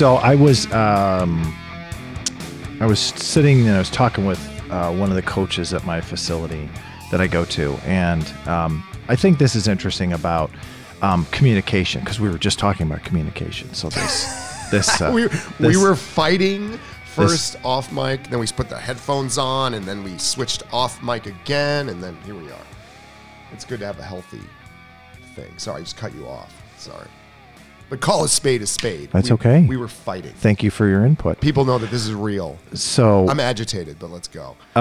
So 0.00 0.14
I 0.14 0.34
was 0.34 0.64
um, 0.72 1.54
I 2.80 2.86
was 2.86 2.98
sitting 2.98 3.66
and 3.66 3.76
I 3.76 3.78
was 3.78 3.90
talking 3.90 4.24
with 4.24 4.40
uh, 4.70 4.90
one 4.94 5.10
of 5.10 5.14
the 5.14 5.20
coaches 5.20 5.74
at 5.74 5.84
my 5.84 6.00
facility 6.00 6.70
that 7.10 7.20
I 7.20 7.26
go 7.26 7.44
to, 7.44 7.74
and 7.84 8.26
um, 8.46 8.82
I 9.08 9.16
think 9.16 9.36
this 9.36 9.54
is 9.54 9.68
interesting 9.68 10.14
about 10.14 10.50
um, 11.02 11.26
communication 11.32 12.00
because 12.00 12.18
we 12.18 12.30
were 12.30 12.38
just 12.38 12.58
talking 12.58 12.86
about 12.86 13.04
communication. 13.04 13.74
So 13.74 13.90
this 13.90 14.24
this 14.70 15.02
uh, 15.02 15.12
we, 15.14 15.28
we 15.58 15.76
were 15.76 15.94
fighting 15.94 16.80
first 17.04 17.62
off 17.62 17.92
mic, 17.92 18.26
then 18.30 18.38
we 18.38 18.46
put 18.46 18.70
the 18.70 18.78
headphones 18.78 19.36
on, 19.36 19.74
and 19.74 19.84
then 19.84 20.02
we 20.02 20.16
switched 20.16 20.62
off 20.72 21.02
mic 21.02 21.26
again, 21.26 21.90
and 21.90 22.02
then 22.02 22.16
here 22.24 22.36
we 22.36 22.50
are. 22.50 22.66
It's 23.52 23.66
good 23.66 23.80
to 23.80 23.86
have 23.86 23.98
a 23.98 24.02
healthy 24.02 24.40
thing. 25.34 25.52
Sorry, 25.58 25.80
I 25.80 25.84
just 25.84 25.98
cut 25.98 26.14
you 26.14 26.26
off. 26.26 26.54
Sorry. 26.78 27.06
But 27.90 28.00
call 28.00 28.24
a 28.24 28.28
spade 28.28 28.62
a 28.62 28.66
spade. 28.66 29.10
That's 29.12 29.28
We- 29.30 29.34
okay. 29.34 29.66
We 29.68 29.76
were 29.76 29.88
fighting. 29.88 30.32
Thank 30.36 30.62
you 30.62 30.70
for 30.70 30.88
your 30.88 31.04
input. 31.04 31.40
People 31.40 31.64
know 31.64 31.76
that 31.78 31.90
this 31.90 32.06
is 32.06 32.14
real. 32.14 32.56
So 32.72 33.28
I'm 33.28 33.40
agitated, 33.40 33.98
but 33.98 34.10
let's 34.10 34.28
go. 34.28 34.56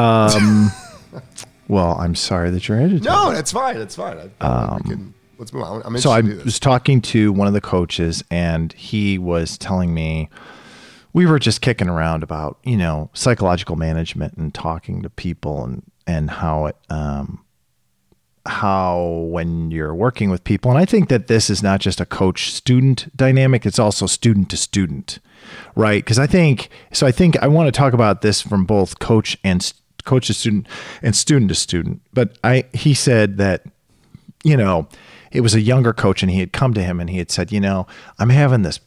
well, 1.67 1.95
I'm 1.99 2.15
sorry 2.15 2.49
that 2.51 2.67
you're 2.67 2.77
agitated. 2.79 3.03
no, 3.05 3.31
that's 3.31 3.51
fine. 3.51 3.77
That's 3.77 3.95
fine. 3.95 4.17
I, 4.41 4.45
I 4.75 4.79
can, 4.85 5.13
let's 5.37 5.53
move 5.53 5.63
on. 5.63 5.81
I'm 5.85 5.97
so 5.97 6.11
I 6.11 6.19
interested 6.19 6.21
to 6.21 6.31
do 6.31 6.35
this. 6.37 6.45
was 6.45 6.59
talking 6.59 7.01
to 7.01 7.31
one 7.33 7.47
of 7.47 7.53
the 7.53 7.61
coaches 7.61 8.23
and 8.31 8.73
he 8.73 9.17
was 9.17 9.57
telling 9.57 9.93
me 9.93 10.29
we 11.13 11.25
were 11.25 11.39
just 11.39 11.61
kicking 11.61 11.89
around 11.89 12.21
about 12.23 12.59
you 12.63 12.77
know 12.77 13.09
psychological 13.13 13.75
management 13.75 14.35
and 14.35 14.53
talking 14.53 15.01
to 15.01 15.09
people 15.09 15.63
and 15.63 15.83
and 16.05 16.29
how 16.29 16.67
it 16.67 16.75
um 16.91 17.43
how 18.45 19.27
when 19.29 19.71
you're 19.71 19.95
working 19.95 20.29
with 20.29 20.43
people. 20.43 20.71
And 20.71 20.79
i 20.79 20.85
think 20.85 21.09
that 21.09 21.27
this 21.27 21.49
is 21.49 21.61
not 21.61 21.79
just 21.81 22.01
a 22.01 22.05
coach 22.05 22.51
student 22.51 23.15
dynamic 23.15 23.65
it's 23.65 23.79
also 23.79 24.05
student 24.05 24.49
to 24.49 24.57
student 24.57 25.19
right? 25.75 26.03
Because 26.03 26.19
i 26.19 26.27
think 26.27 26.69
so 26.91 27.07
i 27.07 27.11
think 27.11 27.37
i 27.41 27.47
want 27.47 27.67
to 27.67 27.71
talk 27.71 27.93
about 27.93 28.21
this 28.21 28.41
from 28.41 28.65
both 28.65 28.99
coach 28.99 29.37
and 29.43 29.73
coach 30.05 30.27
to 30.27 30.33
student 30.33 30.67
and 31.01 31.15
student 31.15 31.49
to 31.49 31.55
student. 31.55 32.01
But 32.13 32.37
i 32.43 32.65
he 32.73 32.93
said 32.93 33.37
that 33.37 33.65
you 34.43 34.55
know, 34.55 34.87
it 35.31 35.41
was 35.41 35.53
a 35.53 35.61
younger 35.61 35.93
coach 35.93 36.23
and 36.23 36.31
he 36.31 36.39
had 36.39 36.53
come 36.53 36.73
to 36.73 36.83
him 36.83 36.99
and 36.99 37.09
he 37.09 37.17
had 37.17 37.31
said, 37.31 37.51
you 37.51 37.59
know, 37.59 37.87
I'm 38.17 38.29
having 38.29 38.61
this 38.61 38.79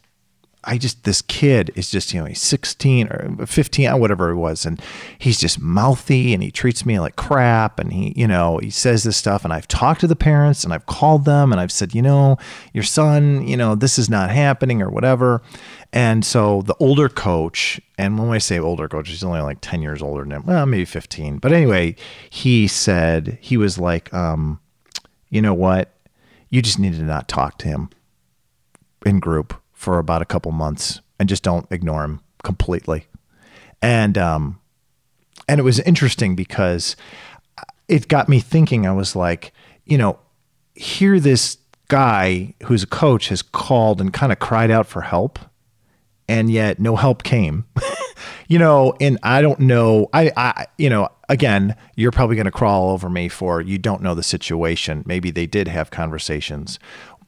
I 0.65 0.79
just 0.79 1.05
this 1.05 1.23
kid 1.23 1.71
is 1.75 1.91
just 1.91 2.13
you 2.13 2.21
know 2.21 2.27
he's 2.27 2.41
16 2.41 3.09
or 3.09 3.47
15 3.47 3.89
or 3.89 3.97
whatever 3.99 4.31
it 4.31 4.37
was 4.37 4.65
and 4.65 4.81
he's 5.19 5.41
just 5.41 5.61
mouthy 5.61 6.33
and 6.35 6.43
he 6.43 6.51
treats 6.51 6.87
me 6.87 6.99
like 7.01 7.17
crap 7.17 7.79
and 7.79 7.93
he 7.93 8.13
you 8.17 8.29
know 8.29 8.59
he 8.59 8.71
says 8.71 9.03
this 9.05 9.17
stuff 9.17 9.45
and 9.45 9.53
I've 9.53 9.69
talked 9.69 10.01
to 10.03 10.07
the 10.07 10.17
parents 10.17 10.65
and 10.65 10.73
I've 10.73 10.87
called 10.87 11.25
them 11.25 11.53
and 11.53 11.61
I've 11.61 11.73
said 11.73 11.95
you 11.95 12.03
know 12.03 12.37
your 12.73 12.85
son 12.85 13.47
you 13.47 13.57
know 13.57 13.75
this 13.75 13.99
is 13.99 14.09
not 14.09 14.31
happening 14.31 14.83
or 14.83 14.91
whatever. 14.91 15.43
And 15.95 16.25
so 16.25 16.63
the 16.63 16.77
older 16.81 17.09
coach 17.09 17.81
and 17.99 18.19
when 18.19 18.31
I 18.31 18.39
say 18.39 18.59
older 18.59 18.89
coach 18.89 19.09
he's 19.09 19.25
only 19.25 19.41
like 19.41 19.59
10 19.61 19.83
years 19.83 20.01
older 20.01 20.23
than 20.23 20.33
him 20.33 20.47
well 20.47 20.67
maybe 20.67 20.85
15 20.85 21.39
but 21.39 21.53
anyway 21.53 21.97
he 22.31 22.69
said 22.69 23.39
he 23.41 23.57
was 23.57 23.79
like 23.79 24.13
um 24.15 24.61
you 25.33 25.41
know 25.41 25.55
what? 25.55 25.95
You 26.51 26.61
just 26.61 26.79
need 26.79 26.93
to 26.93 27.03
not 27.03 27.27
talk 27.27 27.57
to 27.59 27.69
him 27.69 27.89
in 29.07 29.19
group 29.19 29.62
for 29.83 29.99
about 29.99 30.23
a 30.23 30.25
couple 30.25 30.53
months 30.53 31.01
and 31.19 31.29
just 31.29 31.43
don't 31.43 31.67
ignore 31.73 32.05
him 32.05 32.21
completely. 32.45 33.09
And 33.83 34.17
um 34.17 34.61
and 35.49 35.59
it 35.59 35.65
was 35.65 35.81
interesting 35.81 36.37
because 36.37 36.95
it 37.89 38.07
got 38.07 38.29
me 38.29 38.39
thinking 38.39 38.87
I 38.87 38.93
was 38.93 39.17
like, 39.17 39.53
you 39.85 39.99
know, 39.99 40.21
here 40.77 41.19
this 41.19 41.59
guy 41.89 42.55
who's 42.63 42.85
a 42.85 42.87
coach 42.87 43.29
has 43.29 43.43
called 43.43 44.01
and 44.01 44.13
kind 44.13 44.31
of 44.31 44.39
cried 44.39 44.71
out 44.71 44.87
for 44.87 45.01
help 45.01 45.41
and 46.29 46.49
yet 46.49 46.79
no 46.79 46.95
help 46.95 47.25
came. 47.25 47.65
you 48.49 48.61
know, 48.61 48.95
and 49.01 49.19
I 49.25 49.43
don't 49.43 49.59
know. 49.59 50.09
I, 50.13 50.31
I, 50.37 50.67
you 50.79 50.89
know, 50.89 51.09
again, 51.29 51.75
you're 51.97 52.13
probably 52.13 52.37
going 52.37 52.47
to 52.47 52.53
crawl 52.53 52.91
over 52.91 53.11
me 53.11 53.29
for 53.29 53.61
you 53.61 53.79
don't 53.79 54.01
know 54.01 54.15
the 54.15 54.23
situation. 54.23 55.03
Maybe 55.07 55.33
they 55.33 55.47
did 55.47 55.67
have 55.67 55.91
conversations. 55.91 56.79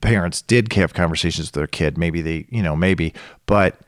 Parents 0.00 0.42
did 0.42 0.72
have 0.74 0.94
conversations 0.94 1.48
with 1.48 1.54
their 1.54 1.66
kid. 1.66 1.96
Maybe 1.96 2.20
they, 2.20 2.46
you 2.50 2.62
know, 2.62 2.76
maybe, 2.76 3.14
but 3.46 3.80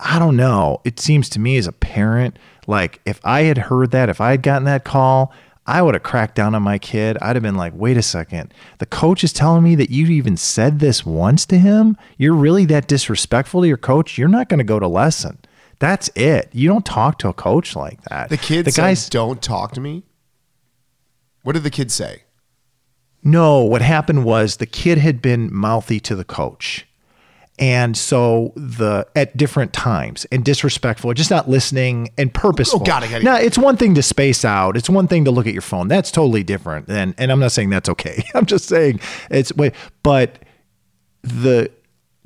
I 0.00 0.18
don't 0.18 0.36
know. 0.36 0.80
It 0.84 1.00
seems 1.00 1.28
to 1.30 1.40
me 1.40 1.56
as 1.56 1.66
a 1.66 1.72
parent, 1.72 2.38
like 2.66 3.00
if 3.04 3.20
I 3.24 3.42
had 3.42 3.58
heard 3.58 3.90
that, 3.90 4.08
if 4.08 4.20
I 4.20 4.30
had 4.32 4.42
gotten 4.42 4.64
that 4.64 4.84
call, 4.84 5.32
I 5.66 5.82
would 5.82 5.94
have 5.94 6.02
cracked 6.02 6.34
down 6.34 6.54
on 6.54 6.62
my 6.62 6.78
kid. 6.78 7.18
I'd 7.20 7.36
have 7.36 7.42
been 7.42 7.56
like, 7.56 7.74
wait 7.76 7.98
a 7.98 8.02
second. 8.02 8.54
The 8.78 8.86
coach 8.86 9.22
is 9.22 9.34
telling 9.34 9.62
me 9.62 9.74
that 9.74 9.90
you 9.90 10.06
even 10.06 10.38
said 10.38 10.78
this 10.78 11.04
once 11.04 11.44
to 11.46 11.58
him. 11.58 11.98
You're 12.16 12.34
really 12.34 12.64
that 12.66 12.88
disrespectful 12.88 13.60
to 13.60 13.68
your 13.68 13.76
coach. 13.76 14.16
You're 14.16 14.28
not 14.28 14.48
going 14.48 14.58
to 14.58 14.64
go 14.64 14.78
to 14.78 14.88
lesson. 14.88 15.38
That's 15.78 16.08
it. 16.14 16.48
You 16.52 16.68
don't 16.68 16.86
talk 16.86 17.18
to 17.18 17.28
a 17.28 17.34
coach 17.34 17.76
like 17.76 18.02
that. 18.04 18.30
the 18.30 18.38
kid 18.38 18.64
the 18.64 18.72
guys, 18.72 19.08
don't 19.10 19.42
talk 19.42 19.72
to 19.72 19.80
me. 19.80 20.04
What 21.42 21.52
did 21.52 21.64
the 21.64 21.70
kid 21.70 21.92
say? 21.92 22.22
No, 23.22 23.62
what 23.62 23.82
happened 23.82 24.24
was 24.24 24.56
the 24.56 24.66
kid 24.66 24.98
had 24.98 25.20
been 25.20 25.52
mouthy 25.52 26.00
to 26.00 26.14
the 26.14 26.24
coach. 26.24 26.86
And 27.58 27.96
so 27.96 28.52
the 28.54 29.04
at 29.16 29.36
different 29.36 29.72
times 29.72 30.24
and 30.30 30.44
disrespectful, 30.44 31.12
just 31.14 31.30
not 31.30 31.50
listening 31.50 32.10
and 32.16 32.32
purposeful. 32.32 32.80
Oh, 32.82 32.84
got 32.84 33.02
it, 33.02 33.10
got 33.10 33.20
it. 33.22 33.24
Now 33.24 33.36
it's 33.36 33.58
one 33.58 33.76
thing 33.76 33.96
to 33.96 34.02
space 34.02 34.44
out. 34.44 34.76
It's 34.76 34.88
one 34.88 35.08
thing 35.08 35.24
to 35.24 35.32
look 35.32 35.46
at 35.48 35.52
your 35.52 35.62
phone. 35.62 35.88
That's 35.88 36.12
totally 36.12 36.44
different. 36.44 36.88
And 36.88 37.16
and 37.18 37.32
I'm 37.32 37.40
not 37.40 37.50
saying 37.50 37.70
that's 37.70 37.88
okay. 37.88 38.22
I'm 38.34 38.46
just 38.46 38.68
saying 38.68 39.00
it's 39.28 39.52
wait, 39.56 39.74
but 40.04 40.38
the 41.22 41.72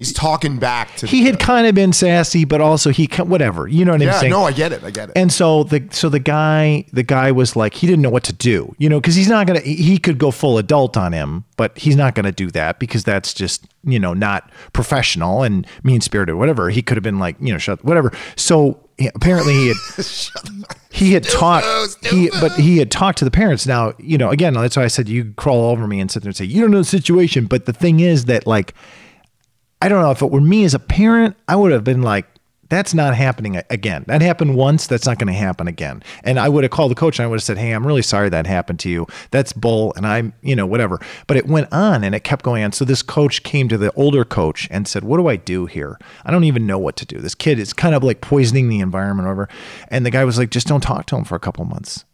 He's 0.02 0.12
talking 0.12 0.58
back 0.58 0.96
to 0.96 1.06
he 1.06 1.24
had 1.24 1.38
kind 1.38 1.66
of 1.66 1.74
been 1.74 1.92
sassy, 1.92 2.44
but 2.44 2.60
also 2.60 2.90
he 2.90 3.06
whatever. 3.18 3.68
You 3.68 3.84
know 3.84 3.92
what 3.92 4.02
I'm 4.02 4.08
Yeah, 4.08 4.18
saying? 4.20 4.32
no, 4.32 4.44
I 4.44 4.52
get 4.52 4.72
it. 4.72 4.82
I 4.82 4.90
get 4.90 5.10
it. 5.10 5.16
And 5.16 5.32
so 5.32 5.62
the 5.64 5.86
so 5.90 6.08
the 6.08 6.18
guy 6.18 6.84
the 6.92 7.02
guy 7.04 7.30
was 7.30 7.54
like 7.54 7.74
he 7.74 7.86
didn't 7.86 8.02
know 8.02 8.10
what 8.10 8.24
to 8.24 8.32
do, 8.32 8.74
you 8.78 8.88
know, 8.88 9.00
because 9.00 9.14
he's 9.14 9.28
not 9.28 9.46
gonna 9.46 9.60
he 9.60 9.98
could 9.98 10.18
go 10.18 10.30
full 10.30 10.58
adult 10.58 10.96
on 10.96 11.12
him, 11.12 11.44
but 11.56 11.76
he's 11.78 11.96
not 11.96 12.14
gonna 12.14 12.32
do 12.32 12.50
that 12.50 12.78
because 12.78 13.04
that's 13.04 13.32
just 13.32 13.66
you 13.84 13.98
know 14.00 14.12
not 14.12 14.50
professional 14.72 15.42
and 15.42 15.66
mean 15.84 16.00
spirited, 16.00 16.34
whatever. 16.34 16.70
He 16.70 16.82
could 16.82 16.96
have 16.96 17.04
been 17.04 17.18
like 17.18 17.36
you 17.40 17.52
know 17.52 17.58
shut 17.58 17.84
whatever. 17.84 18.12
So 18.36 18.80
apparently 19.14 19.54
he 19.54 19.68
had 19.68 19.76
he 20.90 21.12
had 21.12 21.24
talked 21.24 21.66
he 22.06 22.28
but 22.40 22.52
he 22.52 22.78
had 22.78 22.90
talked 22.90 23.18
to 23.18 23.24
the 23.24 23.30
parents. 23.30 23.66
Now 23.66 23.94
you 23.98 24.18
know 24.18 24.30
again 24.30 24.54
that's 24.54 24.76
why 24.76 24.84
I 24.84 24.88
said 24.88 25.08
you 25.08 25.32
crawl 25.36 25.70
over 25.70 25.86
me 25.86 26.00
and 26.00 26.10
sit 26.10 26.22
there 26.22 26.30
and 26.30 26.36
say 26.36 26.44
you 26.44 26.60
don't 26.60 26.70
know 26.70 26.78
the 26.78 26.84
situation. 26.84 27.46
But 27.46 27.66
the 27.66 27.72
thing 27.72 28.00
is 28.00 28.26
that 28.26 28.46
like 28.46 28.74
I 29.82 29.88
don't 29.88 30.00
know 30.00 30.12
if 30.12 30.22
it 30.22 30.30
were 30.30 30.40
me 30.40 30.62
as 30.62 30.74
a 30.74 30.78
parent, 30.78 31.36
I 31.48 31.56
would 31.56 31.72
have 31.72 31.82
been 31.82 32.02
like, 32.02 32.26
that's 32.68 32.94
not 32.94 33.16
happening 33.16 33.60
again. 33.68 34.04
That 34.06 34.22
happened 34.22 34.54
once. 34.54 34.86
That's 34.86 35.06
not 35.06 35.18
going 35.18 35.26
to 35.26 35.38
happen 35.38 35.66
again. 35.66 36.04
And 36.22 36.38
I 36.38 36.48
would 36.48 36.62
have 36.62 36.70
called 36.70 36.92
the 36.92 36.94
coach 36.94 37.18
and 37.18 37.24
I 37.24 37.26
would 37.28 37.34
have 37.34 37.42
said, 37.42 37.58
Hey, 37.58 37.72
I'm 37.72 37.84
really 37.84 38.00
sorry 38.00 38.28
that 38.28 38.46
happened 38.46 38.78
to 38.78 38.88
you. 38.88 39.08
That's 39.32 39.52
bull. 39.52 39.92
And 39.96 40.06
I'm, 40.06 40.34
you 40.40 40.54
know, 40.54 40.66
whatever. 40.66 41.00
But 41.26 41.36
it 41.36 41.46
went 41.46 41.70
on 41.72 42.04
and 42.04 42.14
it 42.14 42.22
kept 42.22 42.44
going 42.44 42.62
on. 42.62 42.70
So 42.70 42.84
this 42.84 43.02
coach 43.02 43.42
came 43.42 43.68
to 43.68 43.76
the 43.76 43.92
older 43.92 44.24
coach 44.24 44.68
and 44.70 44.86
said, 44.86 45.02
What 45.02 45.16
do 45.16 45.26
I 45.26 45.34
do 45.36 45.66
here? 45.66 45.98
I 46.24 46.30
don't 46.30 46.44
even 46.44 46.64
know 46.64 46.78
what 46.78 46.96
to 46.96 47.04
do. 47.04 47.18
This 47.18 47.34
kid 47.34 47.58
is 47.58 47.74
kind 47.74 47.94
of 47.94 48.04
like 48.04 48.20
poisoning 48.20 48.68
the 48.68 48.80
environment 48.80 49.28
over. 49.28 49.48
And 49.88 50.06
the 50.06 50.10
guy 50.10 50.24
was 50.24 50.38
like, 50.38 50.50
Just 50.50 50.68
don't 50.68 50.80
talk 50.80 51.06
to 51.06 51.16
him 51.16 51.24
for 51.24 51.34
a 51.34 51.40
couple 51.40 51.64
months. 51.64 52.04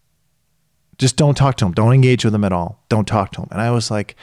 Just 0.96 1.16
don't 1.16 1.36
talk 1.36 1.56
to 1.58 1.66
him. 1.66 1.72
Don't 1.72 1.92
engage 1.92 2.24
with 2.24 2.34
him 2.34 2.44
at 2.44 2.52
all. 2.52 2.82
Don't 2.88 3.06
talk 3.06 3.30
to 3.32 3.42
him. 3.42 3.48
And 3.52 3.60
I 3.60 3.70
was 3.70 3.92
like, 3.92 4.16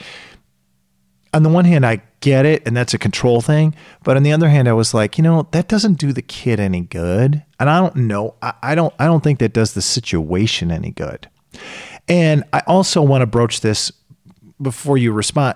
on 1.36 1.44
the 1.44 1.50
one 1.50 1.66
hand, 1.66 1.86
I 1.86 2.02
get 2.26 2.44
it, 2.44 2.64
and 2.66 2.76
that's 2.76 2.96
a 2.96 2.98
control 2.98 3.40
thing. 3.40 3.76
But 4.04 4.18
on 4.18 4.24
the 4.24 4.32
other 4.32 4.50
hand, 4.50 4.68
I 4.68 4.74
was 4.74 4.96
like, 4.96 5.16
you 5.16 5.24
know, 5.24 5.48
that 5.52 5.68
doesn't 5.68 6.00
do 6.00 6.12
the 6.12 6.24
kid 6.24 6.60
any 6.60 6.82
good, 6.82 7.44
and 7.60 7.70
I 7.70 7.80
don't 7.80 7.96
know. 7.96 8.34
I, 8.42 8.54
I 8.64 8.76
don't. 8.76 8.94
I 8.98 9.06
don't 9.06 9.24
think 9.24 9.38
that 9.40 9.54
does 9.54 9.76
the 9.76 9.82
situation 9.82 10.72
any 10.72 10.90
good. 10.90 11.30
And 12.08 12.44
I 12.52 12.62
also 12.66 13.04
want 13.04 13.22
to 13.22 13.28
broach 13.28 13.62
this 13.62 13.92
before 14.60 14.98
you 14.98 15.12
respond 15.12 15.56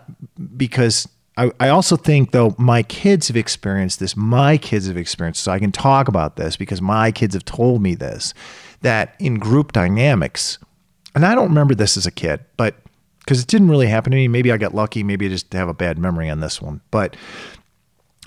because 0.55 1.07
I, 1.37 1.51
I 1.59 1.69
also 1.69 1.95
think 1.95 2.31
though 2.31 2.55
my 2.59 2.83
kids 2.83 3.29
have 3.29 3.37
experienced 3.37 3.99
this. 3.99 4.15
My 4.15 4.57
kids 4.57 4.87
have 4.87 4.97
experienced, 4.97 5.41
so 5.41 5.51
I 5.51 5.57
can 5.57 5.71
talk 5.71 6.07
about 6.07 6.35
this 6.35 6.55
because 6.55 6.81
my 6.81 7.11
kids 7.11 7.33
have 7.33 7.45
told 7.45 7.81
me 7.81 7.95
this 7.95 8.33
that 8.81 9.15
in 9.19 9.39
group 9.39 9.71
dynamics, 9.71 10.59
and 11.15 11.25
I 11.25 11.33
don't 11.33 11.49
remember 11.49 11.73
this 11.73 11.97
as 11.97 12.05
a 12.05 12.11
kid, 12.11 12.45
but 12.57 12.75
because 13.29 13.43
it 13.43 13.47
didn't 13.47 13.69
really 13.69 13.85
happen 13.85 14.09
to 14.09 14.17
me. 14.17 14.27
Maybe 14.27 14.51
I 14.51 14.57
got 14.57 14.73
lucky. 14.73 15.03
Maybe 15.03 15.27
I 15.27 15.29
just 15.29 15.53
have 15.53 15.69
a 15.69 15.73
bad 15.75 15.99
memory 15.99 16.31
on 16.31 16.39
this 16.39 16.59
one. 16.59 16.81
But 16.89 17.15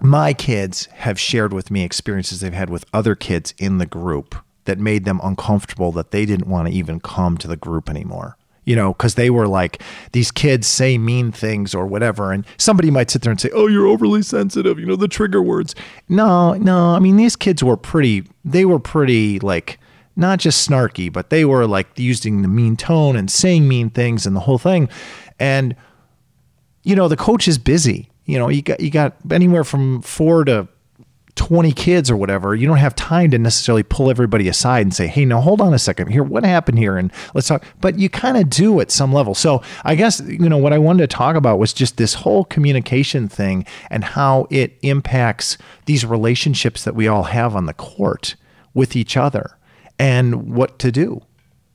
my 0.01 0.33
kids 0.33 0.87
have 0.93 1.19
shared 1.19 1.53
with 1.53 1.73
me 1.73 1.83
experiences 1.83 2.39
they've 2.39 2.53
had 2.53 2.71
with 2.71 2.85
other 2.95 3.17
kids 3.17 3.53
in 3.59 3.79
the 3.79 3.87
group 3.87 4.37
that 4.65 4.79
made 4.79 5.05
them 5.05 5.21
uncomfortable 5.25 5.91
that 5.91 6.13
they 6.13 6.25
didn't 6.25 6.47
want 6.47 6.69
to 6.69 6.73
even 6.75 7.01
come 7.01 7.37
to 7.39 7.49
the 7.49 7.57
group 7.57 7.91
anymore. 7.91 8.37
You 8.65 8.77
know, 8.77 8.93
because 8.93 9.17
they 9.17 9.29
were 9.29 9.49
like, 9.49 9.83
these 10.13 10.31
kids 10.31 10.69
say 10.69 10.99
mean 10.99 11.33
things 11.33 11.75
or 11.75 11.85
whatever. 11.85 12.31
And 12.31 12.47
somebody 12.57 12.93
might 12.93 13.11
sit 13.11 13.23
there 13.23 13.33
and 13.33 13.41
say, 13.41 13.51
oh, 13.53 13.67
you're 13.67 13.89
overly 13.89 14.23
sensitive, 14.23 14.79
you 14.79 14.87
know, 14.87 14.95
the 14.95 15.09
trigger 15.09 15.43
words. 15.43 15.75
No, 16.09 16.53
no. 16.53 16.95
I 16.95 17.01
mean, 17.01 17.17
these 17.17 17.35
kids 17.35 17.65
were 17.65 17.77
pretty, 17.77 18.29
they 18.45 18.65
were 18.65 18.79
pretty 18.79 19.41
like, 19.41 19.81
not 20.17 20.39
just 20.39 20.69
snarky, 20.69 21.13
but 21.13 21.31
they 21.31 21.45
were 21.45 21.67
like 21.67 21.99
using 21.99 22.43
the 22.43 22.49
mean 22.49 22.77
tone 22.77 23.17
and 23.17 23.31
saying 23.31 23.67
mean 23.67 23.91
things 23.91 24.27
and 24.27 24.37
the 24.37 24.41
whole 24.41 24.59
thing. 24.59 24.89
And 25.39 25.75
you 26.83 26.97
know, 26.97 27.09
the 27.09 27.17
coach 27.17 27.47
is 27.47 27.59
busy. 27.59 28.11
You 28.25 28.39
know, 28.39 28.49
you 28.49 28.63
got 28.63 28.81
you 28.81 28.91
got 28.91 29.17
anywhere 29.31 29.65
from 29.65 30.03
four 30.03 30.45
to 30.45 30.69
20 31.37 31.73
kids 31.73 32.11
or 32.11 32.17
whatever, 32.17 32.55
you 32.55 32.67
don't 32.67 32.77
have 32.77 32.95
time 32.95 33.31
to 33.31 33.39
necessarily 33.39 33.83
pull 33.83 34.11
everybody 34.11 34.49
aside 34.49 34.83
and 34.83 34.95
say, 34.95 35.07
hey, 35.07 35.25
now 35.25 35.41
hold 35.41 35.61
on 35.61 35.73
a 35.73 35.79
second 35.79 36.09
here. 36.09 36.23
What 36.23 36.45
happened 36.45 36.79
here? 36.79 36.99
And 36.99 37.11
let's 37.35 37.49
talk. 37.49 37.65
But 37.81 37.99
you 37.99 38.11
kind 38.11 38.37
of 38.37 38.51
do 38.51 38.81
at 38.81 38.91
some 38.91 39.13
level. 39.13 39.35
So 39.35 39.63
I 39.85 39.95
guess, 39.95 40.21
you 40.21 40.49
know, 40.49 40.59
what 40.59 40.75
I 40.75 40.79
wanted 40.79 41.09
to 41.09 41.17
talk 41.17 41.35
about 41.35 41.59
was 41.59 41.73
just 41.73 41.97
this 41.97 42.15
whole 42.15 42.45
communication 42.45 43.29
thing 43.29 43.65
and 43.89 44.05
how 44.05 44.47
it 44.51 44.79
impacts 44.83 45.57
these 45.87 46.05
relationships 46.05 46.85
that 46.85 46.95
we 46.95 47.09
all 47.09 47.25
have 47.25 47.57
on 47.57 47.65
the 47.65 47.75
court 47.75 48.37
with 48.75 48.95
each 48.95 49.17
other 49.17 49.57
and 50.03 50.53
what 50.53 50.81
to 50.81 50.91
do. 50.91 51.23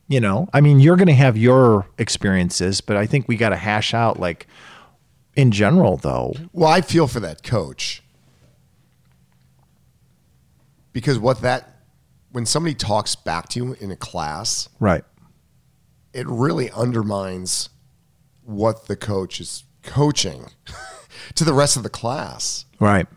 You 0.09 0.19
know, 0.21 0.47
I 0.53 0.61
mean, 0.61 0.79
you're 0.79 0.95
going 0.97 1.07
to 1.07 1.13
have 1.13 1.37
your 1.37 1.85
experiences, 1.97 2.79
but 2.81 2.95
I 2.97 3.05
think 3.05 3.27
we 3.27 3.35
got 3.37 3.49
to 3.49 3.55
hash 3.57 3.93
out 3.93 4.19
like 4.19 4.47
in 5.35 5.51
general, 5.51 5.97
though. 5.97 6.33
Well, 6.53 6.69
I 6.69 6.81
feel 6.81 7.07
for 7.07 7.19
that 7.21 7.43
coach 7.43 8.01
because 10.93 11.19
what 11.19 11.41
that 11.41 11.73
when 12.31 12.45
somebody 12.45 12.75
talks 12.75 13.15
back 13.15 13.49
to 13.49 13.59
you 13.59 13.73
in 13.79 13.91
a 13.91 13.95
class, 13.95 14.69
Right. 14.79 15.03
it 16.13 16.27
really 16.27 16.69
undermines 16.71 17.69
what 18.43 18.87
the 18.87 18.95
coach 18.95 19.39
is 19.41 19.63
coaching 19.83 20.45
to 21.35 21.43
the 21.43 21.53
rest 21.53 21.75
of 21.77 21.83
the 21.83 21.89
class. 21.89 22.65
Right. 22.79 23.07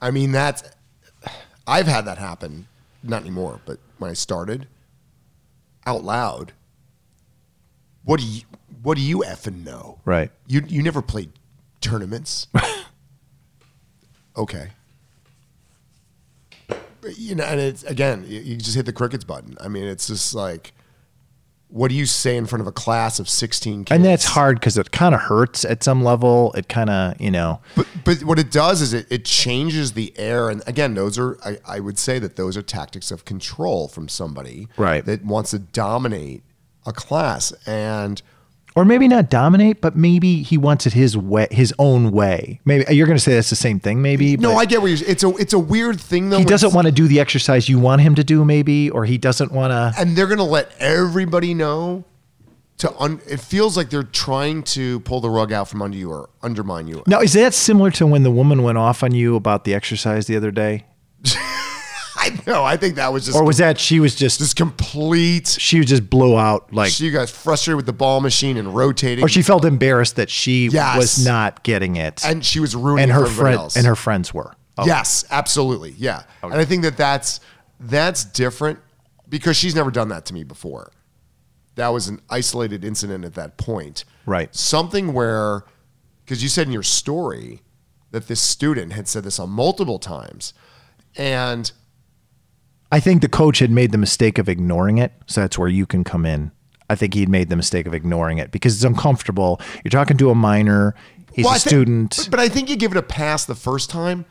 I 0.00 0.10
mean, 0.10 0.32
that's 0.32 0.62
I've 1.66 1.86
had 1.86 2.04
that 2.06 2.18
happen, 2.18 2.66
not 3.02 3.22
anymore, 3.22 3.60
but 3.64 3.78
when 3.98 4.10
I 4.10 4.14
started 4.14 4.66
out 5.86 6.04
loud, 6.04 6.52
what 8.04 8.20
do 8.20 8.26
you 8.26 8.42
what 8.82 8.96
do 8.96 9.02
you 9.02 9.18
effing 9.26 9.64
know? 9.64 9.98
Right. 10.04 10.30
You 10.46 10.62
you 10.66 10.82
never 10.82 11.02
played 11.02 11.30
tournaments. 11.80 12.46
okay. 14.36 14.68
But, 16.68 17.18
you 17.18 17.34
know, 17.34 17.44
and 17.44 17.60
it's 17.60 17.84
again, 17.84 18.24
you, 18.26 18.40
you 18.40 18.56
just 18.56 18.74
hit 18.74 18.86
the 18.86 18.92
crickets 18.92 19.24
button. 19.24 19.56
I 19.60 19.68
mean, 19.68 19.84
it's 19.84 20.08
just 20.08 20.34
like, 20.34 20.72
what 21.68 21.88
do 21.88 21.94
you 21.96 22.06
say 22.06 22.36
in 22.36 22.46
front 22.46 22.60
of 22.60 22.66
a 22.66 22.72
class 22.72 23.18
of 23.18 23.28
sixteen 23.28 23.84
kids? 23.84 23.96
And 23.96 24.04
that's 24.04 24.24
hard 24.24 24.60
because 24.60 24.78
it 24.78 24.92
kind 24.92 25.14
of 25.14 25.20
hurts 25.22 25.64
at 25.64 25.82
some 25.82 26.02
level. 26.04 26.52
It 26.52 26.68
kind 26.68 26.88
of, 26.90 27.20
you 27.20 27.30
know, 27.30 27.60
But 27.74 27.86
but 28.04 28.22
what 28.24 28.38
it 28.38 28.50
does 28.50 28.80
is 28.80 28.92
it, 28.92 29.06
it 29.10 29.24
changes 29.24 29.92
the 29.92 30.12
air, 30.18 30.48
and 30.48 30.62
again, 30.66 30.94
those 30.94 31.18
are 31.18 31.38
I, 31.44 31.58
I 31.66 31.80
would 31.80 31.98
say 31.98 32.18
that 32.20 32.36
those 32.36 32.56
are 32.56 32.62
tactics 32.62 33.10
of 33.10 33.24
control 33.24 33.88
from 33.88 34.08
somebody 34.08 34.68
Right. 34.76 35.04
that 35.04 35.24
wants 35.24 35.50
to 35.50 35.58
dominate 35.58 36.42
a 36.86 36.92
class, 36.92 37.52
and 37.66 38.22
or 38.76 38.84
maybe 38.84 39.08
not 39.08 39.30
dominate, 39.30 39.80
but 39.80 39.96
maybe 39.96 40.42
he 40.42 40.58
wants 40.58 40.86
it 40.86 40.92
his 40.92 41.16
way, 41.16 41.48
his 41.50 41.74
own 41.78 42.12
way. 42.12 42.60
Maybe 42.66 42.86
uh, 42.86 42.92
you're 42.92 43.06
going 43.06 43.16
to 43.16 43.22
say 43.22 43.34
that's 43.34 43.48
the 43.50 43.56
same 43.56 43.80
thing. 43.80 44.02
Maybe 44.02 44.36
no, 44.36 44.54
I 44.54 44.66
get 44.66 44.82
what 44.82 44.88
you're. 44.88 45.08
It's 45.08 45.24
a 45.24 45.30
it's 45.36 45.54
a 45.54 45.58
weird 45.58 45.98
thing 45.98 46.28
though. 46.28 46.38
he 46.38 46.44
doesn't 46.44 46.74
want 46.74 46.86
to 46.86 46.92
do 46.92 47.08
the 47.08 47.18
exercise 47.18 47.68
you 47.68 47.78
want 47.80 48.02
him 48.02 48.14
to 48.14 48.22
do, 48.22 48.44
maybe, 48.44 48.90
or 48.90 49.06
he 49.06 49.16
doesn't 49.18 49.50
want 49.50 49.70
to. 49.72 50.00
and 50.00 50.14
they're 50.14 50.26
gonna 50.28 50.44
let 50.44 50.70
everybody 50.78 51.54
know. 51.54 52.04
To 52.80 52.94
un, 53.00 53.22
it 53.26 53.40
feels 53.40 53.74
like 53.74 53.88
they're 53.88 54.02
trying 54.02 54.62
to 54.64 55.00
pull 55.00 55.22
the 55.22 55.30
rug 55.30 55.50
out 55.50 55.66
from 55.66 55.80
under 55.80 55.96
you 55.96 56.10
or 56.10 56.28
undermine 56.42 56.86
you. 56.86 57.02
Now, 57.06 57.20
is 57.22 57.32
that 57.32 57.54
similar 57.54 57.90
to 57.92 58.06
when 58.06 58.22
the 58.22 58.30
woman 58.30 58.62
went 58.62 58.76
off 58.76 59.02
on 59.02 59.12
you 59.14 59.34
about 59.34 59.64
the 59.64 59.72
exercise 59.72 60.26
the 60.26 60.36
other 60.36 60.50
day, 60.50 60.84
I 62.26 62.40
know. 62.46 62.64
I 62.64 62.76
think 62.76 62.96
that 62.96 63.12
was 63.12 63.26
just 63.26 63.36
or 63.36 63.44
was 63.44 63.58
that 63.58 63.78
she 63.78 64.00
was 64.00 64.14
just 64.14 64.38
just 64.38 64.56
complete. 64.56 65.46
she 65.48 65.78
was 65.78 65.86
just 65.86 66.08
blew 66.10 66.38
out 66.38 66.72
like, 66.72 66.90
She 66.90 67.10
got 67.10 67.28
frustrated 67.30 67.76
with 67.76 67.86
the 67.86 67.92
ball 67.92 68.20
machine 68.20 68.56
and 68.56 68.74
rotating, 68.74 69.24
or 69.24 69.28
she 69.28 69.42
felt 69.42 69.64
embarrassed 69.64 70.16
that 70.16 70.30
she 70.30 70.68
Yes. 70.68 70.96
was 70.96 71.24
not 71.24 71.62
getting 71.62 71.96
it, 71.96 72.24
and 72.24 72.44
she 72.44 72.60
was 72.60 72.74
ruining 72.76 73.04
and 73.04 73.12
her 73.12 73.20
for 73.20 73.26
everybody 73.26 73.40
friend 73.42 73.58
else. 73.60 73.76
and 73.76 73.86
her 73.86 73.96
friends 73.96 74.32
were. 74.34 74.54
Oh, 74.78 74.86
Yes, 74.86 75.24
absolutely. 75.30 75.94
Yeah. 75.96 76.22
And 76.42 76.54
I 76.54 76.64
think 76.64 76.82
that 76.82 76.96
that's 76.96 77.40
that's 77.80 78.24
different 78.24 78.78
because 79.28 79.56
she's 79.56 79.74
never 79.74 79.90
done 79.90 80.08
that 80.08 80.26
to 80.26 80.34
me 80.34 80.44
before. 80.44 80.92
That 81.76 81.88
was 81.88 82.08
an 82.08 82.20
isolated 82.30 82.84
incident 82.84 83.24
at 83.24 83.34
that 83.34 83.58
point. 83.58 84.04
Right. 84.24 84.54
Something 84.54 85.12
where 85.12 85.64
because 86.24 86.42
you 86.42 86.48
said 86.48 86.66
in 86.66 86.72
your 86.72 86.82
story 86.82 87.62
that 88.10 88.28
this 88.28 88.40
student 88.40 88.92
had 88.94 89.08
said 89.08 89.24
this 89.24 89.38
on 89.38 89.50
multiple 89.50 89.98
times 89.98 90.54
and 91.16 91.70
I 92.92 93.00
think 93.00 93.20
the 93.22 93.28
coach 93.28 93.58
had 93.58 93.70
made 93.70 93.92
the 93.92 93.98
mistake 93.98 94.38
of 94.38 94.48
ignoring 94.48 94.98
it. 94.98 95.12
So 95.26 95.40
that's 95.40 95.58
where 95.58 95.68
you 95.68 95.86
can 95.86 96.04
come 96.04 96.24
in. 96.24 96.52
I 96.88 96.94
think 96.94 97.14
he'd 97.14 97.28
made 97.28 97.48
the 97.50 97.56
mistake 97.56 97.86
of 97.86 97.94
ignoring 97.94 98.38
it 98.38 98.50
because 98.52 98.74
it's 98.76 98.84
uncomfortable. 98.84 99.60
You're 99.84 99.90
talking 99.90 100.16
to 100.18 100.30
a 100.30 100.34
minor, 100.36 100.94
he's 101.32 101.44
Well, 101.44 101.54
a 101.54 101.56
I 101.56 101.58
thi- 101.58 101.68
student. 101.70 102.28
but, 102.30 102.38
I 102.38 102.48
think 102.48 102.70
you 102.70 102.76
give 102.76 102.92
it 102.92 102.96
a 102.96 103.02
pass 103.02 103.44
the 103.44 103.56
first 103.56 103.90
time. 103.90 104.24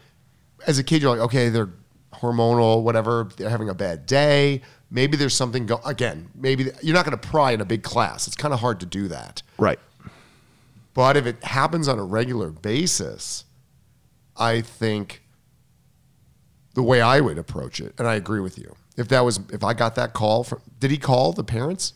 As 0.66 0.80
a 0.80 0.84
kid, 0.84 1.02
you're 1.02 1.12
like, 1.12 1.20
okay, 1.20 1.50
they're 1.50 1.70
hormonal, 2.14 2.82
whatever. 2.82 3.28
They're 3.36 3.50
having 3.50 3.68
a 3.68 3.74
bad 3.74 4.06
day. 4.06 4.62
Maybe 4.90 5.18
there's 5.18 5.34
something 5.34 5.66
go 5.66 5.82
again. 5.86 6.30
Maybe 6.34 6.72
you're 6.82 6.94
not 6.94 7.04
going 7.06 7.18
to 7.20 7.28
pry 7.28 7.52
in 7.52 7.60
a 7.60 7.66
big 7.66 7.84
class. 7.84 8.26
It's 8.26 8.38
kind 8.38 8.54
of 8.54 8.62
hard 8.62 8.80
to 8.80 8.86
do 8.86 9.10
that. 9.10 9.42
right. 9.58 9.80
But 10.94 11.18
if 11.18 11.26
it 11.26 11.44
happens 11.44 11.90
on 11.90 12.00
a 12.00 12.06
regular 12.06 12.52
basis, 12.52 13.44
I 14.38 14.62
think 14.62 15.24
the 16.76 16.84
way 16.84 17.02
I 17.02 17.20
would 17.20 17.38
approach 17.38 17.80
it, 17.82 17.94
and 17.98 18.08
I 18.08 18.14
agree 18.16 18.40
with 18.40 18.58
you. 18.60 18.76
If 18.96 19.08
that 19.10 19.22
was, 19.26 19.40
if 19.52 19.64
I 19.64 19.74
got 19.74 19.96
that 19.96 20.14
call 20.14 20.44
from, 20.44 20.62
did 20.80 20.92
he 20.92 20.98
call 20.98 21.34
the 21.34 21.44
parents? 21.44 21.94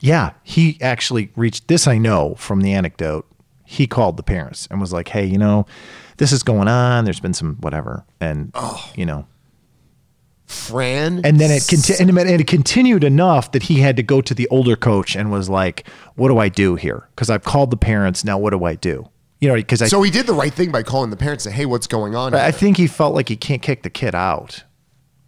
Yeah, 0.00 0.32
he 0.42 0.78
actually 0.80 1.30
reached 1.36 1.68
this 1.68 1.86
I 1.86 1.98
know 1.98 2.34
from 2.36 2.60
the 2.62 2.72
anecdote. 2.72 3.26
He 3.64 3.86
called 3.86 4.16
the 4.16 4.22
parents 4.22 4.68
and 4.70 4.80
was 4.80 4.92
like, 4.92 5.08
"Hey, 5.08 5.24
you 5.24 5.38
know, 5.38 5.66
this 6.18 6.32
is 6.32 6.42
going 6.42 6.68
on. 6.68 7.04
There's 7.04 7.20
been 7.20 7.34
some 7.34 7.56
whatever." 7.60 8.04
And 8.20 8.50
Oh. 8.54 8.90
you 8.94 9.06
know, 9.06 9.26
Fran? 10.46 11.22
and 11.24 11.40
then 11.40 11.50
it 11.50 11.66
conti- 11.68 11.94
and 11.98 12.18
it- 12.18 12.46
continued 12.46 13.02
enough 13.04 13.50
that 13.52 13.64
he 13.64 13.80
had 13.80 13.96
to 13.96 14.02
go 14.02 14.20
to 14.20 14.34
the 14.34 14.46
older 14.48 14.76
coach 14.76 15.16
and 15.16 15.30
was 15.30 15.48
like, 15.48 15.88
"What 16.16 16.28
do 16.28 16.38
I 16.38 16.48
do 16.50 16.74
here? 16.76 17.08
Cuz 17.16 17.30
I've 17.30 17.44
called 17.44 17.70
the 17.70 17.76
parents. 17.78 18.24
Now 18.24 18.36
what 18.36 18.50
do 18.50 18.64
I 18.64 18.74
do?" 18.74 19.08
You 19.44 19.50
know, 19.50 19.56
because 19.56 19.82
I 19.82 19.88
so 19.88 20.00
he 20.00 20.10
did 20.10 20.26
the 20.26 20.32
right 20.32 20.52
thing 20.52 20.72
by 20.72 20.82
calling 20.82 21.10
the 21.10 21.18
parents. 21.18 21.44
and 21.44 21.52
Say, 21.52 21.58
hey, 21.58 21.66
what's 21.66 21.86
going 21.86 22.14
on? 22.14 22.32
I 22.32 22.44
here?" 22.44 22.52
think 22.52 22.78
he 22.78 22.86
felt 22.86 23.14
like 23.14 23.28
he 23.28 23.36
can't 23.36 23.60
kick 23.60 23.82
the 23.82 23.90
kid 23.90 24.14
out. 24.14 24.64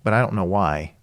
But 0.05 0.15
I 0.15 0.23
don't 0.23 0.33
know 0.33 0.45
why. 0.45 0.95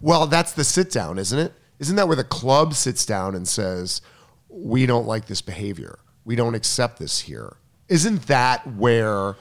Well, 0.00 0.28
that's 0.28 0.52
the 0.52 0.62
sit 0.62 0.92
down, 0.92 1.18
isn't 1.18 1.36
it? 1.36 1.52
Isn't 1.80 1.96
that 1.96 2.06
where 2.06 2.14
the 2.14 2.22
club 2.22 2.72
sits 2.72 3.04
down 3.04 3.34
and 3.34 3.48
says, 3.48 4.00
"We 4.48 4.86
don't 4.86 5.08
like 5.08 5.26
this 5.26 5.42
behavior. 5.42 5.98
We 6.24 6.36
don't 6.36 6.54
accept 6.54 7.00
this 7.00 7.22
here." 7.22 7.56
Isn't 7.88 8.28
that 8.28 8.76
where, 8.76 9.34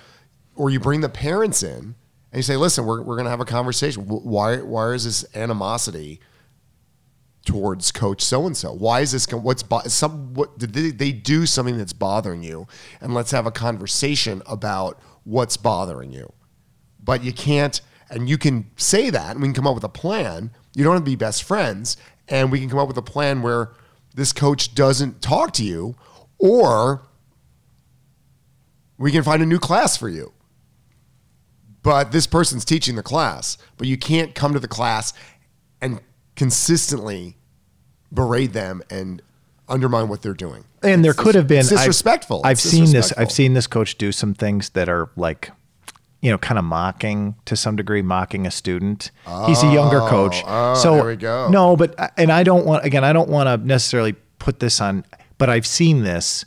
or 0.55 0.71
you 0.71 0.79
bring 0.79 1.01
the 1.01 1.09
parents 1.09 1.61
in 1.61 1.93
and 2.31 2.37
you 2.37 2.41
say, 2.41 2.57
"Listen, 2.57 2.87
we're 2.87 3.03
we're 3.03 3.17
going 3.17 3.25
to 3.25 3.29
have 3.29 3.39
a 3.39 3.45
conversation. 3.45 4.07
Why 4.07 4.57
why 4.57 4.93
is 4.93 5.03
this 5.03 5.25
animosity 5.35 6.21
towards 7.45 7.91
Coach 7.91 8.21
so 8.21 8.45
and 8.45 8.55
so? 8.55 8.73
Why 8.73 9.01
is 9.01 9.11
this? 9.11 9.25
What's 9.31 9.63
bo- 9.63 9.81
some? 9.87 10.33
What 10.33 10.57
did 10.57 10.73
they, 10.73 10.91
they 10.91 11.11
do 11.11 11.45
something 11.45 11.77
that's 11.77 11.93
bothering 11.93 12.43
you? 12.43 12.67
And 13.01 13.13
let's 13.13 13.31
have 13.31 13.45
a 13.45 13.51
conversation 13.51 14.41
about 14.45 14.99
what's 15.23 15.57
bothering 15.57 16.11
you." 16.11 16.33
but 17.03 17.23
you 17.23 17.33
can't 17.33 17.81
and 18.09 18.29
you 18.29 18.37
can 18.37 18.69
say 18.77 19.09
that 19.09 19.31
and 19.31 19.41
we 19.41 19.47
can 19.47 19.53
come 19.53 19.67
up 19.67 19.75
with 19.75 19.83
a 19.83 19.89
plan 19.89 20.51
you 20.73 20.83
don't 20.83 20.93
have 20.93 21.03
to 21.03 21.09
be 21.09 21.15
best 21.15 21.43
friends 21.43 21.97
and 22.29 22.51
we 22.51 22.59
can 22.59 22.69
come 22.69 22.79
up 22.79 22.87
with 22.87 22.97
a 22.97 23.03
plan 23.03 23.41
where 23.41 23.73
this 24.15 24.31
coach 24.31 24.73
doesn't 24.73 25.21
talk 25.21 25.51
to 25.53 25.63
you 25.63 25.95
or 26.37 27.05
we 28.97 29.11
can 29.11 29.23
find 29.23 29.41
a 29.41 29.45
new 29.45 29.59
class 29.59 29.97
for 29.97 30.09
you 30.09 30.31
but 31.81 32.11
this 32.11 32.25
person's 32.25 32.63
teaching 32.63 32.95
the 32.95 33.03
class 33.03 33.57
but 33.77 33.87
you 33.87 33.97
can't 33.97 34.33
come 34.33 34.53
to 34.53 34.59
the 34.59 34.67
class 34.67 35.13
and 35.81 35.99
consistently 36.35 37.37
berate 38.11 38.53
them 38.53 38.81
and 38.89 39.21
undermine 39.67 40.07
what 40.07 40.21
they're 40.21 40.33
doing 40.33 40.65
And 40.83 41.03
there 41.03 41.11
It's 41.11 41.19
could 41.19 41.35
have 41.35 41.47
been 41.47 41.59
it's 41.59 41.69
disrespectful 41.69 42.41
I've, 42.43 42.51
I've 42.51 42.59
seen 42.59 42.91
this. 42.91 43.13
I've 43.13 43.31
seen 43.31 43.53
this 43.53 43.67
coach 43.67 43.97
do 43.97 44.11
some 44.11 44.33
things 44.33 44.69
that 44.71 44.89
are 44.89 45.09
like, 45.15 45.51
you 46.21 46.29
know, 46.31 46.37
kind 46.37 46.59
of 46.59 46.65
mocking 46.65 47.35
to 47.45 47.55
some 47.55 47.75
degree, 47.75 48.01
mocking 48.01 48.45
a 48.45 48.51
student. 48.51 49.11
He's 49.47 49.63
a 49.63 49.71
younger 49.71 50.01
oh, 50.01 50.07
coach, 50.09 50.43
oh, 50.45 50.73
so 50.75 50.95
there 50.95 51.05
we 51.05 51.15
go. 51.15 51.49
No, 51.49 51.75
but 51.75 51.95
and 52.17 52.31
I 52.31 52.43
don't 52.43 52.65
want 52.65 52.85
again. 52.85 53.03
I 53.03 53.13
don't 53.13 53.29
want 53.29 53.47
to 53.47 53.65
necessarily 53.65 54.13
put 54.39 54.59
this 54.59 54.81
on, 54.81 55.05
but 55.37 55.49
I've 55.49 55.67
seen 55.67 56.03
this. 56.03 56.45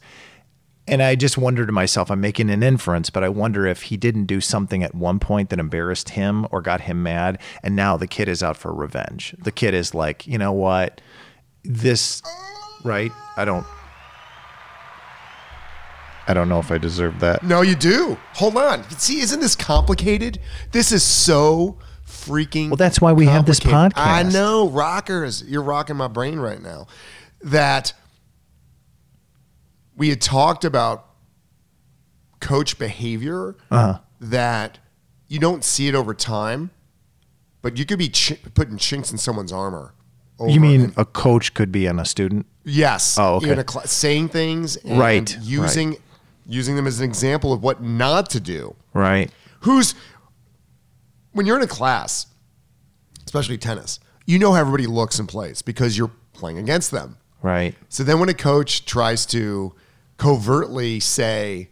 And 0.88 1.02
I 1.02 1.16
just 1.16 1.36
wonder 1.36 1.66
to 1.66 1.72
myself, 1.72 2.10
I'm 2.10 2.20
making 2.20 2.48
an 2.48 2.62
inference, 2.62 3.10
but 3.10 3.24
I 3.24 3.28
wonder 3.28 3.66
if 3.66 3.82
he 3.82 3.96
didn't 3.96 4.26
do 4.26 4.40
something 4.40 4.84
at 4.84 4.94
one 4.94 5.18
point 5.18 5.50
that 5.50 5.58
embarrassed 5.58 6.10
him 6.10 6.46
or 6.52 6.62
got 6.62 6.82
him 6.82 7.02
mad. 7.02 7.40
And 7.62 7.74
now 7.74 7.96
the 7.96 8.06
kid 8.06 8.28
is 8.28 8.42
out 8.42 8.56
for 8.56 8.72
revenge. 8.72 9.34
The 9.38 9.50
kid 9.50 9.74
is 9.74 9.94
like, 9.94 10.26
you 10.26 10.38
know 10.38 10.52
what? 10.52 11.00
This, 11.64 12.22
right? 12.84 13.10
I 13.36 13.44
don't, 13.44 13.66
I 16.28 16.34
don't 16.34 16.48
know 16.48 16.60
if 16.60 16.70
I 16.70 16.78
deserve 16.78 17.18
that. 17.20 17.42
No, 17.42 17.62
you 17.62 17.74
do. 17.74 18.16
Hold 18.34 18.56
on. 18.56 18.88
See, 18.90 19.20
isn't 19.20 19.40
this 19.40 19.56
complicated? 19.56 20.38
This 20.72 20.92
is 20.92 21.02
so 21.02 21.78
freaking. 22.06 22.68
Well, 22.68 22.76
that's 22.76 23.00
why 23.00 23.12
we 23.12 23.26
have 23.26 23.46
this 23.46 23.60
podcast. 23.60 23.92
I 23.96 24.22
know, 24.22 24.68
rockers. 24.68 25.42
You're 25.44 25.62
rocking 25.62 25.96
my 25.96 26.08
brain 26.08 26.38
right 26.38 26.60
now. 26.60 26.86
That 27.42 27.92
we 29.96 30.08
had 30.10 30.20
talked 30.20 30.64
about 30.64 31.06
coach 32.40 32.78
behavior, 32.78 33.56
Uh-huh. 33.70 33.98
that 34.20 34.78
you 35.28 35.38
don't 35.38 35.64
see 35.64 35.88
it 35.88 35.94
over 35.94 36.14
time, 36.14 36.70
but 37.62 37.76
you 37.78 37.84
could 37.84 37.98
be 37.98 38.08
ch- 38.08 38.40
putting 38.54 38.76
chinks 38.76 39.10
in 39.10 39.18
someone's 39.18 39.52
armor. 39.52 39.94
You 40.46 40.60
mean 40.60 40.80
and- 40.82 40.92
a 40.98 41.04
coach 41.06 41.54
could 41.54 41.72
be 41.72 41.88
on 41.88 41.98
a 41.98 42.04
student? 42.04 42.46
yes? 42.62 43.16
Oh, 43.18 43.36
okay. 43.36 43.50
In 43.52 43.58
a 43.58 43.64
cla 43.64 43.86
saying 43.86 44.28
things, 44.28 44.76
and 44.76 44.98
Right, 44.98 45.36
Using 45.40 45.96
using 46.48 46.76
them 46.76 46.86
as 46.86 47.00
an 47.00 47.04
example 47.04 47.52
of 47.52 47.60
what 47.62 47.82
not 47.82 48.30
to 48.30 48.38
do. 48.38 48.76
Right. 48.92 49.30
Who's 49.60 49.94
when 51.32 51.44
you're 51.46 51.56
in 51.56 51.62
a 51.62 51.66
class, 51.66 52.26
especially 53.24 53.58
tennis, 53.58 53.98
you 54.26 54.38
know 54.38 54.52
how 54.52 54.60
everybody 54.60 54.86
looks 54.86 55.18
and 55.18 55.28
plays 55.28 55.60
because 55.62 55.98
you're 55.98 56.10
playing 56.34 56.58
against 56.58 56.90
them. 56.92 57.16
Right. 57.42 57.74
So 57.88 58.04
then 58.04 58.20
when 58.20 58.28
a 58.28 58.34
coach 58.34 58.84
tries 58.84 59.26
to 59.26 59.74
covertly 60.16 61.00
say, 61.00 61.68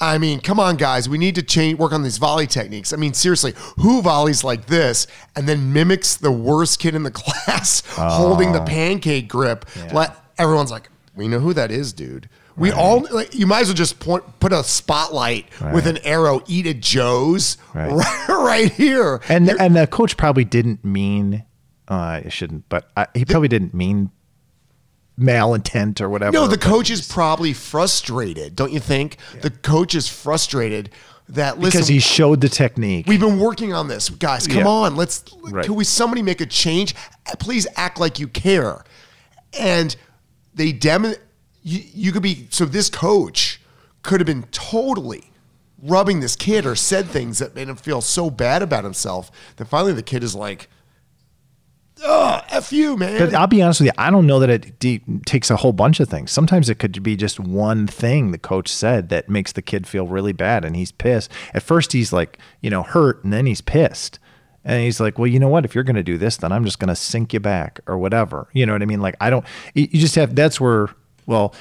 I 0.00 0.18
mean, 0.18 0.40
come 0.40 0.58
on, 0.58 0.76
guys, 0.76 1.08
we 1.08 1.18
need 1.18 1.34
to 1.36 1.42
change, 1.42 1.78
work 1.78 1.92
on 1.92 2.02
these 2.02 2.18
volley 2.18 2.46
techniques. 2.46 2.92
I 2.92 2.96
mean, 2.96 3.14
seriously, 3.14 3.54
who 3.76 4.02
volleys 4.02 4.42
like 4.44 4.66
this 4.66 5.06
and 5.36 5.48
then 5.48 5.72
mimics 5.72 6.16
the 6.16 6.32
worst 6.32 6.78
kid 6.78 6.94
in 6.94 7.04
the 7.04 7.10
class 7.12 7.82
holding 7.96 8.52
the 8.52 8.62
pancake 8.62 9.28
grip? 9.28 9.64
Let 9.92 10.16
everyone's 10.38 10.70
like, 10.70 10.90
we 11.14 11.28
know 11.28 11.38
who 11.38 11.52
that 11.54 11.70
is, 11.70 11.92
dude. 11.92 12.28
We 12.56 12.70
all 12.70 13.04
like, 13.10 13.34
you 13.34 13.46
might 13.46 13.62
as 13.62 13.68
well 13.68 13.74
just 13.74 13.98
point, 13.98 14.24
put 14.38 14.52
a 14.52 14.62
spotlight 14.62 15.46
with 15.72 15.86
an 15.86 15.98
arrow, 15.98 16.42
eat 16.46 16.66
at 16.66 16.80
Joe's 16.80 17.56
Right. 17.74 17.90
right, 18.28 18.28
right 18.28 18.72
here. 18.72 19.20
And 19.28 19.50
and 19.50 19.74
the 19.74 19.86
coach 19.88 20.16
probably 20.16 20.44
didn't 20.44 20.84
mean 20.84 21.44
uh, 21.88 22.22
I 22.24 22.28
shouldn't, 22.28 22.68
but 22.68 22.90
I, 22.96 23.06
he 23.14 23.24
probably 23.24 23.48
didn't 23.48 23.74
mean 23.74 24.10
malintent 25.18 26.00
or 26.00 26.08
whatever. 26.08 26.32
No, 26.32 26.46
the 26.46 26.58
coach 26.58 26.90
is 26.90 27.06
probably 27.06 27.52
frustrated, 27.52 28.56
don't 28.56 28.72
you 28.72 28.80
think? 28.80 29.16
The 29.42 29.50
coach 29.50 29.94
is 29.94 30.08
frustrated 30.08 30.90
that 31.30 31.58
listen, 31.58 31.78
because 31.78 31.88
he 31.88 32.00
showed 32.00 32.40
the 32.40 32.48
technique. 32.48 33.06
we've 33.06 33.20
been 33.20 33.38
working 33.38 33.72
on 33.72 33.88
this, 33.88 34.10
guys. 34.10 34.46
Come 34.46 34.58
Yeah. 34.58 34.68
on, 34.68 34.96
let's. 34.96 35.24
Right. 35.42 35.64
Can 35.64 35.74
we 35.74 35.84
somebody 35.84 36.22
make 36.22 36.40
a 36.40 36.46
change? 36.46 36.94
Please 37.38 37.66
act 37.76 37.98
like 37.98 38.18
you 38.18 38.28
care. 38.28 38.84
And 39.58 39.94
they 40.54 40.72
demo. 40.72 41.14
You, 41.62 41.82
you 41.94 42.12
could 42.12 42.22
be 42.22 42.46
so. 42.50 42.64
This 42.66 42.90
coach 42.90 43.60
could 44.02 44.20
have 44.20 44.26
been 44.26 44.44
totally 44.50 45.30
rubbing 45.82 46.20
this 46.20 46.36
kid 46.36 46.66
or 46.66 46.74
said 46.74 47.06
things 47.06 47.38
that 47.38 47.54
made 47.54 47.68
him 47.68 47.76
feel 47.76 48.00
so 48.00 48.30
bad 48.30 48.62
about 48.62 48.84
himself 48.84 49.30
that 49.56 49.66
finally 49.66 49.92
the 49.92 50.02
kid 50.02 50.22
is 50.22 50.34
like, 50.34 50.68
"Oh, 52.04 52.40
f 52.50 52.72
you, 52.72 52.96
man." 52.96 53.18
But 53.18 53.34
I'll 53.34 53.46
be 53.46 53.62
honest 53.62 53.80
with 53.80 53.86
you, 53.86 53.92
I 53.98 54.10
don't 54.10 54.26
know 54.26 54.38
that 54.40 54.50
it 54.50 54.78
de- 54.78 55.02
takes 55.26 55.50
a 55.50 55.56
whole 55.56 55.72
bunch 55.72 56.00
of 56.00 56.08
things. 56.08 56.30
Sometimes 56.30 56.68
it 56.68 56.78
could 56.78 57.02
be 57.02 57.16
just 57.16 57.40
one 57.40 57.86
thing 57.86 58.30
the 58.30 58.38
coach 58.38 58.68
said 58.68 59.08
that 59.08 59.28
makes 59.28 59.52
the 59.52 59.62
kid 59.62 59.86
feel 59.86 60.06
really 60.06 60.32
bad 60.32 60.64
and 60.64 60.76
he's 60.76 60.92
pissed. 60.92 61.30
At 61.54 61.62
first, 61.62 61.92
he's 61.92 62.12
like, 62.12 62.38
you 62.60 62.70
know, 62.70 62.82
hurt 62.82 63.24
and 63.24 63.32
then 63.32 63.46
he's 63.46 63.60
pissed. 63.60 64.18
And 64.66 64.82
he's 64.82 64.98
like, 64.98 65.18
well, 65.18 65.26
you 65.26 65.38
know 65.38 65.48
what? 65.48 65.64
If 65.66 65.74
you're 65.74 65.84
going 65.84 65.96
to 65.96 66.02
do 66.02 66.16
this, 66.16 66.38
then 66.38 66.50
I'm 66.50 66.64
just 66.64 66.78
going 66.78 66.88
to 66.88 66.96
sink 66.96 67.34
you 67.34 67.40
back 67.40 67.80
or 67.86 67.98
whatever. 67.98 68.48
You 68.54 68.64
know 68.64 68.72
what 68.72 68.80
I 68.80 68.86
mean? 68.86 69.02
Like, 69.02 69.14
I 69.20 69.28
don't, 69.28 69.44
you 69.74 69.86
just 69.88 70.14
have, 70.14 70.34
that's 70.34 70.58
where, 70.58 70.88
well, 71.26 71.54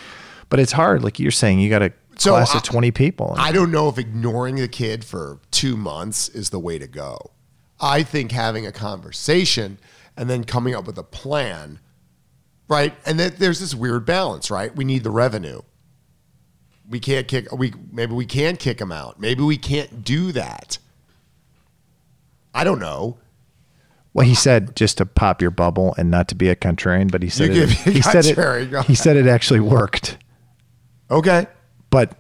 but 0.47 0.62
it's 0.62 0.71
hard. 0.71 1.03
Like 1.03 1.19
you're 1.19 1.29
saying, 1.31 1.59
you 1.59 1.69
got 1.69 1.81
a 1.81 1.91
So 2.17 2.31
class 2.31 2.53
I- 2.55 2.59
of 2.59 2.63
20 2.63 2.91
people. 2.91 3.35
I 3.38 3.51
don't 3.51 3.71
know 3.71 3.89
if 3.89 3.97
ignoring 3.97 4.55
the 4.55 4.69
kid 4.69 5.03
for 5.03 5.39
two 5.51 5.75
months 5.75 6.29
is 6.29 6.50
the 6.51 6.59
way 6.59 6.79
to 6.79 6.88
go. 6.88 7.31
I 7.81 8.03
think 8.03 8.31
having 8.31 8.65
a 8.65 8.71
conversation 8.71 9.79
and 10.17 10.29
then 10.29 10.43
coming 10.43 10.75
up 10.75 10.86
with 10.86 10.98
a 10.98 11.03
plan, 11.03 11.79
right? 12.67 12.93
And 13.05 13.20
that 13.20 13.38
there's 13.38 13.60
this 13.60 13.74
weird 13.75 14.05
balance, 14.05 14.51
right? 14.51 14.75
We 14.75 14.84
need 14.84 15.03
the 15.03 15.12
revenue. 15.12 15.62
We 16.89 17.00
can't 17.00 17.27
kick. 17.27 17.51
We 17.51 17.74
maybe 17.91 18.13
we 18.13 18.25
can 18.25 18.58
kick 18.58 18.77
them 18.77 18.91
out. 18.91 19.20
Maybe 19.20 19.41
we 19.43 19.58
can't 19.58 20.03
do 20.03 20.32
that. 20.34 20.77
I 22.53 22.63
don't 22.63 22.79
know. 22.79 23.17
Well, 24.13 24.27
he 24.27 24.36
said 24.36 24.75
just 24.75 25.00
to 25.00 25.05
pop 25.05 25.41
your 25.41 25.50
bubble 25.50 25.96
and 25.98 26.12
not 26.12 26.27
to 26.27 26.36
be 26.36 26.50
a 26.50 26.55
contrarian, 26.55 27.12
but 27.12 27.24
he 27.24 27.29
said 27.29 27.50
it, 27.51 27.70
he 27.70 28.01
said 28.01 28.25
it, 28.25 28.86
he 28.86 28.93
said 28.93 29.17
it 29.17 29.25
actually 29.27 29.60
worked. 29.60 30.17
Okay. 31.10 31.48
but 31.89 32.17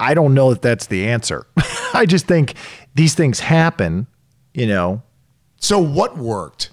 I 0.00 0.14
don't 0.14 0.34
know 0.34 0.50
that 0.50 0.62
that's 0.62 0.86
the 0.86 1.06
answer. 1.08 1.46
I 1.94 2.04
just 2.06 2.26
think 2.26 2.54
these 2.94 3.14
things 3.14 3.40
happen, 3.40 4.06
you 4.52 4.66
know. 4.66 5.02
So 5.56 5.78
what 5.78 6.16
worked? 6.18 6.70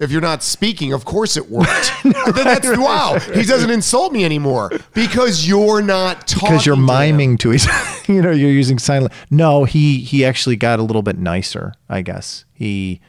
If 0.00 0.12
you're 0.12 0.20
not 0.20 0.44
speaking, 0.44 0.92
of 0.92 1.04
course 1.04 1.36
it 1.36 1.50
worked. 1.50 1.90
then 2.04 2.12
that's 2.34 2.68
wow. 2.78 3.18
He 3.34 3.42
doesn't 3.42 3.70
insult 3.70 4.12
me 4.12 4.24
anymore 4.24 4.70
because 4.94 5.46
you're 5.48 5.82
not 5.82 6.28
talking. 6.28 6.50
Because 6.50 6.66
you're 6.66 6.76
to 6.76 6.82
miming 6.82 7.36
to 7.38 7.52
each, 7.52 7.66
you 8.08 8.22
know, 8.22 8.30
you're 8.30 8.50
using 8.50 8.78
sign. 8.78 9.02
lan- 9.02 9.12
No, 9.30 9.64
he 9.64 9.98
he 9.98 10.24
actually 10.24 10.54
got 10.56 10.78
a 10.78 10.82
little 10.82 11.02
bit 11.02 11.18
nicer. 11.18 11.74
I 11.88 12.02
guess 12.02 12.44
he 12.52 13.00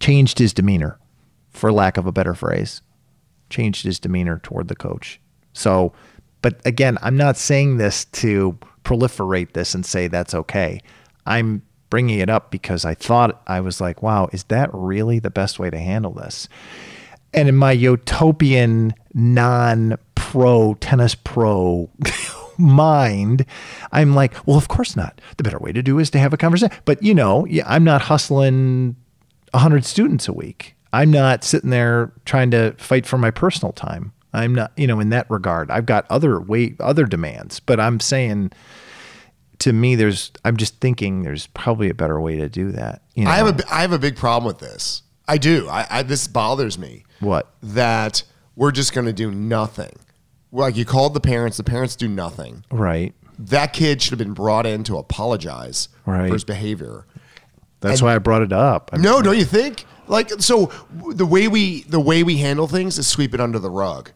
changed 0.00 0.38
his 0.38 0.54
demeanor, 0.54 0.98
for 1.50 1.70
lack 1.70 1.96
of 1.98 2.06
a 2.06 2.12
better 2.12 2.34
phrase, 2.34 2.80
changed 3.50 3.84
his 3.84 3.98
demeanor 4.00 4.38
toward 4.42 4.68
the 4.68 4.76
coach. 4.76 5.20
So, 5.52 5.92
but 6.40 6.60
again, 6.64 6.96
I'm 7.02 7.16
not 7.16 7.36
saying 7.36 7.76
this 7.76 8.04
to 8.06 8.56
proliferate 8.84 9.52
this 9.52 9.74
and 9.74 9.84
say 9.84 10.08
that's 10.08 10.34
okay. 10.34 10.80
I'm 11.26 11.62
bringing 11.90 12.18
it 12.18 12.28
up 12.28 12.50
because 12.50 12.84
I 12.84 12.94
thought 12.94 13.42
I 13.46 13.60
was 13.60 13.80
like, 13.80 14.02
wow, 14.02 14.28
is 14.32 14.44
that 14.44 14.70
really 14.72 15.18
the 15.18 15.30
best 15.30 15.58
way 15.58 15.70
to 15.70 15.78
handle 15.78 16.12
this? 16.12 16.48
And 17.34 17.48
in 17.48 17.56
my 17.56 17.72
utopian 17.72 18.94
non 19.14 19.96
pro 20.14 20.74
tennis 20.74 21.14
pro 21.14 21.90
mind, 22.58 23.44
I'm 23.92 24.14
like, 24.14 24.46
well, 24.46 24.56
of 24.56 24.68
course 24.68 24.96
not. 24.96 25.20
The 25.36 25.42
better 25.42 25.58
way 25.58 25.72
to 25.72 25.82
do 25.82 25.98
is 25.98 26.10
to 26.10 26.18
have 26.18 26.32
a 26.32 26.36
conversation. 26.36 26.76
But 26.84 27.02
you 27.02 27.14
know, 27.14 27.46
I'm 27.66 27.84
not 27.84 28.02
hustling 28.02 28.96
100 29.52 29.84
students 29.84 30.28
a 30.28 30.32
week. 30.32 30.74
I'm 30.92 31.10
not 31.10 31.44
sitting 31.44 31.70
there 31.70 32.12
trying 32.24 32.50
to 32.52 32.74
fight 32.78 33.06
for 33.06 33.18
my 33.18 33.30
personal 33.30 33.72
time. 33.72 34.12
I'm 34.32 34.54
not, 34.54 34.72
you 34.76 34.86
know, 34.86 35.00
in 35.00 35.10
that 35.10 35.30
regard. 35.30 35.70
I've 35.70 35.86
got 35.86 36.06
other 36.10 36.40
way 36.40 36.74
other 36.80 37.04
demands, 37.04 37.60
but 37.60 37.80
I'm 37.80 38.00
saying 38.00 38.52
to 39.60 39.72
me 39.72 39.94
there's 39.94 40.30
I'm 40.44 40.56
just 40.56 40.80
thinking 40.80 41.22
there's 41.22 41.46
probably 41.48 41.88
a 41.90 41.94
better 41.94 42.20
way 42.20 42.36
to 42.36 42.48
do 42.48 42.72
that. 42.72 43.02
You 43.14 43.24
know, 43.24 43.30
I 43.30 43.36
have 43.36 43.58
a 43.60 43.64
I 43.74 43.80
have 43.82 43.92
a 43.92 43.98
big 43.98 44.16
problem 44.16 44.46
with 44.46 44.58
this. 44.60 45.02
I 45.26 45.36
do. 45.38 45.68
I, 45.68 45.86
I 45.90 46.02
this 46.02 46.26
bothers 46.28 46.78
me. 46.78 47.04
what? 47.20 47.52
That 47.62 48.22
we're 48.56 48.72
just 48.72 48.92
going 48.94 49.06
to 49.06 49.12
do 49.12 49.30
nothing. 49.30 49.94
Like 50.50 50.76
you 50.76 50.84
called 50.84 51.14
the 51.14 51.20
parents, 51.20 51.56
the 51.58 51.64
parents 51.64 51.94
do 51.96 52.08
nothing. 52.08 52.64
Right. 52.70 53.14
That 53.38 53.72
kid 53.72 54.00
should 54.02 54.12
have 54.12 54.18
been 54.18 54.32
brought 54.34 54.66
in 54.66 54.82
to 54.84 54.96
apologize 54.96 55.88
Right. 56.06 56.26
for 56.28 56.32
his 56.34 56.44
behavior. 56.44 57.06
That's 57.80 58.02
why 58.02 58.14
I 58.14 58.18
brought 58.18 58.42
it 58.42 58.52
up. 58.52 58.90
I'm- 58.92 59.02
No, 59.02 59.22
don't 59.22 59.36
you 59.38 59.44
think? 59.44 59.84
Like 60.08 60.30
so 60.40 60.72
the 61.12 61.26
way 61.26 61.46
we 61.48 61.82
the 61.82 62.00
way 62.00 62.22
we 62.22 62.38
handle 62.38 62.66
things 62.66 62.98
is 62.98 63.06
sweep 63.06 63.34
it 63.34 63.40
under 63.40 63.58
the 63.58 63.70
rug. 63.70 64.10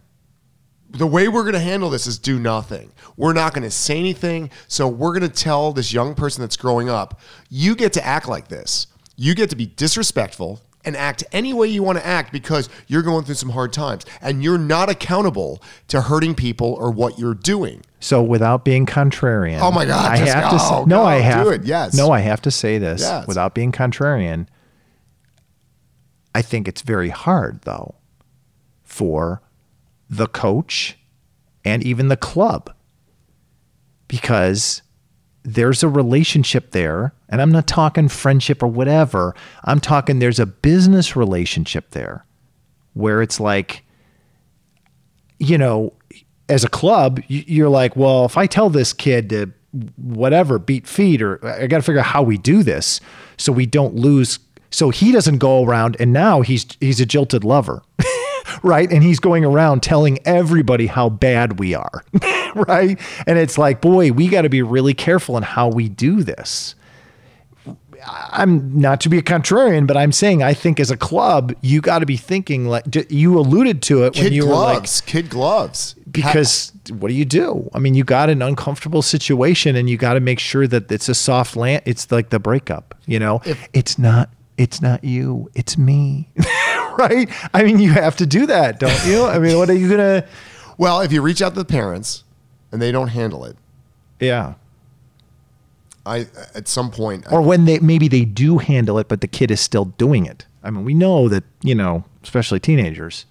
The 0.93 1.07
way 1.07 1.27
we're 1.29 1.43
going 1.43 1.55
to 1.55 1.59
handle 1.61 1.91
this 1.91 2.07
is 2.07 2.19
do 2.19 2.39
nothing. 2.39 2.93
We're 3.17 3.33
not 3.33 3.55
going 3.55 3.63
to 3.65 3.71
say 3.71 3.99
anything. 3.99 4.51
So 4.69 4.87
we're 4.89 5.19
going 5.19 5.29
to 5.31 5.35
tell 5.43 5.73
this 5.73 5.93
young 5.93 6.15
person 6.15 6.43
that's 6.43 6.57
growing 6.57 6.89
up, 6.89 7.19
you 7.49 7.75
get 7.75 7.93
to 7.95 8.05
act 8.07 8.29
like 8.29 8.49
this. 8.49 8.87
You 9.17 9.35
get 9.35 9.51
to 9.51 9.57
be 9.57 9.67
disrespectful 9.67 10.61
and 10.85 10.97
act 10.97 11.23
any 11.33 11.53
way 11.55 11.69
you 11.69 11.83
want 11.83 11.97
to 11.99 12.05
act 12.07 12.33
because 12.33 12.69
you're 12.89 13.03
going 13.03 13.25
through 13.25 13.37
some 13.37 13.51
hard 13.51 13.73
times 13.73 14.05
and 14.21 14.43
you're 14.43 14.59
not 14.59 14.91
accountable 14.91 15.63
to 15.89 16.01
hurting 16.01 16.35
people 16.35 16.73
or 16.75 16.91
what 16.91 17.19
you're 17.19 17.35
doing. 17.35 17.83
So 18.01 18.21
without 18.23 18.65
being 18.65 18.85
contrarian, 18.85 19.61
Oh 19.63 19.71
my 19.71 19.87
God, 19.87 20.11
I 20.11 20.17
just 20.19 20.33
have 20.35 20.51
to 20.51 20.59
say, 20.59 20.75
oh, 20.75 20.85
no, 20.85 20.97
go, 21.03 21.05
I 21.05 21.17
have 21.21 21.45
do 21.45 21.51
it, 21.53 21.63
yes. 21.65 21.95
no, 21.95 22.11
I 22.11 22.19
have 22.21 22.43
to 22.43 22.51
say 22.51 22.79
this 22.79 23.01
Yes. 23.03 23.27
without 23.29 23.55
being 23.55 23.71
contrarian. 23.71 24.49
I 26.35 26.43
think 26.43 26.67
it's 26.67 26.83
very 26.83 27.11
hard 27.11 27.63
though 27.63 27.95
for 28.83 29.41
the 30.13 30.27
coach 30.29 30.97
and 31.65 31.83
even 31.83 32.09
the 32.09 32.17
club 32.17 32.73
because 34.09 34.83
there's 35.43 35.83
a 35.83 35.89
relationship 35.89 36.71
there 36.73 37.15
and 37.29 37.41
I'm 37.41 37.51
not 37.51 37.67
talking 37.67 38.09
friendship 38.09 38.63
or 38.63 38.67
whatever. 38.69 39.35
I'm 39.65 39.81
talking 39.81 40.19
there's 40.19 40.39
a 40.39 40.47
business 40.47 41.17
relationship 41.17 41.91
there 41.91 42.27
where 42.93 43.23
it's 43.23 43.41
like 43.41 43.85
you 45.39 45.59
know, 45.59 45.93
as 46.49 46.63
a 46.63 46.69
club, 46.69 47.21
you're 47.27 47.69
like, 47.69 47.97
well, 47.97 48.25
if 48.25 48.37
I 48.37 48.47
tell 48.47 48.71
this 48.71 48.93
kid 48.93 49.31
to 49.31 49.51
whatever 49.97 50.59
beat 50.61 50.87
feet, 50.87 51.21
or 51.21 51.45
I 51.45 51.67
got 51.67 51.79
to 51.79 51.83
figure 51.83 51.99
out 51.99 52.07
how 52.07 52.23
we 52.23 52.39
do 52.39 52.63
this 52.63 53.01
so 53.39 53.51
we 53.51 53.67
don't 53.67 53.97
lose. 53.97 54.39
So 54.71 54.91
he 54.91 55.11
doesn't 55.11 55.39
go 55.39 55.65
around, 55.65 55.97
and 55.99 56.13
now 56.13 56.43
he's 56.43 56.65
he's 56.81 57.01
a 57.01 57.07
jilted 57.07 57.43
lover, 57.43 57.83
right? 58.63 58.91
And 58.91 59.03
he's 59.03 59.21
going 59.21 59.45
around 59.45 59.83
telling 59.83 60.19
everybody 60.27 60.87
how 60.87 61.09
bad 61.09 61.59
we 61.59 61.75
are, 61.75 62.05
right? 62.55 62.99
And 63.27 63.39
it's 63.39 63.59
like, 63.59 63.81
boy, 63.81 64.13
we 64.13 64.29
got 64.29 64.43
to 64.43 64.49
be 64.49 64.63
really 64.63 64.95
careful 64.95 65.37
in 65.37 65.43
how 65.43 65.69
we 65.69 65.89
do 65.89 66.23
this. 66.23 66.75
I'm 68.05 68.81
not 68.81 69.01
to 69.03 69.09
be 69.09 69.19
a 69.19 69.23
contrarian, 69.23 69.87
but 69.87 69.97
I'm 69.97 70.11
saying 70.11 70.43
I 70.43 70.55
think 70.55 70.81
as 70.81 70.91
a 70.91 70.97
club, 70.97 71.55
you 71.61 71.81
got 71.81 72.01
to 72.01 72.07
be 72.07 72.17
thinking 72.17 72.67
like 72.67 72.85
you 73.11 73.39
alluded 73.39 73.81
to 73.83 74.05
it 74.05 74.15
when 74.17 74.25
Kid 74.25 74.35
you 74.35 74.43
gloves, 74.43 75.01
kid 75.03 75.31
gloves. 75.31 75.95
were 75.95 76.01
like, 76.01 76.13
because 76.13 76.73
what 76.91 77.09
do 77.09 77.15
you 77.15 77.25
do? 77.25 77.71
I 77.73 77.79
mean, 77.79 77.95
you 77.95 78.03
got 78.03 78.29
an 78.29 78.43
uncomfortable 78.43 79.03
situation 79.03 79.77
and 79.77 79.89
you 79.89 79.97
got 79.97 80.15
to 80.15 80.21
make 80.21 80.41
sure 80.41 80.67
that 80.67 80.91
it's 80.91 81.09
a 81.09 81.15
soft 81.15 81.55
land. 81.55 81.83
It's 81.87 82.11
like 82.11 82.31
the 82.31 82.41
breakup, 82.41 82.97
you 83.07 83.21
know, 83.21 83.41
it's 83.73 83.99
not, 84.01 84.31
it's 84.57 84.83
not 84.83 85.05
you, 85.05 85.51
it's 85.55 85.79
me. 85.79 86.29
right. 86.99 87.29
I 87.55 87.63
mean, 87.63 87.79
you 87.79 87.93
have 87.93 88.17
to 88.17 88.27
do 88.27 88.47
that, 88.47 88.79
don't 88.79 89.07
you? 89.07 89.25
I 89.25 89.39
mean, 89.39 89.59
what 89.59 89.71
are 89.71 89.75
you 89.75 89.89
going 89.89 89.99
to, 90.23 90.29
well, 90.79 91.01
if 91.01 91.13
you 91.13 91.23
reach 91.23 91.43
out 91.43 91.55
to 91.55 91.59
the 91.59 91.65
parents 91.65 92.25
and 92.71 92.81
they 92.81 92.93
don't 92.93 93.09
handle 93.09 93.45
it, 93.45 93.57
yeah. 94.21 94.55
I 96.05 96.27
at 96.55 96.67
some 96.67 96.91
point 96.91 97.31
or 97.31 97.43
when 97.43 97.65
they 97.65 97.79
maybe 97.79 98.09
they 98.09 98.25
do 98.25 98.59
handle 98.59 98.99
it, 98.99 99.07
but 99.09 99.21
the 99.21 99.29
kid 99.29 99.53
is 99.53 99.61
still 99.61 99.85
doing 99.85 100.27
it. 100.27 100.47
I 100.65 100.71
mean, 100.71 100.85
we 100.85 100.95
know 100.95 101.29
that 101.29 101.45
you 101.63 101.77
know, 101.77 102.05
especially 102.25 102.59
teenagers, 102.59 103.25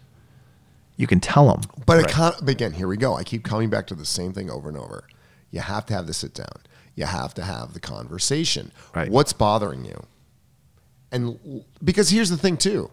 you 0.95 1.05
can 1.05 1.19
tell 1.19 1.47
them. 1.47 1.61
But 1.85 1.99
it 1.99 2.07
can't, 2.07 2.35
but 2.39 2.49
again, 2.49 2.73
here 2.73 2.87
we 2.87 2.95
go. 2.95 3.15
I 3.15 3.23
keep 3.23 3.43
coming 3.43 3.69
back 3.69 3.87
to 3.87 3.95
the 3.95 4.05
same 4.05 4.31
thing 4.31 4.49
over 4.49 4.69
and 4.69 4.77
over. 4.77 5.03
You 5.49 5.59
have 5.59 5.85
to 5.87 5.93
have 5.93 6.07
the 6.07 6.13
sit 6.13 6.33
down. 6.33 6.61
You 6.95 7.05
have 7.05 7.33
to 7.35 7.43
have 7.43 7.73
the 7.73 7.79
conversation. 7.79 8.71
Right. 8.95 9.11
What's 9.11 9.33
bothering 9.33 9.83
you? 9.83 10.05
And 11.11 11.63
because 11.83 12.09
here's 12.09 12.29
the 12.29 12.37
thing 12.37 12.57
too. 12.57 12.91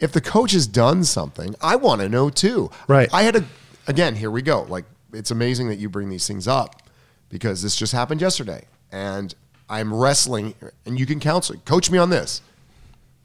If 0.00 0.12
the 0.12 0.20
coach 0.20 0.52
has 0.52 0.66
done 0.66 1.04
something, 1.04 1.54
I 1.60 1.76
want 1.76 2.00
to 2.00 2.08
know 2.08 2.30
too. 2.30 2.70
Right. 2.88 3.08
I 3.12 3.22
had 3.22 3.36
a 3.36 3.44
again, 3.86 4.16
here 4.16 4.30
we 4.30 4.42
go. 4.42 4.62
Like 4.62 4.84
it's 5.12 5.30
amazing 5.30 5.68
that 5.68 5.76
you 5.76 5.88
bring 5.88 6.08
these 6.08 6.26
things 6.26 6.48
up 6.48 6.82
because 7.28 7.62
this 7.62 7.76
just 7.76 7.92
happened 7.92 8.20
yesterday. 8.20 8.64
And 8.90 9.34
I'm 9.68 9.94
wrestling 9.94 10.54
and 10.84 10.98
you 10.98 11.06
can 11.06 11.20
counsel. 11.20 11.56
Coach 11.64 11.90
me 11.90 11.98
on 11.98 12.10
this. 12.10 12.42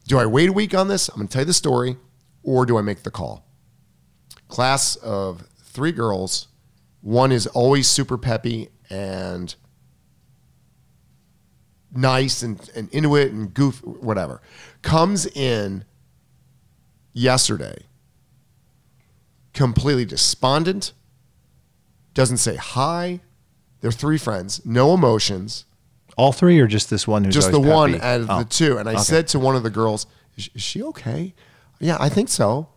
Do 0.07 0.17
I 0.17 0.25
wait 0.25 0.49
a 0.49 0.53
week 0.53 0.73
on 0.73 0.87
this? 0.87 1.09
I'm 1.09 1.17
going 1.17 1.27
to 1.27 1.33
tell 1.33 1.41
you 1.41 1.47
the 1.47 1.53
story 1.53 1.97
or 2.43 2.65
do 2.65 2.77
I 2.77 2.81
make 2.81 3.03
the 3.03 3.11
call? 3.11 3.45
class 4.49 4.97
of 4.97 5.47
three 5.61 5.93
girls. 5.93 6.49
One 7.01 7.31
is 7.31 7.47
always 7.47 7.87
super 7.87 8.17
peppy 8.17 8.69
and 8.89 9.55
nice 11.93 12.43
and, 12.43 12.69
and 12.75 12.89
into 12.93 13.15
it 13.15 13.31
and 13.31 13.53
goof, 13.53 13.83
whatever. 13.85 14.41
Comes 14.81 15.25
in 15.25 15.83
yesterday 17.13 17.83
completely 19.53 20.05
despondent, 20.05 20.93
doesn't 22.13 22.37
say 22.37 22.55
hi. 22.55 23.19
They're 23.81 23.91
three 23.91 24.17
friends, 24.17 24.65
no 24.65 24.93
emotions, 24.93 25.65
All 26.17 26.31
three, 26.33 26.59
or 26.59 26.67
just 26.67 26.89
this 26.89 27.07
one 27.07 27.23
who's 27.23 27.33
just 27.33 27.51
the 27.51 27.59
one 27.59 27.95
out 27.95 28.21
of 28.21 28.29
Oh. 28.29 28.39
the 28.39 28.45
two. 28.45 28.77
And 28.77 28.89
I 28.89 28.95
said 28.97 29.27
to 29.29 29.39
one 29.39 29.55
of 29.55 29.63
the 29.63 29.69
girls, 29.69 30.05
is, 30.35 30.49
is 30.53 30.61
she 30.61 30.83
okay? 30.83 31.33
Yeah, 31.79 31.95
I 31.99 32.09
think 32.09 32.27
so. 32.27 32.67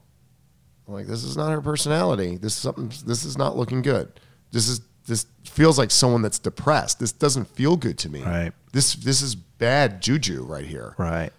I'm 0.86 0.94
like, 0.94 1.06
this 1.06 1.24
is 1.24 1.36
not 1.36 1.50
her 1.50 1.60
personality. 1.60 2.36
This 2.36 2.52
is 2.52 2.58
something. 2.58 2.92
This 3.04 3.24
is 3.24 3.36
not 3.36 3.56
looking 3.56 3.82
good. 3.82 4.12
This 4.52 4.68
is 4.68 4.80
this 5.12 5.26
feels 5.44 5.78
like 5.78 5.90
someone 5.90 6.22
that's 6.22 6.38
depressed. 6.38 6.98
This 6.98 7.12
doesn't 7.12 7.44
feel 7.44 7.76
good 7.76 7.98
to 7.98 8.08
me. 8.08 8.22
Right. 8.22 8.52
This 8.72 8.94
this 8.94 9.20
is 9.20 9.34
bad 9.34 10.00
juju 10.00 10.42
right 10.44 10.64
here. 10.66 10.94
right. 10.98 11.30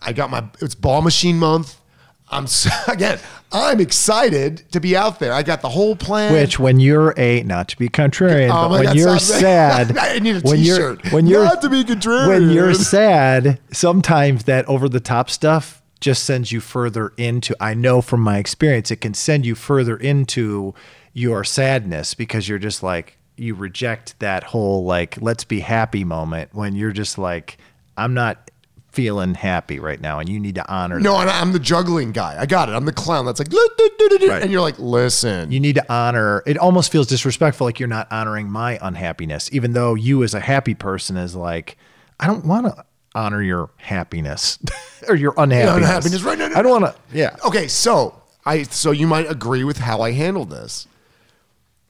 I 0.00 0.12
got 0.12 0.30
my 0.30 0.44
it's 0.60 0.74
ball 0.74 1.00
machine 1.02 1.38
month. 1.38 1.80
I'm 2.30 2.46
again. 2.88 3.18
I'm 3.52 3.80
excited 3.80 4.64
to 4.72 4.80
be 4.80 4.96
out 4.96 5.20
there. 5.20 5.32
I 5.32 5.42
got 5.44 5.60
the 5.62 5.68
whole 5.68 5.94
plan. 5.94 6.32
Which, 6.32 6.58
when 6.58 6.80
you're 6.80 7.14
a 7.16 7.42
not 7.44 7.68
to 7.68 7.76
be 7.76 7.88
contrarian, 7.88 8.50
Oh 8.50 8.68
but 8.68 8.70
when 8.70 8.82
God, 8.84 8.96
you're 8.96 9.18
sad, 9.44 9.96
I 9.96 10.18
need 10.18 10.36
a 10.36 10.40
when 10.40 10.58
you're 10.60 10.96
t-shirt. 10.96 11.12
when 11.12 11.26
you're 11.26 11.44
Not 11.44 11.62
to 11.62 11.70
be 11.70 11.84
contrarian. 11.84 12.28
when 12.28 12.50
you're 12.50 12.74
sad, 12.74 13.60
sometimes 13.72 14.44
that 14.44 14.66
over 14.68 14.88
the 14.88 15.00
top 15.00 15.30
stuff 15.30 15.82
just 16.00 16.24
sends 16.24 16.50
you 16.50 16.60
further 16.60 17.12
into. 17.16 17.54
I 17.60 17.74
know 17.74 18.00
from 18.02 18.20
my 18.20 18.38
experience, 18.38 18.90
it 18.90 19.00
can 19.00 19.14
send 19.14 19.46
you 19.46 19.54
further 19.54 19.96
into 19.96 20.74
your 21.14 21.44
sadness 21.44 22.12
because 22.12 22.48
you're 22.48 22.58
just 22.58 22.82
like 22.82 23.16
you 23.36 23.54
reject 23.54 24.18
that 24.20 24.44
whole 24.44 24.84
like 24.84 25.20
let's 25.22 25.44
be 25.44 25.60
happy 25.60 26.04
moment 26.04 26.50
when 26.52 26.74
you're 26.74 26.92
just 26.92 27.16
like 27.18 27.56
I'm 27.96 28.12
not 28.14 28.50
feeling 28.90 29.34
happy 29.34 29.80
right 29.80 30.00
now, 30.00 30.20
and 30.20 30.28
you 30.28 30.38
need 30.38 30.54
to 30.54 30.68
honor. 30.72 31.00
no, 31.00 31.16
and 31.18 31.28
I'm 31.28 31.50
the 31.52 31.58
juggling 31.58 32.12
guy. 32.12 32.36
I 32.38 32.46
got 32.46 32.68
it. 32.68 32.72
I'm 32.76 32.84
the 32.84 32.92
clown 32.92 33.26
that's 33.26 33.40
like, 33.40 33.48
Right. 33.52 34.40
and 34.42 34.52
you're 34.52 34.60
like, 34.60 34.78
listen. 34.78 35.50
you 35.50 35.58
need 35.58 35.74
to 35.74 35.92
honor 35.92 36.42
it 36.46 36.56
almost 36.58 36.92
feels 36.92 37.06
disrespectful 37.08 37.66
like 37.66 37.80
you're 37.80 37.88
not 37.88 38.06
honoring 38.12 38.48
my 38.48 38.78
unhappiness 38.80 39.48
even 39.52 39.72
though 39.72 39.94
you 39.94 40.22
as 40.22 40.32
a 40.34 40.40
happy 40.40 40.74
person 40.74 41.16
is 41.16 41.34
like 41.34 41.76
i 42.20 42.26
don't 42.26 42.44
want 42.44 42.66
to 42.66 42.84
honor 43.14 43.42
your 43.42 43.70
happiness 43.76 44.58
or 45.08 45.14
your 45.16 45.34
unhappiness 45.36 45.76
unhappiness, 45.76 46.22
right, 46.22 46.38
no, 46.38 46.48
no, 46.48 46.54
i 46.56 46.62
don't 46.62 46.80
want 46.82 46.94
to 46.94 47.16
yeah 47.16 47.36
Okay, 47.44 47.66
so 47.68 48.20
I 48.46 48.62
so 48.64 48.90
you 48.92 49.06
might 49.06 49.28
agree 49.30 49.64
with 49.64 49.78
how 49.78 50.00
I 50.02 50.12
handled 50.12 50.50
this. 50.50 50.86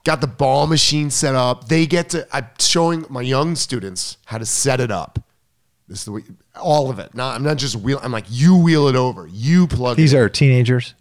Got 0.04 0.20
the 0.20 0.26
ball 0.26 0.66
machine 0.66 1.10
set 1.10 1.34
up. 1.34 1.68
They 1.68 1.86
get 1.86 2.10
to 2.10 2.26
I'm 2.30 2.46
showing 2.58 3.06
my 3.08 3.22
young 3.22 3.56
students 3.56 4.18
how 4.26 4.38
to 4.38 4.46
set 4.46 4.80
it 4.80 4.90
up. 4.90 5.18
This 5.88 6.00
is 6.00 6.04
the 6.04 6.12
way 6.12 6.22
all 6.54 6.90
of 6.90 6.98
it. 6.98 7.14
Not 7.14 7.36
I'm 7.36 7.42
not 7.42 7.56
just 7.56 7.76
wheel. 7.76 7.98
I'm 8.02 8.12
like 8.12 8.26
you 8.28 8.56
wheel 8.56 8.88
it 8.88 8.96
over. 8.96 9.26
You 9.26 9.66
plug 9.66 9.96
these 9.96 10.12
it. 10.12 10.18
are 10.18 10.28
teenagers 10.28 10.94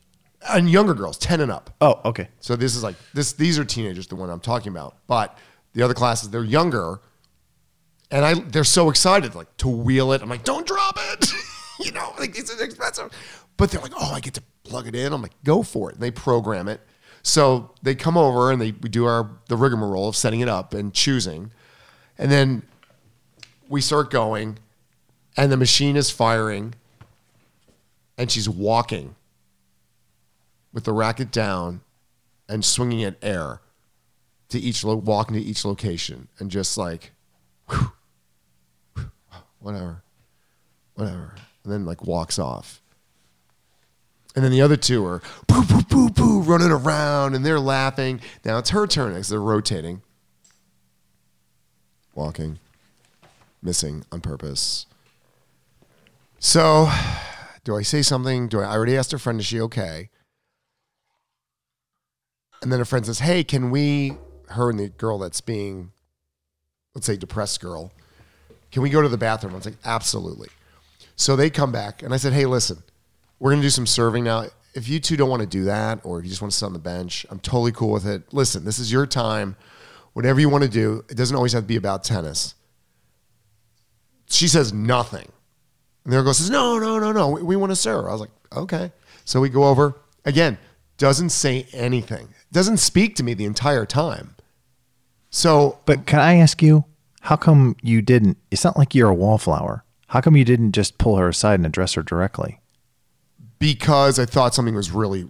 and 0.50 0.70
younger 0.70 0.94
girls, 0.94 1.18
ten 1.18 1.42
and 1.42 1.52
up. 1.52 1.74
oh 1.82 2.00
okay 2.06 2.30
So 2.39 2.56
this 2.56 2.76
is 2.76 2.84
like 2.84 2.96
this. 3.13 3.34
These 3.34 3.60
are 3.60 3.66
teenagers, 3.66 4.08
the 4.08 4.16
one 4.16 4.30
I'm 4.30 4.39
talking 4.39 4.72
about. 4.72 4.98
But 5.08 5.38
the 5.74 5.84
other 5.84 5.94
classes, 5.94 6.30
they're 6.30 6.44
younger, 6.44 7.00
and 8.12 8.24
I 8.26 8.34
they're 8.36 8.63
so 8.63 8.89
excited 8.89 9.36
like 9.36 9.56
to 9.58 9.68
wheel 9.68 10.12
it. 10.13 10.22
I'm 10.22 10.30
like, 10.30 10.44
don't 10.44 10.68
drop 10.68 10.98
it, 11.13 11.32
you 11.80 11.92
know, 11.92 12.13
like 12.20 12.38
it's 12.38 12.54
expensive. 12.60 13.12
But 13.58 13.72
they're 13.72 13.82
like, 13.82 13.94
oh, 13.96 14.13
I 14.13 14.20
get 14.20 14.34
to 14.36 14.44
plug 14.63 14.88
it 14.88 14.96
in. 14.96 15.13
I'm 15.13 15.22
like, 15.22 15.34
go 15.44 15.62
for 15.62 15.89
it. 15.89 15.96
And 15.96 16.04
they 16.04 16.12
program 16.12 16.68
it. 16.68 16.82
So 17.24 17.72
they 17.82 17.96
come 17.96 18.18
over 18.18 18.52
and 18.52 18.62
they 18.62 18.72
we 18.74 18.90
do 18.90 19.06
our 19.06 19.30
the 19.48 19.56
rigmarole 19.56 20.10
of 20.10 20.16
setting 20.16 20.42
it 20.42 20.50
up 20.50 20.74
and 20.74 20.94
choosing, 20.94 21.52
and 22.18 22.30
then 22.30 22.64
we 23.70 23.82
start 23.82 24.12
going, 24.12 24.60
and 25.38 25.52
the 25.52 25.58
machine 25.58 25.96
is 25.96 26.12
firing, 26.12 26.76
and 28.18 28.30
she's 28.30 28.50
walking 28.50 29.16
with 30.74 30.84
the 30.84 30.94
racket 30.94 31.32
down 31.32 31.82
and 32.50 32.66
swinging 32.66 33.00
it 33.00 33.18
air 33.22 33.62
to 34.50 34.60
each 34.60 34.84
lo- 34.84 34.96
walking 34.96 35.36
to 35.36 35.42
each 35.42 35.64
location 35.66 36.28
and 36.40 36.52
just 36.52 36.78
like 36.78 37.12
whew, 37.70 37.92
whew, 38.96 39.12
whatever 39.60 40.04
whatever 40.94 41.34
and 41.64 41.74
then 41.74 41.86
like 41.86 42.06
walks 42.06 42.38
off 42.38 42.82
and 44.36 44.43
then 44.43 44.52
the 44.52 44.62
other 44.62 44.76
two 44.76 45.06
are 45.06 45.22
boo 45.48 45.63
boo 45.65 45.82
boo 45.89 46.10
boo 46.10 46.41
running 46.41 46.72
around 46.72 47.36
and 47.36 47.46
they're 47.46 47.60
laughing 47.60 48.19
now 48.43 48.58
it's 48.58 48.72
her 48.72 48.88
turn 48.88 49.13
as 49.13 49.30
they're 49.30 49.39
rotating 49.39 50.02
walking 52.15 52.60
missing 53.62 54.04
on 54.12 54.22
purpose 54.22 54.86
so 56.39 56.89
do 57.63 57.76
i 57.76 57.82
say 57.82 58.02
something 58.02 58.48
do 58.48 58.60
i, 58.60 58.63
I 58.63 58.76
already 58.76 58.98
asked 58.98 59.12
her 59.12 59.17
friend 59.17 59.39
is 59.39 59.46
she 59.46 59.62
okay 59.62 60.10
and 62.63 62.72
then 62.72 62.82
a 62.82 62.86
friend 62.86 63.06
says, 63.06 63.19
"Hey, 63.19 63.43
can 63.43 63.69
we 63.69 64.17
her 64.50 64.69
and 64.69 64.80
the 64.80 64.89
girl 64.89 65.19
that's 65.19 65.41
being 65.41 65.91
let's 66.96 67.06
say 67.06 67.17
depressed 67.17 67.60
girl, 67.62 67.91
can 68.72 68.82
we 68.82 68.89
go 68.89 69.02
to 69.02 69.10
the 69.10 69.17
bathroom?" 69.17 69.54
I 69.54 69.58
was 69.58 69.65
like, 69.65 69.78
"Absolutely." 69.86 70.50
So 71.15 71.36
they 71.36 71.50
come 71.50 71.72
back 71.72 72.02
and 72.02 72.13
I 72.13 72.17
said, 72.17 72.34
"Hey, 72.34 72.46
listen. 72.46 72.82
We're 73.44 73.52
going 73.52 73.62
to 73.62 73.66
do 73.66 73.72
some 73.72 73.86
serving 73.86 74.24
now. 74.24 74.46
If 74.74 74.88
you 74.88 75.02
two 75.02 75.18
don't 75.18 75.30
want 75.30 75.42
to 75.42 75.46
do 75.46 75.66
that 75.66 76.00
or 76.06 76.18
if 76.18 76.24
you 76.24 76.30
just 76.30 76.42
want 76.42 76.54
to 76.54 76.58
sit 76.58 76.66
on 76.66 76.72
the 76.72 76.80
bench, 76.80 77.26
I'm 77.30 77.42
totally 77.42 77.74
cool 77.74 77.92
with 77.92 78.08
it. 78.08 78.34
Listen, 78.34 78.64
this 78.64 78.80
is 78.80 78.90
your 78.90 79.06
time. 79.06 79.58
Whatever 80.14 80.40
you 80.40 80.48
want 80.48 80.64
to 80.64 80.70
do, 80.70 81.04
it 81.10 81.18
doesn't 81.18 81.36
always 81.36 81.52
have 81.52 81.64
to 81.64 81.68
be 81.68 81.76
about 81.76 82.06
tennis." 82.06 82.56
She 84.30 84.48
says 84.48 84.72
nothing. 84.72 85.30
And 86.06 86.14
the 86.14 86.24
girl 86.24 86.34
says, 86.34 86.50
No, 86.50 86.80
no, 86.80 87.00
no, 87.00 87.12
no. 87.12 87.32
We, 87.32 87.44
we 87.44 87.56
want 87.58 87.74
to 87.74 87.76
serve. 87.76 88.06
I 88.06 88.14
was 88.14 88.22
like, 88.22 88.30
Okay. 88.56 88.94
So 89.26 89.42
we 89.42 89.50
go 89.50 89.66
over. 89.66 90.00
Again, 90.24 90.58
doesn't 90.98 91.32
say 91.32 91.68
anything. 91.74 92.30
Doesn't 92.54 92.78
speak 92.78 93.18
to 93.18 93.24
me 93.24 93.34
the 93.34 93.44
entire 93.44 93.86
time. 93.86 94.38
So 95.32 95.80
but 95.86 96.06
can 96.06 96.20
i 96.20 96.36
ask 96.36 96.62
you 96.62 96.86
how 97.24 97.36
come 97.36 97.76
you 97.82 98.02
didn't 98.02 98.38
it's 98.52 98.64
not 98.64 98.78
like 98.78 98.96
you're 98.96 99.10
a 99.10 99.14
wallflower 99.14 99.84
how 100.08 100.22
come 100.22 100.38
you 100.38 100.46
didn't 100.46 100.72
just 100.72 100.98
pull 100.98 101.18
her 101.18 101.28
aside 101.28 101.56
and 101.56 101.66
address 101.66 101.96
her 101.96 102.04
directly 102.04 102.62
because 103.63 104.19
I 104.19 104.26
thought 104.26 104.54
something 104.54 104.76
was 104.76 104.91
really 104.91 105.26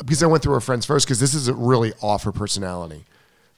because 0.00 0.24
I 0.24 0.26
went 0.26 0.42
through 0.42 0.54
her 0.54 0.60
friends 0.60 0.84
first 0.84 1.06
because 1.06 1.20
this 1.20 1.34
is 1.34 1.46
a 1.46 1.54
really 1.54 1.92
off 2.02 2.24
her 2.24 2.32
personality. 2.32 3.04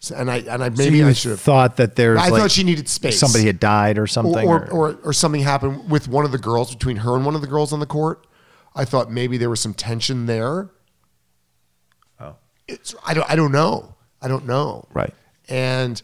So, 0.00 0.14
and 0.14 0.30
I 0.30 0.40
and 0.40 0.62
I 0.62 0.68
So 0.68 0.74
maybe 0.76 0.98
you 0.98 1.08
I 1.08 1.14
should 1.14 1.30
have 1.30 1.40
thought 1.40 1.78
that 1.78 1.96
there's 1.96 2.20
I 2.20 2.28
like 2.28 2.42
thought 2.42 2.50
she 2.50 2.62
needed 2.62 2.90
space. 2.90 3.18
somebody 3.18 3.46
had 3.46 3.58
died 3.58 3.96
or 3.96 4.06
something 4.06 4.46
or, 4.46 4.70
or, 4.70 4.90
or, 4.90 4.98
or 5.02 5.12
something 5.14 5.40
happened 5.40 5.90
with 5.90 6.08
one 6.08 6.26
of 6.26 6.32
the 6.32 6.36
girls 6.36 6.74
between 6.74 6.98
her 6.98 7.16
and 7.16 7.24
one 7.24 7.34
of 7.34 7.40
the 7.40 7.46
girls 7.46 7.72
on 7.72 7.80
the 7.80 7.86
court. 7.86 8.26
I 8.74 8.84
thought 8.84 9.10
maybe 9.10 9.38
there 9.38 9.48
was 9.48 9.60
some 9.60 9.72
tension 9.72 10.26
there. 10.26 10.68
Oh. 12.20 12.36
It's 12.68 12.94
I 13.06 13.14
don't 13.14 13.30
I 13.30 13.34
don't 13.34 13.52
know. 13.52 13.94
I 14.20 14.28
don't 14.28 14.44
know. 14.44 14.86
Right. 14.92 15.14
And 15.48 16.02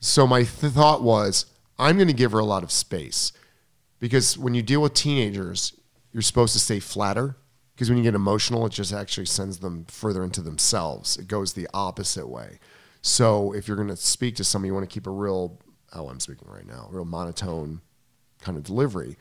so 0.00 0.26
my 0.26 0.42
th- 0.42 0.74
thought 0.74 1.02
was 1.02 1.46
I'm 1.78 1.96
going 1.96 2.08
to 2.08 2.12
give 2.12 2.32
her 2.32 2.38
a 2.38 2.44
lot 2.44 2.62
of 2.62 2.70
space 2.70 3.32
because 3.98 4.36
when 4.36 4.52
you 4.52 4.60
deal 4.60 4.82
with 4.82 4.92
teenagers, 4.92 5.72
you're 6.14 6.22
supposed 6.22 6.54
to 6.54 6.60
stay 6.60 6.78
flatter 6.78 7.36
because 7.74 7.90
when 7.90 7.98
you 7.98 8.04
get 8.04 8.14
emotional, 8.14 8.64
it 8.66 8.70
just 8.72 8.92
actually 8.92 9.26
sends 9.26 9.58
them 9.58 9.84
further 9.88 10.22
into 10.22 10.40
themselves. 10.40 11.16
It 11.16 11.26
goes 11.26 11.52
the 11.52 11.68
opposite 11.74 12.28
way. 12.28 12.60
So 13.02 13.52
if 13.52 13.66
you're 13.66 13.76
going 13.76 13.88
to 13.88 13.96
speak 13.96 14.36
to 14.36 14.44
somebody, 14.44 14.68
you 14.68 14.74
want 14.74 14.88
to 14.88 14.94
keep 14.94 15.08
a 15.08 15.10
real, 15.10 15.60
how 15.92 16.06
I'm 16.06 16.20
speaking 16.20 16.48
right 16.48 16.66
now, 16.66 16.88
real 16.90 17.04
monotone 17.04 17.80
kind 18.40 18.56
of 18.56 18.62
delivery. 18.62 19.16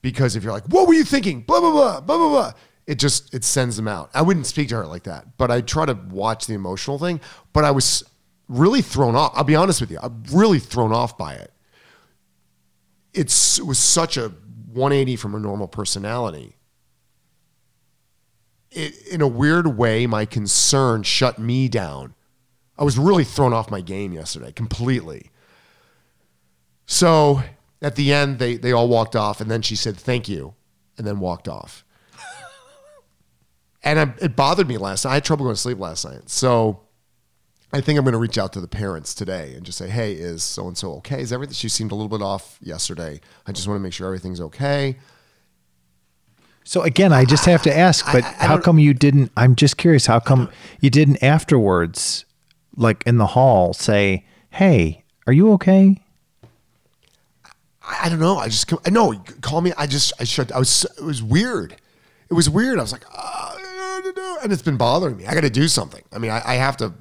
Because 0.00 0.36
if 0.36 0.44
you're 0.44 0.52
like, 0.52 0.66
what 0.66 0.86
were 0.86 0.94
you 0.94 1.02
thinking? 1.02 1.40
Blah, 1.40 1.58
blah, 1.58 1.72
blah, 1.72 2.00
blah, 2.00 2.16
blah, 2.16 2.28
blah. 2.28 2.52
It 2.86 3.00
just, 3.00 3.34
it 3.34 3.42
sends 3.42 3.76
them 3.76 3.88
out. 3.88 4.10
I 4.14 4.22
wouldn't 4.22 4.46
speak 4.46 4.68
to 4.68 4.76
her 4.76 4.86
like 4.86 5.04
that, 5.04 5.36
but 5.38 5.50
I 5.50 5.60
try 5.60 5.86
to 5.86 5.94
watch 6.10 6.46
the 6.46 6.54
emotional 6.54 6.98
thing. 7.00 7.20
But 7.52 7.64
I 7.64 7.72
was 7.72 8.04
really 8.48 8.82
thrown 8.82 9.16
off. 9.16 9.32
I'll 9.34 9.42
be 9.42 9.56
honest 9.56 9.80
with 9.80 9.90
you. 9.90 9.98
I'm 10.00 10.22
really 10.30 10.60
thrown 10.60 10.92
off 10.92 11.18
by 11.18 11.34
it. 11.34 11.50
It's, 13.12 13.58
it 13.58 13.66
was 13.66 13.78
such 13.78 14.16
a 14.16 14.32
180 14.74 15.16
from 15.16 15.34
a 15.34 15.38
normal 15.38 15.68
personality 15.68 16.56
it, 18.74 19.06
in 19.06 19.20
a 19.20 19.28
weird 19.28 19.78
way, 19.78 20.06
my 20.06 20.24
concern 20.24 21.02
shut 21.02 21.38
me 21.38 21.68
down. 21.68 22.14
I 22.76 22.84
was 22.84 22.98
really 22.98 23.24
thrown 23.24 23.52
off 23.52 23.70
my 23.70 23.80
game 23.80 24.12
yesterday 24.12 24.52
completely. 24.52 25.30
So 26.86 27.42
at 27.80 27.94
the 27.96 28.12
end, 28.12 28.38
they, 28.38 28.56
they 28.56 28.72
all 28.72 28.88
walked 28.88 29.16
off, 29.16 29.40
and 29.40 29.50
then 29.50 29.62
she 29.62 29.76
said, 29.76 29.96
Thank 29.96 30.28
you, 30.28 30.54
and 30.98 31.06
then 31.06 31.20
walked 31.20 31.48
off. 31.48 31.84
and 33.82 34.00
I, 34.00 34.14
it 34.20 34.36
bothered 34.36 34.68
me 34.68 34.76
last 34.76 35.04
night. 35.04 35.12
I 35.12 35.14
had 35.14 35.24
trouble 35.24 35.44
going 35.44 35.54
to 35.54 35.60
sleep 35.60 35.78
last 35.78 36.04
night. 36.04 36.28
So 36.28 36.80
I 37.74 37.80
think 37.80 37.98
I'm 37.98 38.04
going 38.04 38.12
to 38.12 38.18
reach 38.18 38.38
out 38.38 38.52
to 38.54 38.60
the 38.60 38.68
parents 38.68 39.14
today 39.14 39.52
and 39.56 39.64
just 39.66 39.78
say, 39.78 39.88
Hey, 39.88 40.12
is 40.12 40.42
so 40.44 40.68
and 40.68 40.78
so 40.78 40.92
okay? 40.94 41.20
Is 41.20 41.32
everything? 41.32 41.54
She 41.54 41.68
seemed 41.68 41.90
a 41.92 41.94
little 41.94 42.08
bit 42.08 42.22
off 42.22 42.56
yesterday. 42.62 43.20
I 43.46 43.52
just 43.52 43.66
want 43.66 43.78
to 43.78 43.82
make 43.82 43.92
sure 43.92 44.06
everything's 44.06 44.40
okay. 44.40 44.96
So 46.62 46.82
again, 46.82 47.12
I 47.12 47.24
just 47.24 47.44
have 47.46 47.62
to 47.62 47.76
ask, 47.76 48.06
but 48.10 48.24
I- 48.24 48.28
I 48.28 48.46
how 48.46 48.58
come 48.58 48.78
you 48.78 48.94
didn't? 48.94 49.32
I'm 49.36 49.54
just 49.56 49.76
curious. 49.76 50.06
How 50.06 50.20
come 50.20 50.48
you 50.80 50.88
didn't 50.88 51.22
afterwards, 51.22 52.24
like 52.76 53.02
in 53.06 53.18
the 53.18 53.26
hall, 53.26 53.74
say, 53.74 54.24
"Hey, 54.50 55.04
are 55.26 55.32
you 55.32 55.52
okay?" 55.54 56.00
I 57.82 58.04
I 58.04 58.08
don't 58.08 58.18
know. 58.20 58.38
I 58.38 58.46
just 58.48 58.72
I 58.86 58.90
know. 58.90 59.12
Call 59.42 59.60
me. 59.60 59.72
I 59.76 59.86
just 59.86 60.12
I 60.18 60.24
shut. 60.24 60.52
I 60.52 60.58
was. 60.58 60.86
It 60.98 61.04
was 61.04 61.22
weird. 61.22 61.76
It 62.30 62.34
was 62.34 62.48
weird. 62.48 62.78
I 62.78 62.82
was 62.82 62.92
like, 62.92 63.04
"Ah, 63.12 63.54
no, 63.58 64.00
no, 64.10 64.12
no," 64.16 64.38
and 64.42 64.50
it's 64.50 64.62
been 64.62 64.78
bothering 64.78 65.18
me. 65.18 65.26
I 65.26 65.34
got 65.34 65.42
to 65.42 65.50
do 65.50 65.68
something. 65.68 66.02
I 66.12 66.18
mean, 66.18 66.30
I, 66.30 66.40
I 66.46 66.54
have 66.54 66.78
to 66.78 66.94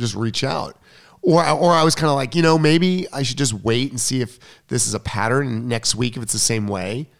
just 0.00 0.14
reach 0.14 0.42
out. 0.42 0.76
Or, 1.22 1.46
or 1.46 1.72
I 1.72 1.84
was 1.84 1.94
kind 1.94 2.08
of 2.08 2.16
like, 2.16 2.34
you 2.34 2.42
know, 2.42 2.58
maybe 2.58 3.06
I 3.12 3.22
should 3.22 3.38
just 3.38 3.52
wait 3.52 3.90
and 3.90 4.00
see 4.00 4.22
if 4.22 4.38
this 4.68 4.86
is 4.86 4.94
a 4.94 5.00
pattern 5.00 5.46
and 5.48 5.68
next 5.68 5.94
week 5.94 6.16
if 6.16 6.22
it's 6.22 6.32
the 6.32 6.38
same 6.38 6.66
way, 6.66 7.10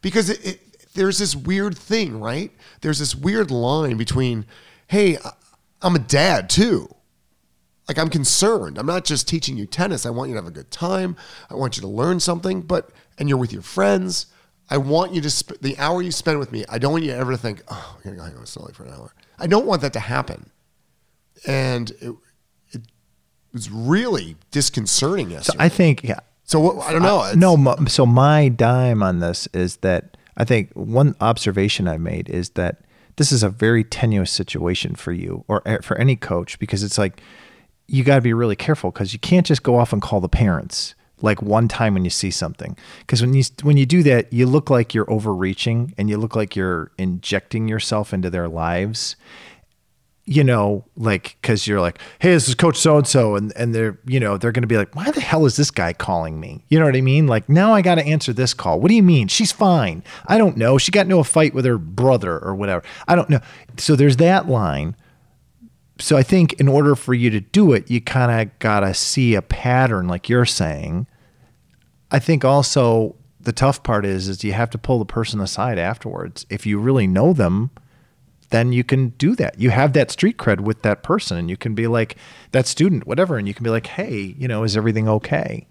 because 0.00 0.30
it, 0.30 0.44
it, 0.44 0.92
there's 0.94 1.18
this 1.18 1.36
weird 1.36 1.76
thing, 1.76 2.18
right? 2.20 2.50
There's 2.80 2.98
this 2.98 3.14
weird 3.14 3.50
line 3.50 3.98
between, 3.98 4.46
hey, 4.88 5.18
I'm 5.82 5.94
a 5.94 6.00
dad 6.00 6.48
too. 6.48 6.88
Like 7.88 7.98
I'm 7.98 8.08
concerned. 8.08 8.78
I'm 8.78 8.86
not 8.86 9.04
just 9.04 9.28
teaching 9.28 9.56
you 9.56 9.66
tennis. 9.66 10.06
I 10.06 10.10
want 10.10 10.30
you 10.30 10.34
to 10.34 10.40
have 10.40 10.48
a 10.48 10.54
good 10.54 10.70
time. 10.70 11.16
I 11.50 11.54
want 11.54 11.76
you 11.76 11.82
to 11.82 11.88
learn 11.88 12.18
something. 12.18 12.62
But 12.62 12.90
and 13.18 13.28
you're 13.28 13.38
with 13.38 13.52
your 13.52 13.62
friends. 13.62 14.26
I 14.68 14.78
want 14.78 15.12
you 15.12 15.20
to 15.20 15.30
sp- 15.30 15.60
the 15.60 15.78
hour 15.78 16.02
you 16.02 16.10
spend 16.10 16.40
with 16.40 16.50
me. 16.50 16.64
I 16.68 16.78
don't 16.78 16.90
want 16.90 17.04
you 17.04 17.12
ever 17.12 17.30
to 17.30 17.38
think, 17.38 17.62
oh, 17.68 17.96
we're 17.96 18.02
gonna 18.02 18.16
go 18.16 18.22
hang 18.24 18.34
out 18.34 18.40
with 18.40 18.48
Sully 18.48 18.72
for 18.72 18.84
an 18.84 18.92
hour. 18.92 19.14
I 19.38 19.46
don't 19.46 19.66
want 19.66 19.82
that 19.82 19.92
to 19.92 20.00
happen. 20.00 20.50
And 21.46 21.90
it, 22.00 22.14
it 22.72 22.82
was 23.52 23.70
really 23.70 24.36
disconcerting 24.50 25.30
yesterday. 25.30 25.58
I 25.64 25.68
think, 25.68 26.02
yeah. 26.02 26.20
So, 26.44 26.60
what, 26.60 26.86
I 26.86 26.92
don't 26.92 27.02
know. 27.02 27.24
It's- 27.24 27.36
no, 27.36 27.76
so 27.86 28.06
my 28.06 28.48
dime 28.48 29.02
on 29.02 29.18
this 29.18 29.48
is 29.48 29.78
that 29.78 30.16
I 30.36 30.44
think 30.44 30.72
one 30.74 31.16
observation 31.20 31.88
I 31.88 31.98
made 31.98 32.28
is 32.28 32.50
that 32.50 32.82
this 33.16 33.32
is 33.32 33.42
a 33.42 33.48
very 33.48 33.82
tenuous 33.82 34.30
situation 34.30 34.94
for 34.94 35.12
you 35.12 35.44
or 35.48 35.62
eh, 35.66 35.78
for 35.82 35.96
any 35.96 36.16
coach 36.16 36.58
because 36.58 36.82
it's 36.82 36.98
like 36.98 37.20
you 37.88 38.04
got 38.04 38.16
to 38.16 38.20
be 38.20 38.34
really 38.34 38.56
careful 38.56 38.90
because 38.90 39.12
you 39.12 39.18
can't 39.18 39.46
just 39.46 39.62
go 39.62 39.76
off 39.78 39.92
and 39.92 40.02
call 40.02 40.20
the 40.20 40.28
parents 40.28 40.94
like 41.22 41.40
one 41.40 41.66
time 41.66 41.94
when 41.94 42.04
you 42.04 42.10
see 42.10 42.30
something 42.30 42.76
because 43.00 43.22
when 43.22 43.32
you 43.32 43.42
when 43.62 43.78
you 43.78 43.86
do 43.86 44.02
that 44.02 44.30
you 44.32 44.46
look 44.46 44.68
like 44.68 44.92
you're 44.92 45.10
overreaching 45.10 45.94
and 45.96 46.10
you 46.10 46.18
look 46.18 46.36
like 46.36 46.54
you're 46.54 46.90
injecting 46.98 47.68
yourself 47.68 48.12
into 48.12 48.28
their 48.28 48.48
lives 48.48 49.16
you 50.28 50.42
know, 50.42 50.84
like, 50.96 51.38
cause 51.42 51.68
you're 51.68 51.80
like, 51.80 52.00
hey, 52.18 52.32
this 52.32 52.48
is 52.48 52.56
Coach 52.56 52.76
so 52.76 52.96
and 52.98 53.06
so, 53.06 53.36
and 53.36 53.52
and 53.56 53.72
they're, 53.72 53.98
you 54.06 54.18
know, 54.18 54.36
they're 54.36 54.50
gonna 54.50 54.66
be 54.66 54.76
like, 54.76 54.94
why 54.94 55.08
the 55.12 55.20
hell 55.20 55.46
is 55.46 55.56
this 55.56 55.70
guy 55.70 55.92
calling 55.92 56.40
me? 56.40 56.64
You 56.68 56.80
know 56.80 56.84
what 56.84 56.96
I 56.96 57.00
mean? 57.00 57.28
Like, 57.28 57.48
now 57.48 57.72
I 57.72 57.80
got 57.80 57.94
to 57.94 58.04
answer 58.04 58.32
this 58.32 58.52
call. 58.52 58.80
What 58.80 58.88
do 58.88 58.94
you 58.94 59.04
mean? 59.04 59.28
She's 59.28 59.52
fine. 59.52 60.02
I 60.26 60.36
don't 60.36 60.56
know. 60.56 60.78
She 60.78 60.90
got 60.90 61.06
into 61.06 61.18
a 61.18 61.24
fight 61.24 61.54
with 61.54 61.64
her 61.64 61.78
brother 61.78 62.38
or 62.40 62.56
whatever. 62.56 62.84
I 63.06 63.14
don't 63.14 63.30
know. 63.30 63.40
So 63.78 63.94
there's 63.94 64.16
that 64.16 64.48
line. 64.48 64.96
So 65.98 66.16
I 66.16 66.24
think 66.24 66.54
in 66.54 66.66
order 66.66 66.96
for 66.96 67.14
you 67.14 67.30
to 67.30 67.40
do 67.40 67.72
it, 67.72 67.88
you 67.88 68.00
kind 68.00 68.40
of 68.42 68.58
gotta 68.58 68.94
see 68.94 69.36
a 69.36 69.42
pattern, 69.42 70.08
like 70.08 70.28
you're 70.28 70.44
saying. 70.44 71.06
I 72.10 72.18
think 72.18 72.44
also 72.44 73.14
the 73.40 73.52
tough 73.52 73.84
part 73.84 74.04
is, 74.04 74.26
is 74.26 74.42
you 74.42 74.52
have 74.52 74.70
to 74.70 74.78
pull 74.78 74.98
the 74.98 75.04
person 75.04 75.40
aside 75.40 75.78
afterwards. 75.78 76.44
If 76.50 76.66
you 76.66 76.80
really 76.80 77.06
know 77.06 77.32
them, 77.32 77.70
then 78.50 78.72
you 78.72 78.84
can 78.84 79.10
do 79.10 79.34
that. 79.36 79.58
You 79.58 79.70
have 79.70 79.92
that 79.94 80.10
street 80.10 80.36
cred 80.36 80.60
with 80.60 80.82
that 80.82 81.02
person, 81.02 81.36
and 81.36 81.50
you 81.50 81.56
can 81.56 81.74
be 81.74 81.86
like 81.86 82.16
that 82.52 82.66
student, 82.66 83.06
whatever, 83.06 83.36
and 83.36 83.48
you 83.48 83.54
can 83.54 83.64
be 83.64 83.70
like, 83.70 83.86
hey, 83.86 84.34
you 84.38 84.48
know, 84.48 84.62
is 84.62 84.76
everything 84.76 85.08
okay? 85.08 85.66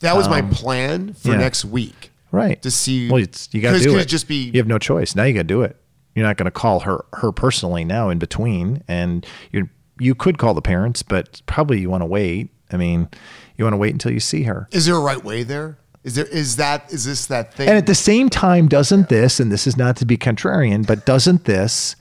that 0.00 0.16
was 0.16 0.30
my 0.30 0.38
um, 0.40 0.50
plan 0.50 1.12
for 1.12 1.32
yeah. 1.32 1.36
next 1.36 1.64
week. 1.64 2.10
Right. 2.32 2.62
To 2.62 2.70
see- 2.70 3.10
Well, 3.10 3.22
it's, 3.22 3.52
you 3.52 3.60
got 3.60 3.72
to 3.72 3.80
do 3.80 3.98
it. 3.98 4.02
it 4.02 4.08
just 4.08 4.28
be- 4.28 4.50
You 4.50 4.58
have 4.58 4.66
no 4.66 4.78
choice. 4.78 5.14
Now 5.14 5.24
you 5.24 5.34
got 5.34 5.40
to 5.40 5.44
do 5.44 5.62
it. 5.62 5.76
You're 6.14 6.26
not 6.26 6.36
going 6.36 6.46
to 6.46 6.50
call 6.50 6.80
her 6.80 7.04
her 7.14 7.30
personally 7.32 7.84
now 7.84 8.08
in 8.08 8.18
between, 8.18 8.82
and 8.88 9.24
you 9.52 9.68
you 9.98 10.14
could 10.14 10.38
call 10.38 10.54
the 10.54 10.62
parents, 10.62 11.02
but 11.02 11.40
probably 11.46 11.78
you 11.80 11.88
want 11.88 12.00
to 12.00 12.06
wait. 12.06 12.50
I 12.72 12.76
mean, 12.76 13.08
you 13.56 13.64
want 13.64 13.74
to 13.74 13.78
wait 13.78 13.92
until 13.92 14.10
you 14.10 14.18
see 14.18 14.42
her. 14.44 14.68
Is 14.72 14.86
there 14.86 14.96
a 14.96 15.00
right 15.00 15.22
way 15.22 15.44
there? 15.44 15.78
Is 16.02 16.14
there 16.14 16.26
is 16.26 16.56
that 16.56 16.92
is 16.92 17.04
this 17.04 17.26
that 17.26 17.54
thing? 17.54 17.68
And 17.68 17.76
at 17.76 17.86
the 17.86 17.94
same 17.94 18.28
time, 18.28 18.66
doesn't 18.68 19.08
this, 19.08 19.38
and 19.38 19.52
this 19.52 19.66
is 19.66 19.76
not 19.76 19.96
to 19.98 20.04
be 20.06 20.16
contrarian, 20.16 20.86
but 20.86 21.06
doesn't 21.06 21.44
this, 21.44 21.94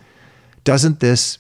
doesn't 0.63 1.00
this 1.00 1.39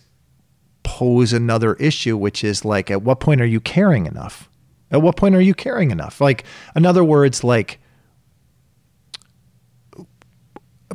pose 0.83 1.33
another 1.33 1.75
issue, 1.75 2.17
which 2.17 2.43
is 2.43 2.65
like, 2.65 2.89
at 2.89 3.01
what 3.01 3.19
point 3.19 3.41
are 3.41 3.45
you 3.45 3.59
caring 3.59 4.05
enough? 4.05 4.49
At 4.91 5.01
what 5.01 5.17
point 5.17 5.35
are 5.35 5.41
you 5.41 5.53
caring 5.53 5.91
enough? 5.91 6.19
Like, 6.19 6.45
in 6.75 6.85
other 6.85 7.03
words, 7.03 7.43
like, 7.43 7.79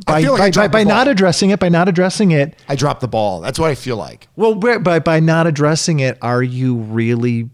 by, 0.05 0.19
like 0.21 0.53
by, 0.53 0.67
by, 0.67 0.67
by 0.67 0.83
not 0.83 1.07
addressing 1.07 1.51
it, 1.51 1.59
by 1.59 1.69
not 1.69 1.87
addressing 1.87 2.31
it, 2.31 2.55
I 2.67 2.75
dropped 2.75 2.99
the 2.99 3.07
ball. 3.07 3.39
That's 3.39 3.57
what 3.57 3.71
I 3.71 3.75
feel 3.75 3.95
like. 3.95 4.27
well, 4.35 4.55
by, 4.55 4.99
by 4.99 5.19
not 5.21 5.47
addressing 5.47 6.01
it, 6.01 6.17
are 6.21 6.43
you 6.43 6.75
really 6.75 7.49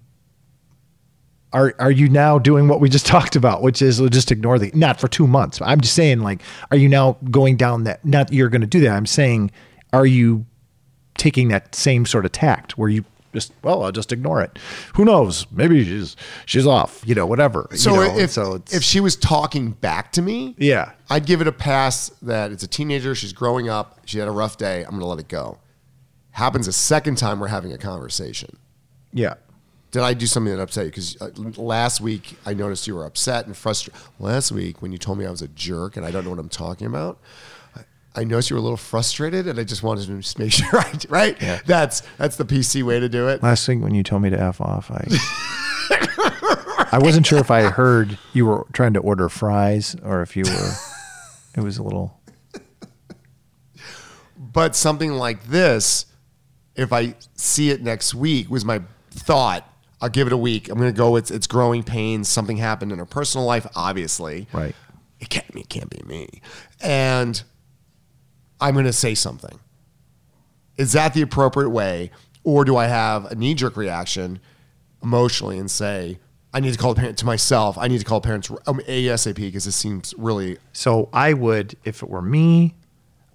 are 1.54 1.76
are 1.80 1.92
you 1.92 2.08
now 2.08 2.40
doing 2.40 2.68
what 2.68 2.80
we 2.80 2.90
just 2.90 3.06
talked 3.16 3.36
about, 3.36 3.62
which 3.62 3.82
is 3.82 4.00
just 4.10 4.32
ignore 4.32 4.58
the 4.58 4.72
not 4.74 5.00
for 5.00 5.08
two 5.08 5.28
months. 5.28 5.62
I'm 5.62 5.82
just 5.82 5.94
saying, 5.94 6.20
like, 6.22 6.42
are 6.72 6.78
you 6.78 6.90
now 6.90 7.18
going 7.30 7.58
down 7.58 7.84
that? 7.84 8.04
Not 8.06 8.28
that 8.28 8.34
you're 8.34 8.50
going 8.50 8.62
to 8.62 8.68
do 8.68 8.80
that. 8.82 8.96
I'm 8.96 9.06
saying, 9.06 9.52
are 9.94 10.06
you 10.06 10.46
taking 11.18 11.50
that 11.50 11.76
same 11.76 12.06
sort 12.06 12.26
of 12.26 12.32
tact 12.32 12.78
where 12.78 12.90
you 12.90 13.06
just 13.34 13.54
well, 13.64 13.84
I'll 13.84 13.92
just 13.94 14.12
ignore 14.12 14.42
it. 14.42 14.60
Who 14.96 15.06
knows? 15.06 15.48
Maybe 15.52 15.84
she's 15.86 16.16
she's 16.46 16.68
off. 16.68 17.02
You 17.06 17.16
know, 17.16 17.26
whatever. 17.26 17.68
you 17.72 17.78
So 17.78 17.96
know, 17.96 18.18
if 18.18 18.32
so 18.32 18.56
it's, 18.56 18.74
if 18.74 18.84
she 18.84 19.00
was 19.00 19.16
talking 19.16 19.72
back 19.72 20.12
to 20.14 20.22
me, 20.22 20.54
yeah, 20.58 20.92
I'd 21.10 21.26
give 21.26 21.40
it 21.40 21.48
a 21.48 21.52
pass 21.54 22.10
that 22.22 22.52
it's 22.52 22.64
a 22.64 22.68
teenager, 22.68 23.16
she's 23.16 23.32
growing 23.34 23.70
up, 23.70 24.00
she 24.06 24.20
had 24.20 24.28
a 24.28 24.32
rough 24.32 24.58
day, 24.58 24.84
I'm 24.84 24.90
going 24.92 25.00
to 25.02 25.06
let 25.06 25.20
it 25.20 25.30
go. 25.30 25.60
Happens 26.32 26.68
a 26.68 26.74
second 26.74 27.18
time 27.18 27.40
we're 27.40 27.48
having 27.48 27.72
a 27.74 27.78
conversation. 27.78 28.58
yeah. 29.14 29.36
Did 29.92 30.04
I 30.04 30.14
do 30.14 30.26
something 30.26 30.56
that 30.56 30.62
upset 30.62 30.86
you? 30.86 30.90
Because 30.92 31.22
uh, 31.22 31.32
last 31.62 32.00
week 32.00 32.38
I 32.46 32.54
noticed 32.54 32.88
you 32.88 32.96
were 32.96 33.04
upset 33.06 33.46
and 33.46 33.58
frustrated. 33.58 34.02
Last 34.20 34.54
week 34.54 34.82
when 34.82 34.94
you 34.94 34.98
told 34.98 35.18
me 35.18 35.26
I 35.26 35.30
was 35.30 35.42
a 35.42 35.50
jerk 35.50 35.98
and 35.98 36.06
I 36.06 36.12
don't 36.12 36.24
know 36.24 36.30
what 36.30 36.40
I'm 36.40 36.48
talking 36.48 36.88
about, 36.88 37.20
I- 38.16 38.24
noticed 38.24 38.50
you 38.50 38.56
were 38.56 38.60
a 38.60 38.64
little 38.64 38.78
frustrated, 38.78 39.48
and 39.48 39.60
I 39.60 39.64
just 39.64 39.84
wanted 39.84 40.08
to 40.08 40.18
just 40.18 40.38
make 40.40 40.52
sure. 40.54 40.68
I, 40.80 40.94
right? 41.10 41.40
That's 41.66 42.02
that's 42.18 42.36
the 42.38 42.46
PC 42.46 42.84
way 42.84 43.00
to 43.00 43.08
do 43.10 43.28
it. 43.30 43.42
Last 43.44 43.68
week 43.68 43.82
when 43.82 43.94
you 43.96 44.04
told 44.04 44.22
me 44.22 44.30
to 44.30 44.40
f 44.40 44.60
off, 44.62 44.92
I 44.92 45.06
I 46.94 47.00
wasn't 47.00 47.26
sure 47.26 47.40
if 47.40 47.50
I 47.50 47.64
heard 47.64 48.18
you 48.34 48.46
were 48.46 48.66
trying 48.74 48.94
to 48.94 49.00
order 49.00 49.30
fries 49.30 49.96
or 50.04 50.22
if 50.22 50.36
you 50.36 50.44
were. 50.46 50.72
It 51.54 51.60
was 51.62 51.78
a 51.78 51.84
little. 51.84 52.18
But 54.38 54.76
something 54.76 55.12
like 55.12 55.44
this, 55.48 56.06
if 56.78 56.94
I 56.94 57.16
see 57.36 57.70
it 57.72 57.82
next 57.82 58.16
week, 58.16 58.50
was 58.50 58.64
my 58.66 58.82
thought. 59.12 59.68
I'll 60.02 60.10
give 60.10 60.28
it 60.28 60.34
a 60.34 60.38
week. 60.38 60.70
I'm 60.70 60.80
going 60.80 60.92
to 60.92 60.98
go. 60.98 61.16
It's 61.18 61.30
it's 61.30 61.48
growing 61.48 61.84
pains. 61.84 62.28
Something 62.30 62.56
happened 62.58 62.92
in 62.92 63.00
her 63.00 63.06
personal 63.06 63.46
life, 63.46 63.68
obviously. 63.76 64.48
Right. 64.54 64.74
It 65.20 65.30
can't. 65.30 65.46
It 65.56 65.70
can't 65.70 65.90
be 65.90 66.02
me. 66.08 66.42
And 66.82 67.44
I'm 68.62 68.74
going 68.74 68.86
to 68.86 68.94
say 68.94 69.16
something. 69.16 69.60
Is 70.78 70.94
that 70.94 71.14
the 71.14 71.22
appropriate 71.22 71.70
way, 71.70 72.12
or 72.44 72.64
do 72.64 72.78
I 72.78 72.88
have 72.88 73.26
a 73.26 73.36
knee 73.36 73.54
jerk 73.54 73.76
reaction 73.76 74.40
emotionally 75.04 75.58
and 75.58 75.70
say, 75.70 76.20
I 76.54 76.60
need 76.60 76.74
to 76.74 76.78
call 76.78 76.92
a 76.92 76.96
parent 76.96 77.18
to 77.20 77.26
myself. 77.26 77.78
I 77.78 77.88
need 77.88 78.00
to 78.00 78.06
call 78.06 78.22
parents 78.22 78.52
um, 78.68 78.80
ASAP 78.88 79.36
because 79.36 79.66
this 79.66 79.76
seems 79.76 80.14
really 80.18 80.58
So 80.74 81.10
I 81.14 81.34
would, 81.34 81.78
if 81.86 82.04
it 82.04 82.10
were 82.10 82.22
me, 82.22 82.76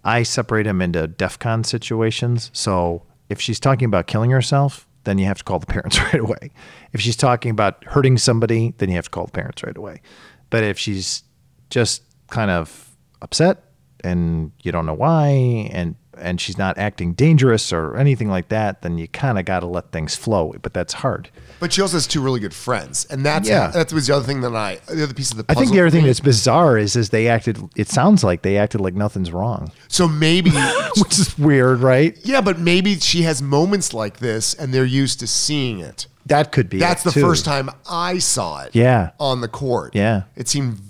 I 0.04 0.22
separate 0.22 0.64
them 0.64 0.82
into 0.82 1.08
DEFCON 1.08 1.64
situations. 1.64 2.50
So 2.52 3.02
if 3.28 3.40
she's 3.40 3.58
talking 3.58 3.86
about 3.86 4.06
killing 4.06 4.30
herself, 4.30 4.86
then 5.04 5.18
you 5.18 5.24
have 5.26 5.38
to 5.38 5.44
call 5.44 5.58
the 5.58 5.66
parents 5.66 5.98
right 6.12 6.20
away. 6.20 6.50
If 6.92 7.00
she's 7.00 7.16
talking 7.16 7.50
about 7.50 7.82
hurting 7.84 8.18
somebody, 8.18 8.74
then 8.78 8.90
you 8.90 8.96
have 8.96 9.06
to 9.06 9.10
call 9.10 9.26
the 9.26 9.32
parents 9.32 9.62
right 9.64 9.76
away. 9.76 10.02
But 10.50 10.62
if 10.62 10.78
she's 10.78 11.24
just 11.70 12.02
kind 12.28 12.50
of 12.50 12.90
upset 13.22 13.62
and 14.04 14.52
you 14.62 14.72
don't 14.72 14.86
know 14.86 14.94
why 14.94 15.26
and 15.72 15.96
and 16.18 16.40
she's 16.40 16.56
not 16.56 16.78
acting 16.78 17.12
dangerous 17.12 17.74
or 17.74 17.94
anything 17.98 18.30
like 18.30 18.48
that, 18.48 18.80
then 18.80 18.96
you 18.96 19.06
kind 19.06 19.38
of 19.38 19.44
got 19.44 19.60
to 19.60 19.66
let 19.66 19.92
things 19.92 20.16
flow. 20.16 20.54
But 20.62 20.72
that's 20.72 20.94
hard. 20.94 21.28
But 21.60 21.74
she 21.74 21.82
also 21.82 21.98
has 21.98 22.06
two 22.06 22.22
really 22.22 22.40
good 22.40 22.54
friends, 22.54 23.04
and 23.10 23.24
that's 23.24 23.46
Yeah. 23.46 23.68
that 23.68 23.92
was 23.92 24.06
the 24.06 24.14
other 24.16 24.24
thing 24.24 24.40
that 24.40 24.54
I 24.56 24.78
the 24.88 25.02
other 25.02 25.12
piece 25.12 25.30
of 25.30 25.36
the 25.36 25.44
puzzle. 25.44 25.60
I 25.60 25.62
think 25.62 25.74
the 25.74 25.80
other 25.82 25.90
thing 25.90 26.06
that's 26.06 26.20
bizarre 26.20 26.78
is 26.78 26.96
is 26.96 27.10
they 27.10 27.28
acted. 27.28 27.58
It 27.76 27.88
sounds 27.90 28.24
like 28.24 28.40
they 28.40 28.56
acted 28.56 28.80
like 28.80 28.94
nothing's 28.94 29.30
wrong, 29.30 29.72
so 29.88 30.08
maybe 30.08 30.50
which 30.96 31.18
is 31.18 31.38
weird, 31.38 31.80
right? 31.80 32.16
yeah, 32.24 32.40
but 32.40 32.58
maybe 32.58 32.94
she 32.98 33.22
has 33.22 33.42
moments 33.42 33.92
like 33.92 34.16
this, 34.18 34.54
and 34.54 34.72
they're 34.72 34.86
used 34.86 35.20
to 35.20 35.26
seeing 35.26 35.80
it. 35.80 36.06
That 36.24 36.50
could 36.50 36.68
be. 36.68 36.78
That's 36.78 37.02
the 37.04 37.12
too. 37.12 37.20
first 37.20 37.44
time 37.44 37.70
I 37.88 38.18
saw 38.18 38.62
it. 38.64 38.74
Yeah. 38.74 39.10
on 39.20 39.42
the 39.42 39.48
court. 39.48 39.94
Yeah. 39.94 40.22
it 40.34 40.48
seemed. 40.48 40.80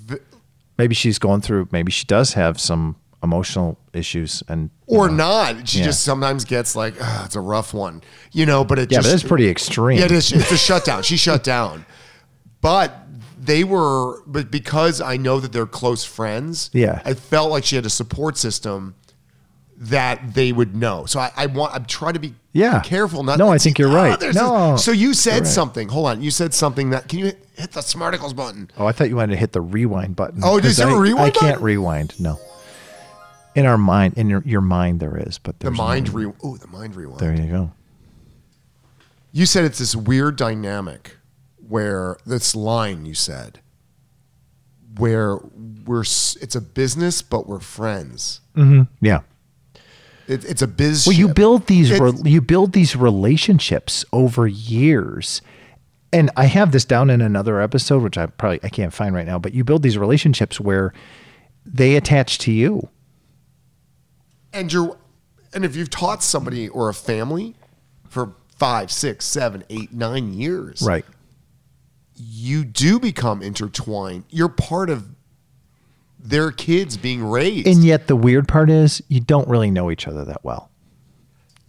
Maybe 0.78 0.94
she's 0.94 1.18
going 1.18 1.40
through. 1.40 1.68
Maybe 1.72 1.90
she 1.92 2.04
does 2.04 2.34
have 2.34 2.60
some 2.60 2.96
emotional 3.22 3.78
issues, 3.92 4.42
and 4.48 4.70
or 4.86 5.08
not. 5.08 5.66
She 5.68 5.78
Yeah. 5.78 5.86
just 5.86 6.02
sometimes 6.04 6.44
gets 6.44 6.76
like, 6.76 6.94
"Ugh, 7.00 7.22
it's 7.26 7.34
a 7.34 7.40
rough 7.40 7.72
one, 7.74 8.02
you 8.32 8.44
know. 8.46 8.62
But 8.64 8.78
it 8.78 8.92
yeah, 8.92 8.98
just 8.98 9.08
but 9.08 9.10
that's 9.12 9.22
pretty 9.28 9.48
extreme. 9.48 9.98
Yeah, 9.98 10.04
it 10.04 10.12
is. 10.12 10.32
It's 10.32 10.52
a 10.52 10.56
shutdown. 10.58 11.02
She 11.02 11.16
shut 11.16 11.42
down. 11.42 11.86
But 12.60 12.94
they 13.40 13.64
were, 13.64 14.22
but 14.26 14.50
because 14.50 15.00
I 15.00 15.16
know 15.16 15.40
that 15.40 15.52
they're 15.52 15.66
close 15.66 16.04
friends, 16.04 16.68
Yeah. 16.72 17.00
I 17.04 17.14
felt 17.14 17.50
like 17.50 17.64
she 17.64 17.76
had 17.76 17.86
a 17.86 17.90
support 17.90 18.36
system 18.36 18.94
that 19.78 20.34
they 20.34 20.52
would 20.52 20.74
know. 20.74 21.04
So 21.06 21.20
I, 21.20 21.30
I 21.36 21.46
want, 21.46 21.74
I'm 21.74 21.84
trying 21.84 22.14
to 22.14 22.18
be 22.18 22.34
Yeah. 22.52 22.80
careful. 22.80 23.22
Not 23.22 23.38
No, 23.38 23.48
I 23.52 23.58
think 23.58 23.78
you're 23.78 23.90
right. 23.92 24.18
No, 24.34 24.72
this- 24.72 24.84
so 24.84 24.90
you 24.92 25.12
said 25.14 25.40
right. 25.40 25.46
something. 25.46 25.88
Hold 25.88 26.06
on. 26.06 26.22
You 26.22 26.30
said 26.30 26.54
something 26.54 26.90
that, 26.90 27.08
can 27.08 27.18
you 27.18 27.26
hit, 27.26 27.46
hit 27.56 27.72
the 27.72 27.80
Smarticles 27.80 28.34
button? 28.34 28.70
Oh, 28.78 28.86
I 28.86 28.92
thought 28.92 29.08
you 29.10 29.16
wanted 29.16 29.32
to 29.34 29.38
hit 29.38 29.52
the 29.52 29.60
rewind 29.60 30.16
button. 30.16 30.40
Oh, 30.42 30.58
is 30.58 30.78
there 30.78 30.88
a 30.88 30.94
I- 30.94 30.98
rewind 30.98 31.36
I 31.36 31.38
can't 31.40 31.60
rewind. 31.60 32.18
No. 32.18 32.38
In 33.54 33.64
our 33.66 33.78
mind, 33.78 34.14
in 34.18 34.28
your, 34.30 34.42
your 34.46 34.60
mind, 34.60 35.00
there 35.00 35.16
is, 35.16 35.38
but 35.38 35.60
there's 35.60 35.72
The 35.72 35.82
mind 35.82 36.12
no- 36.12 36.18
re, 36.18 36.32
oh, 36.42 36.56
the 36.56 36.66
mind 36.68 36.94
rewind. 36.96 37.20
There 37.20 37.34
you 37.34 37.46
go. 37.50 37.72
You 39.32 39.44
said 39.46 39.64
it's 39.64 39.78
this 39.78 39.94
weird 39.94 40.36
dynamic 40.36 41.16
where 41.68 42.16
this 42.24 42.54
line 42.54 43.04
you 43.06 43.14
said 43.14 43.60
where 44.96 45.38
we're 45.84 46.00
it's 46.02 46.54
a 46.54 46.60
business 46.60 47.20
but 47.22 47.46
we're 47.46 47.60
friends. 47.60 48.40
Mm-hmm. 48.56 48.82
Yeah. 49.04 49.20
It, 50.28 50.44
it's 50.44 50.62
a 50.62 50.66
biz. 50.66 51.06
Well, 51.06 51.16
you 51.16 51.28
build 51.28 51.66
these 51.66 51.98
re- 51.98 52.12
you 52.24 52.40
build 52.40 52.72
these 52.72 52.96
relationships 52.96 54.04
over 54.12 54.46
years. 54.46 55.40
And 56.12 56.30
I 56.36 56.46
have 56.46 56.72
this 56.72 56.84
down 56.84 57.10
in 57.10 57.20
another 57.20 57.60
episode 57.60 58.02
which 58.02 58.16
I 58.16 58.26
probably 58.26 58.60
I 58.62 58.68
can't 58.68 58.92
find 58.92 59.14
right 59.14 59.26
now, 59.26 59.38
but 59.38 59.54
you 59.54 59.64
build 59.64 59.82
these 59.82 59.98
relationships 59.98 60.58
where 60.60 60.92
they 61.64 61.96
attach 61.96 62.38
to 62.38 62.52
you. 62.52 62.88
and 64.52 64.72
you're 64.72 64.96
and 65.52 65.64
if 65.64 65.74
you've 65.76 65.90
taught 65.90 66.22
somebody 66.22 66.68
or 66.68 66.88
a 66.88 66.94
family 66.94 67.54
for 68.08 68.34
five, 68.56 68.90
six, 68.90 69.24
seven, 69.24 69.64
eight, 69.70 69.92
nine 69.92 70.32
years, 70.32 70.80
Right. 70.82 71.04
you 72.14 72.64
do 72.64 72.98
become 72.98 73.42
intertwined. 73.42 74.24
You're 74.30 74.48
part 74.48 74.90
of 74.90 75.08
their 76.28 76.50
kids 76.50 76.96
being 76.96 77.24
raised. 77.24 77.66
And 77.66 77.84
yet 77.84 78.06
the 78.06 78.16
weird 78.16 78.48
part 78.48 78.70
is 78.70 79.02
you 79.08 79.20
don't 79.20 79.48
really 79.48 79.70
know 79.70 79.90
each 79.90 80.06
other 80.08 80.24
that 80.24 80.44
well. 80.44 80.70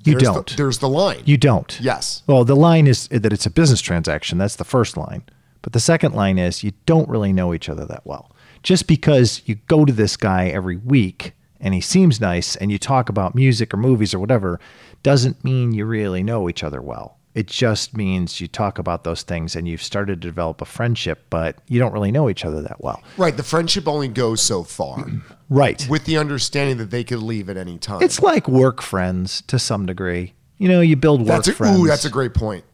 You 0.04 0.14
There's 0.14 0.24
don't. 0.24 0.58
there's 0.58 0.78
the 0.78 0.88
line. 0.88 1.22
you 1.26 1.36
don't. 1.38 1.78
Yes. 1.82 2.24
Well, 2.28 2.46
the 2.46 2.56
line 2.56 2.88
is 2.88 3.08
that 3.10 3.34
it's 3.34 3.46
a 3.46 3.50
business 3.50 3.82
transaction. 3.82 4.38
That's 4.38 4.56
the 4.56 4.64
first 4.64 4.96
line. 4.96 5.24
But 5.62 5.74
the 5.74 5.80
second 5.82 6.14
line 6.14 6.38
is 6.38 6.64
you 6.64 6.72
don't 6.86 7.10
really 7.10 7.34
know 7.34 7.54
each 7.54 7.68
other 7.68 7.86
that 7.86 8.06
well. 8.06 8.32
Just 8.64 8.88
because 8.88 9.42
you 9.46 9.56
go 9.68 9.84
to 9.84 9.92
this 9.92 10.16
guy 10.16 10.48
every 10.48 10.78
week 10.78 11.34
and 11.60 11.74
he 11.74 11.82
seems 11.82 12.22
nice 12.22 12.56
and 12.56 12.72
you 12.72 12.78
talk 12.78 13.10
about 13.10 13.36
music 13.36 13.74
or 13.74 13.78
movies 13.78 14.14
or 14.14 14.20
whatever 14.20 14.60
doesn't 15.04 15.44
mean 15.44 15.74
you 15.74 15.86
really 15.86 16.24
know 16.24 16.48
each 16.48 16.64
other 16.64 16.82
well. 16.82 17.17
It 17.38 17.46
just 17.48 17.96
means 17.96 18.42
you 18.42 18.48
talk 18.48 18.80
about 18.80 19.04
those 19.04 19.22
things 19.22 19.56
and 19.56 19.68
you've 19.68 19.84
started 19.84 20.22
to 20.22 20.28
develop 20.28 20.60
a 20.60 20.66
friendship, 20.66 21.26
but 21.30 21.58
you 21.68 21.78
don't 21.80 21.94
really 21.94 22.12
know 22.12 22.30
each 22.30 22.44
other 22.46 22.64
that 22.64 22.84
well. 22.84 23.04
right. 23.16 23.38
The 23.38 23.44
friendship 23.44 23.88
only 23.88 24.08
goes 24.08 24.42
so 24.42 24.64
far 24.64 25.06
Right. 25.50 25.86
with 25.88 26.06
the 26.06 26.18
understanding 26.18 26.78
that 26.78 26.90
they 26.90 27.04
could 27.04 27.20
leave 27.22 27.48
at 27.50 27.56
any 27.56 27.78
time. 27.78 28.02
It's 28.02 28.22
like 28.22 28.48
work 28.48 28.82
friends 28.82 29.42
to 29.44 29.60
some 29.60 29.86
degree. 29.86 30.34
You 30.58 30.68
know, 30.68 30.82
you 30.82 30.96
build 30.96 31.20
work 31.22 31.28
that's 31.28 31.48
a, 31.50 31.54
friends. 31.54 31.80
ooh, 31.80 31.86
that's 31.86 32.06
a 32.06 32.10
great 32.10 32.34
point. 32.34 32.66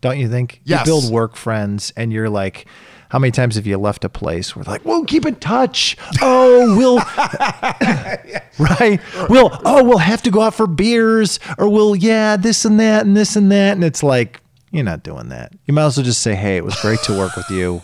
don't 0.00 0.18
you 0.20 0.28
think? 0.28 0.60
Yes. 0.64 0.80
You 0.80 0.84
build 0.92 1.12
work 1.12 1.34
friends, 1.34 1.92
and 1.96 2.12
you're 2.12 2.30
like, 2.30 2.66
how 3.12 3.18
many 3.18 3.30
times 3.30 3.56
have 3.56 3.66
you 3.66 3.76
left 3.76 4.06
a 4.06 4.08
place 4.08 4.56
where 4.56 4.64
like, 4.64 4.86
we'll 4.86 5.04
keep 5.04 5.26
in 5.26 5.34
touch. 5.34 5.98
Oh, 6.22 6.74
we'll, 6.78 6.96
right? 8.58 8.98
We'll, 9.28 9.50
oh, 9.66 9.84
we'll 9.84 9.98
have 9.98 10.22
to 10.22 10.30
go 10.30 10.40
out 10.40 10.54
for 10.54 10.66
beers, 10.66 11.38
or 11.58 11.68
we'll, 11.68 11.94
yeah, 11.94 12.38
this 12.38 12.64
and 12.64 12.80
that, 12.80 13.04
and 13.04 13.14
this 13.14 13.36
and 13.36 13.52
that, 13.52 13.74
and 13.74 13.84
it's 13.84 14.02
like, 14.02 14.40
you're 14.70 14.82
not 14.82 15.02
doing 15.02 15.28
that. 15.28 15.52
You 15.66 15.74
might 15.74 15.84
as 15.84 15.98
well 15.98 16.04
just 16.04 16.22
say, 16.22 16.34
hey, 16.34 16.56
it 16.56 16.64
was 16.64 16.74
great 16.80 17.00
to 17.00 17.12
work 17.12 17.36
with 17.36 17.50
you. 17.50 17.82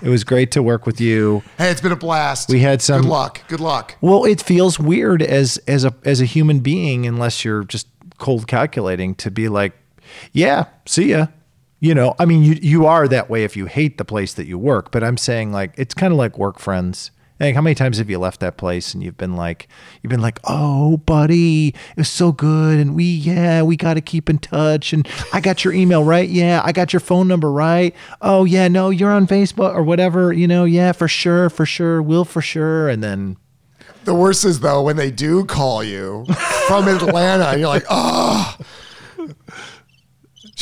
It 0.00 0.08
was 0.08 0.22
great 0.22 0.52
to 0.52 0.62
work 0.62 0.86
with 0.86 1.00
you. 1.00 1.42
Hey, 1.58 1.72
it's 1.72 1.80
been 1.80 1.90
a 1.90 1.96
blast. 1.96 2.48
We 2.48 2.60
had 2.60 2.80
some- 2.80 3.02
Good 3.02 3.08
luck. 3.10 3.40
Good 3.48 3.60
luck. 3.60 3.96
Well, 4.00 4.24
it 4.24 4.40
feels 4.40 4.78
weird 4.78 5.22
as 5.22 5.56
as 5.66 5.84
a 5.84 5.92
as 6.04 6.20
a 6.20 6.24
human 6.24 6.60
being, 6.60 7.04
unless 7.04 7.44
you're 7.44 7.64
just 7.64 7.88
cold 8.18 8.46
calculating, 8.46 9.16
to 9.16 9.30
be 9.32 9.48
like, 9.48 9.72
yeah, 10.32 10.66
see 10.86 11.10
ya. 11.10 11.26
You 11.82 11.96
know, 11.96 12.14
I 12.20 12.26
mean, 12.26 12.44
you 12.44 12.56
you 12.62 12.86
are 12.86 13.08
that 13.08 13.28
way 13.28 13.42
if 13.42 13.56
you 13.56 13.66
hate 13.66 13.98
the 13.98 14.04
place 14.04 14.32
that 14.34 14.46
you 14.46 14.56
work. 14.56 14.92
But 14.92 15.02
I'm 15.02 15.16
saying 15.16 15.50
like 15.50 15.74
it's 15.76 15.94
kind 15.94 16.12
of 16.12 16.16
like 16.16 16.38
work 16.38 16.60
friends. 16.60 17.10
Like, 17.40 17.56
how 17.56 17.60
many 17.60 17.74
times 17.74 17.98
have 17.98 18.08
you 18.08 18.20
left 18.20 18.38
that 18.38 18.56
place 18.56 18.94
and 18.94 19.02
you've 19.02 19.16
been 19.16 19.34
like, 19.34 19.66
you've 20.00 20.10
been 20.10 20.20
like, 20.20 20.38
oh, 20.44 20.98
buddy, 20.98 21.68
it 21.70 21.96
was 21.96 22.08
so 22.08 22.30
good, 22.30 22.78
and 22.78 22.94
we, 22.94 23.04
yeah, 23.04 23.62
we 23.62 23.76
got 23.76 23.94
to 23.94 24.00
keep 24.00 24.30
in 24.30 24.38
touch, 24.38 24.92
and 24.92 25.08
I 25.32 25.40
got 25.40 25.64
your 25.64 25.72
email 25.72 26.04
right, 26.04 26.28
yeah, 26.28 26.62
I 26.64 26.70
got 26.70 26.92
your 26.92 27.00
phone 27.00 27.26
number 27.26 27.50
right, 27.50 27.96
oh 28.20 28.44
yeah, 28.44 28.68
no, 28.68 28.90
you're 28.90 29.10
on 29.10 29.26
Facebook 29.26 29.74
or 29.74 29.82
whatever, 29.82 30.32
you 30.32 30.46
know, 30.46 30.64
yeah, 30.64 30.92
for 30.92 31.08
sure, 31.08 31.50
for 31.50 31.66
sure, 31.66 32.00
will 32.00 32.24
for 32.24 32.42
sure, 32.42 32.88
and 32.88 33.02
then 33.02 33.38
The 34.04 34.14
worst 34.14 34.44
is 34.44 34.60
though 34.60 34.82
when 34.82 34.96
they 34.96 35.10
do 35.10 35.44
call 35.44 35.82
you 35.82 36.24
from 36.68 36.86
Atlanta, 36.86 37.46
and 37.46 37.58
you're 37.58 37.68
like, 37.68 37.86
oh, 37.90 38.56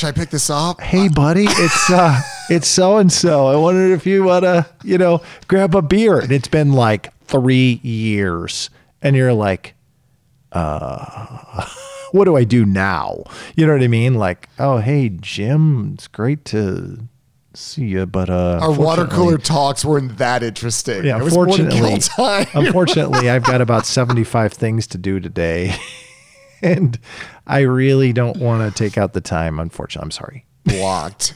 should 0.00 0.06
I 0.08 0.12
pick 0.12 0.30
this 0.30 0.48
up? 0.48 0.80
hey 0.80 1.08
buddy 1.08 1.44
it's 1.46 1.90
uh 1.90 2.18
it's 2.48 2.66
so 2.66 2.96
and 2.96 3.12
so 3.12 3.48
i 3.48 3.56
wondered 3.56 3.92
if 3.92 4.06
you 4.06 4.24
want 4.24 4.44
to 4.44 4.66
you 4.82 4.96
know 4.96 5.20
grab 5.46 5.74
a 5.74 5.82
beer. 5.82 6.18
And 6.20 6.32
it's 6.32 6.48
been 6.48 6.72
like 6.72 7.12
three 7.24 7.80
years. 7.82 8.70
And 9.02 9.14
you're 9.14 9.34
like 9.34 9.74
uh 10.52 11.66
what 12.12 12.24
do 12.24 12.34
i 12.34 12.44
do 12.44 12.64
now? 12.64 13.24
You 13.56 13.66
know 13.66 13.74
what 13.74 13.82
i 13.82 13.88
mean? 13.88 14.14
Like 14.14 14.48
oh 14.58 14.78
hey 14.78 15.10
jim 15.10 15.90
it's 15.94 16.08
great 16.08 16.46
to 16.46 17.00
see 17.52 17.84
you 17.84 18.06
but 18.06 18.30
uh 18.30 18.58
Our 18.62 18.72
water 18.72 19.06
cooler 19.06 19.36
talks 19.36 19.84
weren't 19.84 20.16
that 20.16 20.42
interesting. 20.42 21.04
yeah 21.04 21.18
it 21.18 21.24
was 21.24 21.34
more 21.34 21.44
to 21.46 21.52
unfortunately 21.62 22.46
unfortunately 22.54 23.28
i've 23.28 23.44
got 23.44 23.60
about 23.60 23.84
75 23.84 24.54
things 24.54 24.86
to 24.86 24.96
do 24.96 25.20
today. 25.20 25.74
And 26.62 26.98
i 27.50 27.60
really 27.60 28.12
don't 28.12 28.38
want 28.38 28.62
to 28.62 28.76
take 28.82 28.96
out 28.96 29.12
the 29.12 29.20
time 29.20 29.58
unfortunately 29.58 30.06
i'm 30.06 30.10
sorry 30.10 30.46
blocked. 30.64 31.34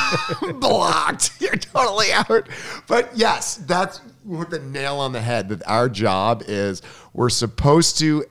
blocked. 0.60 1.40
You're 1.40 1.56
totally 1.56 2.12
out. 2.12 2.48
But 2.86 3.10
yes, 3.14 3.56
that's 3.56 4.00
with 4.24 4.50
the 4.50 4.60
nail 4.60 4.96
on 4.96 5.12
the 5.12 5.20
head 5.20 5.48
that 5.50 5.66
our 5.66 5.88
job 5.88 6.42
is 6.46 6.82
we're 7.12 7.28
supposed 7.28 7.98
to 7.98 8.24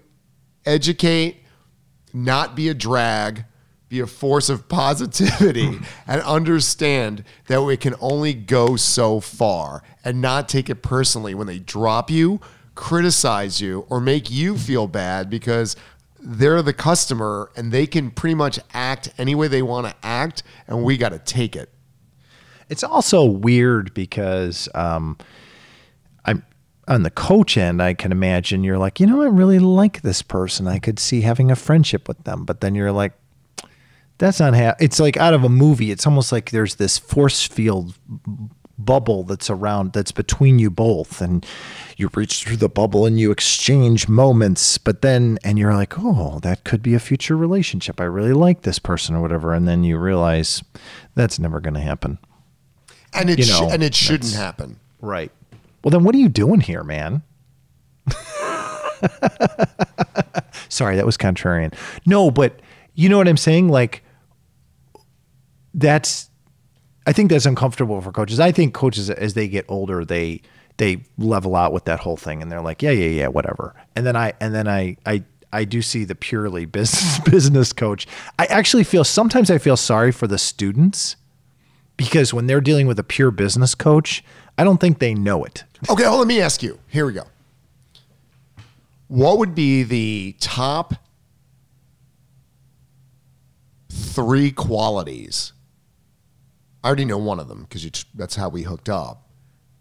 educate, 0.65 1.37
not 2.13 2.55
be 2.55 2.69
a 2.69 2.73
drag, 2.73 3.45
be 3.89 3.99
a 3.99 4.07
force 4.07 4.49
of 4.49 4.69
positivity, 4.69 5.79
and 6.07 6.21
understand 6.21 7.23
that 7.47 7.61
we 7.61 7.77
can 7.77 7.95
only 7.99 8.33
go 8.33 8.75
so 8.75 9.19
far 9.19 9.83
and 10.03 10.21
not 10.21 10.47
take 10.47 10.69
it 10.69 10.81
personally 10.81 11.35
when 11.35 11.47
they 11.47 11.59
drop 11.59 12.09
you, 12.09 12.39
criticize 12.73 13.59
you, 13.59 13.85
or 13.89 13.99
make 13.99 14.31
you 14.31 14.57
feel 14.57 14.87
bad 14.87 15.29
because 15.29 15.75
they're 16.21 16.61
the 16.61 16.73
customer 16.73 17.51
and 17.55 17.71
they 17.71 17.87
can 17.87 18.11
pretty 18.11 18.35
much 18.35 18.59
act 18.73 19.09
any 19.17 19.35
way 19.35 19.47
they 19.47 19.61
want 19.61 19.87
to 19.87 19.95
act, 20.03 20.43
and 20.67 20.83
we 20.83 20.97
got 20.97 21.09
to 21.09 21.19
take 21.19 21.55
it. 21.55 21.69
It's 22.69 22.83
also 22.83 23.25
weird 23.25 23.93
because 23.93 24.69
um, 24.75 25.17
I'm 26.23 26.45
on 26.87 27.03
the 27.03 27.09
coach 27.09 27.57
end. 27.57 27.81
I 27.81 27.93
can 27.93 28.11
imagine 28.11 28.63
you're 28.63 28.77
like, 28.77 28.99
you 28.99 29.07
know, 29.07 29.21
I 29.21 29.27
really 29.27 29.59
like 29.59 30.01
this 30.03 30.21
person. 30.21 30.67
I 30.67 30.79
could 30.79 30.99
see 30.99 31.21
having 31.21 31.51
a 31.51 31.55
friendship 31.55 32.07
with 32.07 32.23
them, 32.23 32.45
but 32.45 32.61
then 32.61 32.75
you're 32.75 32.91
like, 32.91 33.13
That's 34.19 34.39
not 34.39 34.55
ha- 34.55 34.75
it's 34.79 34.99
like 34.99 35.17
out 35.17 35.33
of 35.33 35.43
a 35.43 35.49
movie. 35.49 35.91
It's 35.91 36.05
almost 36.05 36.31
like 36.31 36.51
there's 36.51 36.75
this 36.75 36.97
force 36.97 37.45
field 37.45 37.95
bubble 38.85 39.23
that's 39.23 39.49
around 39.49 39.93
that's 39.93 40.11
between 40.11 40.59
you 40.59 40.69
both 40.69 41.21
and 41.21 41.45
you 41.97 42.09
reach 42.13 42.43
through 42.43 42.57
the 42.57 42.69
bubble 42.69 43.05
and 43.05 43.19
you 43.19 43.31
exchange 43.31 44.07
moments 44.07 44.77
but 44.77 45.01
then 45.01 45.37
and 45.43 45.57
you're 45.59 45.73
like 45.73 45.93
oh 45.99 46.39
that 46.41 46.63
could 46.63 46.81
be 46.81 46.93
a 46.93 46.99
future 46.99 47.37
relationship. 47.37 48.01
I 48.01 48.05
really 48.05 48.33
like 48.33 48.61
this 48.63 48.79
person 48.79 49.15
or 49.15 49.21
whatever 49.21 49.53
and 49.53 49.67
then 49.67 49.83
you 49.83 49.97
realize 49.97 50.63
that's 51.15 51.37
never 51.39 51.59
going 51.59 51.73
to 51.75 51.79
happen. 51.81 52.17
And 53.13 53.29
it 53.29 53.37
You 53.39 53.43
sh- 53.45 53.61
and 53.69 53.83
it 53.83 53.93
shouldn't 53.95 54.33
happen. 54.33 54.79
right. 54.99 55.31
Well 55.83 55.91
then 55.91 56.03
what 56.03 56.15
are 56.15 56.19
you 56.19 56.29
doing 56.29 56.61
here 56.61 56.83
man? 56.83 57.21
Sorry 60.69 60.95
that 60.95 61.05
was 61.05 61.17
contrarian. 61.17 61.73
No 62.05 62.31
but 62.31 62.59
you 62.93 63.09
know 63.09 63.17
what 63.17 63.27
i'm 63.27 63.37
saying? 63.37 63.69
Like 63.69 64.03
that's 65.73 66.29
I 67.05 67.13
think 67.13 67.31
that's 67.31 67.45
uncomfortable 67.45 67.99
for 68.01 68.11
coaches. 68.11 68.39
I 68.39 68.51
think 68.51 68.73
coaches 68.73 69.09
as 69.09 69.33
they 69.33 69.47
get 69.47 69.65
older, 69.67 70.05
they 70.05 70.41
they 70.77 71.03
level 71.17 71.55
out 71.55 71.73
with 71.73 71.85
that 71.85 71.99
whole 71.99 72.17
thing 72.17 72.41
and 72.41 72.51
they're 72.51 72.61
like, 72.61 72.81
yeah, 72.81 72.91
yeah, 72.91 73.07
yeah, 73.07 73.27
whatever. 73.27 73.75
And 73.95 74.05
then 74.05 74.15
I 74.15 74.33
and 74.39 74.53
then 74.53 74.67
I 74.67 74.97
I 75.05 75.23
I 75.53 75.65
do 75.65 75.81
see 75.81 76.03
the 76.03 76.15
purely 76.15 76.65
business 76.65 77.19
business 77.29 77.73
coach. 77.73 78.07
I 78.37 78.45
actually 78.45 78.83
feel 78.83 79.03
sometimes 79.03 79.49
I 79.49 79.57
feel 79.57 79.77
sorry 79.77 80.11
for 80.11 80.27
the 80.27 80.37
students 80.37 81.15
because 81.97 82.33
when 82.33 82.47
they're 82.47 82.61
dealing 82.61 82.87
with 82.87 82.99
a 82.99 83.03
pure 83.03 83.31
business 83.31 83.75
coach, 83.75 84.23
I 84.57 84.63
don't 84.63 84.79
think 84.79 84.99
they 84.99 85.13
know 85.13 85.43
it. 85.43 85.63
Okay, 85.89 86.03
well, 86.03 86.17
let 86.17 86.27
me 86.27 86.41
ask 86.41 86.61
you. 86.63 86.79
Here 86.87 87.05
we 87.05 87.13
go. 87.13 87.23
What 89.07 89.39
would 89.39 89.53
be 89.53 89.83
the 89.83 90.35
top 90.39 90.93
three 93.89 94.51
qualities? 94.51 95.53
I 96.83 96.87
already 96.87 97.05
know 97.05 97.17
one 97.17 97.39
of 97.39 97.47
them 97.47 97.63
because 97.69 98.05
that's 98.15 98.35
how 98.35 98.49
we 98.49 98.63
hooked 98.63 98.89
up. 98.89 99.27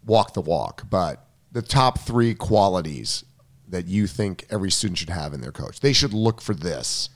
Walk 0.05 0.33
the 0.33 0.41
walk, 0.41 0.83
but 0.89 1.25
the 1.51 1.61
top 1.61 1.99
three 1.99 2.33
qualities 2.33 3.23
that 3.69 3.87
you 3.87 4.07
think 4.07 4.45
every 4.49 4.69
student 4.71 4.97
should 4.97 5.09
have 5.09 5.33
in 5.33 5.41
their 5.41 5.51
coach. 5.51 5.79
They 5.79 5.93
should 5.93 6.13
look 6.13 6.41
for 6.41 6.53
this. 6.53 7.09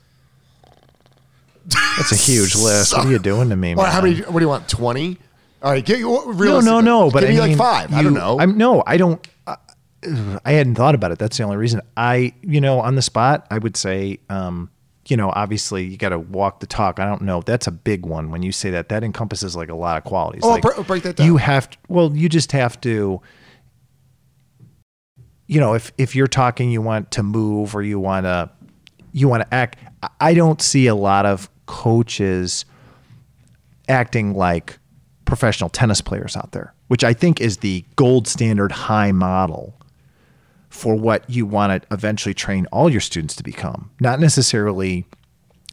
That's 1.97 2.11
a 2.11 2.15
huge 2.15 2.55
list. 2.63 2.95
What 2.95 3.07
are 3.07 3.11
you 3.11 3.19
doing 3.19 3.49
to 3.49 3.55
me, 3.55 3.75
Well, 3.75 3.85
man? 3.85 3.93
how 3.93 4.01
many? 4.01 4.21
What 4.21 4.39
do 4.39 4.43
you 4.45 4.49
want? 4.49 4.67
Twenty? 4.69 5.17
All 5.61 5.71
right, 5.71 5.83
get 5.83 5.97
you. 5.99 6.09
no, 6.37 6.59
no, 6.59 6.79
no. 6.81 7.09
But 7.09 7.21
give 7.21 7.29
I 7.29 7.33
me 7.33 7.39
mean, 7.39 7.49
like 7.49 7.57
five. 7.57 7.93
I 7.93 8.03
don't 8.03 8.13
know. 8.13 8.39
I'm 8.39 8.57
no, 8.57 8.83
I 8.85 8.97
don't. 8.97 9.25
Uh, 9.47 9.55
I 10.45 10.51
hadn't 10.51 10.75
thought 10.75 10.93
about 10.93 11.11
it. 11.11 11.17
That's 11.17 11.37
the 11.37 11.43
only 11.43 11.57
reason. 11.57 11.81
I, 11.97 12.33
you 12.41 12.61
know, 12.61 12.79
on 12.81 12.93
the 12.95 13.01
spot, 13.01 13.47
I 13.49 13.57
would 13.57 13.75
say, 13.75 14.19
um, 14.29 14.69
you 15.07 15.15
know, 15.15 15.31
obviously 15.35 15.83
you 15.83 15.97
got 15.97 16.09
to 16.09 16.19
walk 16.19 16.59
the 16.59 16.67
talk. 16.67 16.99
I 16.99 17.05
don't 17.05 17.21
know. 17.21 17.41
That's 17.41 17.67
a 17.67 17.71
big 17.71 18.05
one. 18.05 18.31
When 18.31 18.41
you 18.41 18.51
say 18.51 18.71
that, 18.71 18.89
that 18.89 19.03
encompasses 19.03 19.55
like 19.55 19.69
a 19.69 19.75
lot 19.75 19.97
of 19.97 20.03
qualities. 20.03 20.41
Oh, 20.43 20.49
like, 20.49 20.63
bre- 20.63 20.81
break 20.81 21.03
that 21.03 21.17
down. 21.17 21.27
You 21.27 21.37
have 21.37 21.69
to. 21.69 21.77
Well, 21.87 22.15
you 22.15 22.29
just 22.29 22.51
have 22.53 22.79
to. 22.81 23.21
You 25.47 25.59
know, 25.59 25.73
if 25.73 25.91
if 25.97 26.15
you're 26.15 26.27
talking, 26.27 26.71
you 26.71 26.81
want 26.81 27.11
to 27.11 27.23
move 27.23 27.75
or 27.75 27.83
you 27.83 27.99
want 27.99 28.25
to, 28.25 28.49
you 29.11 29.27
want 29.27 29.43
to 29.43 29.53
act. 29.53 29.77
I 30.19 30.33
don't 30.33 30.61
see 30.61 30.87
a 30.87 30.95
lot 30.95 31.25
of 31.27 31.49
coaches 31.67 32.65
acting 33.87 34.33
like 34.33 34.79
professional 35.25 35.69
tennis 35.69 36.01
players 36.01 36.35
out 36.35 36.51
there, 36.51 36.73
which 36.87 37.03
I 37.03 37.13
think 37.13 37.41
is 37.41 37.57
the 37.57 37.85
gold 37.95 38.27
standard 38.27 38.71
high 38.71 39.11
model 39.11 39.79
for 40.75 40.95
what 40.95 41.27
you 41.29 41.45
want 41.45 41.81
to 41.81 41.93
eventually 41.93 42.33
train 42.33 42.67
all 42.71 42.89
your 42.89 42.99
students 42.99 43.35
to 43.35 43.43
become. 43.43 43.89
Not 44.01 44.19
necessarily 44.19 45.05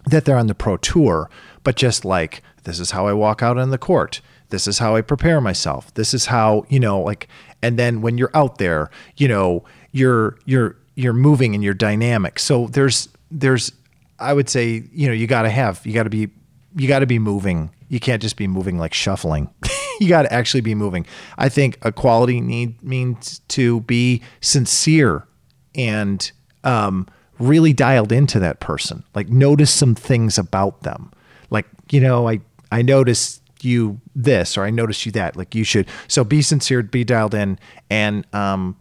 that 0.07 0.25
they're 0.25 0.39
on 0.39 0.47
the 0.47 0.55
pro 0.55 0.77
tour, 0.77 1.29
but 1.65 1.77
just 1.77 2.05
like 2.05 2.43
this 2.63 2.79
is 2.79 2.93
how 2.93 3.09
I 3.09 3.13
walk 3.13 3.43
out 3.43 3.59
on 3.59 3.71
the 3.71 3.79
court. 3.79 4.21
This 4.51 4.67
is 4.67 4.79
how 4.79 4.95
I 4.95 5.01
prepare 5.01 5.41
myself. 5.41 5.93
This 5.95 6.15
is 6.15 6.27
how, 6.27 6.65
you 6.69 6.79
know, 6.79 7.01
like 7.01 7.29
and 7.63 7.79
then 7.79 8.01
when 8.01 8.17
you're 8.17 8.31
out 8.33 8.59
there, 8.59 8.91
you 9.17 9.27
know, 9.27 9.65
you're 9.91 10.39
you're 10.45 10.77
you're 10.95 11.13
moving 11.13 11.55
and 11.55 11.65
you're 11.65 11.75
dynamic. 11.75 12.39
So 12.39 12.69
there's 12.69 13.09
there's 13.31 13.73
I 14.21 14.33
would 14.33 14.49
say, 14.49 14.85
you 14.93 15.09
know, 15.09 15.15
you 15.15 15.27
got 15.27 15.43
to 15.43 15.51
have 15.51 15.85
you 15.85 15.93
got 15.93 16.05
to 16.05 16.11
be 16.11 16.29
you 16.77 16.87
got 16.87 17.01
to 17.01 17.07
be 17.07 17.19
moving. 17.19 17.71
You 17.89 17.99
can't 17.99 18.23
just 18.23 18.37
be 18.37 18.47
moving 18.47 18.79
like 18.79 18.95
shuffling. 18.95 19.51
you 20.01 20.09
got 20.09 20.23
to 20.23 20.33
actually 20.33 20.61
be 20.61 20.75
moving. 20.75 21.07
I 21.39 21.49
think 21.49 21.79
a 21.83 21.93
quality 21.93 22.41
need 22.41 22.83
means 22.83 23.41
to 23.49 23.81
be 23.81 24.23
sincere 24.41 25.27
and 25.75 26.31
um, 26.65 27.07
really 27.39 27.73
dialed 27.73 28.13
into 28.13 28.39
that 28.41 28.61
person. 28.61 29.05
Like 29.15 29.29
notice 29.29 29.71
some 29.71 29.95
things 29.95 30.39
about 30.39 30.83
them. 30.83 31.11
Like 31.51 31.67
you 31.91 32.01
know, 32.01 32.29
I 32.29 32.41
I 32.71 32.83
noticed 32.83 33.43
you 33.65 34.01
this 34.15 34.57
or 34.57 34.65
I 34.65 34.71
noticed 34.71 35.07
you 35.07 35.13
that. 35.13 35.37
Like 35.37 35.55
you 35.55 35.65
should. 35.65 35.89
So 36.09 36.25
be 36.25 36.43
sincere, 36.43 36.83
be 36.83 37.05
dialed 37.05 37.35
in, 37.35 37.59
and 37.91 38.27
um, 38.35 38.77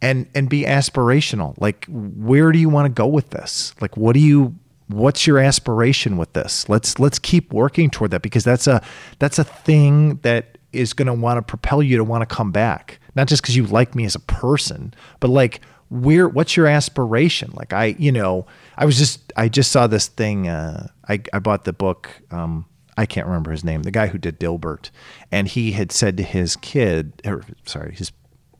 and 0.00 0.28
and 0.34 0.48
be 0.48 0.64
aspirational. 0.64 1.54
Like 1.58 1.86
where 1.88 2.52
do 2.52 2.58
you 2.58 2.68
want 2.68 2.86
to 2.86 2.90
go 2.90 3.06
with 3.06 3.30
this? 3.30 3.74
Like 3.80 3.96
what 3.96 4.14
do 4.14 4.20
you 4.20 4.54
what's 4.88 5.26
your 5.26 5.38
aspiration 5.38 6.16
with 6.16 6.32
this? 6.32 6.68
Let's 6.68 6.98
let's 6.98 7.18
keep 7.18 7.52
working 7.52 7.90
toward 7.90 8.10
that 8.12 8.22
because 8.22 8.44
that's 8.44 8.66
a 8.66 8.82
that's 9.18 9.38
a 9.38 9.44
thing 9.44 10.16
that 10.16 10.58
is 10.72 10.92
going 10.92 11.06
to 11.06 11.14
want 11.14 11.38
to 11.38 11.42
propel 11.42 11.82
you 11.82 11.96
to 11.96 12.04
want 12.04 12.28
to 12.28 12.34
come 12.34 12.50
back. 12.50 12.98
Not 13.14 13.28
just 13.28 13.42
cuz 13.42 13.56
you 13.56 13.64
like 13.66 13.94
me 13.94 14.04
as 14.04 14.14
a 14.14 14.20
person, 14.20 14.92
but 15.20 15.28
like 15.28 15.60
where 15.88 16.28
what's 16.28 16.56
your 16.56 16.66
aspiration? 16.66 17.50
Like 17.54 17.72
I, 17.72 17.96
you 17.98 18.12
know, 18.12 18.46
I 18.76 18.84
was 18.84 18.98
just 18.98 19.32
I 19.36 19.48
just 19.48 19.70
saw 19.70 19.86
this 19.86 20.08
thing 20.08 20.48
uh 20.48 20.88
I 21.08 21.20
I 21.32 21.38
bought 21.38 21.64
the 21.64 21.72
book 21.72 22.10
um 22.30 22.66
I 22.96 23.06
can't 23.06 23.26
remember 23.26 23.50
his 23.50 23.64
name, 23.64 23.82
the 23.82 23.90
guy 23.90 24.06
who 24.06 24.18
did 24.18 24.38
Dilbert, 24.38 24.90
and 25.32 25.48
he 25.48 25.72
had 25.72 25.90
said 25.90 26.16
to 26.16 26.22
his 26.22 26.54
kid, 26.54 27.20
or 27.24 27.42
sorry, 27.66 27.92
his 27.94 28.12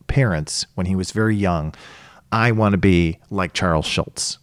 parents 0.09 0.67
when 0.75 0.87
he 0.87 0.97
was 0.97 1.13
very 1.13 1.37
young, 1.37 1.73
I 2.33 2.51
want 2.51 2.73
to 2.73 2.79
be 2.79 3.19
like 3.31 3.53
Charles 3.53 3.87
Schulz. 3.87 4.39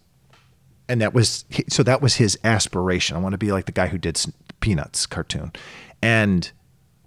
And 0.91 0.99
that 0.99 1.13
was 1.13 1.45
so 1.69 1.83
that 1.83 2.01
was 2.01 2.15
his 2.15 2.37
aspiration. 2.43 3.15
I 3.15 3.19
want 3.19 3.31
to 3.31 3.37
be 3.37 3.53
like 3.53 3.65
the 3.65 3.71
guy 3.71 3.87
who 3.87 3.97
did 3.97 4.19
Peanuts 4.59 5.05
cartoon. 5.05 5.53
And 6.01 6.51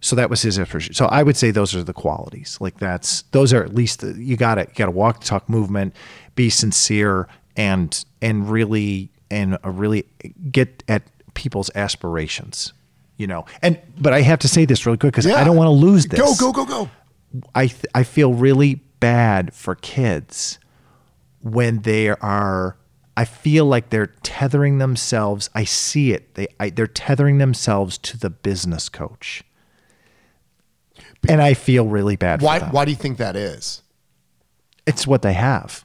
so 0.00 0.16
that 0.16 0.30
was 0.30 0.40
his 0.40 0.58
aspiration. 0.58 0.94
So 0.94 1.04
I 1.06 1.22
would 1.22 1.36
say 1.36 1.50
those 1.50 1.74
are 1.74 1.82
the 1.82 1.92
qualities. 1.92 2.56
Like 2.60 2.78
that's 2.78 3.22
those 3.32 3.52
are 3.52 3.62
at 3.62 3.74
least 3.74 4.00
the, 4.00 4.14
you 4.14 4.38
got 4.38 4.54
to 4.54 4.62
you 4.62 4.74
got 4.74 4.86
to 4.86 4.90
walk 4.90 5.20
the 5.20 5.26
talk 5.26 5.48
movement, 5.50 5.94
be 6.34 6.48
sincere 6.48 7.28
and 7.58 8.04
and 8.22 8.50
really 8.50 9.10
and 9.30 9.58
uh, 9.62 9.70
really 9.70 10.06
get 10.50 10.82
at 10.88 11.02
people's 11.34 11.70
aspirations. 11.74 12.72
You 13.18 13.26
know. 13.26 13.44
And 13.60 13.78
but 13.98 14.14
I 14.14 14.22
have 14.22 14.38
to 14.40 14.48
say 14.48 14.64
this 14.64 14.86
really 14.86 14.98
quick 14.98 15.12
cuz 15.12 15.26
Yeah. 15.26 15.36
I 15.36 15.44
don't 15.44 15.56
want 15.56 15.68
to 15.68 15.72
lose 15.72 16.06
this. 16.06 16.18
Go, 16.18 16.34
go, 16.52 16.52
go, 16.52 16.64
go. 16.64 16.90
I 17.54 17.66
th- 17.66 17.86
I 17.94 18.02
feel 18.02 18.32
really 18.32 18.76
bad 19.00 19.52
for 19.52 19.74
kids 19.74 20.58
when 21.42 21.82
they 21.82 22.08
are. 22.08 22.76
I 23.16 23.24
feel 23.24 23.66
like 23.66 23.90
they're 23.90 24.12
tethering 24.22 24.78
themselves. 24.78 25.48
I 25.54 25.64
see 25.64 26.12
it. 26.12 26.34
They 26.34 26.48
I, 26.58 26.70
they're 26.70 26.86
tethering 26.86 27.38
themselves 27.38 27.98
to 27.98 28.18
the 28.18 28.30
business 28.30 28.88
coach, 28.88 29.44
and 31.28 31.40
I 31.40 31.54
feel 31.54 31.86
really 31.86 32.16
bad. 32.16 32.42
Why? 32.42 32.60
Why 32.60 32.84
do 32.84 32.90
you 32.90 32.96
think 32.96 33.18
that 33.18 33.36
is? 33.36 33.82
It's 34.86 35.06
what 35.06 35.22
they 35.22 35.32
have. 35.34 35.84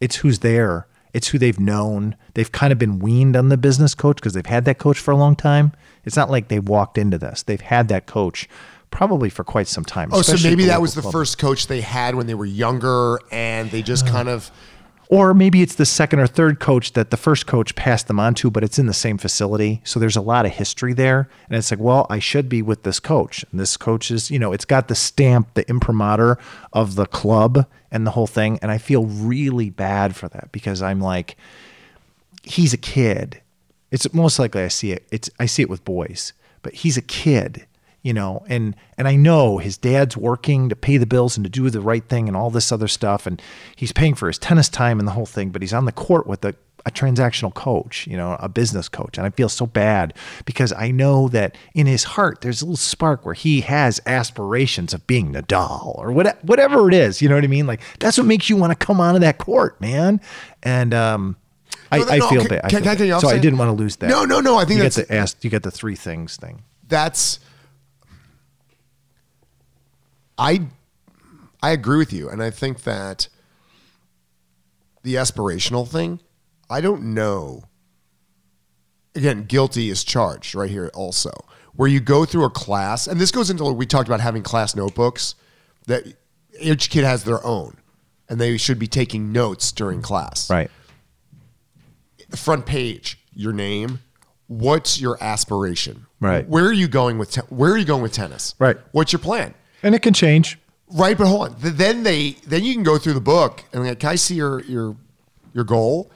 It's 0.00 0.16
who's 0.16 0.40
there. 0.40 0.86
It's 1.12 1.28
who 1.28 1.38
they've 1.38 1.60
known. 1.60 2.16
They've 2.34 2.50
kind 2.50 2.72
of 2.72 2.78
been 2.78 2.98
weaned 2.98 3.36
on 3.36 3.50
the 3.50 3.58
business 3.58 3.94
coach 3.94 4.16
because 4.16 4.32
they've 4.32 4.46
had 4.46 4.64
that 4.64 4.78
coach 4.78 4.98
for 4.98 5.10
a 5.10 5.16
long 5.16 5.36
time. 5.36 5.72
It's 6.04 6.16
not 6.16 6.30
like 6.30 6.48
they 6.48 6.58
walked 6.58 6.96
into 6.96 7.18
this. 7.18 7.42
They've 7.42 7.60
had 7.60 7.88
that 7.88 8.06
coach 8.06 8.48
probably 8.90 9.30
for 9.30 9.44
quite 9.44 9.68
some 9.68 9.84
time. 9.84 10.10
Oh, 10.12 10.22
so 10.22 10.36
maybe 10.48 10.66
that 10.66 10.80
was 10.80 10.94
the 10.94 11.02
first 11.02 11.38
coach 11.38 11.66
they 11.66 11.80
had 11.80 12.14
when 12.14 12.26
they 12.26 12.34
were 12.34 12.46
younger, 12.46 13.18
and 13.30 13.70
they 13.70 13.82
just 13.82 14.06
uh. 14.06 14.10
kind 14.10 14.28
of. 14.28 14.50
Or 15.12 15.34
maybe 15.34 15.60
it's 15.60 15.74
the 15.74 15.84
second 15.84 16.20
or 16.20 16.26
third 16.26 16.58
coach 16.58 16.94
that 16.94 17.10
the 17.10 17.18
first 17.18 17.46
coach 17.46 17.74
passed 17.74 18.08
them 18.08 18.18
on 18.18 18.32
to, 18.36 18.50
but 18.50 18.64
it's 18.64 18.78
in 18.78 18.86
the 18.86 18.94
same 18.94 19.18
facility. 19.18 19.82
So 19.84 20.00
there's 20.00 20.16
a 20.16 20.22
lot 20.22 20.46
of 20.46 20.52
history 20.52 20.94
there. 20.94 21.28
And 21.50 21.58
it's 21.58 21.70
like, 21.70 21.80
well, 21.80 22.06
I 22.08 22.18
should 22.18 22.48
be 22.48 22.62
with 22.62 22.82
this 22.82 22.98
coach. 22.98 23.44
And 23.50 23.60
this 23.60 23.76
coach 23.76 24.10
is, 24.10 24.30
you 24.30 24.38
know, 24.38 24.54
it's 24.54 24.64
got 24.64 24.88
the 24.88 24.94
stamp, 24.94 25.52
the 25.52 25.68
imprimatur 25.68 26.38
of 26.72 26.94
the 26.94 27.04
club 27.04 27.66
and 27.90 28.06
the 28.06 28.12
whole 28.12 28.26
thing. 28.26 28.58
And 28.62 28.70
I 28.70 28.78
feel 28.78 29.04
really 29.04 29.68
bad 29.68 30.16
for 30.16 30.28
that 30.30 30.50
because 30.50 30.80
I'm 30.80 31.02
like, 31.02 31.36
he's 32.42 32.72
a 32.72 32.78
kid. 32.78 33.42
It's 33.90 34.10
most 34.14 34.38
likely 34.38 34.62
I 34.62 34.68
see 34.68 34.92
it. 34.92 35.06
It's 35.10 35.28
I 35.38 35.44
see 35.44 35.60
it 35.60 35.68
with 35.68 35.84
boys, 35.84 36.32
but 36.62 36.72
he's 36.72 36.96
a 36.96 37.02
kid, 37.02 37.66
you 38.02 38.12
know, 38.12 38.44
and 38.48 38.74
and 38.98 39.06
I 39.08 39.16
know 39.16 39.58
his 39.58 39.76
dad's 39.78 40.16
working 40.16 40.68
to 40.68 40.76
pay 40.76 40.96
the 40.96 41.06
bills 41.06 41.36
and 41.36 41.44
to 41.44 41.50
do 41.50 41.68
the 41.70 41.80
right 41.80 42.04
thing 42.04 42.28
and 42.28 42.36
all 42.36 42.50
this 42.50 42.72
other 42.72 42.88
stuff, 42.88 43.26
and 43.26 43.40
he's 43.76 43.92
paying 43.92 44.14
for 44.14 44.26
his 44.28 44.38
tennis 44.38 44.68
time 44.68 44.98
and 44.98 45.06
the 45.06 45.12
whole 45.12 45.26
thing, 45.26 45.50
but 45.50 45.62
he's 45.62 45.72
on 45.72 45.84
the 45.84 45.92
court 45.92 46.26
with 46.26 46.44
a 46.44 46.54
a 46.84 46.90
transactional 46.90 47.54
coach, 47.54 48.08
you 48.08 48.16
know, 48.16 48.36
a 48.40 48.48
business 48.48 48.88
coach. 48.88 49.16
And 49.16 49.24
I 49.24 49.30
feel 49.30 49.48
so 49.48 49.66
bad 49.66 50.14
because 50.44 50.72
I 50.72 50.90
know 50.90 51.28
that 51.28 51.56
in 51.74 51.86
his 51.86 52.02
heart, 52.02 52.40
there's 52.40 52.60
a 52.60 52.64
little 52.64 52.76
spark 52.76 53.24
where 53.24 53.34
he 53.34 53.60
has 53.60 54.00
aspirations 54.04 54.92
of 54.92 55.06
being 55.06 55.32
Nadal 55.32 55.96
or 55.96 56.10
what, 56.10 56.44
whatever 56.44 56.88
it 56.88 56.94
is. 56.94 57.22
You 57.22 57.28
know 57.28 57.36
what 57.36 57.44
I 57.44 57.46
mean? 57.46 57.68
Like 57.68 57.82
that's 58.00 58.18
what 58.18 58.26
makes 58.26 58.50
you 58.50 58.56
want 58.56 58.76
to 58.76 58.84
come 58.86 59.00
onto 59.00 59.20
that 59.20 59.38
court, 59.38 59.80
man. 59.80 60.20
And, 60.64 60.92
um, 60.92 61.36
I, 61.92 61.98
No, 61.98 62.04
no, 62.04 62.10
I 62.10 62.18
feel 62.18 62.28
can- 62.40 62.48
that. 62.48 62.64
I 62.64 62.68
can- 62.68 62.70
feel 62.70 62.80
can 62.80 62.88
I 62.88 62.94
that. 62.96 63.06
you 63.06 63.12
off, 63.12 63.20
so 63.22 63.28
I 63.28 63.38
didn't 63.38 63.58
want 63.60 63.68
to 63.68 63.80
lose 63.80 63.94
that. 63.96 64.08
No, 64.10 64.24
no, 64.24 64.40
no. 64.40 64.56
I 64.58 64.64
think 64.64 64.78
you 64.78 64.82
that's 64.82 64.96
get 64.96 65.06
the 65.06 65.14
ask. 65.14 65.44
You 65.44 65.50
get 65.50 65.62
the 65.62 65.70
three 65.70 65.94
things 65.94 66.34
thing. 66.36 66.62
that's. 66.88 67.38
I 70.38 70.66
I 71.62 71.70
agree 71.70 71.98
with 71.98 72.12
you, 72.12 72.28
and 72.28 72.42
I 72.42 72.50
think 72.50 72.82
that 72.82 73.28
the 75.02 75.14
aspirational 75.14 75.86
thing. 75.88 76.20
I 76.70 76.80
don't 76.80 77.14
know. 77.14 77.64
Again, 79.14 79.44
guilty 79.44 79.90
is 79.90 80.04
charged 80.04 80.54
right 80.54 80.70
here. 80.70 80.90
Also, 80.94 81.30
where 81.74 81.88
you 81.88 82.00
go 82.00 82.24
through 82.24 82.44
a 82.44 82.50
class, 82.50 83.06
and 83.06 83.20
this 83.20 83.30
goes 83.30 83.50
into 83.50 83.64
we 83.64 83.84
talked 83.86 84.08
about 84.08 84.20
having 84.20 84.42
class 84.42 84.74
notebooks 84.74 85.34
that 85.86 86.04
each 86.60 86.88
kid 86.88 87.04
has 87.04 87.24
their 87.24 87.44
own, 87.44 87.76
and 88.28 88.40
they 88.40 88.56
should 88.56 88.78
be 88.78 88.86
taking 88.86 89.32
notes 89.32 89.70
during 89.72 90.00
class. 90.00 90.48
Right. 90.48 90.70
the 92.30 92.36
front 92.38 92.64
page, 92.64 93.18
your 93.34 93.52
name, 93.52 94.00
what's 94.46 94.98
your 95.00 95.22
aspiration? 95.22 96.06
Right. 96.20 96.48
Where 96.48 96.64
are 96.64 96.72
you 96.72 96.88
going 96.88 97.18
with 97.18 97.32
te- 97.32 97.40
where 97.50 97.72
are 97.72 97.76
you 97.76 97.84
going 97.84 98.02
with 98.02 98.12
tennis? 98.12 98.54
Right. 98.58 98.78
What's 98.92 99.12
your 99.12 99.20
plan? 99.20 99.52
And 99.82 99.94
it 99.94 100.02
can 100.02 100.14
change. 100.14 100.58
Right, 100.88 101.16
but 101.16 101.26
hold 101.26 101.48
on. 101.48 101.56
Then 101.58 102.02
they 102.02 102.32
then 102.46 102.64
you 102.64 102.74
can 102.74 102.82
go 102.82 102.98
through 102.98 103.14
the 103.14 103.20
book 103.20 103.64
and 103.72 103.84
like, 103.84 103.98
can 103.98 104.10
I 104.10 104.14
see 104.16 104.34
your 104.34 104.60
your 104.64 104.96
your 105.52 105.64
goal? 105.64 106.10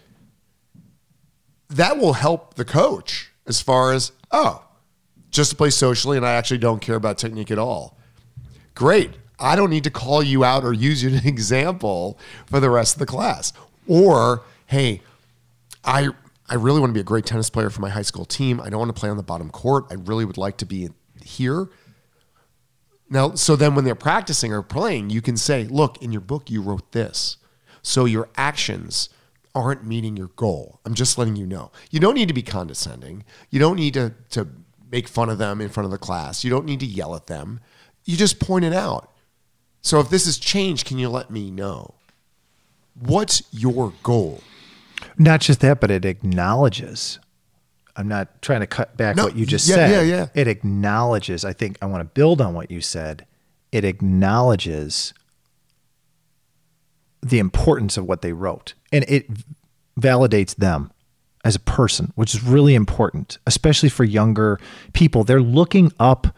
That 1.69 1.99
will 1.99 2.13
help 2.13 2.55
the 2.55 2.65
coach 2.65 3.31
as 3.47 3.61
far 3.61 3.93
as 3.93 4.13
oh, 4.31 4.63
just 5.31 5.51
to 5.51 5.57
play 5.57 5.71
socially, 5.71 6.17
and 6.17 6.27
I 6.27 6.35
actually 6.35 6.59
don't 6.59 6.81
care 6.81 6.97
about 6.97 7.19
technique 7.19 7.51
at 7.51 7.59
all. 7.59 7.97
Great. 8.75 9.11
I 9.39 9.55
don't 9.57 9.71
need 9.71 9.85
to 9.85 9.91
call 9.91 10.23
you 10.23 10.45
out 10.45 10.65
or 10.65 10.73
use 10.73 11.03
you 11.03 11.11
as 11.11 11.23
an 11.23 11.29
example 11.29 12.19
for 12.47 12.61
the 12.61 12.71
rest 12.71 12.95
of 12.95 12.99
the 13.01 13.07
class. 13.07 13.53
Or 13.87 14.43
hey, 14.67 15.01
I 15.85 16.11
I 16.49 16.55
really 16.55 16.81
want 16.81 16.91
to 16.91 16.95
be 16.95 17.01
a 17.01 17.05
great 17.05 17.27
tennis 17.27 17.51
player 17.51 17.71
for 17.71 17.81
my 17.81 17.89
high 17.89 18.03
school 18.03 18.25
team. 18.25 18.61
I 18.61 18.69
don't 18.69 18.79
want 18.79 18.95
to 18.95 18.99
play 18.99 19.09
on 19.09 19.17
the 19.17 19.23
bottom 19.23 19.51
court. 19.51 19.87
I 19.91 19.95
really 19.95 20.25
would 20.25 20.39
like 20.39 20.59
to 20.59 20.67
be 20.67 20.91
here. 21.25 21.69
Now, 23.09 23.35
so 23.35 23.55
then 23.57 23.75
when 23.75 23.85
they're 23.85 23.95
practicing 23.95 24.53
or 24.53 24.63
playing, 24.63 25.11
you 25.11 25.23
can 25.23 25.37
say, 25.37 25.65
look, 25.65 26.03
in 26.03 26.13
your 26.13 26.21
book, 26.21 26.51
you 26.51 26.61
wrote 26.61 26.93
this. 26.93 27.37
So 27.83 28.05
your 28.05 28.29
actions 28.37 29.09
aren't 29.55 29.87
meeting 29.87 30.17
your 30.17 30.31
goal. 30.37 30.81
I'm 30.85 30.95
just 30.95 31.17
letting 31.17 31.37
you 31.37 31.47
know. 31.47 31.71
You 31.91 32.01
don't 32.01 32.15
need 32.15 32.29
to 32.29 32.35
be 32.35 32.43
condescending. 32.43 33.25
You 33.51 33.61
don't 33.61 33.77
need 33.77 33.95
to, 33.95 34.13
to 34.31 34.49
make 34.91 35.09
fun 35.09 35.31
of 35.31 35.39
them 35.39 35.61
in 35.61 35.69
front 35.69 35.85
of 35.85 35.91
the 35.91 35.99
class. 35.99 36.45
You 36.45 36.51
don't 36.51 36.67
need 36.67 36.81
to 36.81 36.87
yell 36.87 37.15
at 37.15 37.27
them. 37.27 37.61
You 38.05 38.17
just 38.17 38.41
point 38.41 38.65
it 38.65 38.73
out. 38.73 39.13
So 39.83 40.01
if 40.01 40.11
this 40.11 40.27
has 40.27 40.39
changed, 40.39 40.87
can 40.87 40.99
you 40.99 41.09
let 41.09 41.31
me 41.31 41.51
know? 41.51 41.95
What's 42.99 43.43
your 43.53 43.93
goal? 44.03 44.41
Not 45.17 45.41
just 45.41 45.61
that, 45.61 45.81
but 45.81 45.91
it 45.91 46.05
acknowledges. 46.05 47.19
I'm 47.97 48.09
not 48.09 48.43
trying 48.43 48.61
to 48.61 48.67
cut 48.67 48.97
back 48.97 49.17
No, 49.17 49.25
what 49.25 49.37
you 49.37 49.47
just 49.47 49.69
yeah, 49.69 49.75
said. 49.77 49.91
yeah, 49.91 50.17
yeah. 50.17 50.27
It 50.35 50.49
acknowledges. 50.49 51.45
I 51.45 51.53
think 51.53 51.79
I 51.81 51.87
want 51.87 52.01
to 52.03 52.05
build 52.05 52.41
on 52.41 52.53
what 52.55 52.71
you 52.71 52.81
said. 52.81 53.27
It 53.73 53.85
acknowledges 53.85 55.15
the 57.23 57.39
importance 57.39 57.97
of 57.97 58.05
what 58.07 58.23
they 58.23 58.33
wrote 58.33 58.75
and 58.93 59.05
it 59.09 59.27
validates 59.99 60.55
them 60.55 60.93
as 61.45 61.55
a 61.57 61.61
person, 61.61 62.13
which 62.15 62.35
is 62.35 62.43
really 62.43 62.75
important, 62.75 63.39
especially 63.47 63.89
for 63.89 64.05
younger 64.05 64.59
people. 64.93 65.25
They're 65.25 65.41
looking 65.41 65.93
up 65.99 66.29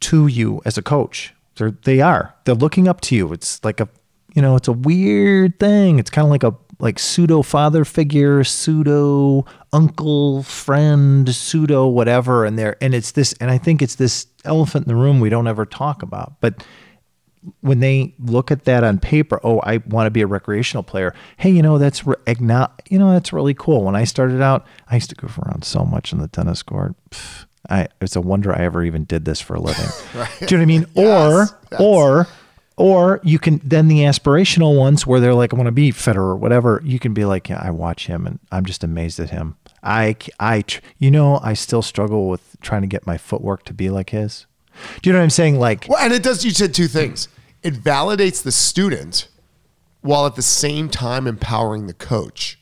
to 0.00 0.26
you 0.26 0.60
as 0.64 0.76
a 0.78 0.82
coach. 0.82 1.34
They're 1.56 1.70
they 1.70 2.00
are. 2.00 2.34
They're 2.44 2.54
looking 2.54 2.86
up 2.88 3.00
to 3.02 3.16
you. 3.16 3.32
It's 3.32 3.62
like 3.64 3.80
a 3.80 3.88
you 4.34 4.42
know, 4.42 4.54
it's 4.56 4.68
a 4.68 4.72
weird 4.72 5.58
thing. 5.58 5.98
It's 5.98 6.10
kind 6.10 6.24
of 6.24 6.30
like 6.30 6.44
a 6.44 6.54
like 6.80 6.98
pseudo 6.98 7.42
father 7.42 7.84
figure, 7.84 8.42
pseudo 8.44 9.44
uncle, 9.72 10.42
friend, 10.42 11.32
pseudo 11.34 11.86
whatever 11.86 12.44
and 12.44 12.58
there 12.58 12.76
and 12.80 12.94
it's 12.94 13.12
this 13.12 13.32
and 13.34 13.50
I 13.50 13.58
think 13.58 13.82
it's 13.82 13.94
this 13.96 14.26
elephant 14.44 14.86
in 14.86 14.88
the 14.88 15.00
room 15.00 15.20
we 15.20 15.28
don't 15.28 15.46
ever 15.46 15.66
talk 15.66 16.02
about. 16.02 16.40
But 16.40 16.64
when 17.60 17.80
they 17.80 18.14
look 18.18 18.50
at 18.50 18.64
that 18.64 18.84
on 18.84 18.98
paper, 18.98 19.40
oh, 19.42 19.60
I 19.60 19.78
want 19.86 20.06
to 20.06 20.10
be 20.10 20.20
a 20.20 20.26
recreational 20.26 20.82
player. 20.82 21.14
Hey, 21.36 21.50
you 21.50 21.62
know 21.62 21.78
that's 21.78 22.06
re- 22.06 22.16
agno- 22.26 22.70
you 22.88 22.98
know 22.98 23.12
that's 23.12 23.32
really 23.32 23.54
cool. 23.54 23.84
When 23.84 23.96
I 23.96 24.04
started 24.04 24.42
out, 24.42 24.66
I 24.88 24.96
used 24.96 25.10
to 25.10 25.16
goof 25.16 25.38
around 25.38 25.64
so 25.64 25.84
much 25.84 26.12
in 26.12 26.18
the 26.18 26.28
tennis 26.28 26.62
court. 26.62 26.94
Pff, 27.10 27.46
I 27.68 27.88
it's 28.00 28.16
a 28.16 28.20
wonder 28.20 28.52
I 28.52 28.64
ever 28.64 28.82
even 28.84 29.04
did 29.04 29.24
this 29.24 29.40
for 29.40 29.54
a 29.54 29.60
living. 29.60 29.86
Do 30.12 30.18
you 30.18 30.22
know 30.26 30.26
what 30.40 30.62
I 30.62 30.64
mean? 30.64 30.86
yes. 30.94 31.52
or 31.78 31.78
or 31.80 32.28
you 33.22 33.38
can 33.38 33.60
then 33.62 33.88
the 33.88 34.00
aspirational 34.00 34.76
ones 34.76 35.06
where 35.06 35.20
they're 35.20 35.34
like, 35.34 35.52
I 35.52 35.56
want 35.56 35.66
to 35.66 35.72
be 35.72 35.92
Federer 35.92 36.16
or 36.16 36.36
whatever. 36.36 36.80
You 36.84 36.98
can 36.98 37.12
be 37.12 37.24
like, 37.24 37.48
yeah, 37.48 37.60
I 37.62 37.70
watch 37.70 38.06
him 38.06 38.26
and 38.26 38.38
I'm 38.50 38.64
just 38.64 38.82
amazed 38.82 39.20
at 39.20 39.30
him. 39.30 39.56
I 39.82 40.16
I 40.38 40.64
you 40.98 41.10
know 41.10 41.40
I 41.42 41.54
still 41.54 41.82
struggle 41.82 42.28
with 42.28 42.56
trying 42.60 42.82
to 42.82 42.86
get 42.86 43.06
my 43.06 43.18
footwork 43.18 43.64
to 43.64 43.74
be 43.74 43.90
like 43.90 44.10
his. 44.10 44.46
Do 45.02 45.10
you 45.10 45.12
know 45.12 45.18
what 45.18 45.24
I'm 45.24 45.30
saying? 45.30 45.58
Like 45.58 45.86
Well, 45.88 45.98
and 45.98 46.12
it 46.12 46.22
does. 46.22 46.44
You 46.44 46.50
said 46.50 46.74
two 46.74 46.88
things. 46.88 47.28
It 47.62 47.74
validates 47.74 48.42
the 48.42 48.52
student 48.52 49.28
while 50.00 50.26
at 50.26 50.34
the 50.34 50.42
same 50.42 50.88
time 50.88 51.26
empowering 51.26 51.86
the 51.86 51.94
coach. 51.94 52.58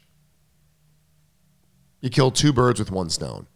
You 2.00 2.10
kill 2.10 2.30
two 2.30 2.52
birds 2.52 2.78
with 2.78 2.90
one 2.90 3.10
stone. 3.10 3.46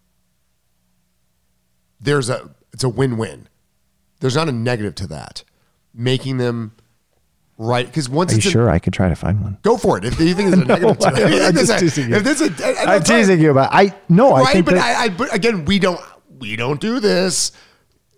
There's 2.00 2.28
a 2.28 2.50
it's 2.72 2.84
a 2.84 2.88
win-win. 2.88 3.48
There's 4.20 4.36
not 4.36 4.48
a 4.48 4.52
negative 4.52 4.94
to 4.96 5.06
that. 5.08 5.44
Making 5.94 6.38
them 6.38 6.72
right 7.58 7.86
because 7.86 8.08
once 8.08 8.32
Are 8.32 8.36
you 8.36 8.48
a- 8.48 8.50
sure 8.50 8.70
I 8.70 8.78
could 8.78 8.92
try 8.92 9.08
to 9.08 9.14
find 9.14 9.40
one? 9.42 9.58
go 9.62 9.76
for 9.76 9.98
it. 9.98 10.04
If 10.04 10.18
you 10.18 10.34
think 10.34 10.52
it's 10.52 10.62
a 10.62 10.64
negative 10.64 10.98
to 10.98 11.08
it, 11.08 11.42
I'm 11.42 11.54
just 11.54 11.72
a- 11.72 11.78
teasing 11.78 12.08
you. 12.10 12.16
if 12.16 12.24
there's 12.24 12.40
a, 12.40 12.46
and- 12.46 12.60
and 12.60 12.90
I'm 12.90 13.02
teasing 13.02 13.40
you 13.40 13.50
about. 13.50 13.68
I 13.72 13.94
no, 14.08 14.32
I 14.32 14.40
right, 14.40 14.52
think 14.54 14.66
but 14.66 14.74
that, 14.76 14.98
I, 14.98 15.04
I 15.04 15.08
but 15.10 15.34
again, 15.34 15.64
we 15.66 15.78
don't 15.78 16.00
we 16.38 16.56
don't 16.56 16.80
do 16.80 16.98
this. 17.00 17.52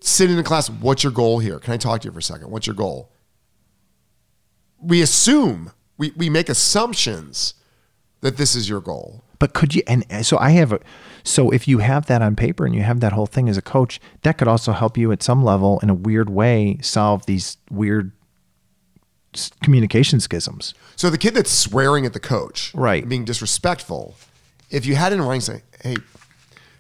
Sit 0.01 0.31
in 0.31 0.37
the 0.37 0.43
class. 0.43 0.69
What's 0.71 1.03
your 1.03 1.13
goal 1.13 1.39
here? 1.41 1.59
Can 1.59 1.73
I 1.75 1.77
talk 1.79 2.03
to 2.03 2.09
you 2.09 2.13
for 2.13 2.19
a 2.19 2.23
second? 2.23 2.51
What's 2.51 2.67
your 2.67 2.77
goal? 2.77 3.11
We 4.81 5.01
assume 5.03 5.73
we 5.99 6.13
we 6.17 6.29
make 6.31 6.49
assumptions 6.49 7.55
that 8.21 8.37
this 8.37 8.55
is 8.55 8.69
your 8.69 8.81
goal. 8.81 9.25
But 9.45 9.53
could 9.53 9.75
you? 9.75 9.83
And 9.87 10.07
so 10.25 10.39
I 10.39 10.51
have 10.53 10.73
a. 10.73 10.81
So 11.23 11.51
if 11.51 11.69
you 11.69 11.79
have 11.81 12.07
that 12.07 12.23
on 12.23 12.35
paper 12.35 12.65
and 12.65 12.75
you 12.75 12.81
have 12.83 13.01
that 13.01 13.13
whole 13.13 13.27
thing 13.27 13.51
as 13.51 13.59
a 13.59 13.63
coach, 13.63 14.01
that 14.23 14.39
could 14.39 14.49
also 14.49 14.73
help 14.73 14.97
you 14.97 15.13
at 15.13 15.23
some 15.23 15.45
level 15.45 15.79
in 15.83 15.91
a 15.91 15.95
weird 15.95 16.31
way 16.31 16.79
solve 16.81 17.27
these 17.27 17.59
weird 17.71 18.13
communication 19.63 20.19
schisms. 20.21 20.73
So 20.97 21.11
the 21.11 21.19
kid 21.19 21.35
that's 21.35 21.51
swearing 21.51 22.07
at 22.07 22.15
the 22.15 22.21
coach, 22.21 22.73
Right. 22.75 23.07
being 23.07 23.27
disrespectful, 23.27 24.15
if 24.71 24.87
you 24.87 24.95
had 24.95 25.13
it 25.13 25.17
in 25.17 25.23
writing, 25.23 25.43
say, 25.43 25.63
"Hey, 25.83 25.97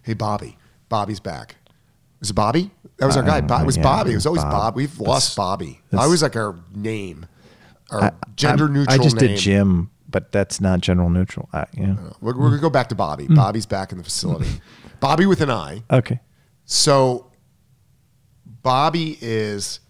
hey, 0.04 0.14
Bobby, 0.14 0.56
Bobby's 0.88 1.20
back." 1.20 1.56
Was 2.20 2.30
it 2.30 2.34
Bobby? 2.34 2.70
That 2.96 3.04
was 3.06 3.16
our 3.18 3.22
guy. 3.22 3.42
Bob, 3.42 3.62
it 3.62 3.66
was 3.66 3.76
Yeah, 3.76 3.82
Bobby. 3.82 4.12
It 4.12 4.14
was 4.14 4.24
always 4.26 4.42
Bob. 4.42 4.52
Bob. 4.52 4.76
We've 4.76 4.98
lost 4.98 5.36
Bobby. 5.36 5.82
I 5.92 6.04
always 6.04 6.22
like 6.22 6.34
our 6.36 6.54
name, 6.74 7.26
our 7.90 8.14
gender 8.36 8.64
I'm- 8.64 8.72
neutral. 8.72 8.98
I 9.00 9.04
just 9.04 9.16
name. 9.16 9.28
did 9.32 9.38
Jim, 9.38 9.90
but 10.14 10.30
that's 10.30 10.60
not 10.60 10.80
general 10.80 11.10
neutral. 11.10 11.48
Uh, 11.52 11.64
yeah. 11.76 11.96
We're, 12.20 12.38
we're 12.38 12.50
gonna 12.50 12.60
go 12.60 12.70
back 12.70 12.88
to 12.90 12.94
Bobby. 12.94 13.26
Hmm. 13.26 13.34
Bobby's 13.34 13.66
back 13.66 13.90
in 13.90 13.98
the 13.98 14.04
facility. 14.04 14.48
Bobby 15.00 15.26
with 15.26 15.40
an 15.40 15.50
I. 15.50 15.82
Okay. 15.90 16.20
So 16.66 17.32
Bobby 18.62 19.18
is 19.20 19.80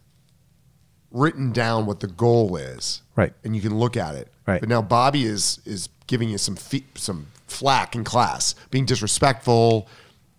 written 1.11 1.53
down 1.53 1.85
what 1.85 2.01
the 2.01 2.07
goal 2.07 2.57
is, 2.57 3.03
Right. 3.17 3.35
And 3.45 3.55
you 3.55 3.61
can 3.61 3.79
look 3.79 3.99
at 3.99 4.15
it, 4.15 4.33
Right. 4.47 4.61
But 4.61 4.71
now 4.71 4.81
Bobby 4.81 5.25
is 5.25 5.61
is 5.67 5.91
giving 6.07 6.31
you 6.31 6.39
some 6.39 6.57
fe- 6.57 6.87
some 6.95 7.27
flack 7.47 7.95
in 7.95 8.03
class, 8.03 8.55
being 8.71 8.87
disrespectful, 8.87 9.89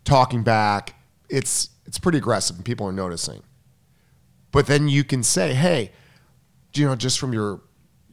talking 0.04 0.42
back. 0.42 0.96
It's 1.30 1.70
it's 1.86 2.00
pretty 2.00 2.18
aggressive, 2.18 2.56
and 2.56 2.66
people 2.66 2.88
are 2.88 2.92
noticing. 2.92 3.44
But 4.52 4.66
then 4.66 4.88
you 4.88 5.04
can 5.04 5.22
say, 5.22 5.54
hey, 5.54 5.92
you 6.74 6.86
know, 6.86 6.96
just 6.96 7.20
from 7.20 7.34
your, 7.34 7.62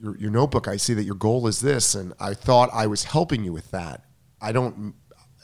your 0.02 0.16
your 0.18 0.30
notebook, 0.30 0.66
I 0.68 0.76
see 0.76 0.94
that 0.94 1.04
your 1.04 1.14
goal 1.14 1.46
is 1.46 1.60
this, 1.60 1.94
and 1.94 2.12
I 2.18 2.34
thought 2.34 2.70
I 2.72 2.86
was 2.86 3.04
helping 3.04 3.44
you 3.44 3.52
with 3.52 3.70
that. 3.70 4.04
I 4.40 4.52
don't. 4.52 4.94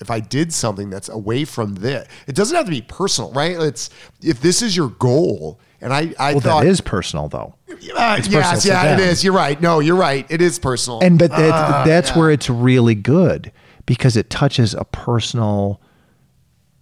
If 0.01 0.11
I 0.13 0.21
did 0.21 0.53
something 0.53 0.91
that's 0.91 1.09
away 1.09 1.45
from 1.45 1.75
this, 1.77 2.07
it 2.29 2.37
doesn't 2.37 2.55
have 2.57 2.67
to 2.67 2.71
be 2.71 2.83
personal, 2.83 3.33
right? 3.33 3.57
It's 3.61 3.91
if 4.23 4.41
this 4.41 4.63
is 4.63 4.77
your 4.77 4.91
goal, 4.91 5.59
and 5.81 5.93
I 5.93 6.15
I 6.19 6.33
Well, 6.33 6.41
thought 6.41 6.63
that 6.63 6.69
is 6.69 6.81
personal 6.81 7.29
though. 7.29 7.55
uh, 7.69 7.75
personal 8.17 8.41
yes, 8.41 8.63
to 8.63 8.69
yeah, 8.69 8.95
it 8.95 9.01
is. 9.01 9.25
You're 9.25 9.33
right. 9.33 9.61
No, 9.61 9.81
you're 9.81 9.97
right. 9.97 10.25
It 10.29 10.41
is 10.41 10.59
personal. 10.59 11.01
And 11.01 11.19
but 11.19 11.31
that, 11.33 11.51
Ah, 11.53 11.83
that's 11.87 12.15
where 12.15 12.31
it's 12.31 12.49
really 12.49 12.95
good 12.95 13.51
because 13.87 14.17
it 14.17 14.31
touches 14.31 14.73
a 14.75 14.85
personal 14.85 15.81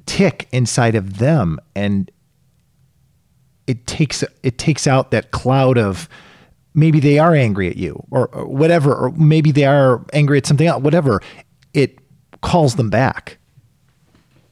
tick 0.04 0.46
inside 0.52 0.94
of 0.94 1.18
them 1.18 1.58
and 1.74 2.10
it 3.66 3.86
takes 3.86 4.22
it 4.42 4.58
takes 4.58 4.86
out 4.86 5.10
that 5.10 5.30
cloud 5.30 5.78
of 5.78 6.08
maybe 6.76 7.00
they 7.00 7.18
are 7.18 7.34
angry 7.34 7.68
at 7.68 7.76
you 7.76 8.00
or, 8.12 8.28
or 8.28 8.46
whatever 8.46 8.94
or 8.94 9.10
maybe 9.12 9.50
they 9.50 9.64
are 9.64 10.04
angry 10.12 10.38
at 10.38 10.46
something 10.46 10.68
else 10.68 10.80
whatever 10.82 11.20
it 11.74 11.98
calls 12.42 12.76
them 12.76 12.88
back 12.90 13.38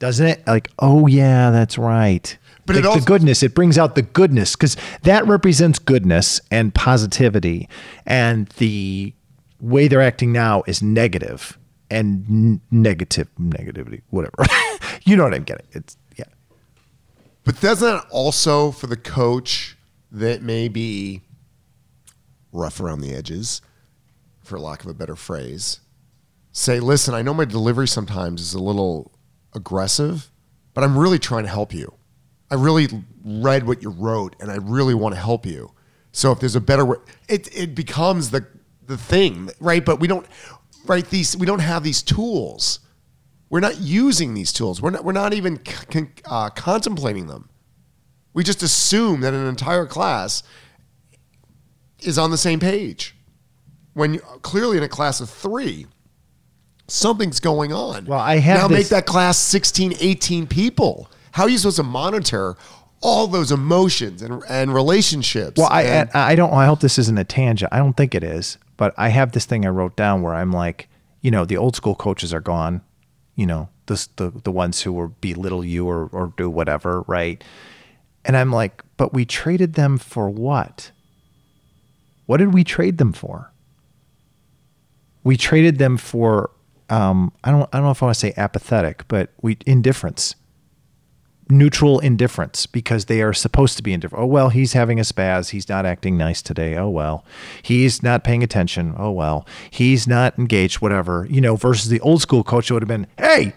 doesn't 0.01 0.27
it 0.27 0.47
like 0.47 0.69
oh 0.81 1.07
yeah 1.07 1.51
that's 1.53 1.79
right 1.79 2.37
But 2.67 2.75
it 2.77 2.81
Like 2.81 2.89
also- 2.89 3.01
the 3.01 3.07
goodness 3.07 3.43
it 3.43 3.55
brings 3.55 3.79
out 3.79 3.95
the 3.95 4.03
goodness 4.03 4.57
because 4.57 4.77
that 5.03 5.25
represents 5.27 5.79
goodness 5.79 6.41
and 6.51 6.75
positivity 6.75 7.69
and 8.07 8.49
the 8.57 9.15
way 9.61 9.87
they're 9.89 10.03
acting 10.03 10.33
now 10.33 10.63
is 10.67 10.83
negative 10.83 11.59
and 11.91 12.25
n- 12.29 12.61
negative 12.71 13.29
negativity, 13.39 14.01
whatever. 14.11 14.35
you 15.05 15.17
know 15.17 15.25
what 15.25 15.35
I'm 15.35 15.45
getting? 15.45 15.67
It's 15.73 15.97
yeah. 16.17 16.25
But 17.45 17.61
doesn't 17.61 17.87
that 17.87 18.07
also 18.11 18.71
for 18.73 18.87
the 18.89 18.97
coach 18.97 19.77
that 20.11 20.43
may 20.43 20.69
be 20.69 21.21
rough 22.55 22.81
around 22.81 23.01
the 23.01 23.15
edges, 23.15 23.61
for 24.43 24.59
lack 24.59 24.85
of 24.85 24.91
a 24.91 24.95
better 24.95 25.17
phrase, 25.17 25.81
say, 26.53 26.81
listen, 26.81 27.15
I 27.15 27.23
know 27.23 27.35
my 27.35 27.45
delivery 27.45 27.89
sometimes 27.89 28.41
is 28.41 28.55
a 28.55 28.63
little 28.63 29.13
aggressive, 29.55 30.31
but 30.73 30.85
I'm 30.85 30.97
really 30.97 31.19
trying 31.19 31.45
to 31.45 31.51
help 31.51 31.75
you. 31.75 31.93
I 32.51 32.55
really 32.55 32.89
read 33.25 33.67
what 33.67 33.83
you 33.83 33.91
wrote 33.91 34.37
and 34.41 34.51
I 34.51 34.57
really 34.57 34.95
want 34.95 35.15
to 35.15 35.21
help 35.21 35.45
you. 35.45 35.73
So 36.13 36.31
if 36.31 36.41
there's 36.41 36.55
a 36.55 36.61
better 36.61 36.85
way, 36.85 36.97
it, 37.29 37.49
it 37.57 37.75
becomes 37.75 38.31
the, 38.31 38.47
the 38.87 38.97
thing, 38.97 39.51
right? 39.59 39.85
But 39.85 39.99
we 39.99 40.07
don't, 40.07 40.27
right? 40.87 41.05
These, 41.09 41.37
we 41.37 41.47
don't 41.47 41.61
have 41.61 41.83
these 41.83 42.03
tools. 42.03 42.81
We're 43.51 43.61
not 43.61 43.81
using 43.81 44.35
these 44.35 44.53
tools. 44.53 44.81
We're 44.81 44.91
not, 44.91 45.05
we're 45.05 45.13
not 45.13 45.35
even 45.35 45.61
uh, 46.27 46.51
contemplating 46.51 47.27
them. 47.27 47.49
We 48.33 48.45
just 48.45 48.63
assume 48.63 49.21
that 49.23 49.33
an 49.33 49.47
entire 49.47 49.87
class 49.87 50.43
is 52.05 52.19
on 52.19 52.31
the 52.31 52.39
same 52.39 52.61
page. 52.61 53.17
When 53.95 54.15
you, 54.15 54.21
clearly 54.43 54.77
in 54.77 54.83
a 54.83 54.89
class 54.89 55.21
of 55.21 55.31
three, 55.31 55.87
something's 56.89 57.41
going 57.41 57.73
on. 57.73 58.07
Well, 58.07 58.19
I 58.19 58.37
have 58.39 58.59
now 58.63 58.69
this- 58.69 58.79
make 58.79 58.89
that 58.89 59.07
class 59.07 59.39
16, 59.39 59.95
18 60.01 60.47
people. 60.47 61.11
How 61.33 61.45
are 61.45 61.49
you 61.49 61.59
supposed 61.59 61.77
to 61.77 61.83
monitor 61.83 62.57
all 63.01 63.27
those 63.27 63.53
emotions 63.53 64.23
and, 64.23 64.43
and 64.49 64.73
relationships? 64.75 65.59
Well, 65.59 65.69
I, 65.71 65.83
and- 65.83 66.11
I 66.15 66.33
I 66.33 66.35
don't. 66.35 66.53
I 66.53 66.67
hope 66.67 66.81
this 66.81 66.99
isn't 66.99 67.19
a 67.19 67.25
tangent. 67.25 67.73
I 67.73 67.79
don't 67.79 67.97
think 67.97 68.15
it 68.15 68.25
is. 68.25 68.59
But 68.77 68.93
I 68.97 69.09
have 69.11 69.33
this 69.33 69.45
thing 69.45 69.65
I 69.65 69.69
wrote 69.69 69.95
down 69.97 70.23
where 70.23 70.35
I'm 70.35 70.51
like, 70.51 70.89
you 71.21 71.31
know, 71.31 71.45
the 71.45 71.57
old 71.57 71.77
school 71.77 71.95
coaches 71.95 72.35
are 72.35 72.41
gone. 72.41 72.83
You 73.37 73.47
know, 73.47 73.69
the 73.87 74.07
the 74.17 74.31
the 74.43 74.51
ones 74.53 74.83
who 74.83 74.93
will 74.93 75.09
belittle 75.21 75.65
you 75.65 75.87
or 75.89 76.07
or 76.13 76.33
do 76.37 76.51
whatever, 76.51 77.03
right? 77.03 77.43
And 78.25 78.37
I'm 78.37 78.51
like, 78.51 78.83
but 78.97 79.13
we 79.13 79.25
traded 79.25 79.75
them 79.75 79.99
for 79.99 80.29
what? 80.31 80.91
What 82.27 82.39
did 82.39 82.55
we 82.55 82.65
trade 82.65 82.99
them 82.99 83.13
for? 83.13 83.53
We 85.23 85.37
traded 85.37 85.79
them 85.79 85.97
for 85.97 86.51
um, 86.91 87.33
I 87.43 87.51
don't 87.51 87.63
I 87.73 87.79
don't 87.79 87.85
know 87.85 87.91
if 87.91 88.03
I 88.03 88.07
want 88.07 88.15
to 88.15 88.21
say 88.21 88.35
apathetic, 88.37 89.09
but 89.09 89.31
we 89.41 89.57
indifference 89.67 90.37
neutral 91.51 91.99
indifference 91.99 92.67
because 92.67 93.07
they 93.07 93.23
are 93.23 93.33
supposed 93.33 93.77
to 93.77 93.83
be 93.83 93.93
indifferent. 93.93 94.23
Oh, 94.23 94.27
well, 94.27 94.49
he's 94.49 94.73
having 94.73 94.99
a 94.99 95.03
spaz. 95.03 95.51
He's 95.51 95.69
not 95.69 95.87
acting 95.87 96.17
nice 96.17 96.43
today. 96.43 96.77
Oh, 96.77 96.89
well. 96.89 97.25
He's 97.63 98.03
not 98.03 98.25
paying 98.25 98.43
attention. 98.43 98.95
Oh, 98.97 99.11
well. 99.11 99.47
He's 99.71 100.07
not 100.07 100.39
engaged, 100.39 100.81
whatever. 100.81 101.27
You 101.31 101.41
know, 101.41 101.57
versus 101.57 101.89
the 101.91 102.01
old 102.01 102.23
school 102.23 102.45
coach 102.45 102.71
would 102.71 102.83
have 102.83 102.89
been, 102.89 103.07
hey, 103.19 103.55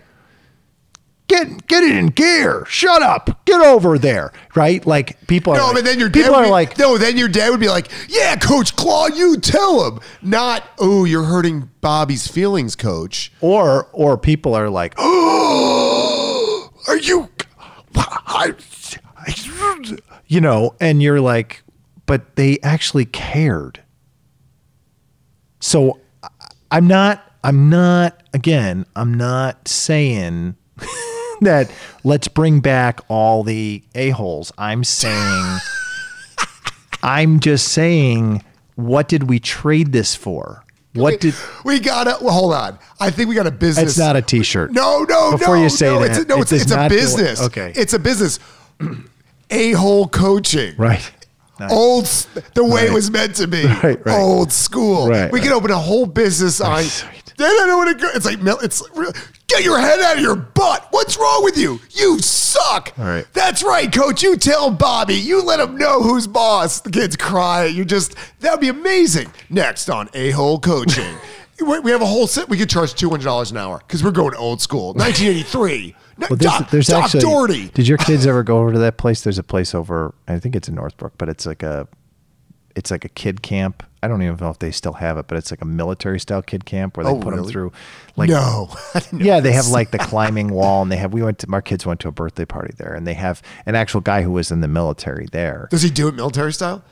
get 1.28 1.68
get 1.68 1.84
it 1.84 1.96
in 1.96 2.08
gear. 2.08 2.66
Shut 2.68 3.02
up. 3.02 3.46
Get 3.46 3.62
over 3.62 3.98
there. 3.98 4.32
Right? 4.56 4.86
Like 4.86 5.26
people 5.28 5.54
are 5.54 5.58
no, 5.58 5.66
like, 5.68 5.76
but 5.76 5.84
then 5.86 6.00
your 6.00 6.10
dad 6.10 6.22
people 6.24 6.36
would 6.36 6.40
are 6.42 6.46
be, 6.46 6.52
like, 6.52 6.78
no, 6.78 6.98
then 6.98 7.18
your 7.18 7.28
dad 7.28 7.50
would 7.50 7.60
be 7.60 7.70
like, 7.70 7.90
yeah, 8.10 8.36
Coach 8.36 8.76
Claw, 8.76 9.08
you 9.08 9.38
tell 9.38 9.90
him. 9.90 10.00
Not, 10.22 10.64
oh, 10.80 11.06
you're 11.06 11.24
hurting 11.26 11.70
Bobby's 11.82 12.28
feelings, 12.28 12.76
Coach. 12.76 13.32
or 13.42 13.88
or 13.94 14.18
people 14.18 14.56
are 14.56 14.70
like, 14.70 14.94
oh, 14.98 16.70
are 16.88 16.98
you 16.98 17.30
I, 17.96 18.54
I- 19.16 19.98
you 20.28 20.42
know, 20.42 20.76
and 20.80 21.02
you're 21.02 21.22
like, 21.22 21.64
but 22.06 22.36
they 22.36 22.60
actually 22.62 23.06
cared. 23.06 23.82
So 25.60 26.00
I'm 26.70 26.88
not 26.88 27.24
I'm 27.44 27.70
not 27.70 28.24
again, 28.34 28.86
I'm 28.96 29.14
not 29.14 29.68
saying 29.68 30.56
that 31.42 31.72
let's 32.04 32.28
bring 32.28 32.60
back 32.60 33.00
all 33.08 33.44
the 33.44 33.84
a-holes. 33.96 34.52
I'm 34.58 34.84
saying 34.84 35.60
I'm 37.04 37.40
just 37.40 37.70
saying 37.70 38.44
what 38.76 39.08
did 39.08 39.24
we 39.30 39.40
trade 39.40 39.92
this 39.92 40.16
for? 40.16 40.64
What 40.94 41.20
did 41.20 41.36
We 41.64 41.80
gotta 41.80 42.18
well, 42.22 42.34
hold 42.34 42.54
on. 42.54 42.80
I 43.00 43.12
think 43.12 43.30
we 43.30 43.36
got 43.36 43.48
a 43.48 43.52
business. 43.52 43.90
It's 43.90 43.98
not 43.98 44.16
a 44.16 44.22
t-shirt. 44.22 44.72
No, 44.72 45.04
no, 45.04 45.32
Before 45.32 45.56
no. 45.56 45.64
you 45.64 45.70
say 45.70 45.88
no, 45.88 46.00
that, 46.00 46.12
it's 46.12 46.20
a, 46.20 46.26
no, 46.26 46.38
it 46.38 46.42
it's, 46.42 46.52
it's 46.52 46.72
a 46.72 46.90
business. 46.90 47.42
Okay. 47.42 47.72
it's 47.76 47.94
a 47.94 48.00
business. 48.00 48.40
A 49.50 49.72
hole 49.72 50.10
coaching. 50.10 50.76
Right. 50.76 51.10
Nice. 51.60 51.72
Old, 51.72 52.06
the 52.54 52.64
way 52.64 52.86
it 52.86 52.94
was 52.94 53.10
meant 53.10 53.36
to 53.38 53.48
be. 53.48 53.64
Right, 53.84 54.06
right. 54.06 54.20
Old 54.20 54.52
school. 54.52 55.08
Right, 55.08 55.32
we 55.32 55.40
right. 55.40 55.46
can 55.48 55.54
open 55.54 55.72
a 55.72 55.78
whole 55.78 56.06
business 56.06 56.62
on. 56.62 56.84
They 57.38 57.46
don't 57.46 57.68
know 57.68 57.78
what 57.78 57.88
it 57.88 58.00
go. 58.00 58.10
It's 58.14 58.26
like 58.26 58.40
it's 58.64 58.84
real- 58.96 59.14
get 59.48 59.64
your 59.64 59.80
head 59.80 60.00
out 60.00 60.18
of 60.18 60.24
your 60.24 60.36
butt. 60.36 60.88
What's 60.90 61.18
wrong 61.18 61.44
with 61.44 61.58
you? 61.58 61.80
You 61.92 62.20
suck. 62.20 62.94
All 62.98 63.06
right. 63.06 63.26
That's 63.34 63.64
right, 63.64 63.92
coach. 63.92 64.24
You 64.24 64.38
tell 64.38 64.72
Bobby. 64.72 65.14
You 65.16 65.44
let 65.44 65.60
him 65.60 65.78
know 65.78 66.02
who's 66.02 66.26
boss. 66.28 66.82
The 66.82 66.90
kids 66.90 67.16
cry. 67.16 67.66
You 67.66 67.86
just 67.86 68.16
that 68.40 68.52
would 68.52 68.62
be 68.62 68.70
amazing. 68.70 69.32
Next 69.50 69.90
on 69.90 70.10
a 70.14 70.32
hole 70.32 70.60
coaching. 70.60 71.16
We 71.60 71.80
we 71.80 71.90
have 71.90 72.04
a 72.04 72.06
whole 72.06 72.28
set. 72.28 72.50
We 72.50 72.58
could 72.58 72.70
charge 72.70 72.94
two 72.94 73.10
hundred 73.10 73.24
dollars 73.24 73.50
an 73.50 73.58
hour 73.58 73.80
because 73.80 74.04
we're 74.04 74.12
going 74.12 74.36
old 74.36 74.62
school. 74.62 74.94
Nineteen 74.96 75.30
eighty 75.30 75.42
three. 75.42 75.96
Well, 76.20 76.30
there's, 76.30 76.40
Doc, 76.40 76.70
there's 76.70 76.86
Doc 76.86 77.06
actually. 77.06 77.22
Doherty. 77.22 77.68
Did 77.70 77.88
your 77.88 77.98
kids 77.98 78.28
ever 78.28 78.44
go 78.44 78.60
over 78.60 78.74
to 78.74 78.78
that 78.78 78.98
place? 78.98 79.24
There's 79.24 79.40
a 79.40 79.44
place 79.44 79.74
over. 79.74 80.14
I 80.28 80.38
think 80.38 80.56
it's 80.56 80.68
in 80.68 80.76
Northbrook, 80.76 81.14
but 81.18 81.30
it's 81.30 81.48
like 81.48 81.64
a, 81.64 81.88
it's 82.76 82.92
like 82.92 83.06
a 83.06 83.10
kid 83.10 83.42
camp. 83.42 83.84
I 84.04 84.08
don't 84.08 84.22
even 84.22 84.38
know 84.40 84.50
if 84.52 84.60
they 84.60 84.72
still 84.72 84.94
have 84.94 85.18
it, 85.18 85.28
but 85.28 85.38
it's 85.38 85.52
like 85.52 85.62
a 85.62 85.66
military 85.66 86.20
style 86.20 86.42
kid 86.44 86.66
camp 86.66 86.98
where 86.98 87.04
they 87.06 87.12
Oh, 87.12 87.20
put 87.20 87.36
them 87.36 87.46
through. 87.46 87.72
Like, 88.16 88.30
no. 88.30 88.70
I 88.94 89.00
didn't 89.00 89.20
know 89.20 89.26
yeah, 89.26 89.40
they 89.40 89.54
have 89.54 89.68
like 89.68 89.92
the 89.92 89.98
climbing 90.00 90.50
wall, 90.50 90.82
and 90.84 90.92
they 90.92 90.98
have. 90.98 91.14
We 91.14 91.24
went 91.24 91.40
to 91.40 91.48
our 91.52 91.62
kids 91.62 91.86
went 91.86 92.00
to 92.02 92.08
a 92.08 92.12
birthday 92.12 92.46
party 92.46 92.74
there, 92.78 92.94
and 92.94 93.08
they 93.08 93.16
have 93.16 93.42
an 93.66 93.76
actual 93.76 94.02
guy 94.02 94.22
who 94.22 94.32
was 94.32 94.52
in 94.52 94.62
the 94.62 94.68
military 94.68 95.28
there. 95.32 95.68
Does 95.72 95.82
he 95.82 95.90
do 95.90 96.08
it 96.08 96.14
military 96.16 96.54
style? 96.54 96.84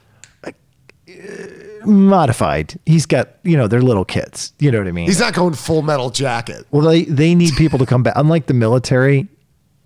Uh, 1.07 1.85
modified. 1.85 2.79
He's 2.85 3.05
got 3.05 3.29
you 3.43 3.55
know 3.57 3.67
they're 3.67 3.81
little 3.81 4.05
kids. 4.05 4.53
You 4.59 4.71
know 4.71 4.79
what 4.79 4.87
I 4.87 4.91
mean? 4.91 5.05
He's 5.05 5.19
not 5.19 5.33
going 5.35 5.53
full 5.53 5.83
metal 5.83 6.09
jacket. 6.09 6.65
Well, 6.71 6.87
they 6.87 7.03
they 7.03 7.35
need 7.35 7.53
people 7.55 7.77
to 7.79 7.85
come 7.85 8.01
back. 8.01 8.13
Unlike 8.15 8.47
the 8.47 8.55
military, 8.55 9.27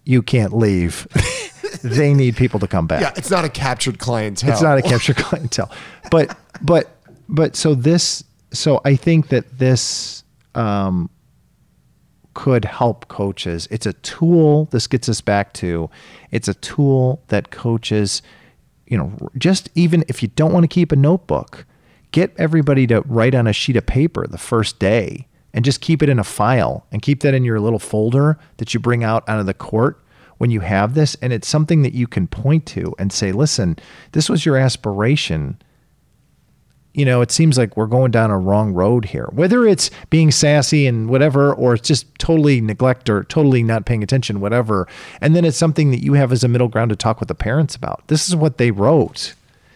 you 0.06 0.22
can't 0.22 0.54
leave. 0.56 1.08
they 1.84 2.14
need 2.14 2.38
people 2.38 2.60
to 2.62 2.68
come 2.68 2.88
back. 2.88 3.02
Yeah, 3.02 3.14
it's 3.18 3.30
not 3.30 3.44
a 3.44 3.50
captured 3.50 4.00
clientele. 4.00 4.52
It's 4.52 4.62
not 4.62 4.78
a 4.78 4.82
captured 4.82 5.18
clientele. 5.18 5.70
But 6.10 6.38
but 6.62 6.90
but 7.30 7.56
so 7.56 7.76
this 7.76 8.24
so 8.52 8.82
I 8.84 8.96
think 8.96 9.30
that 9.30 9.60
this 9.60 10.24
um 10.56 11.10
could 12.34 12.64
help 12.64 13.08
coaches. 13.10 13.68
It's 13.70 13.86
a 13.86 13.94
tool. 13.94 14.66
This 14.66 14.88
gets 14.88 15.10
us 15.10 15.22
back 15.22 15.54
to 15.56 15.90
it's 16.32 16.48
a 16.48 16.54
tool 16.54 17.22
that 17.28 17.52
coaches, 17.52 18.22
you 18.88 18.98
know, 18.98 19.14
just 19.38 19.70
even 19.76 20.04
if 20.08 20.22
you 20.22 20.30
don't 20.30 20.54
want 20.54 20.64
to 20.64 20.68
keep 20.68 20.92
a 20.92 20.96
notebook, 20.96 21.66
get 22.12 22.34
everybody 22.38 22.88
to 22.88 23.02
write 23.02 23.36
on 23.36 23.46
a 23.46 23.54
sheet 23.54 23.76
of 23.76 23.86
paper 23.86 24.26
the 24.26 24.38
first 24.38 24.80
day 24.80 25.28
and 25.54 25.66
just 25.66 25.82
keep 25.82 26.02
it 26.02 26.10
in 26.10 26.18
a 26.18 26.24
file 26.24 26.86
and 26.92 27.02
keep 27.02 27.22
that 27.22 27.34
in 27.34 27.44
your 27.44 27.60
little 27.60 27.80
folder 27.80 28.40
that 28.58 28.74
you 28.74 28.80
bring 28.80 29.04
out 29.04 29.28
out 29.28 29.40
of 29.40 29.46
the 29.46 29.54
court 29.54 30.02
when 30.38 30.50
you 30.50 30.62
have 30.62 30.94
this 30.94 31.16
and 31.22 31.34
it's 31.34 31.48
something 31.48 31.82
that 31.82 31.94
you 31.94 32.08
can 32.08 32.26
point 32.26 32.66
to 32.66 32.96
and 32.98 33.12
say, 33.12 33.32
"Listen, 33.32 33.78
this 34.14 34.30
was 34.30 34.46
your 34.46 34.56
aspiration." 34.56 35.58
You 36.94 37.06
know, 37.06 37.22
it 37.22 37.32
seems 37.32 37.58
like 37.58 37.78
we're 37.78 37.86
going 37.86 38.12
down 38.12 38.32
a 38.32 38.38
wrong 38.38 38.74
road 38.74 39.06
here. 39.06 39.30
Whether 39.32 39.66
it's 39.66 39.92
being 40.10 40.32
sassy 40.32 40.88
and 40.88 41.10
whatever, 41.10 41.54
or 41.54 41.76
it's 41.76 41.88
just 41.88 42.08
totally 42.18 42.62
neglect 42.62 43.10
or 43.10 43.24
totally 43.26 43.62
not 43.64 43.86
paying 43.86 44.04
attention, 44.04 44.42
whatever. 44.42 44.88
And 45.22 45.36
then 45.36 45.46
it's 45.46 45.58
something 45.58 45.92
that 45.92 46.04
you 46.04 46.14
have 46.14 46.32
as 46.32 46.44
a 46.44 46.48
middle 46.48 46.68
ground 46.68 46.90
to 46.90 46.96
talk 46.96 47.20
with 47.20 47.28
the 47.28 47.36
parents 47.36 47.76
about. 47.76 48.04
This 48.08 48.28
is 48.28 48.36
what 48.36 48.58
they 48.58 48.72
wrote. 48.72 49.36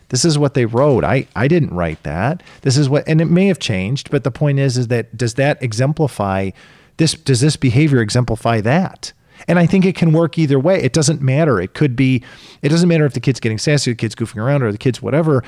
This 0.09 0.25
is 0.25 0.37
what 0.37 0.53
they 0.53 0.65
wrote. 0.65 1.03
I, 1.03 1.27
I 1.35 1.47
didn't 1.47 1.73
write 1.73 2.01
that. 2.03 2.43
This 2.61 2.77
is 2.77 2.89
what, 2.89 3.07
and 3.07 3.21
it 3.21 3.25
may 3.25 3.47
have 3.47 3.59
changed, 3.59 4.09
but 4.11 4.23
the 4.23 4.31
point 4.31 4.59
is, 4.59 4.77
is 4.77 4.87
that 4.89 5.15
does 5.15 5.35
that 5.35 5.61
exemplify 5.61 6.51
this? 6.97 7.13
Does 7.13 7.41
this 7.41 7.55
behavior 7.55 8.01
exemplify 8.01 8.61
that? 8.61 9.13
And 9.47 9.59
I 9.59 9.65
think 9.65 9.85
it 9.85 9.95
can 9.95 10.13
work 10.13 10.37
either 10.37 10.59
way. 10.59 10.81
It 10.81 10.93
doesn't 10.93 11.21
matter. 11.21 11.59
It 11.59 11.73
could 11.73 11.95
be, 11.95 12.23
it 12.61 12.69
doesn't 12.69 12.87
matter 12.87 13.05
if 13.05 13.13
the 13.13 13.19
kid's 13.19 13.39
getting 13.39 13.57
sassy, 13.57 13.91
the 13.91 13.95
kid's 13.95 14.15
goofing 14.15 14.41
around, 14.41 14.63
or 14.63 14.71
the 14.71 14.77
kid's 14.77 15.01
whatever 15.01 15.43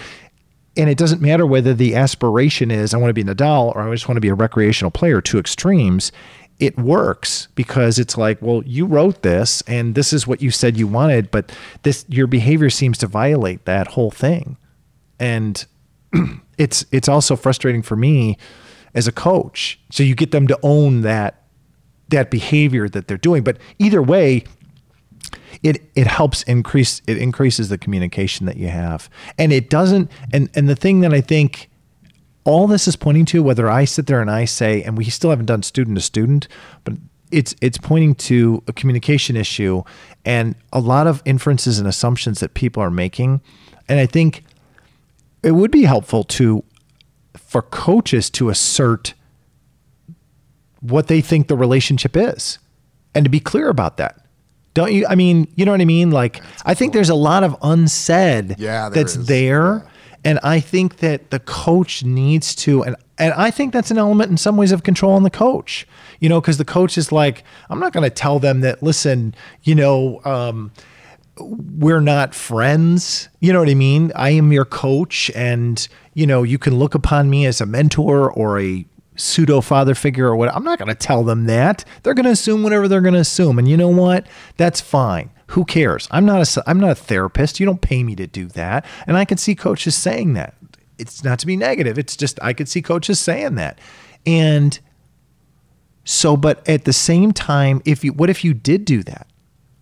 and 0.77 0.89
it 0.89 0.97
doesn't 0.97 1.21
matter 1.21 1.45
whether 1.45 1.73
the 1.73 1.95
aspiration 1.95 2.71
is 2.71 2.93
I 2.93 2.97
want 2.97 3.09
to 3.09 3.13
be 3.13 3.23
Nadal 3.23 3.75
or 3.75 3.81
I 3.81 3.91
just 3.91 4.07
want 4.07 4.17
to 4.17 4.21
be 4.21 4.29
a 4.29 4.35
recreational 4.35 4.91
player, 4.91 5.21
two 5.21 5.39
extremes. 5.39 6.11
It 6.59 6.77
works 6.77 7.47
because 7.55 7.99
it's 7.99 8.17
like, 8.17 8.41
well, 8.41 8.63
you 8.65 8.85
wrote 8.85 9.21
this 9.21 9.61
and 9.67 9.95
this 9.95 10.13
is 10.13 10.25
what 10.25 10.41
you 10.41 10.51
said 10.51 10.77
you 10.77 10.87
wanted, 10.87 11.31
but 11.31 11.51
this 11.83 12.05
your 12.07 12.27
behavior 12.27 12.69
seems 12.69 12.97
to 12.99 13.07
violate 13.07 13.65
that 13.65 13.87
whole 13.87 14.11
thing. 14.11 14.57
And 15.19 15.65
it's 16.57 16.85
it's 16.91 17.09
also 17.09 17.35
frustrating 17.35 17.81
for 17.81 17.95
me 17.95 18.37
as 18.93 19.07
a 19.07 19.11
coach. 19.11 19.79
So 19.91 20.03
you 20.03 20.15
get 20.15 20.31
them 20.31 20.47
to 20.47 20.59
own 20.63 21.01
that 21.01 21.43
that 22.09 22.29
behavior 22.29 22.87
that 22.87 23.07
they're 23.07 23.17
doing, 23.17 23.43
but 23.43 23.57
either 23.79 24.01
way, 24.01 24.43
it 25.65 25.81
it 25.95 26.07
helps 26.07 26.43
increase 26.43 27.01
it 27.07 27.17
increases 27.17 27.69
the 27.69 27.77
communication 27.77 28.45
that 28.45 28.57
you 28.57 28.67
have 28.67 29.09
and 29.37 29.51
it 29.51 29.69
doesn't 29.69 30.09
and 30.31 30.49
and 30.55 30.69
the 30.69 30.75
thing 30.75 30.99
that 31.01 31.13
i 31.13 31.21
think 31.21 31.69
all 32.45 32.67
this 32.67 32.87
is 32.87 32.95
pointing 32.95 33.25
to, 33.25 33.43
whether 33.43 33.69
I 33.69 33.85
sit 33.85 34.05
there 34.05 34.21
and 34.21 34.29
I 34.29 34.45
say, 34.45 34.83
and 34.83 34.97
we 34.97 35.05
still 35.05 35.31
haven't 35.31 35.47
done 35.47 35.63
student 35.63 35.97
to 35.97 36.01
student, 36.01 36.47
but 36.83 36.93
it's 37.31 37.55
it's 37.59 37.79
pointing 37.79 38.15
to 38.15 38.63
a 38.67 38.73
communication 38.73 39.35
issue 39.35 39.81
and 40.23 40.55
a 40.71 40.79
lot 40.79 41.07
of 41.07 41.23
inferences 41.25 41.79
and 41.79 41.87
assumptions 41.87 42.39
that 42.39 42.53
people 42.53 42.81
are 42.81 42.91
making. 42.91 43.41
And 43.89 43.99
I 43.99 44.05
think 44.05 44.43
it 45.41 45.51
would 45.51 45.71
be 45.71 45.83
helpful 45.83 46.23
to 46.23 46.63
for 47.35 47.63
coaches 47.63 48.29
to 48.29 48.49
assert 48.49 49.15
what 50.81 51.07
they 51.07 51.19
think 51.19 51.47
the 51.47 51.57
relationship 51.57 52.15
is 52.15 52.59
and 53.15 53.25
to 53.25 53.29
be 53.29 53.39
clear 53.39 53.69
about 53.69 53.97
that. 53.97 54.24
Don't 54.75 54.93
you? 54.93 55.07
I 55.09 55.15
mean, 55.15 55.47
you 55.55 55.65
know 55.65 55.71
what 55.71 55.81
I 55.81 55.85
mean? 55.85 56.11
Like, 56.11 56.43
I 56.65 56.75
think 56.75 56.93
there's 56.93 57.09
a 57.09 57.15
lot 57.15 57.43
of 57.43 57.55
unsaid 57.63 58.55
Yeah, 58.59 58.89
there 58.89 59.03
that's 59.03 59.15
is. 59.15 59.25
there. 59.25 59.87
And 60.23 60.39
I 60.43 60.59
think 60.59 60.97
that 60.97 61.29
the 61.29 61.39
coach 61.39 62.03
needs 62.03 62.55
to, 62.55 62.83
and, 62.83 62.95
and 63.19 63.31
I 63.33 63.51
think 63.51 63.73
that's 63.73 63.91
an 63.91 63.97
element 63.99 64.31
in 64.31 64.37
some 64.37 64.57
ways 64.57 64.71
of 64.71 64.81
control 64.81 65.13
on 65.13 65.21
the 65.23 65.29
coach, 65.29 65.87
you 66.19 66.29
know, 66.29 66.41
because 66.41 66.57
the 66.57 66.65
coach 66.65 66.97
is 66.97 67.11
like, 67.11 67.43
I'm 67.69 67.79
not 67.79 67.93
going 67.93 68.03
to 68.03 68.09
tell 68.09 68.39
them 68.39 68.61
that, 68.61 68.81
listen, 68.81 69.35
you 69.61 69.75
know, 69.75 70.21
um, 70.25 70.71
we're 71.37 72.01
not 72.01 72.33
friends. 72.33 73.29
You 73.39 73.53
know 73.53 73.59
what 73.59 73.69
I 73.69 73.75
mean? 73.75 74.11
I 74.15 74.31
am 74.31 74.51
your 74.51 74.65
coach, 74.65 75.29
and 75.35 75.87
you 76.13 76.25
know 76.25 76.43
you 76.43 76.57
can 76.57 76.75
look 76.75 76.95
upon 76.95 77.29
me 77.29 77.45
as 77.45 77.61
a 77.61 77.65
mentor 77.65 78.31
or 78.31 78.59
a 78.59 78.85
pseudo 79.15 79.61
father 79.61 79.95
figure 79.95 80.27
or 80.27 80.35
what. 80.35 80.53
I'm 80.53 80.63
not 80.63 80.79
going 80.79 80.89
to 80.89 80.95
tell 80.95 81.23
them 81.23 81.45
that. 81.45 81.85
They're 82.03 82.13
going 82.13 82.25
to 82.25 82.31
assume 82.31 82.63
whatever 82.63 82.87
they're 82.87 83.01
going 83.01 83.13
to 83.13 83.19
assume, 83.19 83.59
and 83.59 83.67
you 83.67 83.77
know 83.77 83.89
what? 83.89 84.27
That's 84.57 84.81
fine. 84.81 85.29
Who 85.47 85.65
cares? 85.65 86.07
I'm 86.11 86.25
not 86.25 86.57
a 86.57 86.63
I'm 86.67 86.79
not 86.79 86.91
a 86.91 86.95
therapist. 86.95 87.59
You 87.59 87.65
don't 87.65 87.81
pay 87.81 88.03
me 88.03 88.15
to 88.15 88.27
do 88.27 88.47
that, 88.47 88.85
and 89.07 89.17
I 89.17 89.25
can 89.25 89.37
see 89.37 89.55
coaches 89.55 89.95
saying 89.95 90.33
that. 90.33 90.55
It's 90.97 91.23
not 91.23 91.39
to 91.39 91.45
be 91.45 91.57
negative. 91.57 91.97
It's 91.97 92.15
just 92.15 92.39
I 92.41 92.53
could 92.53 92.69
see 92.69 92.81
coaches 92.81 93.19
saying 93.19 93.55
that, 93.55 93.79
and 94.25 94.79
so, 96.03 96.37
but 96.37 96.67
at 96.69 96.85
the 96.85 96.93
same 96.93 97.31
time, 97.31 97.81
if 97.85 98.03
you 98.03 98.13
what 98.13 98.29
if 98.29 98.43
you 98.43 98.53
did 98.53 98.85
do 98.85 99.03
that? 99.03 99.27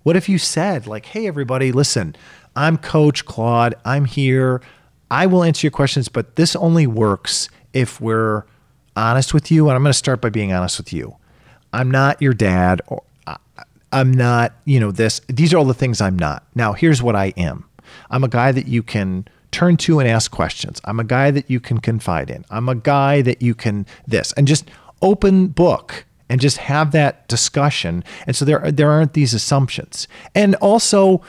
What 0.04 0.18
if 0.18 0.28
you 0.28 0.38
said, 0.38 0.86
like, 0.86 1.06
hey, 1.06 1.28
everybody, 1.28 1.72
listen, 1.72 2.16
I'm 2.56 2.78
Coach 2.78 3.26
Claude. 3.26 3.76
I'm 3.86 4.06
here. 4.06 4.62
I 5.10 5.28
will 5.28 5.44
answer 5.44 5.66
your 5.66 5.72
questions, 5.72 6.10
but 6.10 6.36
this 6.36 6.56
only 6.56 6.88
works 6.88 7.48
if 7.72 8.02
we're 8.02 8.44
honest 8.96 9.34
with 9.34 9.52
you. 9.52 9.68
And 9.68 9.76
I'm 9.76 9.84
going 9.84 9.92
to 9.92 9.98
start 9.98 10.22
by 10.22 10.30
being 10.30 10.54
honest 10.54 10.78
with 10.78 10.94
you. 10.94 11.16
I'm 11.72 11.90
not 11.90 12.22
your 12.22 12.34
dad, 12.34 12.82
or 12.88 13.04
I'm 13.92 14.12
not, 14.12 14.54
you 14.66 14.80
know, 14.80 14.92
this. 14.92 15.22
These 15.28 15.54
are 15.54 15.58
all 15.58 15.66
the 15.66 15.74
things 15.74 16.02
I'm 16.02 16.18
not. 16.18 16.46
Now, 16.56 16.74
here's 16.74 17.02
what 17.02 17.16
I 17.16 17.34
am 17.38 17.66
I'm 18.10 18.24
a 18.24 18.28
guy 18.28 18.52
that 18.52 18.68
you 18.68 18.84
can 18.84 19.28
turn 19.52 19.78
to 19.78 20.00
and 20.00 20.10
ask 20.10 20.32
questions. 20.32 20.82
I'm 20.84 21.00
a 21.00 21.04
guy 21.04 21.32
that 21.32 21.50
you 21.50 21.60
can 21.60 21.80
confide 21.80 22.30
in. 22.30 22.44
I'm 22.50 22.68
a 22.68 22.76
guy 22.76 23.22
that 23.22 23.42
you 23.42 23.54
can 23.54 23.86
this 24.08 24.34
and 24.34 24.48
just 24.48 24.70
open 25.02 25.48
book 25.48 26.06
and 26.30 26.42
just 26.42 26.58
have 26.58 26.92
that 26.92 27.28
discussion. 27.28 28.04
And 28.26 28.36
so 28.36 28.46
there 28.46 28.72
there 28.72 28.90
aren't 28.90 29.14
these 29.14 29.34
assumptions. 29.34 30.08
And 30.34 30.56
also 30.56 31.22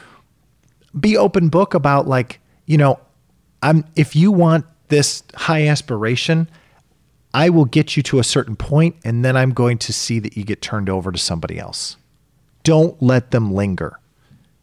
be 0.98 1.16
open 1.16 1.48
book 1.48 1.74
about 1.74 2.06
like, 2.08 2.40
you 2.66 2.78
know, 2.78 2.98
I'm 3.62 3.84
if 3.94 4.16
you 4.16 4.32
want 4.32 4.64
this 4.88 5.22
high 5.34 5.66
aspiration, 5.66 6.48
I 7.34 7.50
will 7.50 7.64
get 7.64 7.96
you 7.96 8.02
to 8.04 8.20
a 8.20 8.24
certain 8.24 8.54
point 8.56 8.96
and 9.04 9.24
then 9.24 9.36
I'm 9.36 9.50
going 9.50 9.76
to 9.78 9.92
see 9.92 10.20
that 10.20 10.36
you 10.36 10.44
get 10.44 10.62
turned 10.62 10.88
over 10.88 11.10
to 11.12 11.18
somebody 11.18 11.58
else. 11.58 11.96
Don't 12.62 13.00
let 13.02 13.32
them 13.32 13.52
linger. 13.52 13.98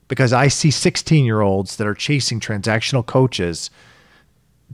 Because 0.08 0.34
I 0.34 0.48
see 0.48 0.72
16 0.72 1.24
year 1.26 1.42
olds 1.42 1.76
that 1.76 1.86
are 1.86 1.94
chasing 1.94 2.40
transactional 2.40 3.06
coaches 3.06 3.70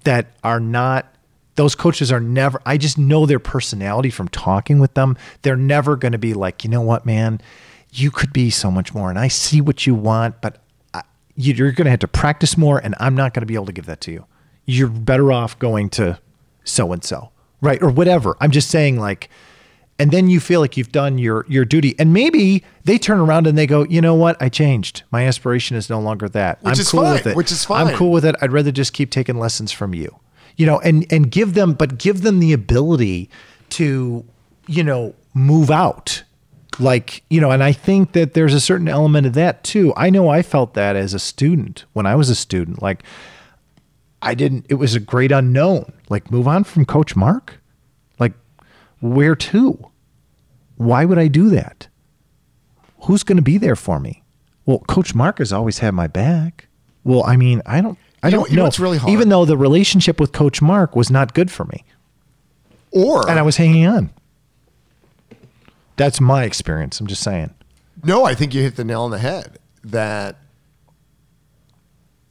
that 0.03 0.27
are 0.43 0.59
not 0.59 1.13
those 1.55 1.73
coaches 1.73 2.11
are 2.11 2.19
never 2.19 2.61
i 2.67 2.77
just 2.77 2.99
know 2.99 3.25
their 3.25 3.39
personality 3.39 4.11
from 4.11 4.27
talking 4.27 4.77
with 4.77 4.93
them 4.93 5.17
they're 5.41 5.55
never 5.55 5.95
going 5.95 6.11
to 6.11 6.19
be 6.19 6.35
like 6.35 6.63
you 6.63 6.69
know 6.69 6.81
what 6.81 7.03
man 7.03 7.41
you 7.91 8.11
could 8.11 8.31
be 8.31 8.51
so 8.51 8.69
much 8.69 8.93
more 8.93 9.09
and 9.09 9.17
i 9.17 9.27
see 9.27 9.59
what 9.59 9.87
you 9.87 9.95
want 9.95 10.39
but 10.39 10.61
I, 10.93 11.01
you- 11.35 11.55
you're 11.55 11.71
going 11.71 11.85
to 11.85 11.89
have 11.89 11.99
to 12.01 12.07
practice 12.07 12.57
more 12.59 12.77
and 12.77 12.93
i'm 12.99 13.15
not 13.15 13.33
going 13.33 13.41
to 13.41 13.47
be 13.47 13.55
able 13.55 13.65
to 13.65 13.71
give 13.71 13.87
that 13.87 14.01
to 14.01 14.11
you 14.11 14.25
you're 14.65 14.87
better 14.87 15.31
off 15.31 15.57
going 15.57 15.89
to 15.91 16.19
so 16.63 16.93
and 16.93 17.03
so 17.03 17.31
right 17.61 17.81
or 17.81 17.89
whatever. 17.89 18.35
I'm 18.39 18.51
just 18.51 18.69
saying 18.69 18.99
like 18.99 19.29
and 19.99 20.11
then 20.11 20.29
you 20.29 20.39
feel 20.39 20.59
like 20.59 20.77
you've 20.77 20.91
done 20.91 21.17
your 21.17 21.45
your 21.47 21.65
duty. 21.65 21.95
And 21.97 22.13
maybe 22.13 22.63
they 22.83 22.97
turn 22.97 23.19
around 23.19 23.47
and 23.47 23.57
they 23.57 23.67
go 23.67 23.83
you 23.83 24.01
know 24.01 24.15
what? 24.15 24.41
I 24.41 24.49
changed. 24.49 25.03
My 25.11 25.25
aspiration 25.25 25.75
is 25.75 25.89
no 25.89 25.99
longer 25.99 26.29
that. 26.29 26.61
Which 26.63 26.79
i'm 26.79 26.85
cool 26.85 27.03
fine, 27.03 27.13
with 27.13 27.27
it. 27.27 27.35
which 27.35 27.51
is 27.51 27.65
fine 27.65 27.87
i'm 27.87 27.95
cool 27.95 28.11
with 28.11 28.25
it. 28.25 28.35
I'd 28.41 28.51
rather 28.51 28.71
just 28.71 28.93
keep 28.93 29.09
taking 29.11 29.39
lessons 29.39 29.71
from 29.71 29.93
you. 29.93 30.19
You 30.55 30.65
know 30.65 30.79
and 30.79 31.05
and 31.11 31.31
give 31.31 31.53
them 31.53 31.73
but 31.73 31.97
give 31.97 32.21
them 32.21 32.39
the 32.39 32.53
ability 32.53 33.29
to 33.71 34.25
you 34.67 34.83
know 34.83 35.15
move 35.33 35.71
out. 35.71 36.23
Like 36.79 37.23
you 37.29 37.41
know 37.41 37.49
and 37.49 37.63
i 37.63 37.71
think 37.71 38.11
that 38.11 38.35
there's 38.35 38.53
a 38.53 38.59
certain 38.59 38.87
element 38.87 39.25
of 39.25 39.33
that 39.33 39.63
too. 39.63 39.93
I 39.97 40.11
know 40.11 40.29
i 40.29 40.43
felt 40.43 40.75
that 40.75 40.95
as 40.95 41.15
a 41.15 41.19
student 41.19 41.85
when 41.93 42.05
i 42.05 42.13
was 42.13 42.29
a 42.29 42.35
student. 42.35 42.83
Like 42.83 43.03
i 44.21 44.33
didn't 44.33 44.65
it 44.69 44.75
was 44.75 44.95
a 44.95 44.99
great 44.99 45.31
unknown. 45.31 45.91
Like 46.09 46.31
move 46.31 46.47
on 46.47 46.63
from 46.63 46.85
coach 46.85 47.15
mark? 47.15 47.59
Like 48.19 48.33
where 48.99 49.35
to? 49.35 49.87
Why 50.77 51.05
would 51.05 51.17
i 51.19 51.27
do 51.27 51.49
that? 51.49 51.87
Who's 53.01 53.23
going 53.23 53.35
to 53.37 53.41
be 53.43 53.57
there 53.57 53.75
for 53.75 53.99
me? 53.99 54.23
Well 54.65 54.79
coach 54.79 55.13
mark 55.15 55.37
has 55.39 55.53
always 55.53 55.79
had 55.79 55.93
my 55.93 56.07
back. 56.07 56.67
Well 57.03 57.23
i 57.25 57.35
mean 57.37 57.61
i 57.65 57.81
don't 57.81 57.97
i 58.23 58.27
You 58.27 58.31
know- 58.31 58.37
don't 58.39 58.49
you 58.49 58.55
know 58.55 58.61
know. 58.61 58.65
what's 58.65 58.79
really 58.79 58.97
hard? 58.97 59.11
even 59.13 59.29
though 59.29 59.45
the 59.45 59.57
relationship 59.57 60.19
with 60.19 60.31
coach 60.31 60.61
mark 60.61 60.95
was 60.95 61.09
not 61.11 61.33
good 61.33 61.51
for 61.51 61.65
me. 61.65 61.83
Or 62.91 63.29
and 63.29 63.37
i 63.39 63.41
was 63.43 63.57
hanging 63.57 63.85
on. 63.87 64.09
That's 65.95 66.19
my 66.21 66.43
experience 66.43 66.99
i'm 66.99 67.07
just 67.07 67.23
saying. 67.23 67.53
No, 68.03 68.25
I 68.25 68.35
think 68.35 68.53
you 68.53 68.61
hit 68.61 68.75
the 68.75 68.83
nail 68.83 69.01
on 69.01 69.11
the 69.11 69.17
head. 69.17 69.57
That 69.83 70.37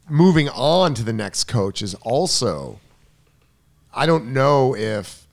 moving 0.09 0.49
on 0.49 0.95
to 0.95 1.03
the 1.03 1.13
next 1.13 1.45
coach 1.45 1.83
is 1.83 1.95
also, 1.97 2.81
I 3.93 4.07
don't 4.07 4.33
know 4.33 4.77
if 4.77 5.27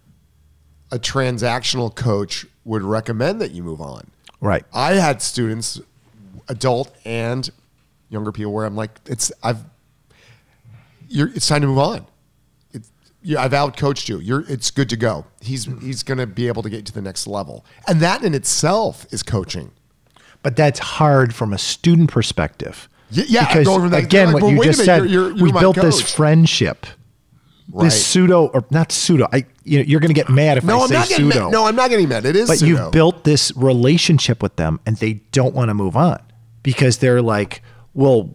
a 0.91 0.99
transactional 0.99 1.93
coach 1.93 2.45
would 2.65 2.83
recommend 2.83 3.41
that 3.41 3.51
you 3.51 3.63
move 3.63 3.81
on. 3.81 4.09
right 4.41 4.63
I 4.73 4.93
had 4.93 5.21
students, 5.21 5.81
adult 6.47 6.95
and 7.05 7.49
younger 8.09 8.31
people, 8.31 8.53
where 8.53 8.65
I'm 8.65 8.75
like, 8.75 8.91
it's 9.05 9.31
I've, 9.41 9.63
you're 11.07 11.29
it's 11.29 11.47
time 11.47 11.61
to 11.61 11.67
move 11.67 11.79
on. 11.79 12.05
It's, 12.71 12.91
yeah, 13.21 13.41
I've 13.41 13.53
out 13.53 13.77
coached 13.77 14.09
you. 14.09 14.19
You're 14.19 14.43
it's 14.47 14.71
good 14.71 14.89
to 14.89 14.97
go. 14.97 15.25
He's 15.41 15.65
he's 15.81 16.03
going 16.03 16.17
to 16.19 16.27
be 16.27 16.47
able 16.47 16.63
to 16.63 16.69
get 16.69 16.85
to 16.85 16.93
the 16.93 17.01
next 17.01 17.27
level, 17.27 17.65
and 17.87 17.99
that 18.01 18.23
in 18.23 18.33
itself 18.33 19.05
is 19.11 19.23
coaching. 19.23 19.71
but 20.43 20.57
that's 20.57 20.79
hard 20.79 21.33
from 21.33 21.53
a 21.53 21.57
student 21.57 22.11
perspective. 22.11 22.87
Yeah, 23.15 23.47
because 23.47 23.67
that- 23.91 23.97
again, 24.03 24.27
like, 24.33 24.33
what 24.35 24.43
well, 24.43 24.51
you 24.51 24.63
just 24.63 24.79
minute, 24.79 24.85
said, 24.85 24.97
you're- 25.09 25.11
you're- 25.27 25.35
you're 25.37 25.45
we 25.45 25.51
built 25.59 25.75
this 25.75 26.01
friendship, 26.01 26.85
Right. 27.71 27.85
this 27.85 28.05
pseudo 28.05 28.47
or 28.47 28.65
not 28.71 28.91
pseudo. 28.91 29.27
I 29.31 29.45
you 29.63 29.77
know, 29.79 29.85
you're 29.87 30.01
going 30.01 30.09
to 30.09 30.13
get 30.13 30.29
mad 30.29 30.57
if 30.57 30.63
No, 30.65 30.79
I 30.79 30.81
I'm 30.83 30.87
say 30.89 30.93
not 30.95 31.07
pseudo. 31.07 31.43
mad. 31.45 31.51
No, 31.53 31.65
I'm 31.65 31.75
not 31.77 31.89
getting 31.89 32.09
mad. 32.09 32.25
It 32.25 32.35
is 32.35 32.49
but 32.49 32.57
pseudo. 32.59 32.83
you've 32.83 32.91
built 32.91 33.23
this 33.23 33.53
relationship 33.55 34.43
with 34.43 34.55
them, 34.57 34.79
and 34.85 34.97
they 34.97 35.21
don't 35.31 35.53
want 35.55 35.69
to 35.69 35.73
move 35.73 35.95
on 35.95 36.19
because 36.63 36.97
they're 36.97 37.21
like, 37.21 37.61
well, 37.93 38.31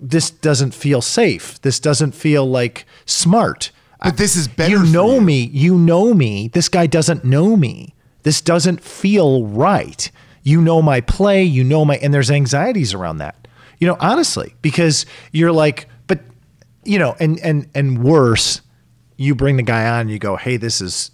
this 0.00 0.30
doesn't 0.30 0.74
feel 0.74 1.00
safe. 1.00 1.60
This 1.62 1.78
doesn't 1.78 2.12
feel 2.14 2.48
like 2.48 2.86
smart. 3.06 3.70
But 4.02 4.16
this 4.16 4.36
is 4.36 4.46
better 4.48 4.70
You 4.84 4.84
know 4.86 5.14
you. 5.16 5.20
me. 5.20 5.50
You 5.52 5.76
know 5.76 6.12
me. 6.14 6.48
This 6.52 6.68
guy 6.68 6.86
doesn't 6.86 7.24
know 7.24 7.56
me. 7.56 7.94
This 8.24 8.40
doesn't 8.40 8.80
feel 8.80 9.44
right. 9.46 10.10
You 10.42 10.60
know 10.60 10.80
my 10.82 11.00
play. 11.00 11.42
You 11.44 11.62
know 11.64 11.84
my, 11.84 11.96
and 11.96 12.12
there's 12.14 12.30
anxieties 12.30 12.94
around 12.94 13.18
that. 13.18 13.47
You 13.78 13.86
know, 13.86 13.96
honestly, 14.00 14.54
because 14.62 15.06
you're 15.32 15.52
like, 15.52 15.88
but 16.06 16.20
you 16.84 16.98
know, 16.98 17.16
and 17.20 17.38
and 17.40 17.68
and 17.74 18.02
worse, 18.02 18.60
you 19.16 19.34
bring 19.34 19.56
the 19.56 19.62
guy 19.62 19.88
on. 19.88 20.00
and 20.02 20.10
You 20.10 20.18
go, 20.18 20.36
hey, 20.36 20.56
this 20.56 20.80
is 20.80 21.10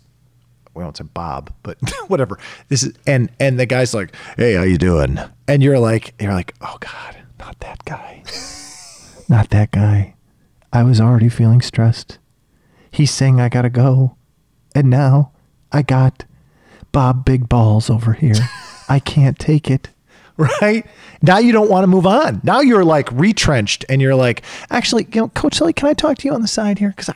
we 0.74 0.82
won't 0.82 0.96
say 0.96 1.04
Bob, 1.04 1.52
but 1.62 1.78
whatever. 2.08 2.38
This 2.68 2.82
is 2.82 2.94
and 3.06 3.30
and 3.38 3.58
the 3.58 3.66
guy's 3.66 3.94
like, 3.94 4.14
"Hey, 4.36 4.54
how 4.54 4.62
you 4.62 4.78
doing?" 4.78 5.18
And 5.46 5.62
you're 5.62 5.78
like, 5.78 6.14
you're 6.20 6.34
like, 6.34 6.54
"Oh 6.60 6.76
God, 6.80 7.16
not 7.38 7.58
that 7.60 7.84
guy, 7.84 8.22
not 9.28 9.50
that 9.50 9.70
guy." 9.70 10.14
I 10.72 10.82
was 10.82 11.00
already 11.00 11.28
feeling 11.28 11.60
stressed. 11.62 12.18
He's 12.90 13.12
saying 13.12 13.40
I 13.40 13.48
gotta 13.48 13.70
go, 13.70 14.16
and 14.74 14.90
now 14.90 15.32
I 15.70 15.82
got 15.82 16.24
Bob 16.92 17.24
Big 17.24 17.48
Balls 17.48 17.88
over 17.88 18.12
here. 18.12 18.34
I 18.88 18.98
can't 18.98 19.38
take 19.38 19.70
it. 19.70 19.90
Right 20.60 20.84
now, 21.22 21.38
you 21.38 21.52
don't 21.52 21.70
want 21.70 21.84
to 21.84 21.86
move 21.86 22.06
on. 22.06 22.40
Now 22.42 22.60
you're 22.60 22.84
like 22.84 23.08
retrenched, 23.12 23.84
and 23.88 24.02
you're 24.02 24.16
like, 24.16 24.42
actually, 24.68 25.06
you 25.12 25.20
know, 25.20 25.28
Coach 25.28 25.54
Sully, 25.54 25.72
can 25.72 25.88
I 25.88 25.94
talk 25.94 26.18
to 26.18 26.26
you 26.26 26.34
on 26.34 26.42
the 26.42 26.48
side 26.48 26.76
here? 26.80 26.88
Because 26.88 27.14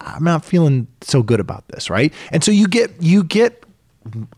I'm 0.00 0.24
not 0.24 0.44
feeling 0.44 0.88
so 1.02 1.22
good 1.22 1.38
about 1.38 1.68
this, 1.68 1.88
right? 1.88 2.12
And 2.32 2.42
so 2.42 2.50
you 2.50 2.66
get 2.66 2.90
you 3.00 3.22
get 3.22 3.64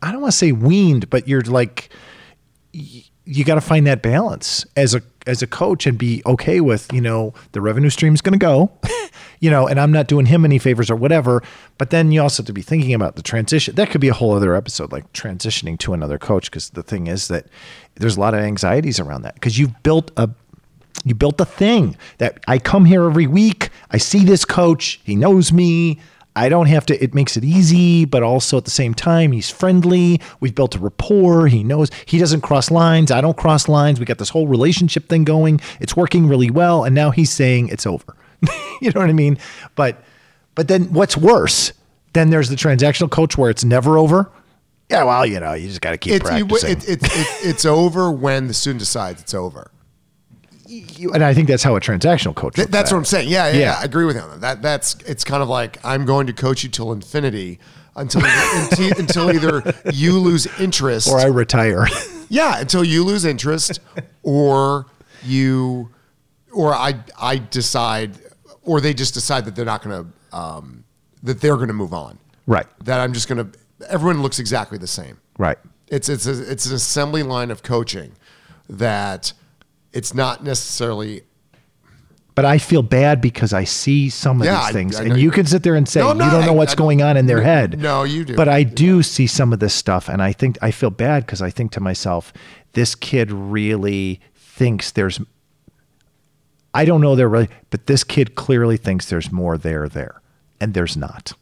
I 0.03 0.13
don't 0.13 0.21
want 0.21 0.33
to 0.33 0.39
say 0.39 0.53
weaned, 0.53 1.09
but 1.09 1.27
you're 1.29 1.41
like 1.43 1.89
you 2.73 3.45
got 3.45 3.55
to 3.55 3.61
find 3.61 3.87
that 3.87 4.03
balance 4.03 4.67
as 4.77 4.95
a 4.95 5.01
as 5.27 5.43
a 5.43 5.47
coach 5.47 5.87
and 5.87 5.97
be 5.97 6.23
okay 6.27 6.61
with, 6.61 6.93
you 6.93 7.01
know, 7.01 7.33
the 7.53 7.61
revenue 7.61 7.91
stream 7.91 8.15
is 8.15 8.21
going 8.21 8.39
to 8.39 8.39
go, 8.39 8.71
you 9.41 9.51
know, 9.51 9.67
and 9.67 9.81
I'm 9.81 9.93
not 9.93 10.07
doing 10.07 10.27
him 10.27 10.45
any 10.45 10.59
favors 10.59 10.91
or 10.91 10.97
whatever. 10.97 11.43
But 11.79 11.91
then 11.91 12.13
you 12.13 12.21
also 12.23 12.43
have 12.43 12.47
to 12.47 12.53
be 12.53 12.63
thinking 12.63 12.95
about 12.95 13.17
the 13.17 13.23
transition. 13.23 13.75
That 13.75 13.91
could 13.91 14.01
be 14.01 14.09
a 14.09 14.15
whole 14.15 14.35
other 14.35 14.55
episode, 14.55 14.93
like 14.93 15.11
transitioning 15.13 15.79
to 15.81 15.95
another 15.95 16.19
coach. 16.19 16.51
Because 16.51 16.71
the 16.71 16.83
thing 16.83 17.07
is 17.07 17.29
that 17.29 17.47
there's 17.97 18.17
a 18.17 18.21
lot 18.21 18.35
of 18.35 18.41
anxieties 18.41 19.01
around 19.01 19.23
that 19.23 19.35
because 19.35 19.59
you've 19.59 19.83
built 19.83 20.11
a 20.17 20.31
you 21.05 21.15
built 21.15 21.41
a 21.41 21.45
thing 21.45 21.97
that 22.19 22.43
I 22.49 22.59
come 22.59 22.87
here 22.87 23.05
every 23.05 23.27
week. 23.27 23.69
I 23.91 23.99
see 23.99 24.25
this 24.25 24.45
coach. 24.45 25.01
He 25.05 25.17
knows 25.17 25.53
me. 25.53 26.01
I 26.37 26.49
don't 26.49 26.67
have 26.67 26.85
to, 26.87 27.03
it 27.03 27.15
makes 27.15 27.37
it 27.37 27.45
easy, 27.45 28.05
but 28.05 28.23
also 28.25 28.57
at 28.59 28.65
the 28.65 28.71
same 28.71 28.93
time, 28.93 29.31
he's 29.31 29.51
friendly. 29.51 30.21
We've 30.41 30.55
built 30.55 30.75
a 30.75 30.81
rapport. 30.81 31.47
He 31.47 31.63
knows 31.63 31.91
he 32.07 32.19
doesn't 32.19 32.41
cross 32.41 32.71
lines. 32.73 33.13
I 33.13 33.21
don't 33.21 33.37
cross 33.37 33.69
lines. 33.69 34.01
We 34.01 34.07
got 34.07 34.19
this 34.19 34.31
whole 34.31 34.49
relationship 34.49 35.09
thing 35.09 35.23
going. 35.25 35.61
It's 35.81 35.97
working 35.97 36.27
really 36.27 36.51
well. 36.51 36.83
And 36.85 36.93
now 36.95 37.11
he's 37.13 37.31
saying 37.31 37.69
it's 37.69 37.87
over. 37.87 38.17
you 38.81 38.91
know 38.91 39.01
what 39.01 39.11
I 39.11 39.13
mean? 39.13 39.39
But, 39.77 40.03
but 40.57 40.67
then 40.67 40.93
what's 40.93 41.17
worse? 41.17 41.73
Then 42.15 42.31
there's 42.31 42.49
the 42.49 42.57
transactional 42.57 43.11
coach 43.11 43.39
where 43.39 43.51
it's 43.51 43.65
never 43.65 43.97
over. 43.97 44.31
Yeah, 44.91 45.05
well, 45.05 45.25
you 45.25 45.41
know, 45.41 45.55
you 45.55 45.69
just 45.69 45.81
got 45.81 45.93
to 45.93 45.99
keep 45.99 46.15
It's, 46.15 46.29
practicing. 46.29 46.71
it, 46.73 46.89
it, 46.89 47.03
it, 47.05 47.27
it's 47.43 47.65
over 47.65 48.11
when 48.11 48.49
the 48.49 48.55
student 48.55 48.81
decides 48.81 49.23
it's 49.23 49.35
over. 49.35 49.71
You- 50.67 51.13
and 51.13 51.23
I 51.25 51.35
think 51.35 51.49
that's 51.49 51.63
how 51.63 51.77
a 51.77 51.81
transactional 51.81 52.35
coach. 52.35 52.55
Th- 52.55 52.69
that's 52.69 52.91
at 52.91 52.95
what. 52.95 52.99
I'm 53.01 53.05
saying. 53.05 53.29
Yeah, 53.29 53.49
yeah, 53.53 53.59
Yeah. 53.59 53.79
I 53.81 53.85
agree 53.85 54.05
with 54.05 54.17
him. 54.17 54.41
That 54.41 54.63
that's 54.63 54.95
it's 55.07 55.25
kind 55.25 55.43
of 55.43 55.49
like 55.49 55.79
I'm 55.85 56.05
going 56.05 56.27
to 56.27 56.33
coach 56.33 56.63
you 56.65 56.69
till 56.71 56.93
infinity 56.93 57.59
until 57.97 58.23
until, 58.25 58.99
until 58.99 59.31
either 59.33 59.75
you 59.93 60.19
lose 60.19 60.47
interest 60.61 61.09
Or 61.09 61.21
I 61.21 61.27
retire. 61.27 61.87
Yeah, 62.31 62.59
until 62.59 62.83
you 62.83 63.05
lose 63.05 63.27
interest 63.27 63.81
or 64.23 64.87
you 65.23 65.91
or 66.53 66.75
I 66.75 66.95
I 67.21 67.37
decide 67.37 68.19
or 68.63 68.81
they 68.81 68.95
just 68.95 69.13
decide 69.15 69.45
that 69.45 69.55
they're 69.55 69.65
not 69.67 69.83
going 69.83 70.05
to 70.31 70.37
um, 70.37 70.85
that 71.23 71.41
they're 71.43 71.57
going 71.57 71.69
to 71.69 71.75
move 71.75 71.93
on. 71.93 72.19
right. 72.47 72.67
That 72.85 72.99
I'm 73.01 73.13
just 73.13 73.29
going 73.29 73.53
to 73.53 73.59
everyone 73.89 74.23
looks 74.23 74.39
exactly 74.39 74.79
the 74.79 74.87
same. 74.87 75.19
Right. 75.39 75.59
It's 75.89 76.09
it's 76.09 76.27
a, 76.27 76.51
it's 76.51 76.65
an 76.67 76.75
assembly 76.75 77.23
line 77.23 77.51
of 77.51 77.63
coaching 77.63 78.13
that 78.71 79.33
it's 79.95 80.13
not 80.15 80.45
necessarily 80.45 81.23
But 82.35 82.45
I 82.45 82.59
feel 82.59 82.83
bad 82.83 83.21
because 83.21 83.53
I 83.53 83.63
see 83.65 84.11
some 84.11 84.41
of 84.41 84.45
Yeah, 84.47 84.65
these 84.65 84.73
things, 84.73 84.97
I 84.97 85.05
and 85.05 85.17
you 85.17 85.25
you- 85.25 85.31
can 85.31 85.47
sit 85.47 85.63
there 85.63 85.77
and 85.77 85.89
say 85.89 86.01
No, 86.01 86.09
you 86.13 86.15
not. 86.19 86.33
don't 86.33 86.45
know 86.47 86.53
I- 86.53 86.57
what's 86.57 86.73
I- 86.73 86.77
going 86.77 87.01
on 87.01 87.17
in 87.17 87.27
their 87.27 87.39
no, 87.39 87.45
head. 87.45 87.79
no, 87.79 88.03
you 88.03 88.25
do. 88.25 88.35
But 88.35 88.49
I 88.49 88.65
do 88.65 89.03
see 89.05 89.27
some 89.29 89.53
of 89.53 89.61
this 89.61 89.73
stuff, 89.73 90.09
and 90.09 90.21
I 90.21 90.33
think 90.33 90.59
I 90.61 90.73
feel 90.73 90.91
bad 90.91 91.25
because 91.25 91.41
I 91.41 91.51
think 91.51 91.71
to 91.73 91.81
myself, 91.81 92.33
this 92.73 92.95
kid 92.97 93.31
really 93.31 94.21
thinks 94.35 94.91
there's. 94.91 95.21
I 96.73 96.85
don't 96.85 97.01
know 97.01 97.15
there 97.15 97.29
really, 97.29 97.49
but 97.71 97.87
this 97.87 98.03
kid 98.03 98.35
clearly 98.35 98.77
thinks 98.77 99.07
there's 99.09 99.31
more 99.31 99.57
there 99.57 99.89
there, 99.89 100.21
and 100.61 100.75
there's 100.75 100.97
not. 100.97 101.35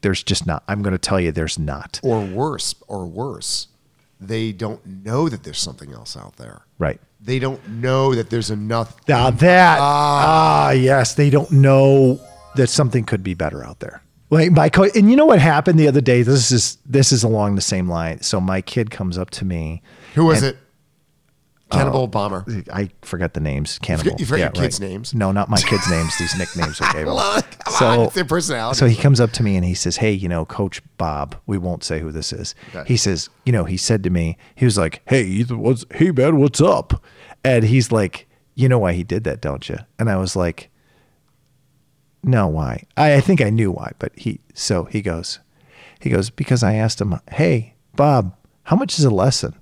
There's 0.00 0.22
just 0.22 0.46
not. 0.46 0.62
I'm 0.68 0.80
going 0.80 0.92
to 0.94 0.98
tell 0.98 1.20
you, 1.20 1.32
there's 1.32 1.58
not. 1.58 2.00
or 2.02 2.24
worse 2.24 2.74
or 2.86 3.06
worse, 3.06 3.66
they 4.18 4.52
don't 4.52 5.04
know 5.04 5.28
that 5.28 5.42
there's 5.42 5.58
something 5.58 5.92
else 5.92 6.16
out 6.16 6.36
there. 6.36 6.62
Right. 6.78 7.00
They 7.20 7.38
don't 7.38 7.66
know 7.68 8.14
that 8.14 8.30
there's 8.30 8.50
enough 8.50 8.96
Now 9.08 9.30
that 9.30 9.78
ah 9.80 10.70
yes, 10.70 11.14
they 11.14 11.30
don't 11.30 11.50
know 11.50 12.20
that 12.56 12.68
something 12.68 13.04
could 13.04 13.22
be 13.22 13.34
better 13.34 13.64
out 13.64 13.80
there. 13.80 14.02
Like 14.30 14.52
my 14.52 14.68
co- 14.68 14.90
and 14.94 15.10
you 15.10 15.16
know 15.16 15.26
what 15.26 15.38
happened 15.38 15.78
the 15.78 15.88
other 15.88 16.00
day? 16.00 16.22
This 16.22 16.52
is 16.52 16.78
this 16.84 17.12
is 17.12 17.24
along 17.24 17.54
the 17.54 17.60
same 17.62 17.88
line. 17.88 18.20
So 18.22 18.40
my 18.40 18.60
kid 18.60 18.90
comes 18.90 19.16
up 19.18 19.30
to 19.30 19.44
me. 19.44 19.82
Who 20.14 20.26
was 20.26 20.42
it? 20.42 20.58
Oh. 21.70 21.76
Cannibal 21.76 22.06
Bomber. 22.06 22.46
I 22.72 22.88
forget 23.02 23.34
the 23.34 23.40
names. 23.40 23.78
Cannibal. 23.80 24.12
you 24.18 24.24
forget 24.24 24.56
your 24.56 24.64
kids' 24.64 24.80
names? 24.80 25.12
No, 25.12 25.32
not 25.32 25.50
my 25.50 25.60
kids' 25.60 25.86
names. 25.90 26.16
These 26.18 26.38
nicknames. 26.38 26.78
Come 26.80 27.08
on, 27.08 27.42
so, 27.72 27.86
on, 27.86 28.08
their 28.14 28.24
personality. 28.24 28.78
So 28.78 28.86
he 28.86 28.96
comes 28.96 29.20
up 29.20 29.32
to 29.32 29.42
me 29.42 29.54
and 29.54 29.64
he 29.64 29.74
says, 29.74 29.98
"Hey, 29.98 30.12
you 30.12 30.28
know, 30.30 30.46
Coach 30.46 30.80
Bob. 30.96 31.36
We 31.46 31.58
won't 31.58 31.84
say 31.84 32.00
who 32.00 32.10
this 32.10 32.32
is. 32.32 32.54
Okay. 32.74 32.84
He 32.88 32.96
says, 32.96 33.28
you 33.44 33.52
know, 33.52 33.64
he 33.64 33.76
said 33.76 34.02
to 34.04 34.10
me, 34.10 34.38
he 34.54 34.64
was 34.64 34.78
like, 34.78 35.02
"Hey, 35.08 35.24
Ethan, 35.24 35.58
what's 35.58 35.84
hey 35.92 36.10
man, 36.10 36.38
what's 36.38 36.60
up?" 36.62 37.04
And 37.44 37.64
he's 37.64 37.92
like, 37.92 38.26
"You 38.54 38.70
know 38.70 38.78
why 38.78 38.94
he 38.94 39.04
did 39.04 39.24
that, 39.24 39.42
don't 39.42 39.68
you?" 39.68 39.76
And 39.98 40.08
I 40.08 40.16
was 40.16 40.34
like, 40.34 40.70
"No, 42.22 42.48
why?" 42.48 42.84
I, 42.96 43.16
I 43.16 43.20
think 43.20 43.42
I 43.42 43.50
knew 43.50 43.70
why, 43.70 43.92
but 43.98 44.12
he. 44.16 44.40
So 44.54 44.84
he 44.84 45.02
goes, 45.02 45.38
he 46.00 46.08
goes 46.08 46.30
because 46.30 46.62
I 46.62 46.74
asked 46.76 46.98
him, 46.98 47.20
"Hey, 47.30 47.74
Bob, 47.94 48.34
how 48.62 48.76
much 48.76 48.98
is 48.98 49.04
a 49.04 49.10
lesson?" 49.10 49.54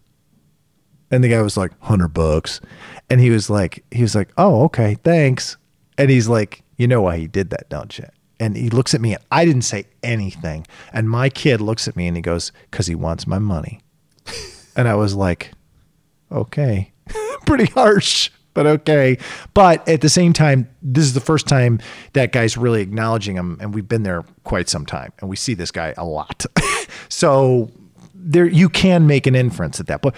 And 1.16 1.24
the 1.24 1.30
guy 1.30 1.40
was 1.40 1.56
like, 1.56 1.72
hundred 1.80 2.08
bucks. 2.08 2.60
And 3.08 3.22
he 3.22 3.30
was 3.30 3.48
like, 3.48 3.82
he 3.90 4.02
was 4.02 4.14
like, 4.14 4.28
oh, 4.36 4.64
okay, 4.64 4.96
thanks. 5.02 5.56
And 5.96 6.10
he's 6.10 6.28
like, 6.28 6.62
you 6.76 6.86
know 6.86 7.00
why 7.00 7.16
he 7.16 7.26
did 7.26 7.48
that, 7.48 7.70
don't 7.70 7.98
you? 7.98 8.04
And 8.38 8.54
he 8.54 8.68
looks 8.68 8.92
at 8.92 9.00
me 9.00 9.14
and 9.14 9.24
I 9.30 9.46
didn't 9.46 9.62
say 9.62 9.86
anything. 10.02 10.66
And 10.92 11.08
my 11.08 11.30
kid 11.30 11.62
looks 11.62 11.88
at 11.88 11.96
me 11.96 12.06
and 12.06 12.18
he 12.18 12.22
goes, 12.22 12.52
because 12.70 12.86
he 12.86 12.94
wants 12.94 13.26
my 13.26 13.38
money. 13.38 13.80
and 14.76 14.88
I 14.88 14.94
was 14.94 15.14
like, 15.14 15.52
okay, 16.30 16.92
pretty 17.46 17.72
harsh, 17.72 18.30
but 18.52 18.66
okay. 18.66 19.16
But 19.54 19.88
at 19.88 20.02
the 20.02 20.10
same 20.10 20.34
time, 20.34 20.68
this 20.82 21.04
is 21.04 21.14
the 21.14 21.20
first 21.20 21.48
time 21.48 21.80
that 22.12 22.32
guy's 22.32 22.58
really 22.58 22.82
acknowledging 22.82 23.36
him. 23.36 23.56
And 23.58 23.74
we've 23.74 23.88
been 23.88 24.02
there 24.02 24.22
quite 24.44 24.68
some 24.68 24.84
time 24.84 25.14
and 25.20 25.30
we 25.30 25.36
see 25.36 25.54
this 25.54 25.70
guy 25.70 25.94
a 25.96 26.04
lot. 26.04 26.44
so 27.08 27.70
there, 28.14 28.44
you 28.44 28.68
can 28.68 29.06
make 29.06 29.26
an 29.26 29.34
inference 29.34 29.80
at 29.80 29.86
that 29.86 30.02
point. 30.02 30.14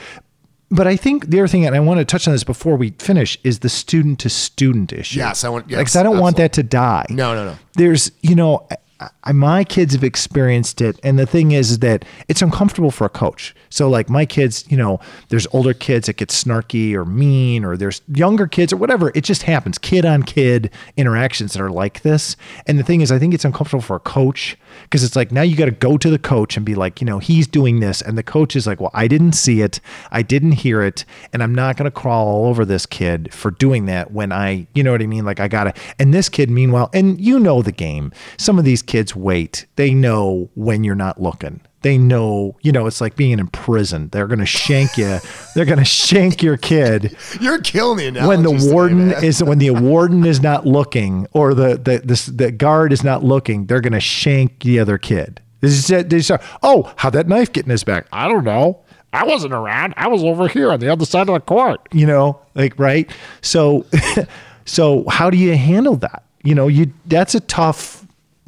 But 0.71 0.87
I 0.87 0.97
think 0.97 1.29
the 1.29 1.41
other 1.41 1.49
thing, 1.49 1.65
and 1.67 1.75
I 1.75 1.81
want 1.81 1.99
to 1.99 2.05
touch 2.05 2.29
on 2.29 2.33
this 2.35 2.45
before 2.45 2.77
we 2.77 2.91
finish, 2.99 3.39
is 3.43 3.61
the 3.61 3.69
student 3.71 4.19
to 4.21 4.29
student 4.29 4.93
issue. 4.93 5.19
Yes, 5.19 5.43
I 5.45 5.49
want- 5.49 5.71
yes, 5.71 5.97
I 5.97 6.03
don't 6.03 6.19
want 6.19 6.37
that 6.37 6.53
to 6.55 6.63
die. 6.63 7.07
No, 7.09 7.35
no, 7.35 7.45
no. 7.47 7.57
There's, 7.75 8.11
you 8.21 8.35
know, 8.35 8.69
I, 9.01 9.33
my 9.33 9.63
kids 9.63 9.95
have 9.95 10.03
experienced 10.03 10.81
it, 10.81 10.99
and 11.05 11.19
the 11.19 11.27
thing 11.27 11.53
is, 11.53 11.71
is 11.71 11.79
that 11.81 12.05
it's 12.27 12.43
uncomfortable 12.43 12.91
for 12.91 13.05
a 13.05 13.09
coach. 13.09 13.55
So, 13.71 13.89
like 13.89 14.11
my 14.11 14.27
kids, 14.27 14.65
you 14.69 14.77
know, 14.77 14.99
there's 15.29 15.47
older 15.53 15.73
kids 15.73 16.07
that 16.07 16.17
get 16.17 16.31
snarky 16.31 16.95
or 16.95 17.05
mean, 17.05 17.65
or 17.65 17.77
there's 17.77 18.03
younger 18.13 18.47
kids 18.47 18.73
or 18.73 18.77
whatever. 18.77 19.13
It 19.15 19.23
just 19.23 19.45
happens, 19.45 19.79
kid 19.79 20.05
on 20.05 20.25
kid 20.25 20.71
interactions 20.97 21.53
that 21.53 21.63
are 21.63 21.71
like 21.71 22.03
this. 22.03 22.37
And 22.67 22.79
the 22.79 22.83
thing 22.83 23.01
is, 23.01 23.13
I 23.13 23.19
think 23.19 23.35
it's 23.35 23.45
uncomfortable 23.45 23.83
for 23.83 23.97
a 23.97 24.01
coach 24.01 24.57
because 24.83 25.05
it's 25.05 25.15
like 25.15 25.31
now 25.31 25.43
you 25.43 25.57
got 25.57 25.67
to 25.67 25.71
go 25.71 25.97
to 25.97 26.11
the 26.11 26.19
coach 26.19 26.57
and 26.57 26.67
be 26.67 26.75
like, 26.75 27.01
you 27.01 27.05
know, 27.05 27.19
he's 27.19 27.47
doing 27.47 27.81
this, 27.81 28.03
and 28.03 28.19
the 28.19 28.23
coach 28.23 28.57
is 28.57 28.67
like, 28.67 28.81
well, 28.81 28.91
I 28.95 29.07
didn't 29.07 29.33
see 29.33 29.61
it, 29.61 29.81
I 30.11 30.23
didn't 30.23 30.53
hear 30.53 30.83
it, 30.83 31.05
and 31.33 31.43
I'm 31.43 31.55
not 31.55 31.77
going 31.77 31.91
to 31.91 31.97
crawl 31.97 32.27
all 32.27 32.47
over 32.47 32.65
this 32.65 32.85
kid 32.85 33.33
for 33.33 33.53
doing 33.53 33.87
that 33.87 34.11
when 34.11 34.33
I, 34.33 34.67
you 34.75 34.83
know 34.83 34.91
what 34.91 35.03
I 35.03 35.07
mean? 35.07 35.25
Like 35.25 35.39
I 35.39 35.47
gotta, 35.47 35.73
and 36.01 36.13
this 36.13 36.29
kid, 36.29 36.51
meanwhile, 36.51 36.91
and 36.93 37.21
you 37.21 37.39
know 37.39 37.63
the 37.63 37.73
game. 37.73 38.13
Some 38.39 38.59
of 38.59 38.65
these 38.65 38.83
kids 38.89 39.15
wait; 39.15 39.67
they 39.77 39.95
know 39.95 40.51
when 40.55 40.83
you're 40.83 40.97
not 40.97 41.21
looking. 41.21 41.61
They 41.83 41.97
know, 41.97 42.57
you 42.63 42.73
know, 42.73 42.87
it's 42.87 43.01
like 43.01 43.15
being 43.15 43.39
in 43.39 43.47
prison. 43.47 44.09
They're 44.09 44.27
going 44.27 44.41
to 44.41 44.47
shank 44.47 44.99
you. 44.99 45.19
They're 45.55 45.65
going 45.65 45.79
to 45.79 45.85
shank 45.85 46.43
your 46.43 46.57
kid 46.57 47.17
You're 47.41 47.61
killing 47.61 48.15
the 48.15 48.27
when 48.27 48.43
the 48.43 48.51
warden 48.73 49.11
man. 49.11 49.23
is 49.23 49.45
when 49.45 49.59
the 49.59 49.71
warden 49.71 50.27
is 50.27 50.43
not 50.43 50.67
looking 50.67 51.29
or 51.33 51.55
the 51.55 51.77
the 51.77 52.03
this, 52.05 52.27
the 52.27 52.51
guard 52.51 52.93
is 52.93 53.05
not 53.05 53.23
looking, 53.23 53.67
they're 53.67 53.81
going 53.81 53.93
to 53.93 54.01
shank 54.01 54.59
the 54.61 54.81
other 54.81 54.99
kid. 54.99 55.41
This 55.61 55.73
is 55.73 55.91
it. 55.91 56.11
They 56.11 56.21
start, 56.21 56.43
oh, 56.63 56.93
how'd 56.97 57.13
that 57.13 57.29
knife 57.29 57.53
get 57.53 57.65
in 57.65 57.71
his 57.71 57.85
back? 57.85 58.07
I 58.13 58.29
don't 58.29 58.45
know. 58.45 58.81
I 59.13 59.25
wasn't 59.25 59.55
around. 59.55 59.95
I 59.97 60.09
was 60.09 60.23
over 60.23 60.49
here 60.49 60.71
on 60.71 60.81
the 60.81 60.91
other 60.93 61.05
side 61.05 61.29
of 61.29 61.35
the 61.35 61.41
court. 61.41 61.81
You 61.93 62.07
know, 62.07 62.41
like 62.55 62.79
right. 62.79 63.11
So, 63.41 63.87
so 64.65 65.05
how 65.09 65.31
do 65.31 65.37
you 65.37 65.57
handle 65.57 65.97
that? 65.97 66.25
You 66.43 66.55
know, 66.55 66.69
you 66.69 66.93
that's 67.07 67.35
a 67.35 67.41
tough. 67.41 67.98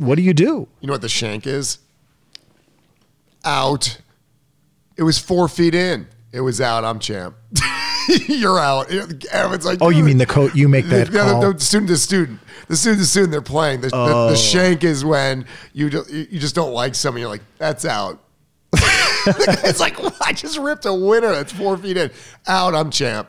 What 0.01 0.15
do 0.17 0.23
you 0.23 0.33
do? 0.33 0.67
You 0.81 0.87
know 0.87 0.95
what 0.95 1.03
the 1.03 1.09
shank 1.11 1.47
is? 1.47 1.79
Out. 3.45 3.99
It 4.97 5.03
was 5.03 5.19
four 5.19 5.47
feet 5.47 5.75
in. 5.75 6.07
It 6.33 6.41
was 6.41 6.59
out. 6.61 6.85
I'm 6.85 6.99
champ. 6.99 7.37
You're 8.27 8.59
out. 8.59 8.91
Everyone's 8.91 9.67
like, 9.67 9.79
Oh, 9.83 9.91
you 9.91 10.03
mean 10.03 10.17
the 10.17 10.25
coach? 10.39 10.55
You 10.55 10.69
make 10.69 10.87
that 10.87 11.11
Yeah, 11.13 11.31
call. 11.33 11.41
the, 11.43 11.53
the 11.53 11.61
student 11.61 11.89
to 11.91 11.97
student. 11.99 12.41
The 12.69 12.77
student 12.77 13.01
to 13.03 13.07
student, 13.07 13.33
they're 13.33 13.43
playing. 13.43 13.83
The, 13.83 13.89
the, 13.89 13.95
Oh. 13.97 14.31
the 14.31 14.37
shank 14.37 14.85
is 14.85 15.05
when 15.05 15.45
you 15.75 15.91
do, 15.91 16.05
you 16.09 16.39
just 16.41 16.55
don't 16.55 16.73
like 16.73 16.95
someone. 16.95 17.21
You're 17.21 17.29
like, 17.31 17.43
that's 17.59 17.85
out. 17.85 18.21
it's 18.73 19.81
like 19.81 19.99
I 20.27 20.33
just 20.33 20.57
ripped 20.59 20.87
a 20.87 20.95
winner. 20.95 21.29
That's 21.33 21.53
four 21.53 21.77
feet 21.77 21.99
in. 21.99 22.11
Out. 22.47 22.75
I'm 22.75 22.91
champ. 22.91 23.29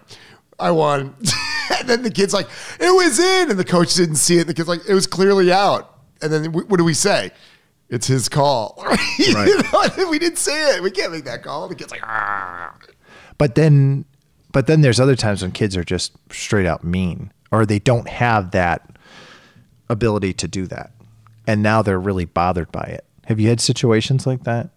I 0.57 0.71
won. 0.71 1.15
and 1.79 1.89
then 1.89 2.01
the 2.03 2.11
kid's 2.11 2.33
like, 2.33 2.47
it 2.79 2.95
was 2.95 3.19
in, 3.19 3.49
and 3.51 3.59
the 3.59 3.65
coach 3.65 3.93
didn't 3.95 4.15
see 4.15 4.37
it. 4.37 4.41
And 4.41 4.49
The 4.49 4.53
kid's 4.53 4.69
like, 4.69 4.87
it 4.87 4.93
was 4.93 5.05
clearly 5.07 5.51
out. 5.51 5.90
And 6.21 6.31
then 6.31 6.45
wh- 6.51 6.69
what 6.69 6.77
do 6.77 6.83
we 6.83 6.93
say? 6.93 7.31
It's 7.89 8.07
his 8.07 8.29
call. 8.29 8.83
Right. 9.33 9.97
we 10.09 10.17
didn't 10.19 10.37
say 10.39 10.75
it. 10.77 10.83
We 10.83 10.91
can't 10.91 11.11
make 11.11 11.25
that 11.25 11.43
call. 11.43 11.67
The 11.67 11.75
kid's 11.75 11.91
like, 11.91 12.01
ah. 12.03 12.75
But 13.37 13.55
then, 13.55 14.05
but 14.51 14.67
then 14.67 14.81
there's 14.81 14.99
other 14.99 15.15
times 15.15 15.41
when 15.41 15.51
kids 15.51 15.77
are 15.77 15.83
just 15.83 16.13
straight 16.31 16.65
out 16.65 16.83
mean, 16.83 17.31
or 17.51 17.65
they 17.65 17.79
don't 17.79 18.07
have 18.07 18.51
that 18.51 18.97
ability 19.89 20.33
to 20.33 20.47
do 20.47 20.65
that, 20.67 20.91
and 21.47 21.61
now 21.61 21.81
they're 21.81 21.99
really 21.99 22.25
bothered 22.25 22.71
by 22.71 22.83
it. 22.83 23.05
Have 23.25 23.39
you 23.39 23.49
had 23.49 23.59
situations 23.61 24.25
like 24.25 24.43
that? 24.43 24.69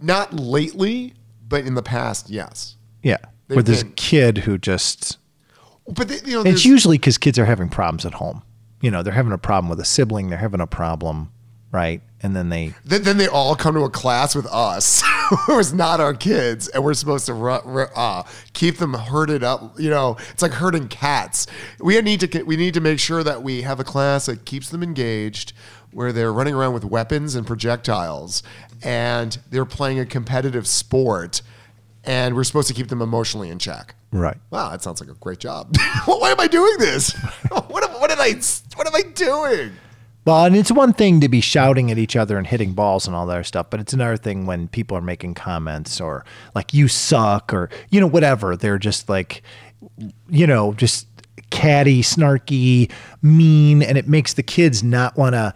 Not 0.00 0.32
lately, 0.34 1.14
but 1.48 1.64
in 1.64 1.74
the 1.74 1.82
past, 1.82 2.28
yes. 2.30 2.76
Yeah, 3.02 3.18
They've 3.48 3.56
with 3.56 3.66
this 3.66 3.82
been- 3.82 3.92
kid 3.92 4.38
who 4.38 4.58
just 4.58 5.18
But 5.88 6.08
they, 6.08 6.18
you 6.24 6.42
know, 6.42 6.50
It's 6.50 6.64
usually 6.64 6.98
because 6.98 7.18
kids 7.18 7.38
are 7.38 7.44
having 7.44 7.68
problems 7.68 8.04
at 8.04 8.14
home. 8.14 8.42
You 8.84 8.90
know, 8.90 9.02
they're 9.02 9.14
having 9.14 9.32
a 9.32 9.38
problem 9.38 9.70
with 9.70 9.80
a 9.80 9.84
sibling, 9.84 10.28
they're 10.28 10.38
having 10.38 10.60
a 10.60 10.66
problem, 10.66 11.32
right? 11.72 12.02
And 12.20 12.36
then 12.36 12.50
they 12.50 12.74
then, 12.84 13.02
then 13.02 13.16
they 13.16 13.28
all 13.28 13.56
come 13.56 13.74
to 13.74 13.80
a 13.80 13.88
class 13.90 14.34
with 14.34 14.46
us, 14.46 15.02
who 15.46 15.58
is 15.58 15.72
not 15.72 16.00
our 16.00 16.12
kids, 16.12 16.68
and 16.68 16.84
we're 16.84 16.92
supposed 16.92 17.24
to 17.26 17.34
uh, 17.34 18.24
keep 18.52 18.76
them 18.76 18.92
herded 18.92 19.42
up. 19.42 19.78
You 19.80 19.88
know, 19.88 20.18
it's 20.32 20.42
like 20.42 20.52
herding 20.52 20.88
cats. 20.88 21.46
We 21.80 21.98
need 22.02 22.20
to 22.20 22.42
we 22.42 22.56
need 22.56 22.74
to 22.74 22.80
make 22.80 22.98
sure 22.98 23.24
that 23.24 23.42
we 23.42 23.62
have 23.62 23.80
a 23.80 23.84
class 23.84 24.26
that 24.26 24.44
keeps 24.44 24.68
them 24.68 24.82
engaged, 24.82 25.54
where 25.92 26.12
they're 26.12 26.32
running 26.32 26.54
around 26.54 26.74
with 26.74 26.84
weapons 26.84 27.34
and 27.34 27.46
projectiles, 27.46 28.42
and 28.82 29.38
they're 29.50 29.64
playing 29.64 29.98
a 29.98 30.04
competitive 30.04 30.66
sport, 30.66 31.40
and 32.04 32.34
we're 32.34 32.44
supposed 32.44 32.68
to 32.68 32.74
keep 32.74 32.88
them 32.88 33.02
emotionally 33.02 33.48
in 33.50 33.58
check. 33.58 33.94
right. 34.12 34.36
Wow, 34.50 34.70
that 34.70 34.82
sounds 34.82 35.00
like 35.00 35.10
a 35.10 35.14
great 35.14 35.38
job. 35.38 35.76
Why 36.04 36.30
am 36.30 36.40
I 36.40 36.46
doing 36.46 36.76
this? 36.78 37.12
what, 37.48 37.84
am, 37.84 38.00
what 38.00 38.10
did 38.10 38.18
I? 38.18 38.34
What 38.76 38.86
am 38.86 38.94
I 38.94 39.02
doing? 39.14 39.72
Well, 40.26 40.46
and 40.46 40.56
it's 40.56 40.72
one 40.72 40.94
thing 40.94 41.20
to 41.20 41.28
be 41.28 41.42
shouting 41.42 41.90
at 41.90 41.98
each 41.98 42.16
other 42.16 42.38
and 42.38 42.46
hitting 42.46 42.72
balls 42.72 43.06
and 43.06 43.14
all 43.14 43.26
that 43.26 43.44
stuff, 43.44 43.66
but 43.68 43.78
it's 43.78 43.92
another 43.92 44.16
thing 44.16 44.46
when 44.46 44.68
people 44.68 44.96
are 44.96 45.02
making 45.02 45.34
comments 45.34 46.00
or 46.00 46.24
like 46.54 46.72
you 46.72 46.88
suck 46.88 47.52
or 47.52 47.68
you 47.90 48.00
know 48.00 48.06
whatever. 48.06 48.56
They're 48.56 48.78
just 48.78 49.08
like 49.08 49.42
you 50.28 50.46
know 50.46 50.72
just 50.74 51.06
catty, 51.50 52.02
snarky, 52.02 52.90
mean, 53.22 53.82
and 53.82 53.98
it 53.98 54.08
makes 54.08 54.34
the 54.34 54.42
kids 54.42 54.82
not 54.82 55.16
want 55.16 55.34
to. 55.34 55.54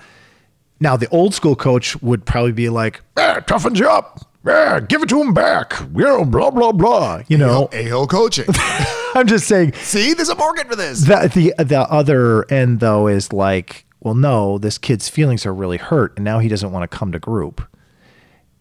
Now, 0.81 0.97
the 0.97 1.09
old 1.09 1.35
school 1.35 1.57
coach 1.57 2.01
would 2.03 2.25
probably 2.25 2.53
be 2.53 2.69
like, 2.69 3.01
"Yeah, 3.17 3.41
toughens 3.41 3.79
you 3.79 3.89
up. 3.89 4.28
Yeah, 4.47 4.81
give 4.81 5.03
it 5.03 5.09
to 5.11 5.21
him 5.21 5.35
back. 5.35 5.75
You 5.95 6.05
know, 6.05 6.25
blah 6.25 6.51
blah 6.51 6.73
blah." 6.73 7.23
You 7.29 7.39
know, 7.39 7.69
A 7.73 7.89
hole 7.89 8.07
coaching. 8.07 8.47
I'm 9.15 9.27
just 9.27 9.47
saying 9.49 9.73
See, 9.75 10.15
there's 10.15 10.29
a 10.29 10.35
market 10.37 10.69
for 10.69 10.77
this. 10.77 11.01
the 11.01 11.31
the 11.57 11.65
the 11.65 11.81
other 11.81 12.51
end 12.53 12.81
though 12.81 13.09
is 13.09 13.33
like, 13.33 13.85
well, 14.01 14.15
no, 14.15 14.59
this 14.59 14.79
kid's 14.79 15.09
feelings 15.09 15.45
are 15.45 15.53
really 15.55 15.77
hurt, 15.77 16.13
and 16.17 16.25
now 16.25 16.39
he 16.39 16.49
doesn't 16.49 16.71
want 16.71 16.89
to 16.89 16.97
come 16.97 17.13
to 17.13 17.19
group. 17.19 17.61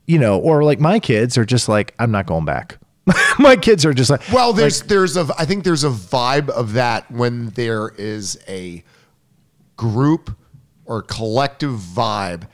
You 0.08 0.20
know, 0.20 0.40
or 0.40 0.64
like 0.64 0.80
my 0.80 1.00
kids 1.00 1.38
are 1.38 1.46
just 1.46 1.68
like, 1.70 1.94
I'm 2.00 2.12
not 2.12 2.26
going 2.26 2.46
back. 2.46 2.80
my 3.40 3.56
kids 3.56 3.86
are 3.86 3.94
just 3.94 4.10
like, 4.10 4.22
Well, 4.34 4.52
there's 4.54 4.82
there's 4.84 5.16
a 5.16 5.28
I 5.38 5.46
think 5.46 5.64
there's 5.64 5.84
a 5.84 5.90
vibe 5.90 6.50
of 6.50 6.74
that 6.74 7.10
when 7.12 7.50
there 7.52 7.90
is 7.98 8.38
a 8.48 8.84
group 9.76 10.36
or 10.86 11.02
collective 11.04 11.72
vibe 11.74 12.48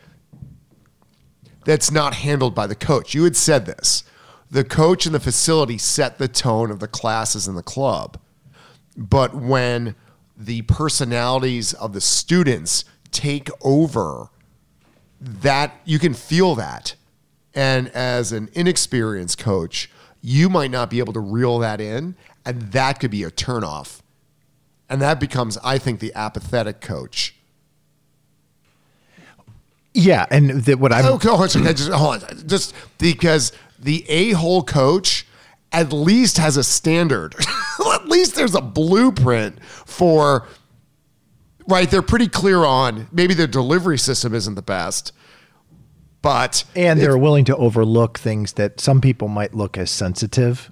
that's 1.65 1.91
not 1.91 2.15
handled 2.15 2.55
by 2.55 2.67
the 2.67 2.75
coach. 2.75 3.13
You 3.13 3.23
had 3.23 3.35
said 3.35 3.65
this. 3.65 4.03
The 4.49 4.63
coach 4.63 5.05
and 5.05 5.15
the 5.15 5.19
facility 5.19 5.77
set 5.77 6.17
the 6.17 6.27
tone 6.27 6.69
of 6.69 6.79
the 6.79 6.87
classes 6.87 7.47
in 7.47 7.55
the 7.55 7.63
club. 7.63 8.19
But 8.95 9.33
when 9.33 9.95
the 10.37 10.61
personalities 10.63 11.73
of 11.73 11.93
the 11.93 12.01
students 12.01 12.85
take 13.11 13.49
over, 13.61 14.29
that 15.19 15.73
you 15.85 15.99
can 15.99 16.13
feel 16.13 16.55
that. 16.55 16.95
And 17.55 17.87
as 17.89 18.31
an 18.31 18.49
inexperienced 18.53 19.37
coach, 19.37 19.89
you 20.21 20.49
might 20.49 20.71
not 20.71 20.89
be 20.89 20.99
able 20.99 21.13
to 21.13 21.19
reel 21.19 21.59
that 21.59 21.81
in, 21.81 22.15
and 22.45 22.61
that 22.73 22.99
could 22.99 23.11
be 23.11 23.23
a 23.23 23.31
turnoff. 23.31 24.01
And 24.89 25.01
that 25.01 25.19
becomes, 25.19 25.57
I 25.63 25.77
think, 25.77 25.99
the 25.99 26.13
apathetic 26.13 26.81
coach. 26.81 27.35
Yeah, 29.93 30.25
and 30.31 30.49
that 30.65 30.79
what 30.79 30.91
I'm 30.91 31.05
Oh, 31.05 31.19
coach, 31.19 31.55
okay, 31.55 31.73
just 31.73 31.91
hold 31.91 32.23
on, 32.23 32.47
just 32.47 32.73
because 32.97 33.51
the 33.79 34.05
a-hole 34.09 34.63
coach 34.63 35.27
at 35.71 35.91
least 35.91 36.37
has 36.37 36.57
a 36.57 36.63
standard. 36.63 37.35
at 37.93 38.07
least 38.07 38.35
there's 38.35 38.55
a 38.55 38.61
blueprint 38.61 39.63
for. 39.63 40.47
Right, 41.65 41.89
they're 41.89 42.01
pretty 42.01 42.27
clear 42.27 42.65
on 42.65 43.07
maybe 43.13 43.33
their 43.33 43.47
delivery 43.47 43.97
system 43.97 44.33
isn't 44.33 44.55
the 44.55 44.61
best, 44.61 45.13
but 46.21 46.65
and 46.75 46.99
they're 46.99 47.17
willing 47.17 47.45
to 47.45 47.55
overlook 47.55 48.19
things 48.19 48.53
that 48.53 48.81
some 48.81 48.99
people 48.99 49.29
might 49.29 49.53
look 49.53 49.77
as 49.77 49.89
sensitive. 49.89 50.69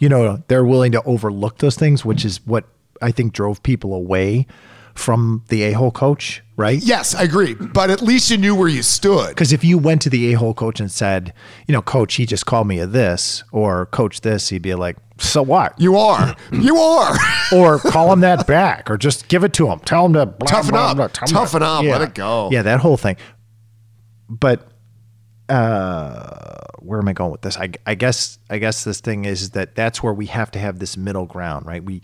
You 0.00 0.08
know, 0.08 0.42
they're 0.48 0.64
willing 0.64 0.90
to 0.92 1.02
overlook 1.04 1.58
those 1.58 1.76
things, 1.76 2.04
which 2.04 2.24
is 2.24 2.44
what 2.44 2.64
I 3.00 3.12
think 3.12 3.34
drove 3.34 3.62
people 3.62 3.94
away 3.94 4.48
from 4.94 5.44
the 5.48 5.62
a 5.62 5.72
hole 5.72 5.90
coach, 5.90 6.42
right? 6.56 6.78
yes, 6.82 7.14
I 7.14 7.22
agree. 7.22 7.54
But 7.54 7.90
at 7.90 8.02
least 8.02 8.30
you 8.30 8.36
knew 8.38 8.54
where 8.54 8.68
you 8.68 8.82
stood. 8.82 9.28
Because 9.28 9.52
if 9.52 9.64
you 9.64 9.78
went 9.78 10.02
to 10.02 10.10
the 10.10 10.32
a 10.32 10.38
hole 10.38 10.54
coach 10.54 10.80
and 10.80 10.90
said, 10.90 11.32
you 11.66 11.72
know, 11.72 11.82
coach, 11.82 12.14
he 12.14 12.26
just 12.26 12.46
called 12.46 12.66
me 12.66 12.78
a 12.78 12.86
this, 12.86 13.42
or 13.52 13.86
coach 13.86 14.20
this, 14.20 14.48
he'd 14.50 14.62
be 14.62 14.74
like, 14.74 14.96
so 15.18 15.42
what? 15.42 15.78
You 15.80 15.96
are, 15.96 16.34
you 16.52 16.76
are. 16.76 17.16
or 17.54 17.78
call 17.78 18.12
him 18.12 18.20
that 18.20 18.46
back, 18.48 18.90
or 18.90 18.96
just 18.98 19.28
give 19.28 19.44
it 19.44 19.52
to 19.54 19.68
him. 19.68 19.78
Tell 19.80 20.06
him 20.06 20.12
to 20.14 20.26
blah, 20.26 20.46
Toughen 20.48 20.70
blah, 20.70 20.90
up. 20.90 20.96
blah, 20.96 21.06
Toughen 21.08 21.60
to- 21.60 21.66
up. 21.66 21.84
Let 21.84 22.02
it 22.02 22.14
go. 22.14 22.48
Yeah, 22.50 22.62
that 22.62 22.80
whole 22.80 22.96
thing. 22.96 23.16
But 24.28 24.68
uh, 25.48 26.56
where 26.80 26.98
am 26.98 27.08
I 27.08 27.12
going 27.12 27.30
with 27.30 27.42
this? 27.42 27.56
I, 27.56 27.70
I 27.86 27.94
guess 27.94 28.38
I 28.50 28.58
guess 28.58 28.84
this 28.84 29.00
thing 29.00 29.24
is 29.24 29.50
that 29.50 29.74
that's 29.74 30.02
where 30.02 30.12
we 30.14 30.26
have 30.26 30.50
to 30.52 30.58
have 30.58 30.78
this 30.78 30.96
middle 30.96 31.26
ground, 31.26 31.66
right? 31.66 31.82
We 31.84 32.02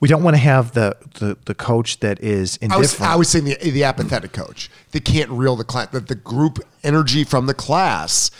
we 0.00 0.08
don't 0.08 0.22
want 0.22 0.34
to 0.36 0.40
have 0.42 0.72
the 0.72 0.96
the, 1.18 1.36
the 1.46 1.54
coach 1.54 2.00
that 2.00 2.20
is 2.20 2.58
I 2.62 2.66
was, 2.76 2.92
indifferent. 2.92 3.12
I 3.12 3.16
was 3.16 3.28
saying 3.28 3.44
the, 3.46 3.56
the 3.70 3.84
apathetic 3.84 4.32
coach 4.32 4.70
that 4.92 5.04
can't 5.04 5.30
reel 5.30 5.56
the 5.56 5.64
class, 5.64 5.88
that 5.88 6.08
the 6.08 6.14
group 6.14 6.58
energy 6.84 7.24
from 7.24 7.46
the 7.46 7.54
class 7.54 8.30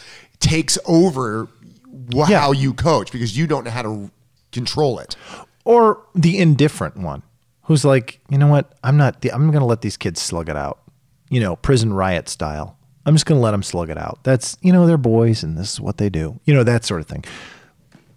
takes 0.41 0.79
over 0.87 1.49
wh- 2.15 2.29
Yeah. 2.31 2.41
how 2.41 2.53
you 2.53 2.73
coach 2.75 3.11
because 3.13 3.37
you 3.37 3.47
don't 3.47 3.65
know 3.65 3.71
how 3.71 3.83
to 3.83 4.11
control 4.53 4.99
it. 4.99 5.17
or 5.65 6.01
the 6.15 6.39
indifferent 6.39 6.97
one 6.97 7.23
who's 7.63 7.85
like, 7.85 8.21
you 8.31 8.39
know 8.39 8.47
what? 8.47 8.73
I'm 8.83 8.97
not. 8.97 9.21
The, 9.21 9.31
I'm 9.33 9.51
going 9.51 9.61
to 9.61 9.67
let 9.67 9.83
these 9.83 9.97
kids 9.99 10.23
slug 10.23 10.49
it 10.49 10.57
out. 10.57 10.79
You 11.29 11.41
know, 11.41 11.57
prison 11.57 11.93
riot 11.93 12.29
style. 12.29 12.77
I'm 13.05 13.15
just 13.15 13.27
going 13.27 13.39
to 13.39 13.43
let 13.43 13.51
them 13.51 13.63
slug 13.63 13.91
it 13.91 13.99
out. 13.99 14.21
That's 14.23 14.57
you 14.63 14.73
know 14.73 14.87
they're 14.87 14.97
boys 14.97 15.43
and 15.43 15.57
this 15.59 15.75
is 15.75 15.81
what 15.81 15.99
they 15.99 16.09
do. 16.09 16.41
You 16.45 16.55
know 16.55 16.63
that 16.65 16.85
sort 16.85 17.01
of 17.01 17.07
thing. 17.07 17.25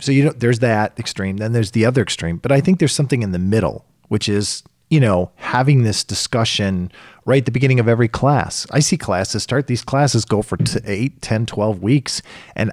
So 0.02 0.12
you 0.12 0.26
know 0.26 0.32
there's 0.32 0.60
that 0.60 0.98
extreme. 1.00 1.38
Then 1.38 1.54
there's 1.54 1.72
the 1.72 1.86
other 1.86 2.02
extreme. 2.02 2.38
But 2.38 2.52
I 2.52 2.60
think 2.60 2.80
there's 2.80 2.94
something 2.94 3.22
in 3.22 3.32
the 3.32 3.40
middle, 3.40 3.86
which 4.10 4.28
is 4.28 4.64
you 4.90 5.00
know 5.00 5.32
having 5.36 5.84
this 5.84 6.04
discussion 6.04 6.92
right 7.26 7.44
at 7.44 7.46
the 7.46 7.52
beginning 7.52 7.80
of 7.80 7.88
every 7.88 8.08
class. 8.08 8.68
I 8.72 8.80
see 8.80 8.98
classes 8.98 9.44
start. 9.44 9.68
These 9.68 9.84
classes 9.84 10.26
go 10.26 10.42
for 10.42 10.58
t- 10.58 10.80
8, 10.84 11.22
10, 11.22 11.46
12 11.46 11.82
weeks, 11.82 12.22
and 12.56 12.72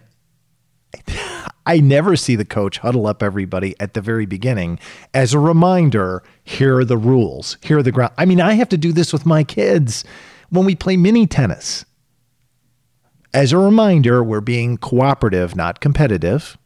I 1.67 1.81
never 1.81 2.17
see 2.17 2.35
the 2.35 2.47
coach 2.47 2.79
huddle 2.79 3.07
up 3.07 3.23
everybody 3.23 3.75
at 3.79 3.93
the 3.93 4.01
very 4.01 4.25
beginning 4.25 4.79
as 5.13 5.35
a 5.35 5.39
reminder 5.39 6.23
here 6.43 6.79
are 6.79 6.85
the 6.85 6.97
rules, 6.97 7.59
here 7.63 7.79
are 7.79 7.83
the 7.83 7.93
ground. 7.93 8.15
I 8.17 8.25
mean, 8.25 8.41
I 8.41 8.55
have 8.55 8.71
to 8.71 8.79
do 8.79 8.91
this 8.91 9.13
with 9.13 9.27
my 9.27 9.45
kids 9.45 10.03
when 10.49 10.65
we 10.65 10.75
play 10.75 10.97
mini 10.97 11.27
tennis. 11.27 11.85
As 13.35 13.53
a 13.53 13.59
reminder, 13.59 14.25
we're 14.25 14.41
being 14.41 14.79
cooperative, 14.79 15.55
not 15.55 15.81
competitive. 15.81 16.57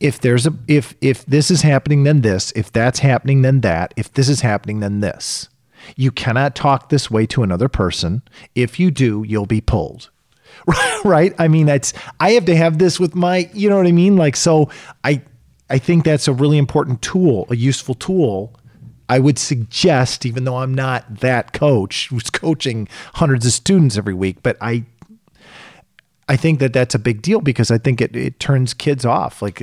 If 0.00 0.20
there's 0.20 0.46
a 0.46 0.52
if 0.68 0.94
if 1.00 1.24
this 1.26 1.50
is 1.50 1.62
happening 1.62 2.04
then 2.04 2.20
this, 2.20 2.52
if 2.54 2.70
that's 2.70 2.98
happening 2.98 3.42
then 3.42 3.60
that, 3.62 3.94
if 3.96 4.12
this 4.12 4.28
is 4.28 4.40
happening 4.40 4.80
then 4.80 5.00
this. 5.00 5.48
You 5.94 6.10
cannot 6.10 6.56
talk 6.56 6.88
this 6.88 7.10
way 7.10 7.26
to 7.26 7.42
another 7.42 7.68
person. 7.68 8.22
If 8.54 8.80
you 8.80 8.90
do, 8.90 9.24
you'll 9.26 9.46
be 9.46 9.60
pulled. 9.60 10.10
Right? 11.04 11.32
I 11.38 11.46
mean 11.46 11.66
that's 11.66 11.92
i 12.18 12.30
have 12.32 12.46
to 12.46 12.56
have 12.56 12.78
this 12.78 12.98
with 12.98 13.14
my 13.14 13.48
you 13.52 13.68
know 13.68 13.76
what 13.76 13.86
i 13.86 13.92
mean? 13.92 14.16
Like 14.16 14.34
so 14.34 14.70
i 15.04 15.22
i 15.70 15.78
think 15.78 16.04
that's 16.04 16.26
a 16.26 16.32
really 16.32 16.58
important 16.58 17.02
tool 17.02 17.46
a 17.50 17.56
useful 17.56 17.94
tool 17.94 18.54
i 19.08 19.18
would 19.18 19.38
suggest 19.38 20.26
even 20.26 20.44
though 20.44 20.56
i'm 20.56 20.74
not 20.74 21.20
that 21.20 21.52
coach 21.52 22.08
who's 22.08 22.30
coaching 22.30 22.88
hundreds 23.14 23.46
of 23.46 23.52
students 23.52 23.96
every 23.96 24.14
week 24.14 24.42
but 24.42 24.56
i 24.60 24.84
I 26.28 26.36
think 26.36 26.58
that 26.58 26.72
that's 26.72 26.94
a 26.94 26.98
big 26.98 27.22
deal 27.22 27.40
because 27.40 27.70
I 27.70 27.78
think 27.78 28.00
it, 28.00 28.16
it 28.16 28.40
turns 28.40 28.74
kids 28.74 29.04
off, 29.04 29.40
like 29.42 29.60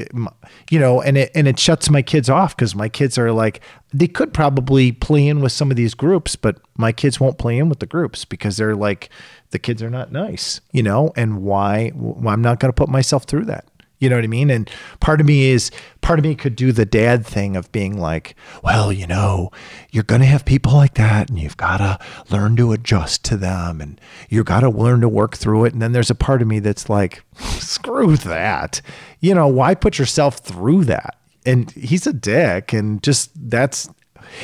you 0.69 0.79
know, 0.79 1.01
and 1.01 1.17
it 1.17 1.31
and 1.35 1.45
it 1.45 1.59
shuts 1.59 1.89
my 1.89 2.01
kids 2.01 2.29
off 2.29 2.55
because 2.55 2.73
my 2.73 2.87
kids 2.87 3.17
are 3.17 3.33
like 3.33 3.59
they 3.93 4.07
could 4.07 4.33
probably 4.33 4.93
play 4.93 5.27
in 5.27 5.41
with 5.41 5.51
some 5.51 5.71
of 5.71 5.75
these 5.75 5.93
groups, 5.93 6.37
but 6.37 6.59
my 6.77 6.93
kids 6.93 7.19
won't 7.19 7.37
play 7.37 7.57
in 7.57 7.67
with 7.67 7.79
the 7.79 7.85
groups 7.85 8.23
because 8.23 8.55
they're 8.55 8.75
like 8.77 9.09
the 9.51 9.59
kids 9.59 9.83
are 9.83 9.89
not 9.89 10.13
nice, 10.13 10.61
you 10.71 10.81
know, 10.81 11.11
and 11.17 11.43
why 11.43 11.91
well, 11.95 12.33
I'm 12.33 12.41
not 12.41 12.61
going 12.61 12.71
to 12.71 12.75
put 12.75 12.87
myself 12.87 13.25
through 13.25 13.45
that. 13.45 13.65
You 14.03 14.09
know 14.09 14.17
what 14.17 14.25
I 14.25 14.27
mean? 14.27 14.49
And 14.49 14.69
part 14.99 15.21
of 15.21 15.25
me 15.25 15.45
is 15.45 15.71
part 16.01 16.19
of 16.19 16.25
me 16.25 16.35
could 16.35 16.55
do 16.57 16.73
the 16.73 16.85
dad 16.85 17.25
thing 17.25 17.55
of 17.55 17.71
being 17.71 17.97
like, 17.97 18.35
well, 18.63 18.91
you 18.91 19.07
know, 19.07 19.49
you're 19.91 20.03
going 20.03 20.19
to 20.19 20.27
have 20.27 20.43
people 20.43 20.73
like 20.73 20.95
that 20.95 21.29
and 21.29 21.39
you've 21.39 21.55
got 21.55 21.77
to 21.77 21.97
learn 22.29 22.57
to 22.57 22.73
adjust 22.73 23.23
to 23.25 23.37
them 23.37 23.79
and 23.79 24.01
you've 24.29 24.45
got 24.45 24.59
to 24.59 24.69
learn 24.69 24.99
to 25.01 25.07
work 25.09 25.37
through 25.37 25.63
it. 25.65 25.73
And 25.73 25.81
then 25.81 25.93
there's 25.93 26.09
a 26.09 26.15
part 26.15 26.41
of 26.41 26.47
me 26.49 26.59
that's 26.59 26.89
like, 26.89 27.23
screw 27.37 28.17
that. 28.17 28.81
You 29.21 29.33
know, 29.33 29.47
why 29.47 29.73
put 29.73 29.97
yourself 29.97 30.39
through 30.39 30.83
that? 30.85 31.17
And 31.45 31.71
he's 31.71 32.05
a 32.05 32.13
dick 32.13 32.73
and 32.73 33.01
just 33.01 33.31
that's 33.49 33.89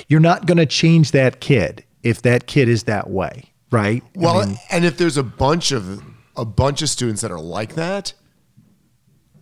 you're 0.07 0.20
not 0.20 0.45
going 0.45 0.57
to 0.57 0.66
change 0.66 1.12
that 1.12 1.41
kid 1.41 1.84
if 2.03 2.22
that 2.22 2.47
kid 2.47 2.70
is 2.70 2.84
that 2.84 3.10
way, 3.10 3.51
right? 3.72 4.03
I 4.03 4.20
Well, 4.20 4.45
mean, 4.47 4.57
and 4.72 4.86
if 4.86 4.97
there's 4.97 5.18
a 5.18 5.24
bunch 5.24 5.72
of 5.72 6.01
a 6.36 6.45
bunch 6.45 6.82
of 6.82 6.89
students 6.89 7.22
that 7.22 7.32
are 7.32 7.39
like 7.39 7.76
that, 7.76 8.14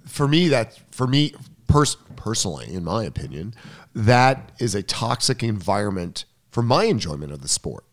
for 0.08 0.28
me 0.28 0.48
that 0.50 0.80
for 0.92 1.08
me 1.08 1.34
pers- 1.68 1.98
personally, 2.16 2.74
in 2.74 2.84
my 2.84 3.04
opinion, 3.04 3.54
that 3.94 4.52
is 4.60 4.76
a 4.76 4.84
toxic 4.84 5.44
environment 5.44 6.26
for 6.50 6.62
my 6.62 6.86
enjoyment 6.86 7.32
of 7.32 7.42
the 7.42 7.48
sport. 7.48 7.84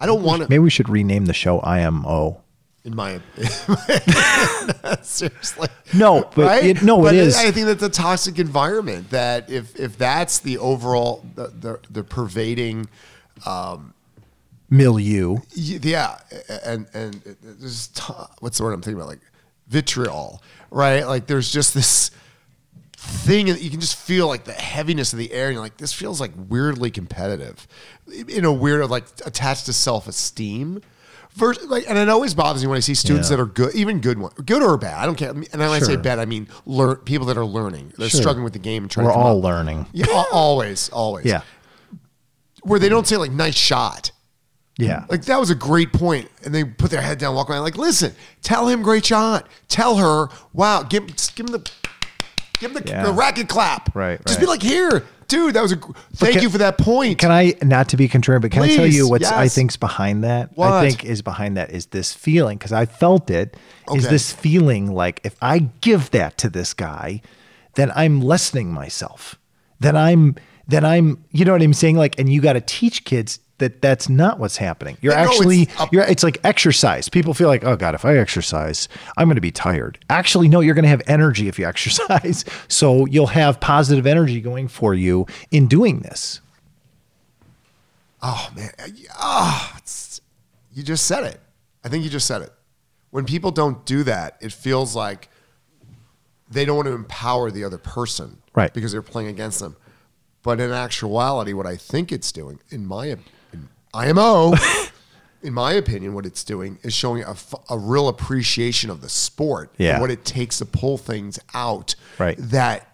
I 0.00 0.06
don't 0.06 0.22
want 0.22 0.42
to. 0.42 0.48
Maybe 0.48 0.60
we 0.60 0.70
should 0.70 0.88
rename 0.88 1.26
the 1.26 1.34
show 1.34 1.60
IMO. 1.60 2.42
In 2.84 2.94
my 2.94 3.10
opinion. 3.10 5.02
seriously, 5.02 5.68
No, 5.92 6.30
but 6.34 6.46
right? 6.46 6.64
it, 6.64 6.82
no, 6.82 7.02
but 7.02 7.14
it 7.14 7.18
is. 7.20 7.36
I 7.36 7.50
think 7.50 7.66
that's 7.66 7.82
a 7.82 7.88
toxic 7.90 8.38
environment. 8.38 9.10
That 9.10 9.50
if 9.50 9.78
if 9.78 9.98
that's 9.98 10.38
the 10.38 10.56
overall 10.58 11.24
the 11.34 11.48
the, 11.48 11.80
the 11.90 12.04
pervading 12.04 12.88
um, 13.44 13.92
milieu. 14.70 15.38
Yeah 15.54 16.18
and 16.64 16.86
and 16.94 17.16
uh, 17.26 17.30
there's 17.42 17.90
what's 18.40 18.58
the 18.58 18.64
word 18.64 18.72
i'm 18.72 18.82
thinking 18.82 19.00
about 19.00 19.08
like 19.08 19.20
vitriol 19.68 20.42
right 20.70 21.04
like 21.06 21.26
there's 21.26 21.50
just 21.52 21.74
this 21.74 22.10
thing 22.96 23.46
that 23.46 23.62
you 23.62 23.70
can 23.70 23.80
just 23.80 23.96
feel 23.96 24.26
like 24.26 24.44
the 24.44 24.52
heaviness 24.52 25.12
of 25.12 25.18
the 25.18 25.32
air 25.32 25.46
and 25.46 25.54
you're 25.54 25.62
like 25.62 25.76
this 25.76 25.92
feels 25.92 26.20
like 26.20 26.32
weirdly 26.48 26.90
competitive 26.90 27.66
in 28.28 28.44
a 28.44 28.52
weird 28.52 28.88
like 28.90 29.04
attached 29.24 29.66
to 29.66 29.72
self-esteem 29.72 30.80
Versus, 31.36 31.68
like, 31.68 31.84
and 31.88 31.96
it 31.96 32.08
always 32.08 32.34
bothers 32.34 32.62
me 32.64 32.68
when 32.68 32.78
I 32.78 32.80
see 32.80 32.94
students 32.96 33.30
Yeah. 33.30 33.36
that 33.36 33.42
are 33.42 33.46
good, 33.46 33.72
even 33.76 34.00
good 34.00 34.18
one, 34.18 34.32
good 34.44 34.60
or 34.60 34.76
bad. 34.76 34.96
I 34.96 35.06
don't 35.06 35.14
care. 35.14 35.28
And 35.30 35.46
when 35.52 35.62
I 35.62 35.78
say 35.78 35.94
bad, 35.94 36.18
I 36.18 36.24
mean 36.24 36.48
learn 36.66 36.96
people 36.96 37.26
that 37.28 37.36
are 37.38 37.44
learning, 37.44 37.92
they're 37.96 38.08
Sure. 38.08 38.22
struggling 38.22 38.42
with 38.42 38.54
the 38.54 38.58
game 38.58 38.82
and 38.84 38.90
trying 38.90 39.06
We're 39.06 39.12
to 39.12 39.18
all 39.18 39.38
up. 39.38 39.44
learning. 39.44 39.86
Yeah, 39.92 40.06
always, 40.32 40.88
always. 40.88 41.26
Yeah. 41.32 41.42
where 42.62 42.80
they 42.80 42.88
don't 42.88 43.06
say 43.06 43.16
like 43.18 43.30
"nice 43.30 43.54
shot." 43.54 44.10
Yeah. 44.78 45.04
Like 45.10 45.24
that 45.26 45.38
was 45.38 45.50
a 45.50 45.54
great 45.54 45.92
point, 45.92 46.30
and 46.44 46.54
they 46.54 46.64
put 46.64 46.90
their 46.90 47.02
head 47.02 47.18
down, 47.18 47.34
walk 47.34 47.50
around. 47.50 47.62
Like, 47.62 47.76
listen, 47.76 48.14
tell 48.42 48.68
him 48.68 48.82
great 48.82 49.04
shot. 49.04 49.46
Tell 49.68 49.96
her, 49.96 50.28
wow, 50.52 50.82
give, 50.84 51.06
give 51.08 51.46
him 51.46 51.52
the, 51.52 51.70
give 52.60 52.70
him 52.74 52.82
the, 52.82 52.88
Yeah. 52.88 53.02
the 53.04 53.12
racket 53.12 53.48
clap. 53.48 53.94
Right, 53.94 54.24
Just 54.24 54.38
right. 54.38 54.44
be 54.44 54.46
like, 54.46 54.62
here, 54.62 55.04
dude, 55.26 55.54
that 55.54 55.62
was 55.62 55.72
a. 55.72 55.76
Thank 56.14 56.34
can- 56.34 56.42
you 56.42 56.48
for 56.50 56.58
that 56.58 56.78
point. 56.78 57.18
Can 57.18 57.32
I 57.32 57.54
not 57.62 57.88
to 57.88 57.96
be 57.96 58.08
contrarian, 58.08 58.40
but 58.40 58.52
can 58.52 58.62
I 58.62 58.68
tell 58.68 58.76
Please, 58.84 58.96
you 58.96 59.08
what's 59.08 59.28
I 59.28 59.42
yes. 59.42 59.54
think's 59.56 59.76
behind 59.76 60.22
that? 60.22 60.56
What? 60.56 60.72
I 60.72 60.88
think 60.88 61.04
is 61.04 61.22
behind 61.22 61.56
that 61.56 61.70
is 61.70 61.86
this 61.86 62.14
feeling 62.14 62.56
because 62.56 62.72
I 62.72 62.86
felt 62.86 63.30
it. 63.30 63.56
Is 63.94 64.04
Okay. 64.04 64.12
this 64.14 64.30
feeling 64.32 64.92
like 64.92 65.20
if 65.24 65.34
I 65.42 65.58
give 65.80 66.10
that 66.12 66.38
to 66.38 66.48
this 66.48 66.72
guy, 66.72 67.20
then 67.74 67.90
I'm 67.96 68.20
lessening 68.20 68.72
myself. 68.72 69.34
Then 69.80 69.96
I'm 69.96 70.36
then 70.68 70.84
I'm 70.84 71.24
you 71.32 71.44
know 71.44 71.52
what 71.52 71.62
I'm 71.62 71.72
saying 71.74 71.96
like 71.96 72.16
and 72.18 72.30
you 72.32 72.40
got 72.40 72.52
to 72.52 72.60
teach 72.60 73.04
kids 73.04 73.40
that 73.58 73.82
that's 73.82 74.08
not 74.08 74.38
what's 74.38 74.56
happening. 74.56 74.96
You're 75.00 75.14
No, 75.14 75.22
it's 75.22 75.30
actually 75.32 75.68
a- 75.78 75.88
you're 75.92 76.04
it's 76.04 76.22
like 76.22 76.38
exercise. 76.44 77.08
People 77.08 77.34
feel 77.34 77.48
like, 77.48 77.64
"Oh 77.64 77.76
god, 77.76 77.94
if 77.94 78.04
I 78.04 78.16
exercise, 78.16 78.88
I'm 79.16 79.26
going 79.28 79.34
to 79.36 79.40
be 79.40 79.50
tired." 79.50 79.98
Actually, 80.10 80.48
no, 80.48 80.60
you're 80.60 80.74
going 80.74 80.84
to 80.84 80.88
have 80.88 81.02
energy 81.06 81.48
if 81.48 81.58
you 81.58 81.66
exercise. 81.68 82.44
So 82.68 83.06
you'll 83.06 83.26
have 83.28 83.60
positive 83.60 84.06
energy 84.06 84.40
going 84.40 84.68
for 84.68 84.94
you 84.94 85.26
in 85.50 85.66
doing 85.66 86.00
this. 86.00 86.40
Oh 88.22 88.48
man, 88.56 88.70
ah, 89.18 89.72
it's- 89.76 90.20
you 90.72 90.82
just 90.82 91.06
said 91.06 91.24
it. 91.24 91.40
I 91.84 91.88
think 91.88 92.04
you 92.04 92.10
just 92.10 92.26
said 92.26 92.42
it. 92.42 92.52
When 93.10 93.24
people 93.24 93.50
don't 93.50 93.84
do 93.86 94.02
that, 94.04 94.36
it 94.40 94.52
feels 94.52 94.94
like 94.94 95.28
they 96.50 96.64
don't 96.64 96.76
want 96.76 96.86
to 96.88 96.94
empower 96.94 97.50
the 97.50 97.64
other 97.64 97.78
person, 97.78 98.38
Right. 98.54 98.72
Because 98.72 98.92
they're 98.92 99.02
playing 99.02 99.28
against 99.28 99.60
them. 99.60 99.76
But 100.42 100.60
in 100.60 100.70
actuality, 100.72 101.52
what 101.52 101.66
I 101.66 101.76
think 101.76 102.10
it's 102.10 102.32
doing, 102.32 102.58
in 102.70 102.86
my 102.86 103.06
in 103.06 103.24
IMO, 103.98 104.54
in 105.42 105.52
my 105.52 105.72
opinion, 105.72 106.14
what 106.14 106.26
it's 106.26 106.44
doing 106.44 106.78
is 106.82 106.94
showing 106.94 107.22
a, 107.24 107.30
f- 107.30 107.54
a 107.70 107.78
real 107.78 108.08
appreciation 108.08 108.90
of 108.90 109.00
the 109.00 109.08
sport 109.08 109.72
Yeah. 109.78 109.92
and 109.94 110.00
what 110.00 110.10
it 110.10 110.24
takes 110.24 110.58
to 110.58 110.66
pull 110.66 110.98
things 110.98 111.38
out 111.54 111.94
Right. 112.18 112.36
that 112.38 112.86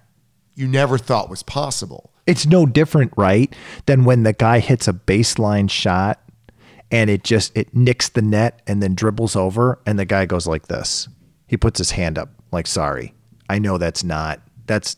you 0.55 0.67
never 0.69 0.99
thought 0.99 1.29
was 1.31 1.43
possible. 1.43 2.11
it's 2.27 2.47
no 2.47 2.65
different, 2.65 3.13
right, 3.17 3.55
than 3.87 4.05
when 4.05 4.23
the 4.23 4.33
guy 4.33 4.59
hits 4.61 4.89
a 4.89 4.93
baseline 4.95 5.69
shot 5.69 6.21
and 6.91 7.11
it 7.11 7.25
just 7.25 7.55
it 7.57 7.75
nicks 7.75 8.09
the 8.11 8.23
net 8.23 8.63
and 8.67 8.83
then 8.83 8.95
dribbles 8.95 9.35
over 9.37 9.79
and 9.85 9.99
the 9.99 10.05
guy 10.05 10.25
goes 10.27 10.47
like 10.47 10.69
this. 10.69 11.09
He 11.47 11.57
puts 11.57 11.79
his 11.79 11.91
hand 11.93 12.17
up 12.19 12.29
like 12.53 12.67
sorry. 12.67 13.15
I 13.49 13.59
know 13.59 13.77
that's 13.79 14.05
not 14.05 14.41
that's 14.67 14.97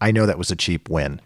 I 0.00 0.10
know 0.12 0.26
that 0.26 0.36
was 0.38 0.50
a 0.50 0.56
cheap 0.56 0.88
win. 0.90 1.20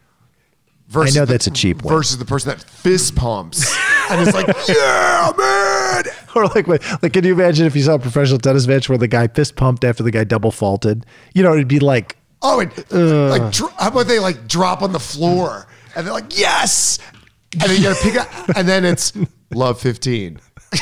Versus 0.89 1.17
I 1.17 1.21
know 1.21 1.27
the- 1.27 1.33
that's 1.33 1.47
a 1.49 1.51
cheap 1.51 1.83
win. 1.83 1.93
Versus 1.95 2.19
the 2.19 2.25
person 2.25 2.51
that 2.51 2.62
fist 2.62 3.17
pumps 3.17 3.75
and 4.11 4.20
it's 4.20 4.34
like, 4.34 4.46
yeah, 4.68 5.32
man. 5.36 6.04
Or 6.34 6.46
like 6.48 6.66
like 7.02 7.12
can 7.12 7.24
you 7.24 7.32
imagine 7.32 7.66
if 7.66 7.74
you 7.74 7.82
saw 7.82 7.94
a 7.94 7.98
professional 7.98 8.38
tennis 8.38 8.66
match 8.66 8.88
where 8.88 8.98
the 8.98 9.09
guy 9.09 9.26
fist 9.28 9.57
pumped 9.57 9.84
after 9.84 10.02
the 10.02 10.11
guy 10.11 10.24
double 10.24 10.50
faulted? 10.50 11.07
You 11.34 11.42
know, 11.42 11.52
it'd 11.54 11.68
be 11.68 11.80
like 11.80 12.16
Oh, 12.42 12.61
and 12.61 12.70
uh. 12.92 13.28
like, 13.30 13.52
dro- 13.52 13.70
how 13.78 13.88
about 13.88 14.07
they 14.07 14.18
like 14.18 14.46
drop 14.46 14.82
on 14.82 14.92
the 14.92 15.00
floor 15.00 15.66
and 15.96 16.07
they're 16.07 16.12
like, 16.12 16.38
yes. 16.38 16.98
And 17.54 17.62
then 17.62 17.76
you 17.78 17.82
gotta 17.84 18.00
pick 18.02 18.16
up, 18.16 18.28
and 18.57 18.68
then 18.68 18.84
it's 18.84 19.14
love 19.54 19.80
15. 19.80 20.38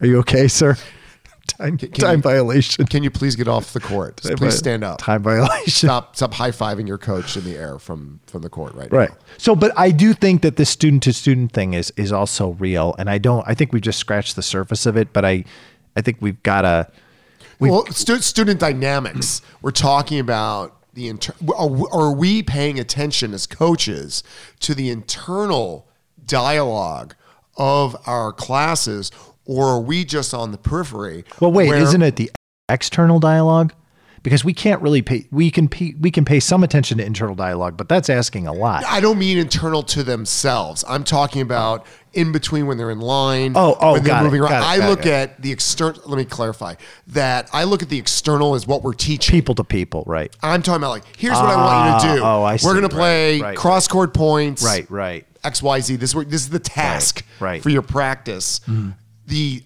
Are 0.00 0.06
you 0.06 0.18
okay, 0.20 0.48
sir? 0.48 0.76
Time 1.58 1.76
time 1.76 2.16
you- 2.18 2.22
violation. 2.22 2.86
Can 2.86 3.02
you 3.02 3.10
please 3.10 3.34
get 3.34 3.48
off 3.48 3.72
the 3.72 3.80
court? 3.80 4.20
Just 4.22 4.36
please 4.36 4.56
stand 4.56 4.84
up. 4.84 4.98
Time 4.98 5.22
violation. 5.24 5.88
Stop, 5.88 6.14
stop 6.14 6.32
high 6.34 6.52
fiving 6.52 6.86
your 6.86 6.98
coach 6.98 7.36
in 7.36 7.42
the 7.44 7.56
air 7.56 7.78
from 7.80 8.20
from 8.26 8.42
the 8.42 8.48
court 8.48 8.74
right, 8.74 8.92
Right. 8.92 9.10
now. 9.10 9.16
So, 9.38 9.56
but 9.56 9.72
I 9.76 9.90
do 9.90 10.12
think 10.14 10.42
that 10.42 10.54
this 10.56 10.70
student 10.70 11.02
to 11.02 11.12
student 11.12 11.52
thing 11.52 11.74
is 11.74 11.92
is 11.96 12.12
also 12.12 12.50
real, 12.50 12.94
and 12.98 13.10
I 13.10 13.18
don't. 13.18 13.42
I 13.46 13.54
think 13.54 13.72
we've 13.72 13.82
just 13.82 13.98
scratched 13.98 14.36
the 14.36 14.42
surface 14.42 14.86
of 14.86 14.96
it, 14.96 15.12
but 15.12 15.24
I, 15.24 15.44
I 15.96 16.00
think 16.00 16.18
we've 16.20 16.40
got 16.44 16.62
to. 16.62 16.86
well, 17.58 17.86
stu- 17.86 18.20
student 18.20 18.60
dynamics. 18.60 19.42
We're 19.60 19.72
talking 19.72 20.20
about 20.20 20.76
the 20.94 21.08
inter- 21.08 21.34
are, 21.56 21.70
are 21.92 22.12
we 22.12 22.42
paying 22.44 22.78
attention 22.78 23.34
as 23.34 23.46
coaches 23.48 24.22
to 24.60 24.74
the 24.76 24.90
internal 24.90 25.88
dialogue 26.24 27.14
of 27.56 27.96
our 28.06 28.32
classes, 28.32 29.10
or 29.48 29.64
are 29.66 29.80
we 29.80 30.04
just 30.04 30.32
on 30.32 30.52
the 30.52 30.58
periphery? 30.58 31.24
Well, 31.40 31.50
wait, 31.50 31.68
where- 31.68 31.78
isn't 31.78 32.02
it 32.02 32.14
the 32.14 32.30
external 32.68 33.18
dialogue? 33.18 33.72
Because 34.24 34.44
we 34.44 34.52
can't 34.52 34.82
really 34.82 35.00
pay. 35.00 35.26
We 35.30 35.48
can 35.48 35.68
pay, 35.68 35.94
we 35.98 36.10
can 36.10 36.24
pay 36.24 36.40
some 36.40 36.64
attention 36.64 36.98
to 36.98 37.04
internal 37.06 37.36
dialogue, 37.36 37.76
but 37.76 37.88
that's 37.88 38.10
asking 38.10 38.48
a 38.48 38.52
lot. 38.52 38.84
I 38.84 38.98
don't 39.00 39.16
mean 39.18 39.38
internal 39.38 39.82
to 39.84 40.02
themselves. 40.02 40.84
I'm 40.88 41.04
talking 41.04 41.40
about 41.40 41.86
in 42.12 42.32
between 42.32 42.66
when 42.66 42.76
they're 42.78 42.90
in 42.90 42.98
line. 42.98 43.52
Oh, 43.54 43.76
oh, 43.80 43.92
when 43.92 44.02
they're 44.02 44.08
got 44.12 44.26
it, 44.26 44.34
around. 44.36 44.52
it, 44.52 44.66
I 44.66 44.88
look 44.88 45.06
it. 45.06 45.12
at 45.12 45.40
the 45.40 45.52
external. 45.52 46.02
Let 46.04 46.18
me 46.18 46.24
clarify 46.24 46.74
that 47.06 47.48
I 47.52 47.62
look 47.62 47.80
at 47.80 47.90
the 47.90 47.98
external 47.98 48.56
as 48.56 48.66
what 48.66 48.82
we're 48.82 48.92
teaching. 48.92 49.32
People 49.32 49.54
to 49.54 49.64
people, 49.64 50.02
right? 50.04 50.34
I'm 50.42 50.62
talking 50.62 50.78
about 50.82 50.90
like, 50.90 51.04
here's 51.16 51.36
what 51.36 51.46
I 51.46 51.54
want 51.56 52.02
you 52.02 52.08
to 52.10 52.16
do. 52.16 52.22
Ah, 52.24 52.38
oh, 52.38 52.42
I 52.42 52.56
see. 52.56 52.66
We're 52.66 52.74
gonna 52.74 52.88
play 52.88 53.40
right, 53.40 53.56
cross 53.56 53.86
court 53.86 54.12
points. 54.14 54.64
Right, 54.64 54.90
right. 54.90 55.26
X 55.44 55.62
Y 55.62 55.78
Z. 55.80 55.94
This 55.96 56.14
is 56.14 56.24
this 56.26 56.42
is 56.42 56.48
the 56.50 56.58
task 56.58 57.24
Right, 57.38 57.50
right. 57.52 57.62
for 57.62 57.70
your 57.70 57.82
practice. 57.82 58.60
The 59.28 59.62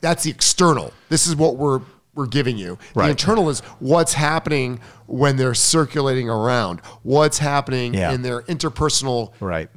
that's 0.00 0.22
the 0.24 0.30
external. 0.30 0.92
This 1.08 1.26
is 1.26 1.34
what 1.36 1.56
we're 1.56 1.80
we're 2.14 2.26
giving 2.26 2.58
you. 2.58 2.78
The 2.94 3.08
internal 3.10 3.48
is 3.48 3.60
what's 3.78 4.14
happening 4.14 4.80
when 5.06 5.36
they're 5.36 5.54
circulating 5.54 6.28
around. 6.28 6.80
What's 7.02 7.38
happening 7.38 7.94
Yeah. 7.94 8.10
in 8.12 8.22
their 8.22 8.42
interpersonal 8.42 9.32
Right. 9.40 9.68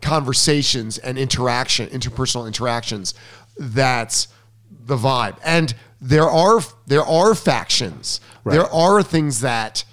conversations 0.00 0.98
and 0.98 1.18
interaction, 1.18 1.88
interpersonal 1.90 2.46
interactions. 2.46 3.14
That's 3.58 4.28
the 4.70 4.96
vibe. 4.96 5.36
And 5.44 5.74
there 6.00 6.28
are 6.28 6.60
there 6.86 7.04
are 7.04 7.34
factions. 7.34 8.20
There 8.44 8.72
are 8.72 9.02
things 9.02 9.40
that 9.40 9.84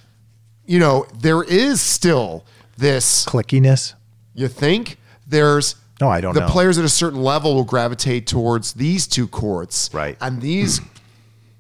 you 0.66 0.78
know, 0.80 1.08
there 1.20 1.42
is 1.44 1.82
still 1.82 2.46
this 2.78 3.26
Clickiness. 3.26 3.94
you 4.36 4.48
think 4.48 4.98
there's 5.28 5.76
No, 6.02 6.10
I 6.10 6.22
don't 6.22 6.34
the 6.34 6.42
know. 6.42 6.48
players 6.48 6.78
at 6.78 6.86
a 6.86 6.90
certain 6.90 7.22
level 7.22 7.56
will 7.56 7.64
gravitate 7.64 8.26
towards 8.26 8.74
these 8.74 9.08
two 9.08 9.28
courts. 9.28 9.90
Right. 9.94 10.18
And 10.22 10.42
these 10.42 10.82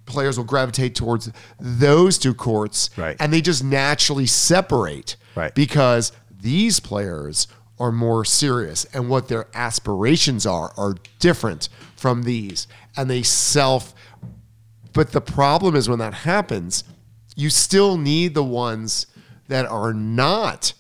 players 0.06 0.38
will 0.38 0.46
gravitate 0.46 0.96
towards 0.96 1.32
those 1.60 2.18
two 2.18 2.34
courts. 2.34 2.90
Right. 2.98 3.18
And 3.20 3.34
they 3.34 3.42
just 3.42 3.64
naturally 3.64 4.26
separate. 4.26 5.16
Right. 5.36 5.54
Because 5.54 6.12
these 6.32 6.80
players 6.80 7.48
are 7.80 7.92
more 7.92 8.26
serious 8.26 8.86
and 8.94 9.10
what 9.10 9.28
their 9.30 9.48
aspirations 9.54 10.46
are 10.46 10.74
are 10.78 10.96
different 11.20 11.70
from 11.96 12.24
these. 12.24 12.68
And 12.98 13.10
they 13.10 13.24
self 13.24 13.94
but 14.94 15.12
the 15.12 15.22
problem 15.22 15.76
is 15.76 15.88
when 15.88 16.00
that 16.00 16.14
happens, 16.14 16.84
you 17.36 17.50
still 17.50 17.98
need 17.98 18.34
the 18.34 18.44
ones 18.44 19.08
that 19.48 19.66
are 19.66 19.94
not 19.94 20.74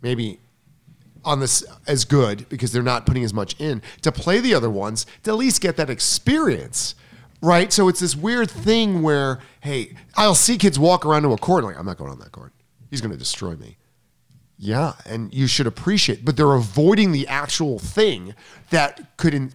maybe 0.00 0.38
on 1.24 1.40
this 1.40 1.64
as 1.86 2.04
good 2.04 2.48
because 2.48 2.72
they're 2.72 2.82
not 2.82 3.06
putting 3.06 3.24
as 3.24 3.32
much 3.34 3.58
in 3.60 3.82
to 4.02 4.12
play 4.12 4.40
the 4.40 4.54
other 4.54 4.70
ones 4.70 5.06
to 5.22 5.30
at 5.30 5.36
least 5.36 5.60
get 5.60 5.76
that 5.76 5.90
experience. 5.90 6.94
Right? 7.42 7.72
So 7.72 7.88
it's 7.88 8.00
this 8.00 8.16
weird 8.16 8.50
thing 8.50 9.02
where, 9.02 9.40
hey, 9.60 9.94
I'll 10.16 10.34
see 10.34 10.56
kids 10.56 10.78
walk 10.78 11.04
around 11.04 11.22
to 11.22 11.32
a 11.32 11.36
court 11.36 11.64
like, 11.64 11.78
I'm 11.78 11.84
not 11.84 11.98
going 11.98 12.10
on 12.10 12.18
that 12.20 12.32
court. 12.32 12.52
He's 12.90 13.00
going 13.02 13.12
to 13.12 13.18
destroy 13.18 13.54
me. 13.56 13.76
Yeah, 14.56 14.92
and 15.04 15.34
you 15.34 15.46
should 15.46 15.66
appreciate, 15.66 16.24
but 16.24 16.36
they're 16.36 16.54
avoiding 16.54 17.12
the 17.12 17.26
actual 17.26 17.78
thing 17.78 18.34
that 18.70 19.16
could 19.16 19.34
in, 19.34 19.52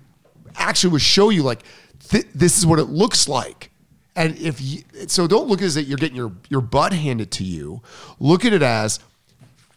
actually 0.55 0.91
would 0.91 1.01
show 1.01 1.30
you 1.30 1.41
like 1.41 1.63
th- 2.09 2.28
this 2.36 2.57
is 2.57 2.65
what 2.65 2.80
it 2.80 2.89
looks 2.89 3.28
like, 3.28 3.72
And 4.20 4.38
if 4.38 4.59
you, 4.59 4.84
so, 5.07 5.28
don't 5.28 5.47
look 5.47 5.59
at 5.59 5.63
it 5.63 5.67
as 5.67 5.76
that 5.76 5.84
you're 5.84 5.97
getting 5.97 6.17
your 6.17 6.34
your 6.49 6.59
butt 6.59 6.91
handed 6.91 7.32
to 7.32 7.45
you. 7.45 7.82
Look 8.20 8.43
at 8.43 8.51
it 8.51 8.61
as 8.61 8.99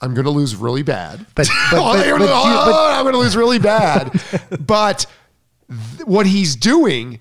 I'm 0.03 0.13
going 0.15 0.25
to 0.25 0.31
lose 0.31 0.55
really 0.57 0.83
bad. 0.83 1.25
But- 1.35 1.49
but- 1.71 1.79
Oh, 1.79 1.93
but- 2.19 2.19
but 2.19 2.31
oh, 2.31 2.93
I'm 2.93 3.05
going 3.05 3.15
to 3.15 3.19
lose 3.21 3.37
really 3.37 3.59
bad. 3.59 4.11
but 4.61 5.07
th- 5.69 6.07
what 6.07 6.27
he's 6.27 6.57
doing, 6.57 7.21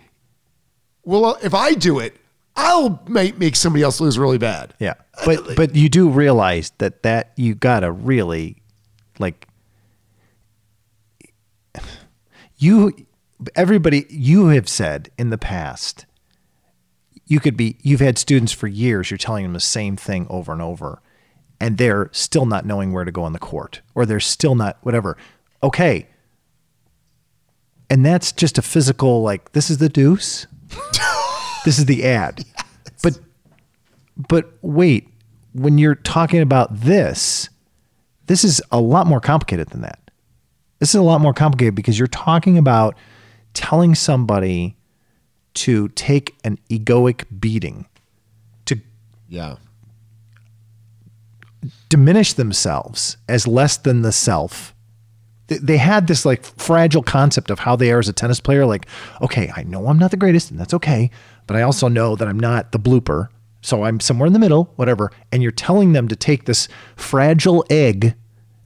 well, 1.06 1.26
uh, 1.26 1.38
if 1.44 1.54
I 1.54 1.74
do 1.74 2.00
it, 2.00 2.18
I'll 2.56 3.02
make 3.08 3.38
make 3.38 3.56
somebody 3.56 3.82
else 3.84 4.02
lose 4.02 4.20
really 4.20 4.38
bad. 4.38 4.74
Yeah. 4.80 4.96
But 5.26 5.52
uh, 5.52 5.54
but 5.56 5.76
you 5.76 5.88
do 5.88 6.10
realize 6.10 6.74
that 6.80 7.04
that 7.04 7.32
you 7.38 7.56
got 7.56 7.80
to 7.82 7.92
really 7.92 8.58
like 9.20 9.48
you 12.58 12.92
everybody 13.56 14.06
you 14.10 14.48
have 14.48 14.68
said 14.70 15.10
in 15.18 15.30
the 15.30 15.38
past 15.38 16.06
you 17.26 17.40
could 17.40 17.56
be 17.58 17.78
you've 17.82 18.02
had 18.02 18.18
students 18.18 18.52
for 18.52 18.68
years 18.68 19.10
you're 19.10 19.18
telling 19.18 19.44
them 19.44 19.54
the 19.54 19.60
same 19.60 19.96
thing 19.96 20.28
over 20.30 20.52
and 20.52 20.62
over 20.62 21.02
and 21.62 21.78
they're 21.78 22.10
still 22.12 22.48
not 22.48 22.66
knowing 22.66 22.92
where 22.92 23.06
to 23.06 23.12
go 23.12 23.24
on 23.24 23.34
the 23.34 23.40
court 23.40 23.82
or 23.94 24.06
they're 24.06 24.20
still 24.20 24.56
not 24.56 24.78
whatever. 24.82 25.16
Okay. 25.62 26.08
And 27.90 28.04
that's 28.06 28.32
just 28.32 28.58
a 28.58 28.62
physical 28.62 29.22
like 29.22 29.52
this 29.54 29.70
is 29.70 29.78
the 29.78 29.88
deuce? 29.88 30.48
This 31.64 31.78
is 31.78 31.86
the 31.86 32.06
ad. 32.06 32.44
But 33.04 33.20
but 34.18 34.52
wait 34.64 35.08
when 35.54 35.78
you're 35.78 35.94
talking 35.94 36.42
about 36.42 36.76
this 36.76 37.50
this 38.26 38.44
is 38.44 38.64
a 38.72 38.82
lot 38.82 39.06
more 39.06 39.20
complicated 39.20 39.70
than 39.70 39.82
that. 39.82 40.00
This 40.80 40.90
is 40.90 40.96
a 40.96 41.04
lot 41.04 41.22
more 41.22 41.36
complicated 41.36 41.76
because 41.76 42.00
you're 42.00 42.08
talking 42.08 42.58
about 42.58 42.96
telling 43.54 43.94
somebody 43.94 44.76
to 45.54 45.90
take 45.90 46.36
an 46.44 46.58
egoic 46.72 47.26
beating 47.40 47.86
to 48.66 48.80
Yeah. 49.30 49.58
Diminish 51.90 52.34
themselves 52.34 53.18
as 53.28 53.48
less 53.48 53.78
than 53.78 54.02
the 54.02 54.12
self. 54.12 54.74
They 55.48 55.78
had 55.78 56.08
this 56.08 56.26
like 56.26 56.44
fragile 56.44 57.04
concept 57.04 57.52
of 57.52 57.60
how 57.60 57.76
they 57.76 57.92
are 57.92 58.00
as 58.00 58.08
a 58.08 58.14
tennis 58.14 58.40
player. 58.40 58.66
Like, 58.66 58.86
okay, 59.22 59.52
I 59.56 59.64
know 59.64 59.88
I'm 59.88 60.00
not 60.00 60.12
the 60.12 60.18
greatest, 60.18 60.50
and 60.50 60.60
that's 60.60 60.74
okay, 60.74 61.12
but 61.46 61.58
I 61.58 61.62
also 61.62 61.88
know 61.88 62.16
that 62.16 62.28
I'm 62.28 62.40
not 62.40 62.72
the 62.72 62.80
blooper. 62.80 63.28
So 63.62 63.84
I'm 63.84 64.00
somewhere 64.00 64.28
in 64.28 64.34
the 64.34 64.40
middle, 64.40 64.72
whatever. 64.76 65.12
And 65.32 65.44
you're 65.44 65.52
telling 65.52 65.94
them 65.94 66.08
to 66.08 66.16
take 66.16 66.46
this 66.46 66.68
fragile 66.96 67.64
egg 67.70 68.16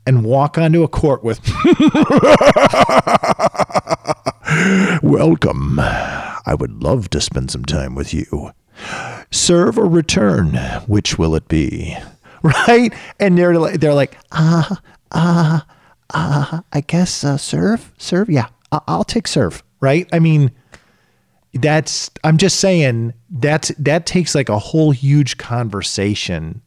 and 0.05 0.23
walk 0.23 0.57
onto 0.57 0.83
a 0.83 0.87
court 0.87 1.23
with, 1.23 1.39
Welcome. 5.03 5.79
I 5.79 6.55
would 6.57 6.83
love 6.83 7.09
to 7.09 7.19
spend 7.19 7.51
some 7.51 7.65
time 7.65 7.95
with 7.95 8.13
you. 8.13 8.51
Serve 9.31 9.77
or 9.77 9.87
return, 9.87 10.55
which 10.87 11.17
will 11.17 11.35
it 11.35 11.47
be? 11.47 11.97
Right? 12.67 12.93
And 13.19 13.37
they're 13.37 13.57
like, 13.57 13.79
they're 13.79 13.93
like, 13.95 14.17
ah, 14.31 14.79
ah, 15.11 15.65
ah, 16.13 16.63
I 16.71 16.81
guess 16.81 17.23
uh, 17.23 17.37
serve, 17.37 17.91
serve. 17.97 18.29
Yeah, 18.29 18.47
I- 18.71 18.81
I'll 18.87 19.03
take 19.03 19.27
serve. 19.27 19.63
Right? 19.81 20.07
I 20.13 20.19
mean, 20.19 20.51
that's. 21.53 22.11
I'm 22.23 22.37
just 22.37 22.59
saying 22.59 23.13
that 23.31 23.71
that 23.79 24.05
takes 24.05 24.35
like 24.35 24.49
a 24.49 24.59
whole 24.59 24.91
huge 24.91 25.37
conversation 25.37 26.61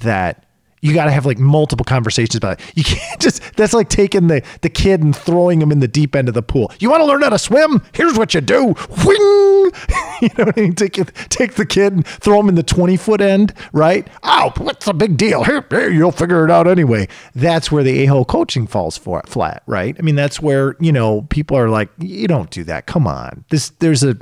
that 0.00 0.46
you 0.80 0.94
got 0.94 1.06
to 1.06 1.10
have 1.10 1.26
like 1.26 1.38
multiple 1.38 1.84
conversations 1.84 2.36
about 2.36 2.60
it. 2.60 2.72
You 2.76 2.84
can't 2.84 3.20
just 3.20 3.56
that's 3.56 3.72
like 3.72 3.88
taking 3.88 4.28
the 4.28 4.42
the 4.62 4.70
kid 4.70 5.02
and 5.02 5.14
throwing 5.14 5.60
him 5.60 5.72
in 5.72 5.80
the 5.80 5.88
deep 5.88 6.14
end 6.14 6.28
of 6.28 6.34
the 6.34 6.42
pool. 6.42 6.72
You 6.78 6.90
want 6.90 7.02
to 7.02 7.06
learn 7.06 7.22
how 7.22 7.30
to 7.30 7.38
swim? 7.38 7.82
Here's 7.92 8.16
what 8.16 8.34
you 8.34 8.40
do. 8.40 8.74
Whing! 9.04 9.72
You 10.20 10.30
know 10.36 10.46
what 10.46 10.58
I 10.58 10.62
mean? 10.62 10.74
Take 10.74 10.94
take 11.28 11.54
the 11.54 11.64
kid 11.64 11.92
and 11.92 12.04
throw 12.04 12.40
him 12.40 12.48
in 12.48 12.56
the 12.56 12.64
20 12.64 12.96
foot 12.96 13.20
end, 13.20 13.54
right? 13.72 14.08
Oh, 14.24 14.52
what's 14.56 14.86
the 14.86 14.92
big 14.92 15.16
deal? 15.16 15.44
Here, 15.44 15.64
here, 15.70 15.90
you'll 15.90 16.10
figure 16.10 16.44
it 16.44 16.50
out 16.50 16.66
anyway. 16.66 17.06
That's 17.36 17.70
where 17.70 17.84
the 17.84 18.02
a-hole 18.02 18.24
coaching 18.24 18.66
falls 18.66 18.98
for 18.98 19.22
flat, 19.26 19.62
right? 19.66 19.94
I 19.96 20.02
mean, 20.02 20.16
that's 20.16 20.40
where, 20.40 20.74
you 20.80 20.90
know, 20.90 21.22
people 21.30 21.56
are 21.56 21.68
like, 21.68 21.88
you 21.98 22.26
don't 22.26 22.50
do 22.50 22.64
that. 22.64 22.86
Come 22.86 23.06
on. 23.06 23.44
This 23.50 23.70
there's 23.78 24.02
a 24.02 24.16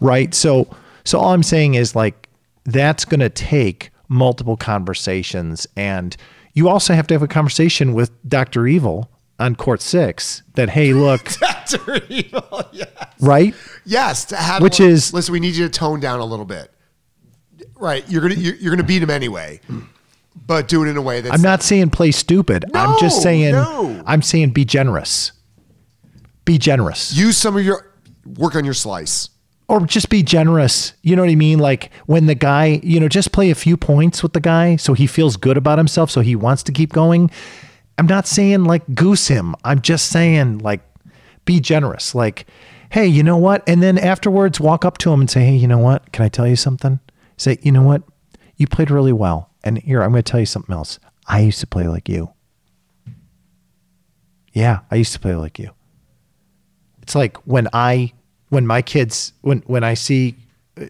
right. 0.00 0.34
So 0.34 0.68
so 1.04 1.18
all 1.18 1.32
I'm 1.32 1.42
saying 1.42 1.74
is 1.74 1.96
like 1.96 2.28
that's 2.64 3.06
going 3.06 3.20
to 3.20 3.30
take 3.30 3.90
multiple 4.08 4.56
conversations 4.56 5.66
and 5.76 6.16
you 6.54 6.68
also 6.68 6.94
have 6.94 7.06
to 7.06 7.14
have 7.14 7.22
a 7.22 7.28
conversation 7.28 7.92
with 7.94 8.10
Dr. 8.28 8.66
Evil 8.66 9.10
on 9.38 9.54
court 9.54 9.80
6 9.82 10.42
that 10.54 10.70
hey 10.70 10.92
look 10.92 11.24
Dr. 11.40 12.00
Evil, 12.08 12.62
yes. 12.72 12.88
right 13.20 13.54
Yes, 13.84 14.24
to 14.26 14.36
have 14.36 14.62
Which 14.62 14.80
is- 14.80 15.12
listen. 15.14 15.32
We 15.32 15.40
need 15.40 15.54
you 15.54 15.64
to 15.64 15.70
tone 15.70 16.00
down 16.00 16.20
a 16.20 16.24
little 16.24 16.44
bit. 16.44 16.72
Right, 17.76 18.08
you're 18.10 18.22
gonna 18.22 18.34
you're, 18.34 18.54
you're 18.56 18.70
gonna 18.74 18.82
beat 18.86 19.02
him 19.02 19.10
anyway, 19.10 19.60
but 20.46 20.66
do 20.68 20.82
it 20.84 20.88
in 20.88 20.96
a 20.96 21.02
way 21.02 21.20
that's 21.20 21.34
I'm 21.34 21.42
not 21.42 21.62
saying 21.62 21.90
play 21.90 22.10
stupid 22.10 22.64
I'm 22.74 22.98
just 22.98 23.22
saying 23.22 23.52
no. 23.52 24.02
I'm 24.06 24.22
saying 24.22 24.50
be 24.50 24.64
generous 24.64 25.32
be 26.44 26.58
generous 26.58 27.12
use 27.14 27.36
some 27.36 27.56
of 27.56 27.64
your 27.64 27.92
work 28.24 28.56
on 28.56 28.64
your 28.64 28.74
slice. 28.74 29.28
Or 29.68 29.80
just 29.80 30.08
be 30.08 30.22
generous. 30.22 30.94
You 31.02 31.14
know 31.14 31.22
what 31.22 31.30
I 31.30 31.34
mean? 31.34 31.58
Like 31.58 31.90
when 32.06 32.26
the 32.26 32.34
guy, 32.34 32.80
you 32.82 32.98
know, 32.98 33.08
just 33.08 33.32
play 33.32 33.50
a 33.50 33.54
few 33.54 33.76
points 33.76 34.22
with 34.22 34.32
the 34.32 34.40
guy 34.40 34.76
so 34.76 34.94
he 34.94 35.06
feels 35.06 35.36
good 35.36 35.56
about 35.56 35.78
himself, 35.78 36.10
so 36.10 36.20
he 36.20 36.34
wants 36.34 36.62
to 36.64 36.72
keep 36.72 36.92
going. 36.92 37.30
I'm 37.98 38.06
not 38.06 38.26
saying 38.26 38.64
like 38.64 38.94
goose 38.94 39.28
him. 39.28 39.54
I'm 39.64 39.80
just 39.80 40.08
saying 40.08 40.58
like 40.58 40.80
be 41.44 41.60
generous. 41.60 42.14
Like, 42.14 42.46
hey, 42.90 43.06
you 43.06 43.22
know 43.22 43.36
what? 43.36 43.62
And 43.68 43.82
then 43.82 43.98
afterwards, 43.98 44.60
walk 44.60 44.84
up 44.84 44.98
to 44.98 45.12
him 45.12 45.20
and 45.20 45.30
say, 45.30 45.44
hey, 45.44 45.56
you 45.56 45.68
know 45.68 45.78
what? 45.78 46.12
Can 46.12 46.24
I 46.24 46.28
tell 46.28 46.46
you 46.46 46.56
something? 46.56 47.00
Say, 47.36 47.58
you 47.62 47.72
know 47.72 47.82
what? 47.82 48.02
You 48.56 48.66
played 48.66 48.90
really 48.90 49.12
well. 49.12 49.50
And 49.64 49.78
here, 49.78 50.02
I'm 50.02 50.10
going 50.10 50.22
to 50.22 50.30
tell 50.30 50.40
you 50.40 50.46
something 50.46 50.74
else. 50.74 50.98
I 51.26 51.40
used 51.40 51.60
to 51.60 51.66
play 51.66 51.86
like 51.88 52.08
you. 52.08 52.32
Yeah, 54.52 54.80
I 54.90 54.96
used 54.96 55.12
to 55.12 55.20
play 55.20 55.34
like 55.34 55.58
you 55.58 55.70
it's 57.08 57.14
like 57.14 57.38
when 57.46 57.66
I 57.72 58.12
when 58.48 58.66
my 58.66 58.82
kids 58.82 59.32
when 59.42 59.60
when 59.66 59.84
I 59.84 59.94
see 59.94 60.36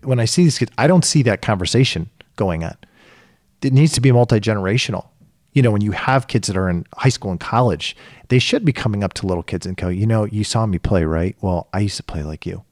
when 0.03 0.21
I 0.21 0.25
see 0.25 0.45
these 0.45 0.59
kids, 0.59 0.73
I 0.79 0.87
don't 0.87 1.05
see 1.05 1.23
that 1.23 1.43
conversation 1.43 2.11
going 2.37 2.65
on. 2.65 2.77
It 3.63 3.73
needs 3.73 3.93
to 3.93 4.01
be 4.01 4.13
multi 4.13 4.41
generational. 4.41 5.09
You 5.53 5.63
know, 5.63 5.71
when 5.71 5.81
you 5.81 5.93
have 5.93 6.29
kids 6.29 6.47
that 6.49 6.57
are 6.57 6.69
in 6.69 6.87
high 6.95 7.09
school 7.09 7.31
and 7.31 7.41
college, 7.41 7.97
they 8.29 8.39
should 8.39 8.65
be 8.65 8.73
coming 8.73 9.03
up 9.03 9.15
to 9.15 9.27
little 9.27 9.43
kids 9.43 9.67
and 9.67 9.77
go, 9.77 9.89
you 9.89 10.07
know, 10.07 10.25
you 10.25 10.45
saw 10.45 10.67
me 10.67 10.79
play, 10.79 11.05
right? 11.05 11.37
Well, 11.41 11.69
I 11.73 11.81
used 11.81 11.97
to 11.97 12.03
play 12.03 12.23
like 12.23 12.47
you. 12.47 12.65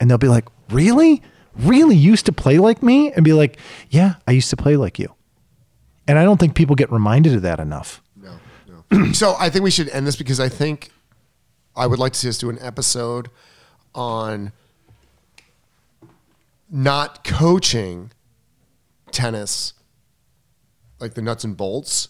And 0.00 0.10
they'll 0.10 0.18
be 0.18 0.28
like, 0.28 0.46
Really? 0.70 1.22
Really 1.56 1.96
used 1.96 2.26
to 2.26 2.32
play 2.32 2.58
like 2.58 2.82
me? 2.82 3.12
And 3.12 3.24
be 3.24 3.32
like, 3.32 3.58
Yeah, 3.90 4.14
I 4.26 4.32
used 4.32 4.50
to 4.50 4.56
play 4.56 4.76
like 4.76 4.98
you. 4.98 5.14
And 6.06 6.18
I 6.18 6.24
don't 6.24 6.38
think 6.38 6.54
people 6.54 6.74
get 6.74 6.90
reminded 6.90 7.34
of 7.34 7.42
that 7.42 7.60
enough. 7.60 8.02
No, 8.16 8.40
no. 8.90 9.12
so 9.12 9.36
I 9.38 9.50
think 9.50 9.62
we 9.62 9.70
should 9.70 9.88
end 9.90 10.06
this 10.06 10.16
because 10.16 10.40
I 10.40 10.48
think 10.48 10.90
I 11.76 11.86
would 11.86 11.98
like 11.98 12.14
to 12.14 12.18
see 12.18 12.28
us 12.28 12.38
do 12.38 12.50
an 12.50 12.58
episode 12.60 13.28
on 13.94 14.52
not 16.70 17.24
coaching 17.24 18.12
tennis 19.10 19.72
like 21.00 21.14
the 21.14 21.22
nuts 21.22 21.44
and 21.44 21.56
bolts, 21.56 22.08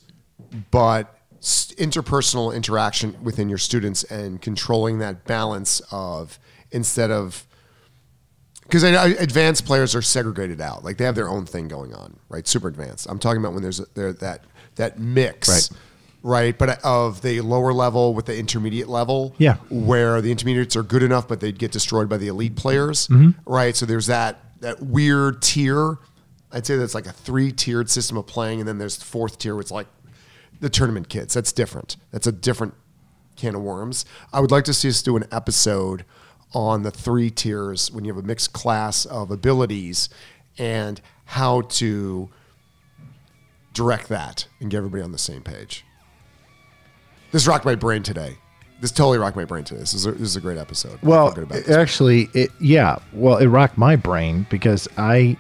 but 0.71 1.15
interpersonal 1.41 2.55
interaction 2.55 3.17
within 3.23 3.49
your 3.49 3.59
students 3.59 4.03
and 4.05 4.41
controlling 4.43 4.99
that 4.99 5.25
balance 5.25 5.81
of 5.93 6.39
instead 6.71 7.11
of 7.11 7.47
because 8.63 8.83
advanced 8.83 9.65
players 9.65 9.95
are 9.95 10.03
segregated 10.03 10.61
out, 10.61 10.85
like 10.85 10.99
they 10.99 11.05
have 11.05 11.15
their 11.15 11.29
own 11.29 11.47
thing 11.47 11.69
going 11.69 11.95
on, 11.95 12.19
right? 12.29 12.47
Super 12.47 12.69
advanced. 12.69 13.07
I'm 13.09 13.19
talking 13.19 13.41
about 13.41 13.55
when 13.55 13.63
there's 13.63 13.81
a, 13.81 13.87
there 13.95 14.13
that 14.13 14.45
that 14.77 14.99
mix, 14.99 15.49
Right. 15.49 15.79
Right? 16.29 16.57
But 16.59 16.85
of 16.85 17.23
the 17.23 17.41
lower 17.41 17.73
level 17.73 18.13
with 18.13 18.27
the 18.27 18.37
intermediate 18.37 18.89
level, 18.89 19.35
Yeah. 19.39 19.57
where 19.71 20.21
the 20.21 20.31
intermediates 20.31 20.77
are 20.77 20.83
good 20.83 21.03
enough, 21.03 21.27
but 21.27 21.41
they'd 21.41 21.59
get 21.59 21.73
destroyed 21.73 22.09
by 22.09 22.19
the 22.19 22.29
elite 22.29 22.55
players, 22.55 23.09
Mm-hmm. 23.09 23.31
right? 23.51 23.75
So 23.75 23.87
there's 23.87 24.07
that 24.07 24.45
that 24.61 24.83
weird 24.83 25.41
tier. 25.41 25.99
I'd 26.53 26.67
say 26.67 26.77
that's 26.77 26.95
like 26.95 27.07
a 27.07 27.13
three 27.13 27.53
tiered 27.53 27.89
system 27.89 28.17
of 28.19 28.27
playing, 28.27 28.59
and 28.61 28.69
then 28.69 28.79
there's 28.79 28.99
the 28.99 29.05
fourth 29.05 29.39
tier, 29.39 29.55
which 29.55 29.67
is 29.67 29.71
like 29.71 29.87
the 30.61 30.69
tournament 30.69 31.09
kids. 31.09 31.33
That's 31.33 31.53
different. 31.53 31.97
That's 32.11 32.27
a 32.27 32.33
different 32.33 32.75
can 33.37 33.55
of 33.55 33.63
worms. 33.63 34.05
I 34.33 34.41
would 34.41 34.51
like 34.51 34.65
to 34.65 34.75
see 34.75 34.89
us 34.89 35.01
do 35.01 35.17
an 35.17 35.25
episode 35.31 36.05
on 36.53 36.83
the 36.83 36.91
three 36.91 37.31
tiers 37.31 37.91
when 37.93 38.05
you 38.05 38.13
have 38.13 38.23
a 38.23 38.27
mixed 38.27 38.53
class 38.53 39.05
of 39.07 39.31
abilities 39.31 40.09
and 40.59 41.01
how 41.27 41.61
to 41.63 42.29
direct 43.75 44.09
that 44.09 44.47
and 44.61 44.71
get 44.71 44.79
everybody 44.79 45.03
on 45.03 45.13
the 45.13 45.19
same 45.19 45.43
page. 45.43 45.85
This 47.31 47.47
rocked 47.47 47.65
my 47.65 47.75
brain 47.75 48.03
today. 48.03 48.37
This 48.81 48.93
totally 48.93 49.19
rocked 49.19 49.37
my 49.37 49.45
brain 49.45 49.65
today. 49.65 49.81
This 49.81 49.93
is 49.93 50.07
a, 50.07 50.13
this 50.13 50.23
is 50.23 50.37
a 50.37 50.41
great 50.41 50.57
episode. 50.59 50.99
Well, 51.03 51.33
good 51.33 51.45
about 51.45 51.65
this. 51.65 51.77
actually, 51.77 52.29
it, 52.33 52.51
yeah. 52.61 52.99
Well, 53.13 53.39
it 53.39 53.47
rocked 53.47 53.77
my 53.77 53.97
brain 53.97 54.47
because 54.51 54.89
I, 54.97 55.37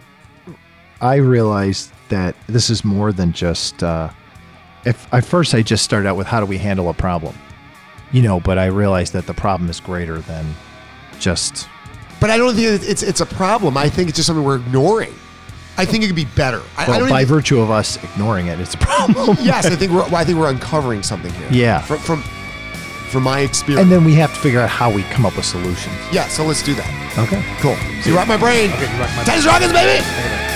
I 1.00 1.16
realized 1.16 1.92
that 2.08 2.34
this 2.48 2.68
is 2.70 2.84
more 2.84 3.12
than 3.12 3.32
just. 3.32 3.82
Uh, 3.82 4.10
if 4.84 5.12
at 5.12 5.24
first 5.24 5.54
I 5.54 5.62
just 5.62 5.84
started 5.84 6.08
out 6.08 6.16
with 6.16 6.26
how 6.26 6.40
do 6.40 6.46
we 6.46 6.58
handle 6.58 6.88
a 6.88 6.94
problem, 6.94 7.34
you 8.12 8.22
know, 8.22 8.40
but 8.40 8.58
I 8.58 8.66
realized 8.66 9.12
that 9.12 9.26
the 9.26 9.34
problem 9.34 9.70
is 9.70 9.80
greater 9.80 10.18
than 10.18 10.46
just 11.18 11.68
But 12.20 12.30
I 12.30 12.36
don't 12.36 12.54
think 12.54 12.82
it's 12.82 13.02
it's 13.02 13.20
a 13.20 13.26
problem. 13.26 13.76
I 13.76 13.88
think 13.88 14.08
it's 14.08 14.16
just 14.16 14.26
something 14.26 14.44
we're 14.44 14.56
ignoring. 14.56 15.14
I 15.78 15.84
think 15.84 16.02
it 16.04 16.08
could 16.08 16.16
be 16.16 16.24
better. 16.36 16.60
I, 16.76 16.84
I 16.84 16.88
Well, 16.88 17.00
don't 17.00 17.08
by 17.08 17.22
even- 17.22 17.34
virtue 17.34 17.60
of 17.60 17.70
us 17.70 17.96
ignoring 18.02 18.48
it, 18.48 18.58
it's 18.60 18.74
a 18.74 18.78
problem. 18.78 19.36
yes, 19.40 19.66
I 19.66 19.76
think 19.76 19.92
we're 19.92 20.02
I 20.14 20.24
think 20.24 20.38
we're 20.38 20.50
uncovering 20.50 21.02
something 21.02 21.32
here. 21.34 21.48
Yeah. 21.50 21.80
From 21.80 21.98
from, 21.98 22.22
from 23.10 23.22
my 23.22 23.40
experience. 23.40 23.82
and 23.84 23.90
then 23.92 24.04
we 24.04 24.14
have 24.14 24.32
to 24.34 24.40
figure 24.40 24.60
out 24.60 24.68
how 24.68 24.90
we 24.92 25.02
come 25.04 25.24
up 25.24 25.36
with 25.36 25.44
solutions. 25.46 25.94
yeah, 26.12 26.26
so 26.28 26.44
let's 26.44 26.62
do 26.62 26.74
that. 26.74 26.90
Okay. 27.18 27.42
Cool. 27.60 27.76
So 28.02 28.10
You 28.10 28.16
rock 28.16 28.28
my 28.28 28.36
brain. 28.36 28.70
Okay, 28.72 28.92
you 28.92 29.00
rock 29.00 29.10
my 29.16 29.24
Tennis 29.24 29.46
Rockets, 29.46 29.72
baby. 29.72 30.02
brain. 30.04 30.47